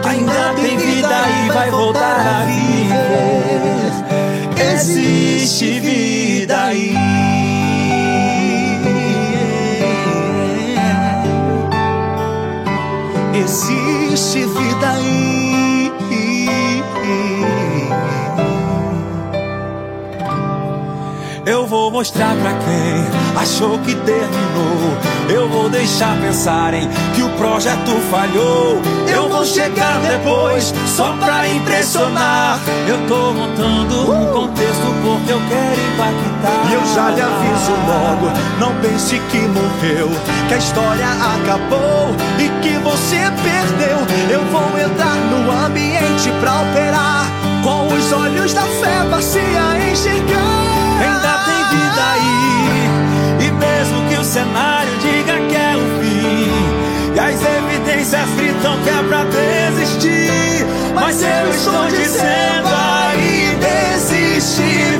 Ainda 0.08 0.54
tem 0.54 0.78
vida 0.78 1.10
aí, 1.10 1.50
vai 1.50 1.72
voltar 1.72 2.20
a 2.20 2.46
viver. 2.46 3.94
Existe 4.74 5.80
vida 5.80 6.66
aí. 6.66 6.96
Existe 13.34 14.46
vida 14.46 14.92
aí. 14.92 15.35
Eu 21.46 21.68
vou 21.68 21.92
mostrar 21.92 22.36
pra 22.38 22.54
quem 22.54 23.40
achou 23.40 23.78
que 23.80 23.94
terminou. 23.94 24.98
Eu 25.30 25.48
vou 25.48 25.70
deixar 25.70 26.20
pensarem 26.20 26.90
que 27.14 27.22
o 27.22 27.30
projeto 27.38 27.92
falhou. 28.10 28.82
Eu 29.08 29.30
vou 29.30 29.46
chegar 29.46 30.00
depois 30.00 30.74
só 30.88 31.14
pra 31.18 31.48
impressionar. 31.48 32.60
Eu 32.88 32.98
tô 33.08 33.32
montando 33.34 34.12
um 34.12 34.26
contexto 34.34 34.88
porque 35.04 35.34
eu 35.34 35.42
quero 35.48 35.82
impactar. 35.94 36.72
E 36.72 36.74
eu 36.74 36.86
já 36.96 37.12
lhe 37.12 37.22
aviso 37.22 37.72
logo, 37.88 38.32
não 38.60 38.74
pense 38.82 39.20
que 39.20 39.38
morreu, 39.38 40.10
que 40.48 40.54
a 40.56 40.58
história 40.58 41.08
acabou 41.08 42.10
e 42.40 42.50
que 42.64 42.76
você 42.80 43.18
perdeu. 43.44 44.00
Eu 44.32 44.44
vou 44.46 44.80
entrar 44.80 45.16
no 45.16 45.66
ambiente 45.66 46.32
pra 46.40 46.62
operar, 46.62 47.28
com 47.64 47.94
os 47.94 48.12
olhos 48.12 48.52
da 48.52 48.64
fé 48.64 49.06
passe 49.12 49.38
a 49.40 49.92
enxergar. 49.92 50.85
Ainda 51.02 51.34
tem 51.46 51.62
vida 51.78 52.04
aí, 52.14 53.48
e 53.48 53.52
mesmo 53.52 54.10
que 54.10 54.16
o 54.16 54.24
cenário 54.24 54.98
diga 55.00 55.40
que 55.48 55.56
é 55.56 55.76
o 55.76 55.86
fim, 56.02 56.50
e 57.16 57.20
as 57.20 57.42
evidências 57.42 58.30
gritam 58.38 58.78
que 58.84 58.90
é 58.90 59.04
pra 59.04 59.24
desistir, 59.26 60.66
mas 60.94 61.22
eu 61.22 61.50
estou 61.52 61.88
dizendo 61.88 62.70
ainda 63.10 63.68
existe 63.96 64.95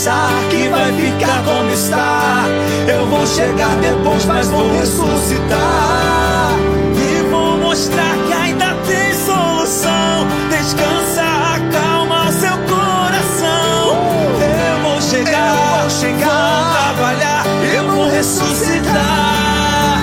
pensar 0.00 0.30
que 0.48 0.66
vai 0.68 0.90
ficar 0.94 1.44
como 1.44 1.70
está. 1.70 2.44
Eu 2.88 3.04
vou 3.06 3.26
chegar 3.26 3.76
depois, 3.82 4.24
mas 4.24 4.48
vou 4.48 4.72
ressuscitar. 4.72 6.52
E 6.96 7.28
vou 7.30 7.58
mostrar 7.58 8.16
que 8.26 8.32
ainda 8.32 8.74
tem 8.86 9.12
solução. 9.12 10.26
Descansa, 10.48 11.22
acalma 11.54 12.30
o 12.30 12.32
seu 12.32 12.56
coração. 12.66 13.98
Eu 14.40 14.90
vou 14.90 15.02
chegar, 15.02 15.54
Eu 15.54 15.80
vou 15.80 15.90
chegar. 15.90 16.62
vou 16.62 16.94
trabalhar, 16.94 17.44
eu 17.74 17.90
vou 17.90 18.08
ressuscitar. 18.08 20.00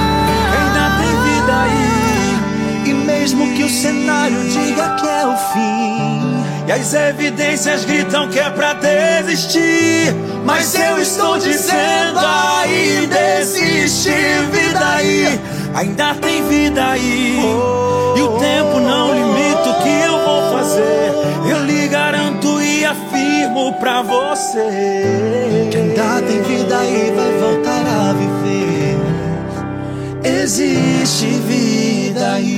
Ainda 0.53 0.91
tem 1.01 1.21
vida 1.23 1.53
aí. 1.63 2.39
E 2.85 2.93
mesmo 2.93 3.51
que 3.55 3.63
o 3.63 3.69
cenário 3.69 4.47
diga 4.47 4.89
que 4.95 5.07
é 5.07 5.25
o 5.25 5.35
fim. 5.35 6.16
E 6.67 6.71
as 6.71 6.93
evidências 6.93 7.85
gritam 7.85 8.27
que 8.27 8.37
é 8.37 8.49
pra 8.49 8.73
desistir. 8.73 10.13
Mas 10.43 10.75
eu 10.75 10.99
estou 11.01 11.37
dizendo 11.37 12.19
ainda 12.19 13.39
existe 13.39 14.09
vida 14.51 14.95
aí. 14.95 15.39
Ainda 15.73 16.13
tem 16.15 16.45
vida 16.45 16.85
aí. 16.89 17.39
E 18.17 18.21
o 18.21 18.37
tempo 18.37 18.81
não 18.81 19.13
limita 19.13 19.69
o 19.69 19.81
que 19.81 19.89
eu 19.89 20.25
vou 20.25 20.51
fazer. 20.57 21.13
Eu 21.49 21.63
lhe 21.63 21.87
garanto 21.87 22.61
e 22.61 22.83
afirmo 22.83 23.71
pra 23.79 24.01
você. 24.01 25.69
Que 25.71 25.77
ainda 25.77 26.21
tem 26.27 26.41
vida 26.41 26.79
aí, 26.79 27.13
vai 27.15 27.31
voltar 27.39 27.85
a 27.85 28.13
viver. 28.13 28.97
Existe 30.43 31.27
vida 31.27 32.33
aí. 32.33 32.56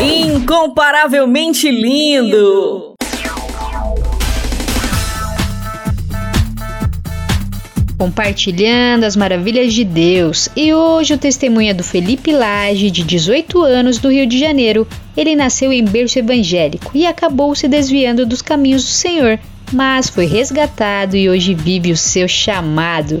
Incomparavelmente 0.00 1.68
lindo. 1.68 2.94
Compartilhando 7.98 9.02
as 9.02 9.16
maravilhas 9.16 9.74
de 9.74 9.82
Deus. 9.82 10.48
E 10.54 10.72
hoje 10.72 11.14
o 11.14 11.18
testemunho 11.18 11.70
é 11.70 11.74
do 11.74 11.82
Felipe 11.82 12.30
Lage, 12.30 12.92
de 12.92 13.02
18 13.02 13.60
anos, 13.60 13.98
do 13.98 14.08
Rio 14.08 14.24
de 14.24 14.38
Janeiro. 14.38 14.86
Ele 15.16 15.34
nasceu 15.34 15.72
em 15.72 15.84
berço 15.84 16.20
evangélico 16.20 16.92
e 16.94 17.04
acabou 17.04 17.52
se 17.56 17.66
desviando 17.66 18.24
dos 18.24 18.40
caminhos 18.40 18.84
do 18.84 18.90
Senhor, 18.90 19.40
mas 19.72 20.08
foi 20.08 20.26
resgatado 20.26 21.16
e 21.16 21.28
hoje 21.28 21.54
vive 21.54 21.90
o 21.90 21.96
seu 21.96 22.28
chamado. 22.28 23.20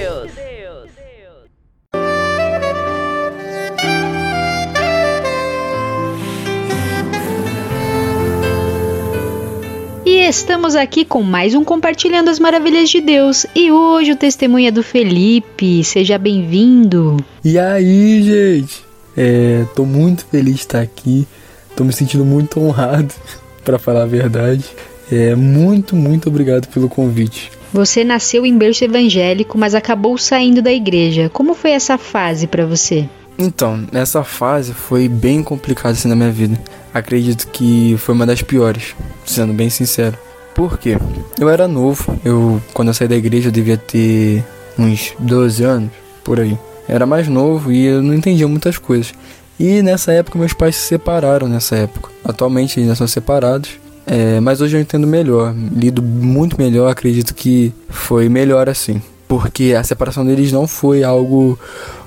Estamos 10.31 10.77
aqui 10.77 11.03
com 11.03 11.21
mais 11.23 11.53
um 11.53 11.61
Compartilhando 11.61 12.29
as 12.29 12.39
Maravilhas 12.39 12.89
de 12.89 13.01
Deus. 13.01 13.45
E 13.53 13.69
hoje 13.69 14.13
o 14.13 14.15
testemunho 14.15 14.69
é 14.69 14.71
do 14.71 14.81
Felipe. 14.81 15.83
Seja 15.83 16.17
bem-vindo. 16.17 17.17
E 17.43 17.59
aí, 17.59 18.23
gente? 18.23 18.81
É, 19.17 19.65
tô 19.75 19.83
muito 19.83 20.25
feliz 20.25 20.55
de 20.55 20.61
estar 20.61 20.79
aqui. 20.79 21.27
Tô 21.75 21.83
me 21.83 21.91
sentindo 21.91 22.23
muito 22.23 22.61
honrado, 22.61 23.13
para 23.65 23.77
falar 23.77 24.03
a 24.03 24.05
verdade. 24.05 24.63
É, 25.11 25.35
muito, 25.35 25.97
muito 25.97 26.29
obrigado 26.29 26.65
pelo 26.69 26.87
convite. 26.87 27.51
Você 27.73 28.05
nasceu 28.05 28.45
em 28.45 28.57
berço 28.57 28.85
evangélico, 28.85 29.57
mas 29.57 29.75
acabou 29.75 30.17
saindo 30.17 30.61
da 30.61 30.71
igreja. 30.71 31.29
Como 31.33 31.53
foi 31.53 31.71
essa 31.71 31.97
fase 31.97 32.47
para 32.47 32.65
você? 32.65 33.09
Então, 33.41 33.87
essa 33.91 34.23
fase 34.23 34.71
foi 34.71 35.09
bem 35.09 35.41
complicada 35.41 35.93
assim 35.93 36.07
na 36.07 36.15
minha 36.15 36.31
vida. 36.31 36.61
Acredito 36.93 37.47
que 37.47 37.95
foi 37.97 38.13
uma 38.13 38.23
das 38.23 38.43
piores, 38.43 38.95
sendo 39.25 39.51
bem 39.51 39.67
sincero. 39.67 40.15
Por 40.53 40.77
quê? 40.77 40.95
Eu 41.39 41.49
era 41.49 41.67
novo, 41.67 42.19
eu 42.23 42.61
quando 42.71 42.89
eu 42.89 42.93
saí 42.93 43.07
da 43.07 43.15
igreja 43.15 43.47
eu 43.47 43.51
devia 43.51 43.77
ter 43.77 44.45
uns 44.77 45.13
12 45.17 45.63
anos, 45.63 45.89
por 46.23 46.39
aí. 46.39 46.55
Era 46.87 47.07
mais 47.07 47.27
novo 47.27 47.71
e 47.71 47.83
eu 47.83 48.03
não 48.03 48.13
entendia 48.13 48.47
muitas 48.47 48.77
coisas. 48.77 49.11
E 49.59 49.81
nessa 49.81 50.11
época 50.11 50.37
meus 50.37 50.53
pais 50.53 50.75
se 50.75 50.85
separaram 50.89 51.47
nessa 51.47 51.75
época. 51.75 52.11
Atualmente 52.23 52.79
eles 52.79 52.95
são 52.95 53.07
separados. 53.07 53.71
É, 54.05 54.39
mas 54.39 54.61
hoje 54.61 54.77
eu 54.77 54.81
entendo 54.81 55.07
melhor, 55.07 55.55
lido 55.75 56.03
muito 56.03 56.57
melhor, 56.59 56.91
acredito 56.91 57.33
que 57.33 57.73
foi 57.89 58.29
melhor 58.29 58.69
assim. 58.69 59.01
Porque 59.31 59.73
a 59.79 59.81
separação 59.81 60.25
deles 60.25 60.51
não 60.51 60.67
foi 60.67 61.05
algo 61.05 61.57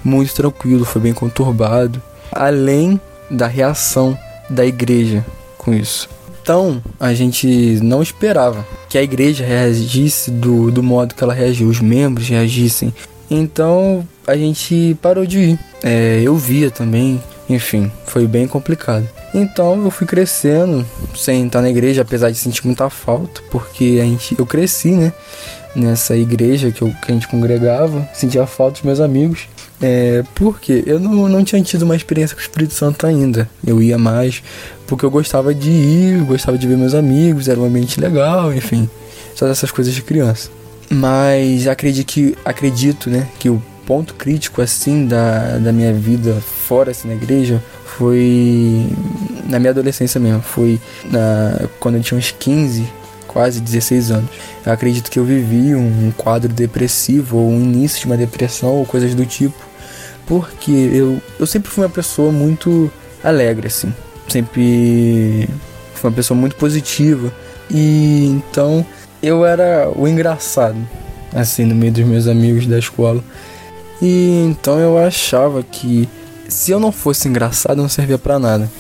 muito 0.05 0.35
tranquilo, 0.35 0.85
foi 0.85 1.01
bem 1.01 1.15
conturbado. 1.15 2.03
Além 2.31 3.01
da 3.31 3.47
reação 3.47 4.15
da 4.51 4.67
igreja 4.67 5.25
com 5.57 5.73
isso. 5.73 6.07
Então, 6.43 6.83
a 7.01 7.15
gente 7.15 7.47
não 7.83 8.03
esperava 8.03 8.67
que 8.91 8.99
a 8.99 9.03
igreja 9.03 9.43
reagisse 9.43 10.31
do, 10.31 10.71
do 10.71 10.83
modo 10.83 11.15
que 11.15 11.25
ela 11.25 11.33
reagiu, 11.33 11.67
os 11.67 11.81
membros 11.81 12.29
reagissem. 12.29 12.93
Então, 13.31 14.07
a 14.27 14.37
gente 14.37 14.95
parou 15.01 15.25
de 15.25 15.39
ir. 15.39 15.59
É, 15.83 16.21
eu 16.23 16.37
via 16.37 16.71
também, 16.71 17.23
enfim, 17.49 17.91
foi 18.05 18.27
bem 18.27 18.47
complicado. 18.47 19.09
Então 19.33 19.83
eu 19.83 19.91
fui 19.91 20.07
crescendo 20.07 20.87
sem 21.17 21.47
estar 21.47 21.63
na 21.63 21.71
igreja, 21.71 22.03
apesar 22.03 22.31
de 22.31 22.37
sentir 22.37 22.67
muita 22.67 22.91
falta, 22.91 23.41
porque 23.51 23.99
a 24.03 24.05
gente, 24.05 24.37
eu 24.39 24.45
cresci, 24.45 24.91
né? 24.91 25.13
Nessa 25.75 26.17
igreja 26.17 26.71
que, 26.71 26.83
eu, 26.83 26.95
que 27.03 27.11
a 27.11 27.15
gente 27.15 27.27
congregava, 27.27 28.09
sentia 28.15 28.47
falta 28.47 28.75
dos 28.75 28.83
meus 28.83 29.01
amigos. 29.01 29.49
É, 29.83 30.23
porque 30.35 30.85
eu 30.87 31.01
não, 31.01 31.29
não 31.29 31.45
tinha 31.45 31.61
tido 31.61 31.83
uma 31.83 31.97
experiência 31.97 32.35
com 32.35 32.41
o 32.41 32.45
Espírito 32.45 32.75
Santo 32.75 33.07
ainda. 33.07 33.49
Eu 33.67 33.83
ia 33.83 33.99
mais 33.99 34.43
porque 34.87 35.05
eu 35.05 35.11
gostava 35.11 35.55
de 35.55 35.71
ir, 35.71 36.25
gostava 36.25 36.59
de 36.59 36.67
ver 36.67 36.77
meus 36.77 36.95
amigos, 36.95 37.49
era 37.49 37.59
um 37.59 37.65
ambiente 37.65 38.01
legal, 38.01 38.53
enfim, 38.53 38.89
só 39.35 39.47
dessas 39.47 39.71
coisas 39.71 39.95
de 39.95 40.03
criança. 40.03 40.51
Mas 40.91 41.67
acredito 41.67 42.07
que, 42.07 42.37
acredito, 42.45 43.09
né, 43.09 43.27
que 43.39 43.49
o 43.49 43.63
ponto 43.87 44.15
crítico 44.15 44.63
assim 44.63 45.07
da, 45.07 45.59
da 45.59 45.73
minha 45.73 45.93
vida 45.93 46.35
fora 46.67 46.91
assim 46.91 47.09
na 47.09 47.15
igreja 47.15 47.63
foi 47.85 48.87
na 49.49 49.59
minha 49.59 49.71
adolescência 49.71 50.19
mesmo, 50.19 50.41
foi 50.41 50.81
na, 51.05 51.69
quando 51.79 51.97
eu 51.97 52.03
tinha 52.03 52.19
uns 52.19 52.31
15, 52.31 52.87
quase 53.35 53.61
16 53.61 54.13
anos. 54.13 54.31
Eu 54.65 54.73
acredito 54.73 55.11
que 55.11 55.19
eu 55.19 55.25
vivi 55.25 55.75
um, 55.75 56.07
um 56.07 56.13
quadro 56.17 56.51
depressivo 56.51 57.37
ou 57.37 57.51
um 57.51 57.61
início 57.61 58.01
de 58.01 58.07
uma 58.07 58.17
depressão 58.17 58.71
ou 58.71 58.87
coisas 58.87 59.15
do 59.15 59.27
tipo, 59.27 59.59
porque 60.25 60.71
eu, 60.71 61.21
eu 61.39 61.47
sempre 61.47 61.71
fui 61.71 61.85
uma 61.85 61.91
pessoa 61.91 62.33
muito 62.33 62.91
alegre 63.23 63.67
assim, 63.67 63.93
sempre 64.29 65.49
fui 65.95 66.09
uma 66.09 66.17
pessoa 66.17 66.39
muito 66.39 66.57
positiva 66.57 67.33
e 67.71 68.27
então 68.27 68.87
eu 69.23 69.45
era 69.45 69.91
o 69.95 70.07
engraçado 70.07 70.77
assim 71.35 71.65
no 71.65 71.75
meio 71.75 71.93
dos 71.93 72.05
meus 72.05 72.29
amigos 72.29 72.67
da 72.67 72.79
escola. 72.79 73.23
E 74.01 74.45
então 74.47 74.79
eu 74.79 74.97
achava 74.97 75.63
que 75.63 76.09
se 76.49 76.71
eu 76.71 76.79
não 76.79 76.93
fosse 76.93 77.29
engraçado, 77.29 77.77
não 77.77 77.89
servia 77.89 78.19
para 78.19 78.39
nada. 78.39 78.71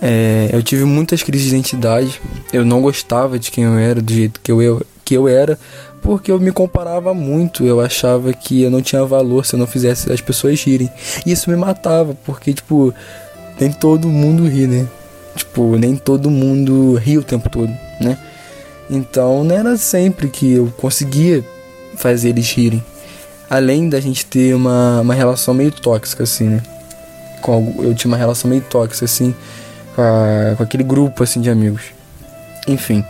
É, 0.00 0.50
eu 0.52 0.62
tive 0.62 0.84
muitas 0.84 1.22
crises 1.22 1.48
de 1.48 1.54
identidade. 1.54 2.20
Eu 2.52 2.64
não 2.64 2.80
gostava 2.80 3.38
de 3.38 3.50
quem 3.50 3.64
eu 3.64 3.78
era, 3.78 4.00
do 4.00 4.12
jeito 4.12 4.40
que 4.40 4.52
eu, 4.52 4.62
eu, 4.62 4.82
que 5.04 5.14
eu 5.14 5.28
era, 5.28 5.58
porque 6.02 6.30
eu 6.30 6.38
me 6.38 6.52
comparava 6.52 7.14
muito. 7.14 7.64
Eu 7.64 7.80
achava 7.80 8.32
que 8.32 8.62
eu 8.62 8.70
não 8.70 8.82
tinha 8.82 9.04
valor 9.04 9.44
se 9.44 9.54
eu 9.54 9.58
não 9.58 9.66
fizesse 9.66 10.12
as 10.12 10.20
pessoas 10.20 10.62
rirem. 10.62 10.90
E 11.24 11.32
isso 11.32 11.50
me 11.50 11.56
matava, 11.56 12.16
porque, 12.24 12.52
tipo, 12.52 12.92
nem 13.58 13.72
todo 13.72 14.08
mundo 14.08 14.46
ri, 14.46 14.66
né? 14.66 14.86
Tipo, 15.34 15.76
nem 15.76 15.96
todo 15.96 16.30
mundo 16.30 16.94
ri 16.94 17.18
o 17.18 17.22
tempo 17.22 17.48
todo, 17.50 17.72
né? 18.00 18.18
Então 18.88 19.42
não 19.42 19.54
era 19.54 19.76
sempre 19.76 20.28
que 20.28 20.52
eu 20.52 20.72
conseguia 20.76 21.44
fazer 21.96 22.30
eles 22.30 22.50
rirem. 22.52 22.82
Além 23.48 23.88
da 23.88 24.00
gente 24.00 24.26
ter 24.26 24.54
uma, 24.54 25.00
uma 25.00 25.14
relação 25.14 25.54
meio 25.54 25.70
tóxica, 25.70 26.22
assim, 26.22 26.44
né? 26.44 26.62
Com, 27.42 27.74
eu 27.80 27.94
tinha 27.94 28.10
uma 28.10 28.16
relação 28.16 28.48
meio 28.48 28.62
tóxica, 28.62 29.04
assim, 29.04 29.34
com, 29.96 30.02
a, 30.02 30.54
com 30.56 30.62
aquele 30.62 30.84
grupo, 30.84 31.24
assim, 31.24 31.40
de 31.40 31.50
amigos. 31.50 31.82
Enfim. 32.68 33.04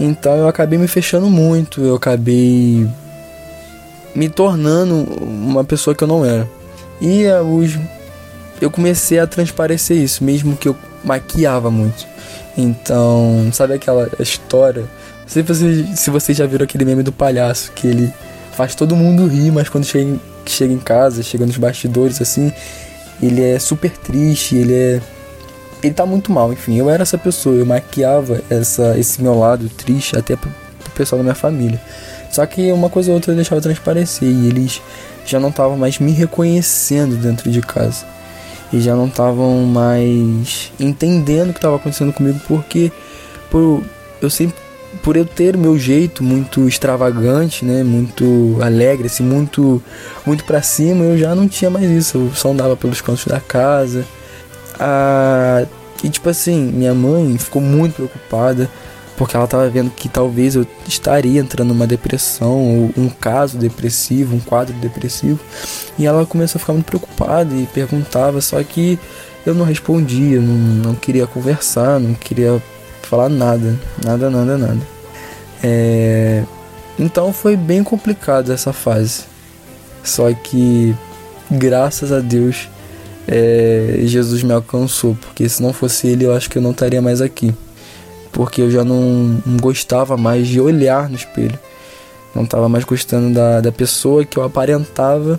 Então 0.00 0.34
eu 0.36 0.48
acabei 0.48 0.78
me 0.78 0.88
fechando 0.88 1.28
muito, 1.28 1.82
eu 1.82 1.94
acabei 1.94 2.88
me 4.14 4.28
tornando 4.28 4.94
uma 5.20 5.64
pessoa 5.64 5.94
que 5.94 6.02
eu 6.02 6.08
não 6.08 6.24
era. 6.24 6.48
E 7.00 7.26
uh, 7.26 7.42
os, 7.42 7.78
eu 8.60 8.70
comecei 8.70 9.18
a 9.18 9.26
transparecer 9.26 9.96
isso, 9.96 10.24
mesmo 10.24 10.56
que 10.56 10.68
eu 10.68 10.76
maquiava 11.04 11.70
muito. 11.70 12.06
Então, 12.56 13.50
sabe 13.52 13.74
aquela 13.74 14.08
história? 14.20 14.82
Não 14.82 15.28
sei 15.28 15.42
se 15.42 15.48
vocês, 15.48 15.98
se 15.98 16.10
vocês 16.10 16.38
já 16.38 16.46
viram 16.46 16.64
aquele 16.64 16.84
meme 16.84 17.02
do 17.02 17.12
palhaço, 17.12 17.72
que 17.72 17.86
ele 17.86 18.12
faz 18.52 18.74
todo 18.74 18.94
mundo 18.94 19.26
rir, 19.26 19.50
mas 19.50 19.68
quando 19.68 19.84
chega 19.84 20.10
em, 20.10 20.20
chega 20.46 20.72
em 20.72 20.78
casa, 20.78 21.22
chega 21.22 21.44
nos 21.44 21.56
bastidores 21.56 22.22
assim, 22.22 22.52
ele 23.20 23.42
é 23.42 23.58
super 23.58 23.90
triste, 23.90 24.56
ele 24.56 24.74
é. 24.74 25.00
Ele 25.84 25.92
tá 25.92 26.06
muito 26.06 26.32
mal, 26.32 26.50
enfim. 26.50 26.76
Eu 26.78 26.88
era 26.88 27.02
essa 27.02 27.18
pessoa, 27.18 27.54
eu 27.54 27.66
maquiava 27.66 28.40
essa, 28.48 28.98
esse 28.98 29.20
meu 29.20 29.38
lado 29.38 29.68
triste 29.68 30.16
até 30.16 30.34
pro, 30.34 30.50
pro 30.78 30.90
pessoal 30.92 31.18
da 31.18 31.22
minha 31.22 31.34
família. 31.34 31.78
Só 32.30 32.44
que 32.46 32.72
uma 32.72 32.88
coisa 32.88 33.10
ou 33.10 33.16
outra 33.16 33.32
eu 33.32 33.36
deixava 33.36 33.60
transparecer 33.60 34.26
e 34.26 34.48
eles 34.48 34.80
já 35.26 35.38
não 35.38 35.50
estavam 35.50 35.76
mais 35.76 35.98
me 35.98 36.10
reconhecendo 36.10 37.16
dentro 37.16 37.50
de 37.50 37.60
casa. 37.60 38.06
E 38.72 38.80
já 38.80 38.96
não 38.96 39.08
estavam 39.08 39.62
mais 39.66 40.72
entendendo 40.80 41.50
o 41.50 41.52
que 41.52 41.58
estava 41.58 41.76
acontecendo 41.76 42.14
comigo 42.14 42.40
porque 42.48 42.90
por 43.50 43.82
eu 44.22 44.30
sempre 44.30 44.56
por 45.02 45.16
eu 45.16 45.26
ter 45.26 45.54
o 45.54 45.58
meu 45.58 45.78
jeito 45.78 46.24
muito 46.24 46.66
extravagante, 46.66 47.64
né, 47.64 47.82
muito 47.82 48.56
alegre, 48.62 49.06
assim, 49.06 49.22
muito 49.22 49.82
muito 50.24 50.44
para 50.44 50.62
cima, 50.62 51.04
eu 51.04 51.18
já 51.18 51.34
não 51.34 51.46
tinha 51.46 51.70
mais 51.70 51.90
isso. 51.90 52.16
Eu 52.16 52.32
só 52.34 52.52
andava 52.52 52.74
pelos 52.74 53.02
cantos 53.02 53.26
da 53.26 53.38
casa. 53.38 54.06
Ah, 54.78 55.66
e 56.02 56.08
tipo 56.08 56.28
assim, 56.28 56.60
minha 56.72 56.94
mãe 56.94 57.36
ficou 57.38 57.62
muito 57.62 57.94
preocupada 57.94 58.68
porque 59.16 59.36
ela 59.36 59.44
estava 59.44 59.68
vendo 59.68 59.90
que 59.90 60.08
talvez 60.08 60.56
eu 60.56 60.66
estaria 60.86 61.40
entrando 61.40 61.68
numa 61.68 61.86
depressão 61.86 62.50
ou 62.50 62.90
um 62.96 63.08
caso 63.08 63.56
depressivo, 63.56 64.34
um 64.34 64.40
quadro 64.40 64.74
depressivo. 64.74 65.38
E 65.98 66.06
ela 66.06 66.26
começou 66.26 66.58
a 66.58 66.60
ficar 66.60 66.72
muito 66.72 66.86
preocupada 66.86 67.54
e 67.54 67.66
perguntava, 67.66 68.40
só 68.40 68.62
que 68.62 68.98
eu 69.46 69.54
não 69.54 69.64
respondia, 69.64 70.40
não, 70.40 70.54
não 70.90 70.94
queria 70.94 71.26
conversar, 71.26 72.00
não 72.00 72.14
queria 72.14 72.60
falar 73.02 73.28
nada, 73.28 73.78
nada, 74.04 74.30
nada, 74.30 74.58
nada. 74.58 74.80
É... 75.62 76.42
Então 76.98 77.32
foi 77.32 77.56
bem 77.56 77.84
complicado 77.84 78.52
essa 78.52 78.72
fase. 78.72 79.24
Só 80.02 80.32
que, 80.32 80.94
graças 81.50 82.12
a 82.12 82.20
Deus, 82.20 82.68
é... 83.26 84.00
Jesus 84.04 84.42
me 84.42 84.52
alcançou, 84.52 85.16
porque 85.20 85.48
se 85.48 85.62
não 85.62 85.72
fosse 85.72 86.08
ele, 86.08 86.24
eu 86.24 86.34
acho 86.34 86.50
que 86.50 86.58
eu 86.58 86.62
não 86.62 86.70
estaria 86.70 87.00
mais 87.00 87.20
aqui. 87.20 87.54
Porque 88.32 88.60
eu 88.60 88.70
já 88.70 88.84
não, 88.84 89.40
não 89.46 89.56
gostava 89.58 90.16
mais 90.16 90.48
de 90.48 90.60
olhar 90.60 91.08
no 91.08 91.16
espelho. 91.16 91.58
Não 92.34 92.44
estava 92.44 92.68
mais 92.68 92.84
gostando 92.84 93.32
da, 93.32 93.60
da 93.60 93.70
pessoa 93.70 94.24
que 94.24 94.36
eu 94.36 94.42
aparentava 94.42 95.38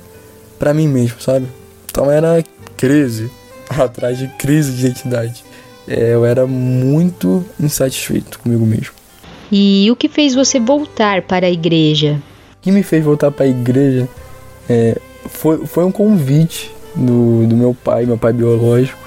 para 0.57 0.73
mim 0.73 0.87
mesmo, 0.87 1.19
sabe? 1.19 1.45
Então 1.91 2.09
era 2.09 2.43
crise, 2.77 3.29
atrás 3.69 4.17
de 4.17 4.27
crise 4.29 4.71
de 4.71 4.85
identidade 4.85 5.43
é, 5.87 6.13
eu 6.13 6.25
era 6.25 6.45
muito 6.47 7.45
insatisfeito 7.59 8.39
comigo 8.39 8.65
mesmo. 8.65 8.93
E 9.51 9.89
o 9.91 9.95
que 9.95 10.09
fez 10.09 10.33
você 10.33 10.59
voltar 10.59 11.21
para 11.21 11.45
a 11.45 11.49
igreja? 11.49 12.21
O 12.59 12.61
que 12.61 12.71
me 12.71 12.83
fez 12.83 13.03
voltar 13.03 13.31
para 13.31 13.45
a 13.45 13.47
igreja 13.47 14.09
é, 14.67 14.99
foi, 15.27 15.65
foi 15.65 15.85
um 15.85 15.91
convite 15.91 16.71
do, 16.95 17.45
do 17.47 17.55
meu 17.55 17.73
pai, 17.73 18.05
meu 18.05 18.17
pai 18.17 18.33
biológico. 18.33 18.99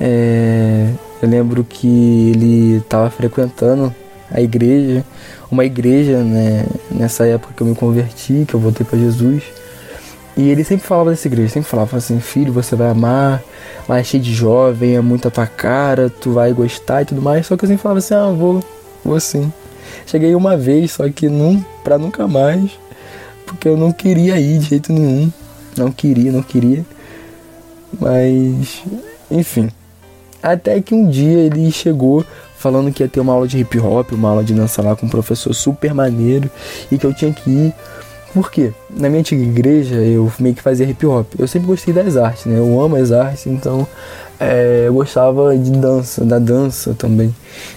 É, 0.00 0.88
eu 1.22 1.28
lembro 1.28 1.64
que 1.64 2.32
ele 2.34 2.78
estava 2.78 3.08
frequentando 3.10 3.94
a 4.30 4.40
igreja, 4.40 5.04
uma 5.50 5.64
igreja 5.64 6.18
né, 6.18 6.66
nessa 6.90 7.26
época 7.26 7.54
que 7.54 7.62
eu 7.62 7.66
me 7.66 7.74
converti, 7.74 8.44
que 8.46 8.54
eu 8.54 8.60
voltei 8.60 8.84
para 8.84 8.98
Jesus. 8.98 9.42
E 10.36 10.48
ele 10.48 10.64
sempre 10.64 10.86
falava 10.86 11.10
dessa 11.10 11.28
igreja, 11.28 11.50
sempre 11.50 11.68
falava 11.68 11.96
assim, 11.96 12.18
filho, 12.18 12.52
você 12.52 12.74
vai 12.74 12.88
amar, 12.88 13.42
lá 13.86 13.98
é 13.98 14.04
cheio 14.04 14.22
de 14.22 14.32
jovem, 14.32 14.96
é 14.96 15.00
muito 15.00 15.28
a 15.28 15.30
tua 15.30 15.46
cara, 15.46 16.08
tu 16.08 16.32
vai 16.32 16.52
gostar 16.52 17.02
e 17.02 17.04
tudo 17.04 17.20
mais. 17.20 17.46
Só 17.46 17.56
que 17.56 17.64
eu 17.64 17.68
sempre 17.68 17.82
falava 17.82 17.98
assim, 17.98 18.14
ah, 18.14 18.30
vou, 18.30 18.64
vou 19.04 19.20
sim. 19.20 19.52
Cheguei 20.06 20.34
uma 20.34 20.56
vez, 20.56 20.92
só 20.92 21.08
que 21.10 21.28
não, 21.28 21.62
pra 21.84 21.98
nunca 21.98 22.26
mais, 22.26 22.70
porque 23.46 23.68
eu 23.68 23.76
não 23.76 23.92
queria 23.92 24.40
ir 24.40 24.58
de 24.58 24.70
jeito 24.70 24.92
nenhum. 24.92 25.30
Não 25.76 25.92
queria, 25.92 26.32
não 26.32 26.42
queria. 26.42 26.84
Mas, 28.00 28.82
enfim. 29.30 29.70
Até 30.42 30.80
que 30.80 30.94
um 30.94 31.08
dia 31.08 31.38
ele 31.38 31.70
chegou 31.70 32.24
falando 32.56 32.92
que 32.92 33.02
ia 33.02 33.08
ter 33.08 33.20
uma 33.20 33.32
aula 33.32 33.46
de 33.46 33.58
hip 33.58 33.78
hop, 33.78 34.12
uma 34.12 34.30
aula 34.30 34.44
de 34.44 34.54
dança 34.54 34.82
lá 34.82 34.94
com 34.94 35.06
um 35.06 35.08
professor 35.08 35.52
super 35.52 35.94
maneiro 35.94 36.50
e 36.90 36.98
que 36.98 37.04
eu 37.04 37.12
tinha 37.14 37.32
que 37.32 37.50
ir 37.50 37.74
por 38.32 38.50
quê? 38.50 38.72
Na 38.88 39.10
minha 39.10 39.20
antiga 39.20 39.42
igreja 39.42 39.96
eu 39.96 40.32
meio 40.38 40.54
que 40.54 40.62
fazia 40.62 40.86
hip 40.86 41.04
hop. 41.04 41.26
Eu 41.38 41.46
sempre 41.46 41.68
gostei 41.68 41.92
das 41.92 42.16
artes, 42.16 42.46
né? 42.46 42.58
Eu 42.58 42.80
amo 42.80 42.96
as 42.96 43.12
artes, 43.12 43.46
então 43.46 43.86
é, 44.40 44.84
eu 44.86 44.94
gostava 44.94 45.56
de 45.56 45.70
dança, 45.70 46.24
da 46.24 46.38
dança 46.38 46.94
também. 46.94 47.34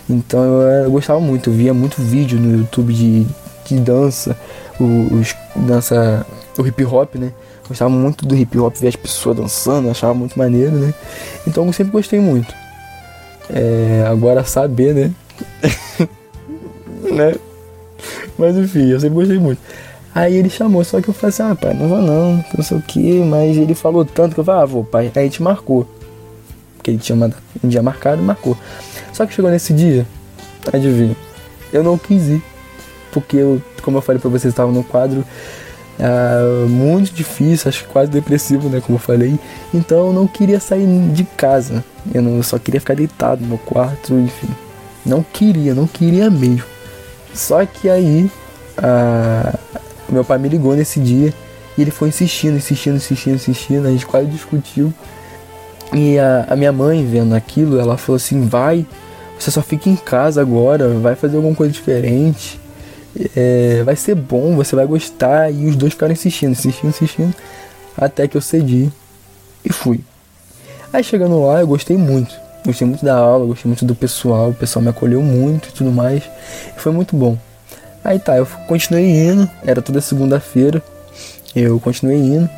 Então 0.09 0.41
eu, 0.43 0.83
eu, 0.85 0.91
gostava 0.91 1.19
muito, 1.19 1.49
eu 1.49 1.53
via 1.53 1.73
muito 1.73 2.01
vídeo 2.01 2.39
no 2.39 2.59
YouTube 2.59 2.93
de, 2.93 3.27
de 3.65 3.79
dança, 3.79 4.37
os, 4.79 5.35
dança, 5.55 6.25
o 6.57 6.65
hip 6.65 6.85
hop, 6.85 7.15
né? 7.15 7.33
Gostava 7.67 7.89
muito 7.89 8.25
do 8.25 8.35
hip 8.35 8.57
hop, 8.59 8.75
ver 8.75 8.89
as 8.89 8.95
pessoas 8.95 9.37
dançando, 9.37 9.89
achava 9.89 10.13
muito 10.13 10.37
maneiro, 10.37 10.71
né? 10.71 10.93
Então 11.47 11.65
eu 11.65 11.73
sempre 11.73 11.91
gostei 11.91 12.19
muito. 12.19 12.53
É, 13.49 14.05
agora 14.07 14.43
saber, 14.43 14.93
né? 14.93 15.11
né? 17.11 17.35
Mas 18.37 18.55
enfim, 18.55 18.89
eu 18.89 18.99
sempre 18.99 19.15
gostei 19.15 19.39
muito. 19.39 19.59
Aí 20.13 20.35
ele 20.35 20.49
chamou, 20.49 20.83
só 20.83 21.01
que 21.01 21.09
eu 21.09 21.13
falei 21.13 21.29
assim, 21.29 21.43
ah, 21.43 21.55
pai, 21.55 21.73
não 21.73 21.89
vou 21.89 22.01
não, 22.01 22.45
não 22.55 22.63
sei 22.63 22.77
o 22.77 22.81
que, 22.81 23.19
mas 23.19 23.57
ele 23.57 23.75
falou 23.75 24.05
tanto 24.05 24.33
que 24.33 24.39
eu 24.39 24.45
falei, 24.45 24.61
ah, 24.61 24.65
vou, 24.65 24.83
pai. 24.83 25.11
Aí 25.13 25.21
a 25.21 25.25
gente 25.25 25.43
marcou. 25.43 25.85
Porque 26.77 26.91
ele 26.91 26.99
tinha 26.99 27.17
um 27.17 27.67
dia 27.67 27.81
marcado 27.81 28.21
e 28.21 28.25
marcou. 28.25 28.55
Só 29.11 29.25
que 29.25 29.33
chegou 29.33 29.49
nesse 29.49 29.73
dia, 29.73 30.05
adivinha, 30.71 31.15
eu 31.73 31.83
não 31.83 31.97
quis 31.97 32.27
ir. 32.27 32.43
Porque 33.11 33.37
eu, 33.37 33.61
como 33.81 33.97
eu 33.97 34.01
falei 34.01 34.21
pra 34.21 34.29
vocês, 34.29 34.53
estava 34.53 34.71
no 34.71 34.83
quadro 34.83 35.25
ah, 35.99 36.65
muito 36.67 37.13
difícil, 37.13 37.69
acho 37.69 37.85
quase 37.85 38.11
depressivo, 38.11 38.69
né? 38.69 38.81
Como 38.81 38.97
eu 38.97 39.01
falei. 39.01 39.39
Então 39.73 40.07
eu 40.07 40.13
não 40.13 40.27
queria 40.27 40.59
sair 40.59 40.87
de 41.11 41.23
casa. 41.23 41.83
Eu, 42.13 42.21
não, 42.21 42.37
eu 42.37 42.43
só 42.43 42.59
queria 42.59 42.79
ficar 42.79 42.95
deitado 42.95 43.41
no 43.41 43.47
meu 43.47 43.57
quarto, 43.57 44.13
enfim. 44.13 44.49
Não 45.05 45.23
queria, 45.23 45.73
não 45.73 45.87
queria 45.87 46.29
mesmo. 46.29 46.65
Só 47.33 47.65
que 47.65 47.89
aí 47.89 48.29
ah, 48.77 49.57
meu 50.09 50.23
pai 50.23 50.37
me 50.37 50.49
ligou 50.49 50.75
nesse 50.75 50.99
dia 50.99 51.33
e 51.77 51.81
ele 51.81 51.91
foi 51.91 52.09
insistindo, 52.09 52.57
insistindo, 52.57 52.97
insistindo, 52.97 53.35
insistindo. 53.35 53.87
A 53.87 53.91
gente 53.91 54.05
quase 54.05 54.27
discutiu. 54.27 54.93
E 55.93 56.17
a, 56.19 56.47
a 56.49 56.55
minha 56.55 56.71
mãe 56.71 57.05
vendo 57.05 57.33
aquilo, 57.35 57.79
ela 57.79 57.97
falou 57.97 58.17
assim: 58.17 58.47
vai, 58.47 58.85
você 59.39 59.49
só 59.49 59.61
fica 59.61 59.89
em 59.89 59.95
casa 59.95 60.41
agora, 60.41 60.89
vai 60.89 61.15
fazer 61.15 61.37
alguma 61.37 61.55
coisa 61.55 61.71
diferente 61.71 62.59
é, 63.35 63.83
vai 63.83 63.95
ser 63.95 64.15
bom, 64.15 64.55
você 64.55 64.75
vai 64.75 64.85
gostar. 64.85 65.51
E 65.51 65.65
os 65.67 65.75
dois 65.75 65.93
ficaram 65.93 66.13
insistindo, 66.13 66.51
insistindo, 66.51 66.89
insistindo, 66.89 67.35
até 67.97 68.27
que 68.27 68.35
eu 68.35 68.41
cedi 68.41 68.91
e 69.63 69.71
fui. 69.71 70.01
Aí 70.91 71.03
chegando 71.03 71.45
lá, 71.45 71.61
eu 71.61 71.67
gostei 71.67 71.97
muito. 71.97 72.35
Gostei 72.65 72.87
muito 72.87 73.05
da 73.05 73.15
aula, 73.15 73.45
gostei 73.45 73.69
muito 73.69 73.85
do 73.85 73.93
pessoal, 73.93 74.49
o 74.49 74.53
pessoal 74.53 74.81
me 74.81 74.89
acolheu 74.89 75.21
muito 75.21 75.69
e 75.69 75.71
tudo 75.71 75.91
mais. 75.91 76.23
E 76.75 76.79
foi 76.79 76.91
muito 76.91 77.15
bom. 77.15 77.37
Aí 78.03 78.19
tá, 78.19 78.37
eu 78.37 78.45
continuei 78.67 79.05
indo, 79.05 79.49
era 79.65 79.81
toda 79.81 79.99
segunda-feira, 79.99 80.81
eu 81.55 81.79
continuei 81.79 82.17
indo 82.17 82.49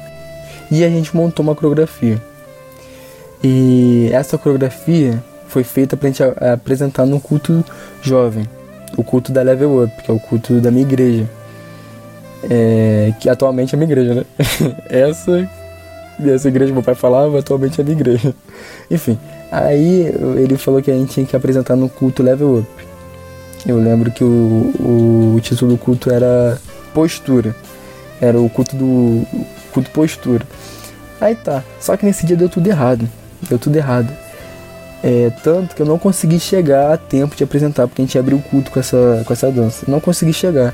e 0.70 0.84
a 0.84 0.90
gente 0.90 1.16
montou 1.16 1.44
uma 1.44 1.56
coreografia. 1.56 2.22
E 3.44 4.10
essa 4.12 4.38
coreografia 4.38 5.24
foi 5.48 5.64
feita 5.64 5.96
pra 5.96 6.10
gente 6.10 6.24
apresentar 6.24 7.06
no 7.06 7.20
culto 7.20 7.64
jovem 8.02 8.48
o 8.96 9.04
culto 9.04 9.32
da 9.32 9.42
Level 9.42 9.84
Up, 9.84 10.04
que 10.04 10.12
é 10.12 10.14
o 10.14 10.20
culto 10.20 10.60
da 10.62 10.72
minha 10.72 10.86
igreja. 10.86 11.28
É, 12.50 13.14
que 13.20 13.30
atualmente 13.30 13.74
é 13.74 13.78
minha 13.78 13.90
igreja, 13.92 14.14
né? 14.14 14.26
essa, 14.90 15.50
essa 16.24 16.48
igreja 16.48 16.68
que 16.68 16.74
meu 16.74 16.84
pai 16.84 16.96
falava, 16.96 17.40
atualmente 17.40 17.82
é 17.82 17.84
minha 17.84 17.98
igreja. 17.98 18.34
Enfim, 18.90 19.18
aí 19.52 20.14
ele 20.38 20.58
falou 20.58 20.82
que 20.82 20.92
a 20.92 20.96
gente 20.96 21.14
tinha 21.14 21.26
que 21.26 21.36
apresentar 21.36 21.76
no 21.76 21.90
culto 21.90 22.24
Level 22.24 22.60
Up. 22.60 22.88
Eu 23.66 23.78
lembro 23.78 24.12
que 24.12 24.24
o, 24.24 24.72
o, 24.80 25.34
o 25.36 25.42
título 25.42 25.72
do 25.72 25.78
culto 25.78 26.12
era 26.12 26.58
Postura. 26.94 27.56
Era 28.22 28.40
o 28.40 28.50
culto 28.50 28.76
do 28.76 29.26
culto 29.72 29.92
postura. 29.92 30.44
Aí 31.22 31.36
tá. 31.36 31.64
Só 31.80 31.96
que 31.96 32.06
nesse 32.06 32.26
dia 32.26 32.36
deu 32.36 32.50
tudo 32.50 32.68
errado. 32.68 33.08
Deu 33.48 33.60
tudo 33.60 33.76
errado. 33.76 34.08
É, 35.04 35.30
tanto 35.44 35.76
que 35.76 35.82
eu 35.82 35.86
não 35.86 36.00
consegui 36.00 36.40
chegar 36.40 36.94
a 36.94 36.98
tempo 36.98 37.36
de 37.36 37.44
apresentar, 37.44 37.88
porque 37.88 38.02
a 38.02 38.06
gente 38.06 38.18
abriu 38.18 38.38
o 38.38 38.42
culto 38.42 38.72
com 38.72 38.80
essa, 38.80 39.24
com 39.26 39.34
essa 39.34 39.52
dança. 39.52 39.86
Não 39.88 40.00
consegui 40.00 40.34
chegar. 40.34 40.74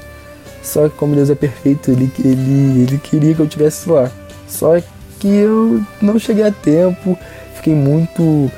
Só 0.62 0.88
que 0.88 0.96
como 0.96 1.16
Deus 1.16 1.30
é 1.30 1.36
perfeito, 1.36 1.92
ele, 1.92 2.12
ele, 2.20 2.84
ele 2.84 2.98
queria 2.98 3.36
que 3.36 3.42
eu 3.42 3.46
estivesse 3.46 3.90
lá. 3.90 4.10
Só 4.48 4.80
que 5.20 5.28
eu 5.28 5.84
não 6.02 6.18
cheguei 6.18 6.46
a 6.46 6.52
tempo, 6.52 7.18
fiquei 7.56 7.74
muito, 7.74 8.50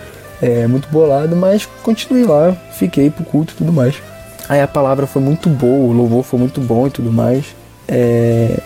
é, 0.41 0.67
muito 0.67 0.87
bolado, 0.89 1.35
mas 1.35 1.65
continuei 1.81 2.25
lá, 2.25 2.55
fiquei 2.73 3.09
pro 3.09 3.25
culto 3.25 3.53
e 3.53 3.57
tudo 3.57 3.73
mais. 3.73 3.95
Aí 4.47 4.61
a 4.61 4.67
palavra 4.67 5.07
foi 5.07 5.21
muito 5.21 5.49
boa, 5.49 5.89
o 5.89 5.91
louvor 5.91 6.23
foi 6.23 6.39
muito 6.39 6.61
bom 6.61 6.85
e 6.85 6.91
tudo 6.91 7.11
mais. 7.11 7.55
É, 7.87 8.59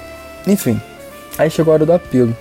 enfim, 0.45 0.79
aí 1.37 1.49
chegou 1.49 1.71
a 1.71 1.75
hora 1.75 1.85
do 1.85 1.93
apelo. 1.93 2.35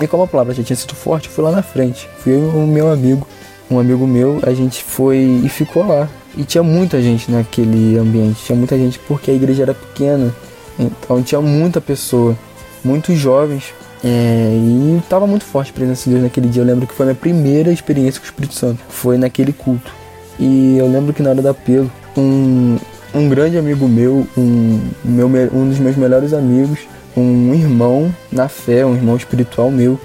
E 0.00 0.06
como 0.06 0.22
a 0.22 0.28
palavra 0.28 0.54
já 0.54 0.62
tinha 0.62 0.76
sido 0.76 0.94
forte, 0.94 1.26
eu 1.26 1.34
fui 1.34 1.42
lá 1.42 1.50
na 1.50 1.62
frente. 1.62 2.08
Fui 2.18 2.32
eu 2.32 2.38
e 2.38 2.56
o 2.56 2.66
meu 2.66 2.88
amigo 2.88 3.26
um 3.70 3.78
amigo 3.78 4.06
meu, 4.06 4.40
a 4.42 4.52
gente 4.52 4.82
foi 4.82 5.40
e 5.44 5.48
ficou 5.48 5.86
lá. 5.86 6.08
E 6.36 6.44
tinha 6.44 6.62
muita 6.62 7.00
gente 7.02 7.30
naquele 7.30 7.98
ambiente, 7.98 8.44
tinha 8.44 8.56
muita 8.56 8.76
gente 8.76 8.98
porque 9.00 9.30
a 9.30 9.34
igreja 9.34 9.62
era 9.62 9.74
pequena, 9.74 10.34
então 10.78 11.22
tinha 11.22 11.40
muita 11.40 11.80
pessoa, 11.80 12.36
muitos 12.84 13.16
jovens. 13.18 13.74
É, 14.04 14.52
e 14.54 14.98
estava 14.98 15.26
muito 15.26 15.44
forte 15.44 15.72
a 15.72 15.74
presença 15.74 16.04
de 16.04 16.10
Deus 16.10 16.22
naquele 16.22 16.48
dia. 16.48 16.62
Eu 16.62 16.66
lembro 16.66 16.86
que 16.86 16.94
foi 16.94 17.04
a 17.04 17.08
minha 17.08 17.16
primeira 17.16 17.72
experiência 17.72 18.20
com 18.20 18.26
o 18.26 18.28
Espírito 18.28 18.54
Santo, 18.54 18.80
foi 18.88 19.18
naquele 19.18 19.52
culto. 19.52 19.92
E 20.38 20.76
eu 20.78 20.86
lembro 20.86 21.12
que 21.12 21.22
na 21.22 21.30
hora 21.30 21.42
do 21.42 21.48
apelo, 21.48 21.90
um, 22.16 22.76
um 23.12 23.28
grande 23.28 23.58
amigo 23.58 23.88
meu, 23.88 24.26
um, 24.36 24.80
meu, 25.04 25.28
um 25.52 25.68
dos 25.68 25.80
meus 25.80 25.96
melhores 25.96 26.32
amigos, 26.32 26.80
um 27.16 27.52
irmão 27.52 28.14
na 28.30 28.48
fé, 28.48 28.86
um 28.86 28.94
irmão 28.94 29.16
espiritual 29.16 29.70
meu, 29.70 29.98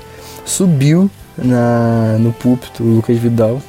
subiu 0.43 1.09
na, 1.37 2.17
no 2.19 2.31
púlpito, 2.31 2.83
o 2.83 2.87
Lucas 2.87 3.17
Vidal, 3.17 3.61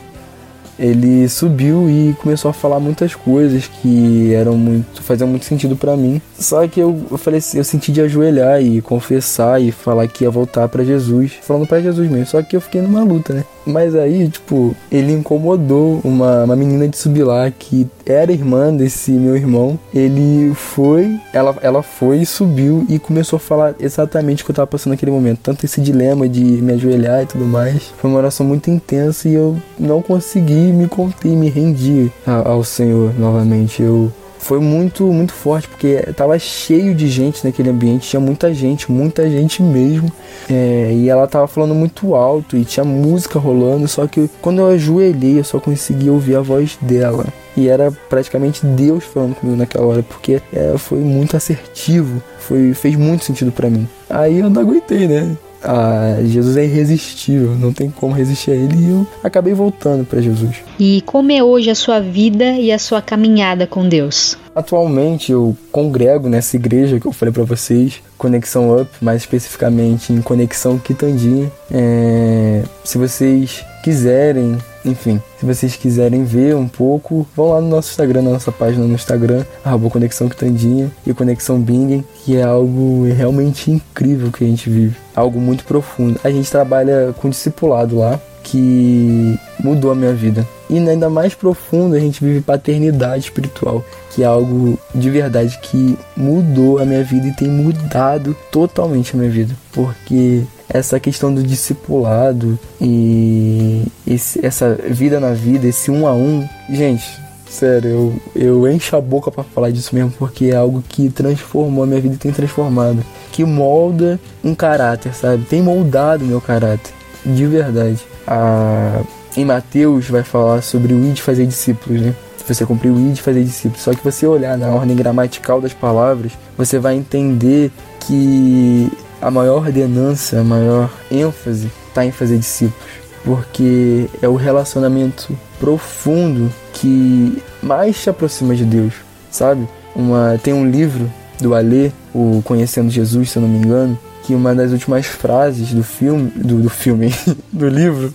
ele 0.79 1.29
subiu 1.29 1.89
e 1.89 2.15
começou 2.21 2.51
a 2.51 2.55
falar 2.55 2.81
muitas 2.81 3.15
coisas 3.15 3.67
que 3.67 4.33
eram 4.35 4.57
muito 4.57 5.03
faziam 5.03 5.29
muito 5.29 5.45
sentido 5.45 5.77
para 5.77 5.97
mim. 5.97 6.21
Só 6.39 6.67
que 6.67 6.81
eu, 6.81 7.01
eu 7.11 7.19
falei 7.19 7.39
assim, 7.39 7.59
eu 7.59 7.65
senti 7.65 7.93
de 7.93 8.01
ajoelhar 8.01 8.61
e 8.61 8.81
confessar 8.81 9.61
e 9.61 9.71
falar 9.71 10.09
que 10.09 10.25
ia 10.25 10.31
voltar 10.31 10.69
para 10.69 10.85
Jesus, 10.85 11.33
falando 11.43 11.67
para 11.67 11.81
Jesus 11.81 12.11
mesmo. 12.11 12.27
Só 12.27 12.43
que 12.43 12.57
eu 12.57 12.61
fiquei 12.61 12.81
numa 12.81 13.03
luta, 13.03 13.33
né? 13.33 13.45
Mas 13.67 13.95
aí, 13.95 14.29
tipo, 14.29 14.77
ele 14.91 15.13
incomodou 15.13 16.01
uma, 16.05 16.45
uma 16.45 16.57
menina 16.57 16.87
de 16.87 16.97
subir 16.97 17.25
lá 17.25 17.51
que 17.51 17.87
era 18.05 18.33
irmã 18.33 18.75
desse 18.75 19.11
meu 19.11 19.37
irmão. 19.37 19.79
Ele 19.95 20.53
foi, 20.55 21.19
ela, 21.33 21.57
ela 21.63 21.83
foi 21.83 22.25
subiu 22.25 22.85
e 22.89 22.99
começou 22.99 23.39
a 23.39 23.41
falar 23.41 23.75
exatamente 23.81 24.43
o 24.43 24.47
que 24.47 24.51
eu 24.51 24.55
tava 24.55 24.67
passando 24.67 24.93
naquele 24.93 25.13
momento. 25.13 25.41
Tanto 25.43 25.65
esse 25.65 25.81
dilema 25.81 26.29
de 26.29 26.43
me 26.43 26.75
ajoelhar 26.75 27.23
e 27.23 27.27
tudo 27.27 27.47
mais. 27.47 27.93
Foi 27.99 28.11
uma 28.11 28.19
oração 28.19 28.47
muito 28.47 28.71
intensa 28.71 29.29
e 29.29 29.35
eu 29.35 29.57
não 29.79 30.03
consegui 30.03 30.64
me 30.73 30.89
conter, 30.89 31.29
me 31.29 31.49
rendi 31.49 32.11
ao 32.27 32.65
Senhor 32.65 33.13
novamente. 33.19 33.83
Eu 33.83 34.13
foi 34.45 34.61
muito, 34.61 35.05
muito 35.05 35.33
forte, 35.33 35.67
porque 35.67 35.97
tava 36.15 36.39
cheio 36.39 36.95
de 36.95 37.09
gente 37.09 37.43
naquele 37.45 37.71
ambiente, 37.71 38.11
tinha 38.11 38.21
muita 38.21 38.53
gente, 38.53 38.93
muita 38.93 39.29
gente 39.29 39.63
mesmo. 39.63 40.13
É, 40.51 40.93
e 40.93 41.09
ela 41.09 41.27
tava 41.27 41.47
falando 41.47 41.75
muito 41.75 42.15
alto 42.15 42.55
e 42.55 42.65
tinha 42.65 42.85
música 42.85 43.39
rolando, 43.39 43.89
só 43.89 44.07
que 44.07 44.29
quando 44.43 44.59
eu 44.59 44.67
ajoelhei 44.67 45.39
eu 45.39 45.45
só 45.45 45.59
conseguia 45.59 46.13
ouvir 46.13 46.37
a 46.37 46.43
voz 46.43 46.77
dela. 46.83 47.25
E 47.57 47.69
era 47.69 47.91
praticamente 48.11 48.67
Deus 48.67 49.05
falando 49.05 49.35
comigo 49.35 49.57
naquela 49.57 49.87
hora, 49.87 50.03
porque 50.03 50.43
é, 50.53 50.77
foi 50.77 50.99
muito 50.99 51.37
assertivo, 51.37 52.23
foi, 52.39 52.75
fez 52.75 52.97
muito 52.97 53.25
sentido 53.25 53.51
para 53.51 53.71
mim. 53.71 53.89
Aí 54.11 54.41
eu 54.41 54.51
não 54.51 54.61
aguentei, 54.61 55.09
né? 55.09 55.35
Ah, 55.65 56.19
Jesus 56.25 56.57
é 56.57 56.65
irresistível, 56.65 57.55
não 57.57 57.73
tem 57.73 57.91
como 57.91 58.15
resistir 58.15 58.51
a 58.51 58.55
ele 58.55 58.77
e 58.77 58.91
eu 58.91 59.07
acabei 59.23 59.55
voltando 59.55 60.05
para 60.05 60.21
Jesus. 60.21 60.57
E 60.79 61.03
como 61.07 61.33
é 61.33 61.43
hoje 61.43 61.71
a 61.71 61.75
sua 61.75 62.01
vida 62.01 62.45
e 62.53 62.71
a 62.71 62.79
sua 62.79 63.01
caminhada 63.01 63.67
com 63.67 63.89
Deus? 63.89 64.37
Atualmente 64.55 65.33
eu 65.33 65.57
congrego 65.73 66.29
nessa 66.29 66.57
igreja 66.57 67.01
que 67.01 67.07
eu 67.07 67.13
falei 67.13 67.33
para 67.33 67.45
vocês, 67.45 68.01
Conexão 68.17 68.81
Up, 68.81 68.91
mais 69.01 69.23
especificamente 69.23 70.13
em 70.13 70.21
Conexão 70.21 70.79
Quitandinha. 70.79 71.51
É, 71.71 72.63
se 72.85 72.99
vocês 72.99 73.65
quiserem, 73.83 74.57
enfim, 74.85 75.21
se 75.39 75.47
vocês 75.47 75.77
quiserem 75.77 76.25
ver 76.25 76.55
um 76.55 76.69
pouco, 76.69 77.27
vão 77.35 77.51
lá 77.51 77.61
no 77.61 77.69
nosso 77.69 77.91
Instagram, 77.91 78.23
na 78.23 78.31
nossa 78.31 78.53
página 78.53 78.85
no 78.85 78.95
Instagram, 78.95 79.45
arroba 79.65 79.91
Conexão 79.91 80.29
Quitandinha 80.29 80.91
e 81.07 81.15
Conexão 81.15 81.61
Bingen, 81.61 82.05
que 82.25 82.37
é 82.37 82.43
algo 82.43 83.05
realmente 83.05 83.71
incrível 83.71 84.31
que 84.31 84.45
a 84.45 84.47
gente 84.47 84.69
vive, 84.69 84.97
algo 85.15 85.41
muito 85.41 85.65
profundo. 85.65 86.21
A 86.23 86.31
gente 86.31 86.51
trabalha 86.51 87.15
com 87.19 87.31
discipulado 87.31 87.99
lá, 87.99 88.21
que 88.45 89.39
mudou 89.59 89.91
a 89.91 89.95
minha 89.95 90.13
vida. 90.13 90.47
E 90.69 90.79
ainda 90.79 91.11
mais 91.11 91.35
profundo, 91.35 91.95
a 91.95 92.01
gente 92.01 92.23
vive 92.23 92.41
paternidade 92.41 93.25
espiritual, 93.25 93.85
que 94.11 94.23
é 94.23 94.27
algo 94.27 94.79
de 94.95 95.11
verdade 95.11 95.59
que 95.63 95.99
mudou 96.17 96.79
a 96.79 96.85
minha 96.85 97.03
vida 97.03 97.27
e 97.27 97.33
tem 97.33 97.49
mudado 97.49 98.37
totalmente 98.51 99.15
a 99.15 99.19
minha 99.19 99.31
vida. 99.31 99.55
Porque 99.73 100.43
essa 100.69 100.99
questão 100.99 101.33
do 101.33 101.43
discipulado 101.43 102.59
e 102.81 103.85
esse, 104.07 104.45
essa 104.45 104.75
vida 104.75 105.21
na 105.21 105.33
vida, 105.33 105.67
esse 105.67 105.91
um 105.91 106.07
a 106.07 106.15
um, 106.15 106.47
gente, 106.71 107.05
sério, 107.49 107.91
eu, 108.35 108.65
eu 108.65 108.71
encho 108.71 108.97
a 108.97 109.01
boca 109.01 109.31
para 109.31 109.45
falar 109.45 109.71
disso 109.71 109.95
mesmo, 109.95 110.13
porque 110.19 110.47
é 110.47 110.57
algo 110.57 110.83
que 110.89 111.09
transformou 111.11 111.85
a 111.85 111.87
minha 111.87 112.01
vida 112.01 112.15
e 112.15 112.19
tem 112.19 112.33
transformado. 112.33 113.05
Que 113.31 113.45
molda 113.45 114.19
um 114.43 114.55
caráter, 114.55 115.15
sabe? 115.15 115.45
Tem 115.45 115.63
moldado 115.63 116.25
meu 116.25 116.41
caráter, 116.41 116.93
de 117.25 117.47
verdade 117.47 117.99
a, 118.27 119.03
em 119.37 119.45
Mateus 119.45 120.09
vai 120.09 120.23
falar 120.23 120.63
sobre 120.63 120.93
o 120.93 121.05
id 121.05 121.19
fazer 121.19 121.47
discípulos, 121.47 122.01
né? 122.01 122.15
Você 122.47 122.67
cumprir 122.67 122.91
o 122.91 123.01
id 123.01 123.19
fazer 123.19 123.43
discípulos. 123.43 123.83
Só 123.83 123.93
que 123.93 124.05
você 124.05 124.27
olhar 124.27 124.57
na 124.59 124.69
ordem 124.69 124.97
gramatical 124.97 125.61
das 125.61 125.73
palavras, 125.73 126.33
você 126.57 126.79
vai 126.79 126.95
entender 126.95 127.71
que 128.01 128.91
a 129.25 129.31
maior 129.31 129.57
ordenança, 129.65 130.41
a 130.41 130.45
maior 130.45 130.93
ênfase 131.11 131.71
está 131.89 132.05
em 132.05 132.13
fazer 132.13 132.37
discípulos, 132.37 132.85
porque 133.25 134.07
é 134.21 134.29
o 134.29 134.37
relacionamento 134.37 135.35
profundo 135.59 136.53
que 136.75 137.43
mais 137.63 138.03
te 138.03 138.11
aproxima 138.11 138.55
de 138.55 138.67
Deus, 138.67 138.93
sabe? 139.31 139.67
Uma, 139.97 140.39
tem 140.43 140.53
um 140.53 140.69
livro 140.71 141.11
do 141.41 141.55
Alê, 141.55 141.91
o 142.15 142.43
Conhecendo 142.45 142.91
Jesus, 142.91 143.31
se 143.31 143.39
eu 143.39 143.43
não 143.43 143.49
me 143.49 143.65
engano, 143.65 143.99
que 144.25 144.35
uma 144.35 144.55
das 144.55 144.73
últimas 144.73 145.07
frases 145.07 145.73
do 145.73 145.83
filme, 145.83 146.31
do, 146.37 146.61
do 146.61 146.69
filme, 146.69 147.11
do 147.51 147.67
livro, 147.67 148.13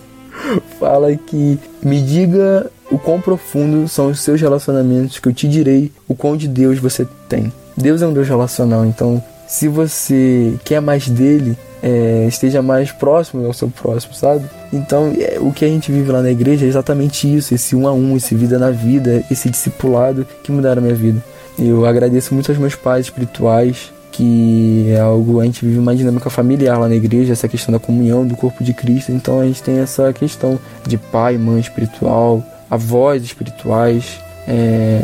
fala 0.78 1.12
que 1.16 1.58
me 1.82 2.00
diga 2.00 2.70
o 2.88 2.96
quão 2.96 3.20
profundo 3.20 3.88
são 3.88 4.10
os 4.10 4.20
seus 4.20 4.40
relacionamentos, 4.40 5.18
que 5.18 5.28
eu 5.28 5.32
te 5.32 5.48
direi 5.48 5.90
o 6.06 6.14
quão 6.14 6.36
de 6.36 6.46
Deus 6.46 6.78
você 6.78 7.04
tem. 7.28 7.52
Deus 7.76 8.00
é 8.00 8.06
um 8.06 8.12
Deus 8.12 8.28
relacional, 8.28 8.86
então 8.86 9.20
se 9.50 9.66
você 9.66 10.54
quer 10.64 10.80
mais 10.80 11.08
dele, 11.08 11.58
é, 11.82 12.24
esteja 12.28 12.62
mais 12.62 12.92
próximo 12.92 13.44
ao 13.44 13.52
seu 13.52 13.68
próximo, 13.68 14.14
sabe? 14.14 14.44
Então, 14.72 15.12
é, 15.18 15.38
o 15.40 15.50
que 15.50 15.64
a 15.64 15.68
gente 15.68 15.90
vive 15.90 16.12
lá 16.12 16.22
na 16.22 16.30
igreja 16.30 16.64
é 16.64 16.68
exatamente 16.68 17.26
isso, 17.36 17.52
esse 17.52 17.74
um 17.74 17.88
a 17.88 17.92
um, 17.92 18.16
esse 18.16 18.32
vida 18.32 18.60
na 18.60 18.70
vida, 18.70 19.24
esse 19.28 19.50
discipulado 19.50 20.24
que 20.44 20.52
mudaram 20.52 20.78
a 20.78 20.84
minha 20.84 20.94
vida. 20.94 21.20
Eu 21.58 21.84
agradeço 21.84 22.32
muito 22.32 22.48
aos 22.48 22.58
meus 22.60 22.76
pais 22.76 23.06
espirituais, 23.06 23.92
que 24.12 24.86
é 24.90 25.00
algo, 25.00 25.40
a 25.40 25.44
gente 25.44 25.66
vive 25.66 25.80
uma 25.80 25.96
dinâmica 25.96 26.30
familiar 26.30 26.78
lá 26.78 26.88
na 26.88 26.94
igreja, 26.94 27.32
essa 27.32 27.48
questão 27.48 27.72
da 27.72 27.80
comunhão 27.80 28.24
do 28.24 28.36
corpo 28.36 28.62
de 28.62 28.72
Cristo, 28.72 29.10
então 29.10 29.40
a 29.40 29.46
gente 29.46 29.64
tem 29.64 29.78
essa 29.78 30.12
questão 30.12 30.60
de 30.86 30.96
pai, 30.96 31.36
mãe 31.36 31.58
espiritual, 31.58 32.40
avós 32.70 33.24
espirituais, 33.24 34.20
é, 34.46 35.02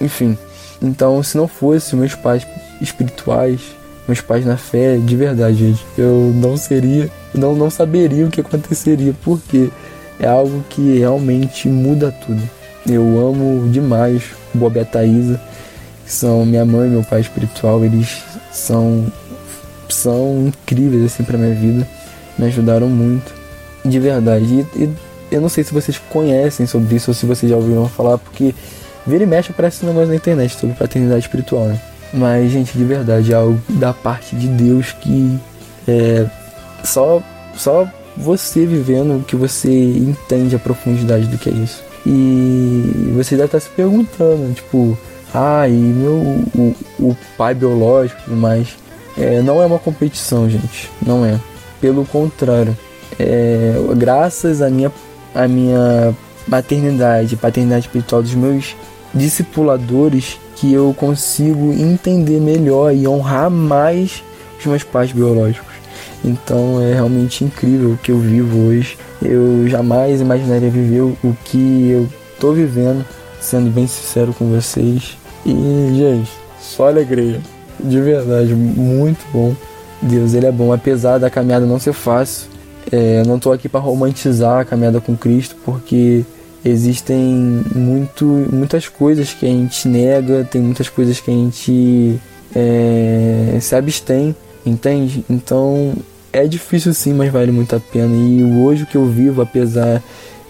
enfim. 0.00 0.38
Então, 0.80 1.22
se 1.22 1.36
não 1.36 1.46
fosse 1.46 1.94
meus 1.94 2.14
pais 2.14 2.46
espirituais, 2.82 3.60
meus 4.06 4.20
pais 4.20 4.44
na 4.44 4.56
fé, 4.56 4.96
de 4.96 5.16
verdade, 5.16 5.56
gente, 5.56 5.84
eu 5.96 6.32
não 6.34 6.56
seria, 6.56 7.08
não, 7.34 7.54
não 7.54 7.70
saberia 7.70 8.26
o 8.26 8.30
que 8.30 8.40
aconteceria, 8.40 9.14
porque 9.22 9.70
é 10.18 10.26
algo 10.26 10.64
que 10.68 10.98
realmente 10.98 11.68
muda 11.68 12.12
tudo. 12.26 12.42
Eu 12.86 13.02
amo 13.02 13.68
demais 13.70 14.22
o 14.54 14.58
Bob 14.58 14.76
e 14.76 14.80
a 14.80 14.84
Thaisa, 14.84 15.40
que 16.04 16.12
são 16.12 16.44
minha 16.44 16.64
mãe 16.64 16.88
e 16.88 16.90
meu 16.90 17.04
pai 17.04 17.20
espiritual, 17.20 17.84
eles 17.84 18.22
são, 18.50 19.06
são 19.88 20.48
incríveis 20.48 21.04
assim 21.04 21.22
para 21.22 21.38
minha 21.38 21.54
vida, 21.54 21.86
me 22.36 22.46
ajudaram 22.46 22.88
muito, 22.88 23.32
de 23.84 23.98
verdade. 24.00 24.66
E, 24.74 24.82
e, 24.82 24.90
eu 25.30 25.40
não 25.40 25.48
sei 25.48 25.64
se 25.64 25.72
vocês 25.72 25.98
conhecem 26.10 26.66
sobre 26.66 26.96
isso 26.96 27.10
ou 27.10 27.14
se 27.14 27.24
vocês 27.24 27.48
já 27.48 27.56
ouviram 27.56 27.88
falar, 27.88 28.18
porque 28.18 28.54
vira 29.06 29.22
e 29.22 29.26
mexe 29.26 29.52
aparece 29.52 29.84
um 29.84 29.88
negócio 29.88 30.08
na 30.08 30.16
internet 30.16 30.56
sobre 30.58 30.74
paternidade 30.74 31.24
espiritual, 31.24 31.66
né? 31.66 31.80
Mas, 32.12 32.50
gente, 32.50 32.76
de 32.76 32.84
verdade, 32.84 33.32
é 33.32 33.36
algo 33.36 33.60
da 33.68 33.92
parte 33.92 34.36
de 34.36 34.46
Deus 34.48 34.92
que 34.92 35.38
é 35.88 36.26
só, 36.84 37.22
só 37.54 37.88
você 38.16 38.66
vivendo 38.66 39.24
que 39.24 39.36
você 39.36 39.70
entende 39.70 40.54
a 40.54 40.58
profundidade 40.58 41.26
do 41.26 41.38
que 41.38 41.48
é 41.48 41.52
isso. 41.52 41.82
E 42.04 43.12
você 43.16 43.36
deve 43.36 43.46
estar 43.46 43.60
se 43.60 43.68
perguntando, 43.70 44.52
tipo, 44.52 44.98
ah, 45.32 45.66
e 45.68 45.72
meu 45.72 46.14
o, 46.54 46.76
o 46.98 47.16
pai 47.38 47.54
biológico 47.54 48.20
e 48.28 48.34
mais. 48.34 48.76
É, 49.16 49.40
não 49.40 49.62
é 49.62 49.66
uma 49.66 49.78
competição, 49.78 50.48
gente. 50.48 50.90
Não 51.04 51.24
é. 51.24 51.38
Pelo 51.80 52.04
contrário. 52.04 52.76
É, 53.18 53.74
graças 53.96 54.60
à 54.60 54.68
minha, 54.68 54.92
à 55.34 55.46
minha 55.46 56.14
maternidade, 56.46 57.36
paternidade 57.36 57.86
espiritual 57.86 58.22
dos 58.22 58.34
meus 58.34 58.74
discipuladores, 59.14 60.38
que 60.62 60.72
eu 60.72 60.94
consigo 60.96 61.72
entender 61.72 62.38
melhor 62.38 62.94
e 62.94 63.08
honrar 63.08 63.50
mais 63.50 64.22
os 64.60 64.64
meus 64.64 64.84
pais 64.84 65.10
biológicos. 65.10 65.74
Então 66.24 66.80
é 66.80 66.94
realmente 66.94 67.42
incrível 67.42 67.90
o 67.90 67.98
que 67.98 68.12
eu 68.12 68.18
vivo 68.20 68.68
hoje. 68.68 68.96
Eu 69.20 69.66
jamais 69.66 70.20
imaginaria 70.20 70.70
viver 70.70 71.00
o 71.00 71.36
que 71.46 71.90
eu 71.90 72.08
tô 72.38 72.52
vivendo, 72.52 73.04
sendo 73.40 73.70
bem 73.70 73.88
sincero 73.88 74.32
com 74.32 74.50
vocês. 74.50 75.18
E, 75.44 75.50
gente, 75.96 76.30
só 76.60 76.86
alegria. 76.86 77.40
De 77.80 78.00
verdade, 78.00 78.54
muito 78.54 79.26
bom. 79.32 79.56
Deus, 80.00 80.32
ele 80.32 80.46
é 80.46 80.52
bom. 80.52 80.72
Apesar 80.72 81.18
da 81.18 81.28
caminhada 81.28 81.66
não 81.66 81.80
ser 81.80 81.92
fácil, 81.92 82.46
é, 82.92 83.18
eu 83.18 83.24
não 83.24 83.40
tô 83.40 83.50
aqui 83.50 83.68
para 83.68 83.80
romantizar 83.80 84.60
a 84.60 84.64
caminhada 84.64 85.00
com 85.00 85.16
Cristo, 85.16 85.56
porque 85.64 86.24
existem 86.64 87.64
muito, 87.74 88.24
muitas 88.24 88.88
coisas 88.88 89.32
que 89.32 89.46
a 89.46 89.48
gente 89.48 89.88
nega, 89.88 90.44
tem 90.44 90.60
muitas 90.60 90.88
coisas 90.88 91.20
que 91.20 91.30
a 91.30 91.34
gente 91.34 92.20
é, 92.54 93.58
se 93.60 93.74
abstém, 93.74 94.34
entende? 94.64 95.24
Então 95.28 95.94
é 96.32 96.46
difícil 96.46 96.94
sim, 96.94 97.12
mas 97.12 97.32
vale 97.32 97.50
muito 97.50 97.74
a 97.74 97.80
pena. 97.80 98.14
E 98.14 98.44
hoje 98.44 98.86
que 98.86 98.96
eu 98.96 99.06
vivo, 99.06 99.42
apesar 99.42 100.02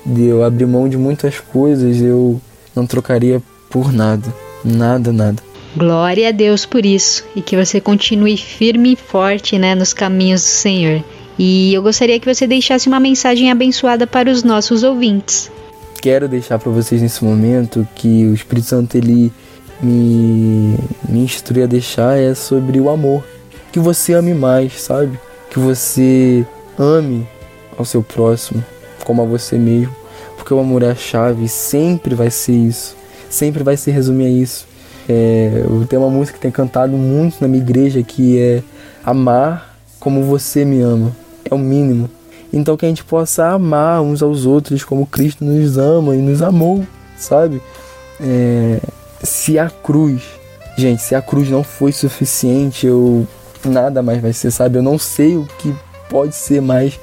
de 0.04 0.26
eu 0.26 0.44
abrir 0.44 0.66
mão 0.66 0.88
de 0.88 0.96
muitas 0.96 1.40
coisas, 1.40 2.00
eu 2.00 2.40
não 2.74 2.86
trocaria 2.86 3.42
por 3.70 3.92
nada. 3.92 4.32
Nada, 4.64 5.12
nada. 5.12 5.42
Glória 5.74 6.28
a 6.28 6.32
Deus 6.32 6.66
por 6.66 6.84
isso 6.84 7.24
e 7.34 7.40
que 7.40 7.56
você 7.56 7.80
continue 7.80 8.36
firme 8.36 8.92
e 8.92 8.96
forte 8.96 9.58
né, 9.58 9.74
nos 9.74 9.94
caminhos 9.94 10.42
do 10.42 10.46
Senhor. 10.46 11.02
E 11.38 11.72
eu 11.72 11.82
gostaria 11.82 12.20
que 12.20 12.32
você 12.32 12.46
deixasse 12.46 12.86
uma 12.88 13.00
mensagem 13.00 13.50
abençoada 13.50 14.06
para 14.06 14.30
os 14.30 14.42
nossos 14.42 14.82
ouvintes 14.82 15.50
quero 16.02 16.28
deixar 16.28 16.58
para 16.58 16.70
vocês 16.72 17.00
nesse 17.00 17.24
momento 17.24 17.86
que 17.94 18.26
o 18.26 18.34
Espírito 18.34 18.66
Santo 18.66 18.96
ele 18.96 19.32
me, 19.80 20.76
me 21.08 21.20
instrui 21.20 21.62
a 21.62 21.66
deixar 21.66 22.18
é 22.18 22.34
sobre 22.34 22.80
o 22.80 22.90
amor. 22.90 23.24
Que 23.70 23.78
você 23.78 24.12
ame 24.12 24.34
mais, 24.34 24.82
sabe? 24.82 25.18
Que 25.48 25.60
você 25.60 26.44
ame 26.76 27.26
ao 27.78 27.84
seu 27.84 28.02
próximo 28.02 28.62
como 29.04 29.22
a 29.22 29.24
você 29.24 29.56
mesmo. 29.56 29.94
Porque 30.36 30.52
o 30.52 30.58
amor 30.58 30.82
é 30.82 30.90
a 30.90 30.94
chave, 30.94 31.48
sempre 31.48 32.16
vai 32.16 32.30
ser 32.30 32.52
isso. 32.52 32.96
Sempre 33.30 33.62
vai 33.62 33.76
se 33.76 33.90
resumir 33.92 34.26
a 34.26 34.30
isso. 34.30 34.66
É, 35.08 35.62
eu 35.64 35.86
tenho 35.86 36.02
uma 36.02 36.10
música 36.10 36.36
que 36.36 36.42
tem 36.42 36.50
cantado 36.50 36.96
muito 36.96 37.40
na 37.40 37.46
minha 37.46 37.62
igreja 37.62 38.02
que 38.02 38.38
é 38.38 38.62
Amar 39.04 39.76
como 40.00 40.24
você 40.24 40.64
me 40.64 40.80
ama. 40.80 41.16
É 41.48 41.54
o 41.54 41.58
mínimo. 41.58 42.10
Então 42.52 42.76
que 42.76 42.84
a 42.84 42.88
gente 42.88 43.04
possa 43.04 43.48
amar 43.48 44.02
uns 44.02 44.22
aos 44.22 44.44
outros 44.44 44.84
como 44.84 45.06
Cristo 45.06 45.44
nos 45.44 45.78
ama 45.78 46.14
e 46.14 46.18
nos 46.18 46.42
amou, 46.42 46.86
sabe? 47.16 47.62
É, 48.20 48.78
se 49.22 49.58
a 49.58 49.70
cruz, 49.70 50.22
gente, 50.76 51.00
se 51.00 51.14
a 51.14 51.22
cruz 51.22 51.48
não 51.48 51.64
foi 51.64 51.92
suficiente, 51.92 52.86
eu 52.86 53.26
nada 53.64 54.02
mais 54.02 54.20
vai 54.20 54.32
ser, 54.32 54.50
sabe? 54.50 54.78
Eu 54.78 54.82
não 54.82 54.98
sei 54.98 55.36
o 55.36 55.46
que 55.58 55.74
pode 56.10 56.34
ser 56.34 56.60
mais 56.60 56.98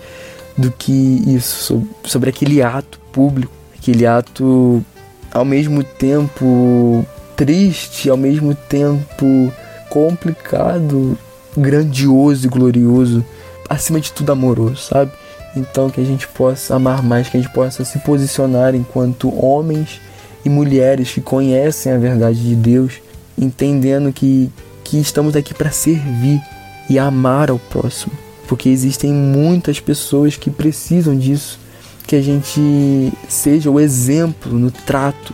do 0.57 0.69
que 0.71 1.23
isso, 1.25 1.87
sobre 2.03 2.29
aquele 2.29 2.61
ato 2.61 2.99
público, 3.11 3.51
aquele 3.77 4.05
ato 4.05 4.83
ao 5.31 5.45
mesmo 5.45 5.83
tempo 5.83 7.05
triste, 7.35 8.09
ao 8.09 8.17
mesmo 8.17 8.53
tempo 8.53 9.51
complicado, 9.89 11.17
grandioso 11.55 12.45
e 12.45 12.49
glorioso, 12.49 13.25
acima 13.69 13.99
de 13.99 14.11
tudo 14.11 14.31
amoroso, 14.31 14.77
sabe? 14.77 15.11
Então 15.55 15.89
que 15.89 15.99
a 15.99 16.05
gente 16.05 16.27
possa 16.27 16.75
amar 16.75 17.01
mais, 17.01 17.27
que 17.27 17.37
a 17.37 17.41
gente 17.41 17.51
possa 17.53 17.83
se 17.83 17.99
posicionar 17.99 18.75
enquanto 18.75 19.33
homens 19.43 19.99
e 20.45 20.49
mulheres 20.49 21.11
que 21.11 21.21
conhecem 21.21 21.91
a 21.91 21.97
verdade 21.97 22.41
de 22.41 22.55
Deus, 22.55 22.93
entendendo 23.37 24.13
que, 24.13 24.51
que 24.83 24.99
estamos 24.99 25.35
aqui 25.35 25.53
para 25.53 25.71
servir 25.71 26.41
e 26.89 26.97
amar 26.97 27.49
ao 27.49 27.59
próximo. 27.59 28.13
Porque 28.47 28.69
existem 28.69 29.11
muitas 29.11 29.79
pessoas 29.79 30.35
que 30.35 30.49
precisam 30.49 31.17
disso, 31.17 31.59
que 32.07 32.15
a 32.15 32.21
gente 32.21 33.13
seja 33.27 33.69
o 33.69 33.79
exemplo 33.79 34.57
no 34.57 34.71
trato, 34.71 35.33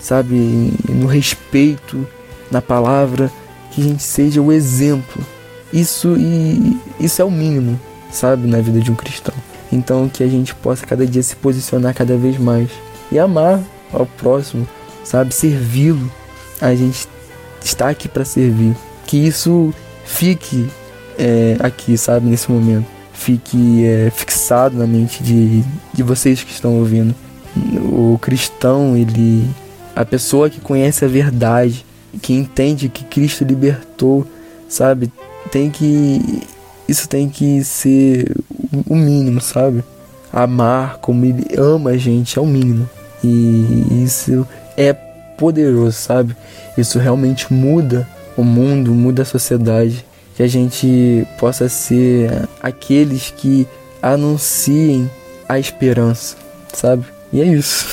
sabe, 0.00 0.72
no 0.88 1.06
respeito, 1.06 2.06
na 2.50 2.60
palavra, 2.60 3.30
que 3.70 3.80
a 3.80 3.84
gente 3.84 4.02
seja 4.02 4.40
o 4.40 4.52
exemplo. 4.52 5.24
Isso 5.72 6.16
e 6.16 6.80
isso 6.98 7.20
é 7.22 7.24
o 7.24 7.30
mínimo, 7.30 7.78
sabe, 8.10 8.48
na 8.48 8.60
vida 8.60 8.80
de 8.80 8.90
um 8.90 8.94
cristão. 8.94 9.34
Então 9.72 10.08
que 10.08 10.22
a 10.22 10.28
gente 10.28 10.54
possa 10.54 10.86
cada 10.86 11.06
dia 11.06 11.22
se 11.22 11.34
posicionar 11.36 11.94
cada 11.94 12.16
vez 12.16 12.38
mais 12.38 12.68
e 13.10 13.18
amar 13.18 13.62
ao 13.92 14.06
próximo, 14.06 14.66
sabe, 15.04 15.34
servi-lo. 15.34 16.10
A 16.60 16.74
gente 16.74 17.08
está 17.64 17.88
aqui 17.88 18.08
para 18.08 18.24
servir. 18.24 18.74
Que 19.06 19.16
isso 19.16 19.72
fique 20.04 20.68
é, 21.18 21.56
aqui, 21.60 21.96
sabe, 21.96 22.26
nesse 22.26 22.50
momento. 22.50 22.86
Fique 23.12 23.84
é, 23.84 24.10
fixado 24.10 24.76
na 24.76 24.86
mente 24.86 25.22
de, 25.22 25.62
de 25.92 26.02
vocês 26.02 26.42
que 26.42 26.52
estão 26.52 26.78
ouvindo. 26.78 27.14
O 27.90 28.18
cristão, 28.20 28.96
ele. 28.96 29.48
A 29.94 30.04
pessoa 30.04 30.50
que 30.50 30.60
conhece 30.60 31.04
a 31.04 31.08
verdade, 31.08 31.86
que 32.20 32.34
entende 32.34 32.90
que 32.90 33.02
Cristo 33.04 33.44
libertou, 33.44 34.26
sabe, 34.68 35.10
tem 35.50 35.70
que 35.70 36.42
isso 36.88 37.08
tem 37.08 37.28
que 37.28 37.64
ser 37.64 38.32
o 38.86 38.94
mínimo, 38.94 39.40
sabe? 39.40 39.84
Amar 40.32 40.98
como 40.98 41.24
ele 41.24 41.46
ama 41.56 41.90
a 41.90 41.96
gente 41.96 42.38
é 42.38 42.42
o 42.42 42.46
mínimo. 42.46 42.88
E 43.22 44.04
isso 44.04 44.46
é 44.76 44.92
poderoso, 44.92 45.92
sabe? 45.92 46.36
Isso 46.76 46.98
realmente 46.98 47.52
muda 47.52 48.06
o 48.36 48.42
mundo, 48.42 48.92
muda 48.92 49.22
a 49.22 49.26
sociedade. 49.26 50.04
que 50.36 50.42
a 50.42 50.46
gente 50.46 51.26
possa 51.38 51.66
ser 51.66 52.46
aqueles 52.62 53.32
que 53.34 53.66
anunciem 54.02 55.10
a 55.48 55.58
esperança, 55.58 56.36
sabe? 56.72 57.06
E 57.32 57.40
é 57.40 57.44
isso. 57.46 57.86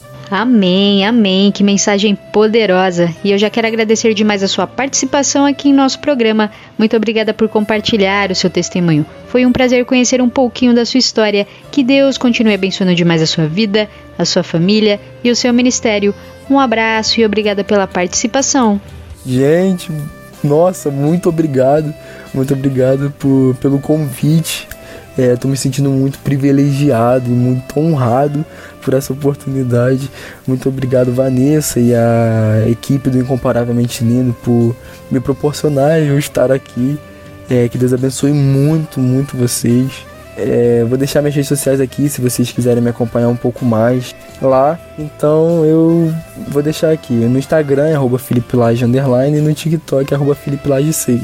Amém, 0.30 1.06
amém. 1.06 1.52
Que 1.52 1.62
mensagem 1.62 2.14
poderosa. 2.14 3.10
E 3.22 3.30
eu 3.30 3.38
já 3.38 3.50
quero 3.50 3.66
agradecer 3.66 4.14
demais 4.14 4.42
a 4.42 4.48
sua 4.48 4.66
participação 4.66 5.44
aqui 5.44 5.68
em 5.68 5.72
nosso 5.72 5.98
programa. 5.98 6.50
Muito 6.78 6.96
obrigada 6.96 7.34
por 7.34 7.48
compartilhar 7.48 8.30
o 8.30 8.34
seu 8.34 8.48
testemunho. 8.48 9.04
Foi 9.28 9.44
um 9.44 9.52
prazer 9.52 9.84
conhecer 9.84 10.20
um 10.20 10.28
pouquinho 10.28 10.74
da 10.74 10.84
sua 10.84 10.98
história. 10.98 11.46
Que 11.70 11.82
Deus 11.82 12.16
continue 12.16 12.54
abençoando 12.54 12.94
demais 12.94 13.22
a 13.22 13.26
sua 13.26 13.46
vida, 13.46 13.88
a 14.18 14.24
sua 14.24 14.42
família 14.42 15.00
e 15.22 15.30
o 15.30 15.36
seu 15.36 15.52
ministério. 15.52 16.14
Um 16.48 16.58
abraço 16.58 17.20
e 17.20 17.24
obrigada 17.24 17.62
pela 17.62 17.86
participação. 17.86 18.80
Gente, 19.26 19.90
nossa, 20.42 20.90
muito 20.90 21.28
obrigado. 21.28 21.94
Muito 22.32 22.52
obrigado 22.52 23.12
por, 23.18 23.54
pelo 23.56 23.78
convite. 23.78 24.68
Estou 25.16 25.50
me 25.50 25.56
sentindo 25.56 25.90
muito 25.90 26.18
privilegiado 26.18 27.26
e 27.26 27.32
muito 27.32 27.78
honrado 27.78 28.44
por 28.82 28.94
essa 28.94 29.12
oportunidade. 29.12 30.10
Muito 30.46 30.68
obrigado, 30.68 31.12
Vanessa 31.12 31.78
e 31.78 31.94
a 31.94 32.68
equipe 32.68 33.08
do 33.08 33.18
Incomparavelmente 33.18 34.04
Lindo 34.04 34.34
por 34.42 34.74
me 35.10 35.20
proporcionar 35.20 35.98
eu 35.98 36.18
estar 36.18 36.50
aqui. 36.50 36.98
É, 37.48 37.68
que 37.68 37.76
Deus 37.76 37.92
abençoe 37.92 38.32
muito, 38.32 38.98
muito 39.00 39.36
vocês. 39.36 40.04
É, 40.36 40.84
vou 40.88 40.98
deixar 40.98 41.20
minhas 41.20 41.34
redes 41.34 41.48
sociais 41.48 41.80
aqui 41.80 42.08
se 42.08 42.20
vocês 42.20 42.50
quiserem 42.50 42.82
me 42.82 42.90
acompanhar 42.90 43.28
um 43.28 43.36
pouco 43.36 43.64
mais 43.64 44.14
lá. 44.42 44.78
Então 44.98 45.64
eu 45.64 46.12
vou 46.48 46.62
deixar 46.62 46.90
aqui. 46.90 47.12
No 47.12 47.38
Instagram 47.38 47.88
é 47.88 47.94
arroba 47.94 48.20
Underline 48.82 49.38
e 49.38 49.40
no 49.40 49.54
TikTok 49.54 50.12
é 50.12 50.16
arroba 50.16 50.36
6 50.92 51.20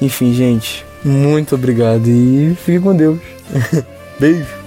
Enfim, 0.00 0.32
gente, 0.32 0.84
muito 1.04 1.54
obrigado 1.54 2.06
e 2.08 2.56
fique 2.64 2.80
com 2.80 2.96
Deus. 2.96 3.18
Beijo. 4.18 4.63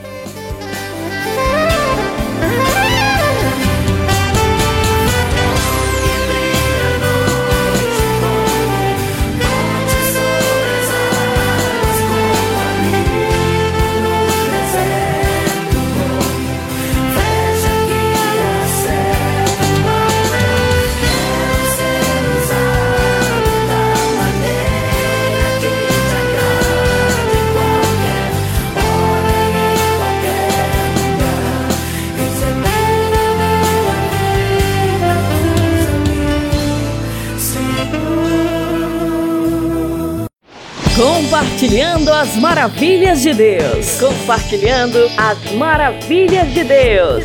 Maravilhas 42.38 43.22
de 43.22 43.34
Deus. 43.34 43.99
Compartilhando 43.99 44.97
as 45.18 45.51
maravilhas 45.53 46.47
de 46.53 46.64
Deus. 46.64 47.23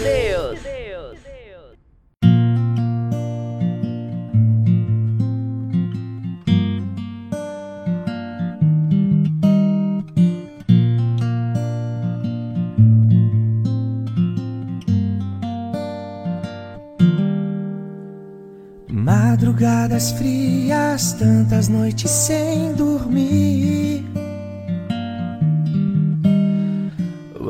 Madrugadas 18.89 20.13
frias, 20.13 21.13
tantas 21.15 21.69
noites 21.69 22.11
sem 22.11 22.73
dormir. 22.75 23.92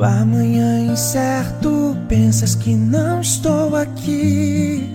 Amanhã 0.03 0.79
incerto, 0.79 1.95
pensas 2.07 2.55
que 2.55 2.75
não 2.75 3.21
estou 3.21 3.75
aqui. 3.75 4.89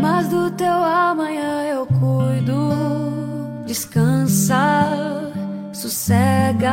Mas 0.00 0.28
do 0.28 0.50
teu 0.52 0.72
amanhã 0.72 1.64
eu 1.64 1.86
cuido. 1.86 3.64
Descansa, 3.66 4.86
sossega, 5.72 6.72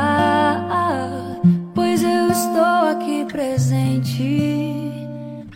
pois 1.74 2.04
eu 2.04 2.32
estou 2.32 2.90
aqui 2.92 3.26
presente, 3.26 5.08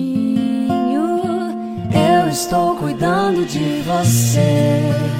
Eu 1.93 2.29
estou 2.31 2.77
cuidando 2.77 3.45
de 3.45 3.83
você. 3.83 5.20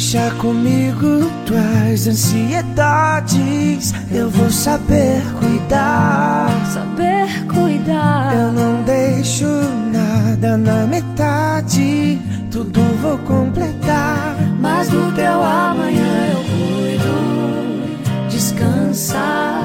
Deixa 0.00 0.30
comigo 0.36 1.30
tuas 1.44 2.06
ansiedades. 2.08 3.92
Eu 4.10 4.30
vou 4.30 4.48
saber 4.48 5.22
cuidar. 5.38 6.48
Saber 6.72 7.46
cuidar. 7.46 8.34
Eu 8.34 8.50
não 8.50 8.82
deixo 8.84 9.44
nada 9.92 10.56
na 10.56 10.86
metade. 10.86 12.18
Tudo 12.50 12.80
vou 13.02 13.18
completar. 13.18 14.36
Mas 14.58 14.88
do 14.88 15.12
teu 15.14 15.42
amanhã 15.42 16.32
eu 16.32 16.44
cuido. 16.48 18.30
Descansa, 18.30 19.60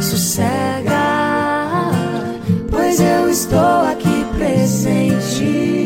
sossega. 0.00 0.94
Pois 2.70 3.00
eu 3.00 3.28
estou 3.28 3.80
aqui 3.80 4.24
presente. 4.36 5.85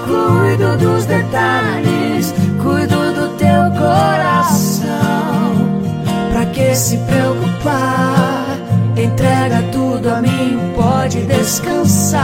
cuido 0.00 0.76
dos 0.76 1.06
detalhes, 1.06 2.34
cuido 2.62 3.12
do 3.14 3.28
teu 3.36 3.70
coração. 3.78 4.90
Pra 6.32 6.46
que 6.46 6.74
se 6.74 6.96
preocupar? 6.98 8.46
Entrega 8.96 9.62
tudo 9.72 10.08
a 10.10 10.20
mim, 10.22 10.58
pode 10.74 11.20
descansar. 11.22 12.22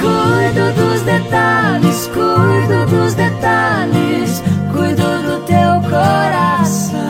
Cuido 0.00 0.72
dos 0.74 1.02
detalhes, 1.02 2.06
cuido 2.08 2.86
dos 2.86 3.14
detalhes, 3.14 4.42
cuido 4.72 5.22
do 5.22 5.40
teu 5.46 5.80
coração. 5.88 7.00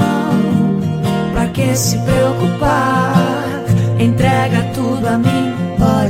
Pra 1.33 1.47
que 1.47 1.75
se 1.77 1.99
preocupar? 1.99 3.11
Entrega 3.99 4.63
tudo 4.75 5.07
a 5.09 5.19
mim, 5.19 5.40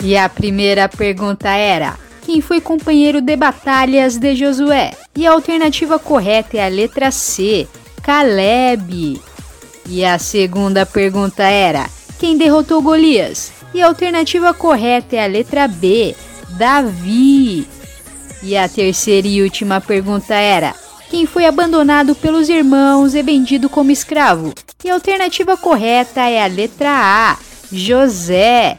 E 0.00 0.16
a 0.16 0.28
primeira 0.28 0.88
pergunta 0.88 1.48
era: 1.48 1.96
quem 2.24 2.40
foi 2.40 2.60
companheiro 2.60 3.20
de 3.20 3.36
batalhas 3.36 4.18
de 4.18 4.34
Josué? 4.34 4.92
E 5.16 5.26
a 5.26 5.32
alternativa 5.32 5.98
correta 5.98 6.56
é 6.56 6.66
a 6.66 6.68
letra 6.68 7.10
C, 7.10 7.66
Caleb. 8.02 9.20
E 9.88 10.04
a 10.04 10.18
segunda 10.18 10.84
pergunta 10.84 11.44
era: 11.44 11.86
quem 12.18 12.36
derrotou 12.36 12.82
Golias? 12.82 13.52
E 13.72 13.80
a 13.82 13.86
alternativa 13.86 14.52
correta 14.52 15.16
é 15.16 15.24
a 15.24 15.26
letra 15.26 15.68
B, 15.68 16.14
Davi. 16.50 17.68
E 18.42 18.56
a 18.56 18.68
terceira 18.68 19.26
e 19.26 19.42
última 19.42 19.80
pergunta 19.80 20.34
era: 20.34 20.74
quem 21.08 21.26
foi 21.26 21.46
abandonado 21.46 22.14
pelos 22.14 22.48
irmãos 22.48 23.14
e 23.14 23.22
vendido 23.22 23.68
como 23.68 23.90
escravo? 23.90 24.52
E 24.84 24.90
a 24.90 24.94
alternativa 24.94 25.56
correta 25.56 26.20
é 26.28 26.42
a 26.42 26.46
letra 26.46 26.90
A, 26.90 27.36
José. 27.72 28.78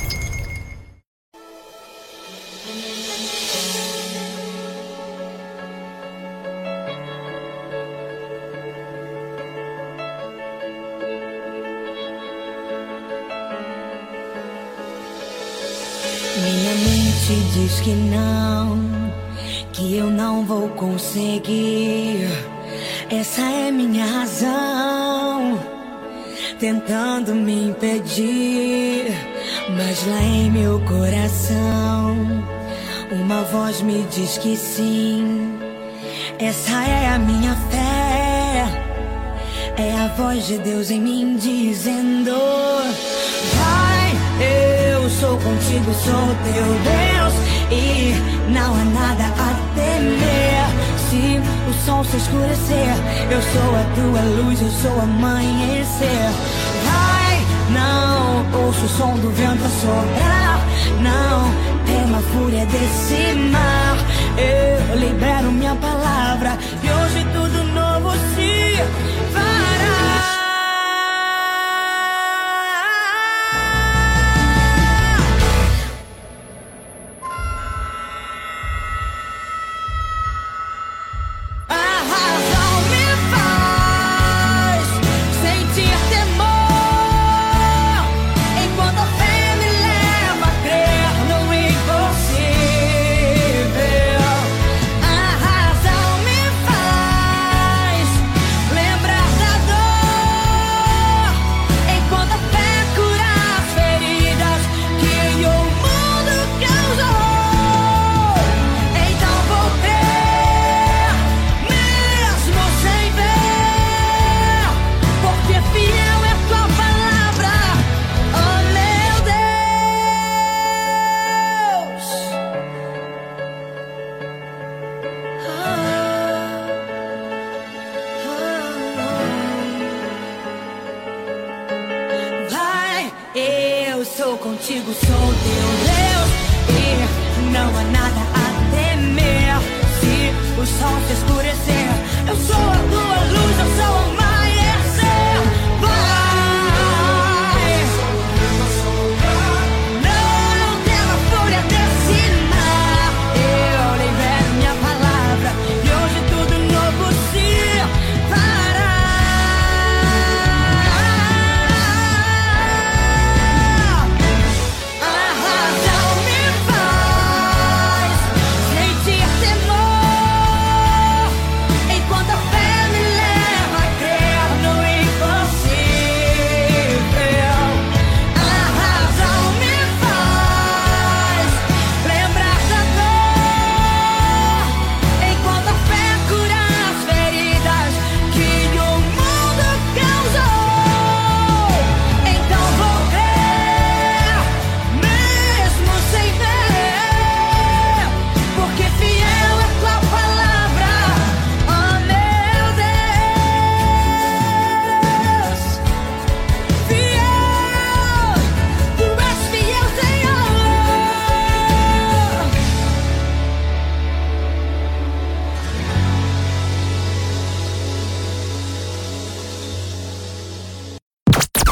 Diz 17.53 17.79
que 17.81 17.91
não, 17.91 18.79
que 19.73 19.97
eu 19.97 20.09
não 20.09 20.45
vou 20.45 20.69
conseguir. 20.69 22.27
Essa 23.09 23.41
é 23.41 23.71
minha 23.71 24.05
razão, 24.05 25.59
tentando 26.59 27.33
me 27.35 27.69
impedir. 27.69 29.11
Mas 29.77 30.05
lá 30.07 30.21
em 30.21 30.51
meu 30.51 30.79
coração, 30.81 32.15
uma 33.11 33.43
voz 33.43 33.81
me 33.81 34.03
diz 34.11 34.37
que 34.37 34.55
sim. 34.55 35.57
Essa 36.39 36.83
é 36.83 37.07
a 37.09 37.19
minha 37.19 37.55
fé. 37.69 38.65
É 39.77 39.93
a 39.99 40.07
voz 40.15 40.47
de 40.47 40.57
Deus 40.57 40.89
em 40.89 41.01
mim 41.01 41.37
dizendo: 41.37 42.31
Vai, 43.55 44.11
eu 44.93 45.09
sou 45.09 45.37
contigo, 45.37 45.93
sou 45.93 46.27
teu 46.43 46.65
Deus. 46.83 47.10
E 47.71 48.13
não 48.49 48.73
há 48.73 48.85
nada 48.85 49.23
a 49.23 49.53
temer. 49.75 50.65
Se 51.09 51.41
o 51.69 51.85
sol 51.85 52.03
se 52.03 52.17
escurecer, 52.17 52.95
eu 53.29 53.41
sou 53.41 53.75
a 53.75 53.83
tua 53.95 54.43
luz, 54.43 54.61
eu 54.61 54.69
sou 54.69 55.01
amanhecer. 55.01 56.29
Vai, 56.85 57.45
não 57.71 58.65
ouço 58.65 58.85
o 58.85 58.89
som 58.89 59.17
do 59.17 59.29
vento 59.31 59.63
a 59.63 59.69
soprar. 59.69 60.59
Não 61.01 61.71
tema 61.85 62.17
a 62.17 62.21
fúria 62.21 62.65
desse 62.65 63.33
mar. 63.49 63.97
Eu 64.37 64.95
libero 64.97 65.51
minha 65.51 65.75
palavra 65.75 66.57
e 66.83 66.89
hoje 66.89 67.25
tudo 67.33 67.63
novo 67.73 68.11
se 68.35 69.20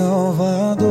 Salvador. 0.00 0.89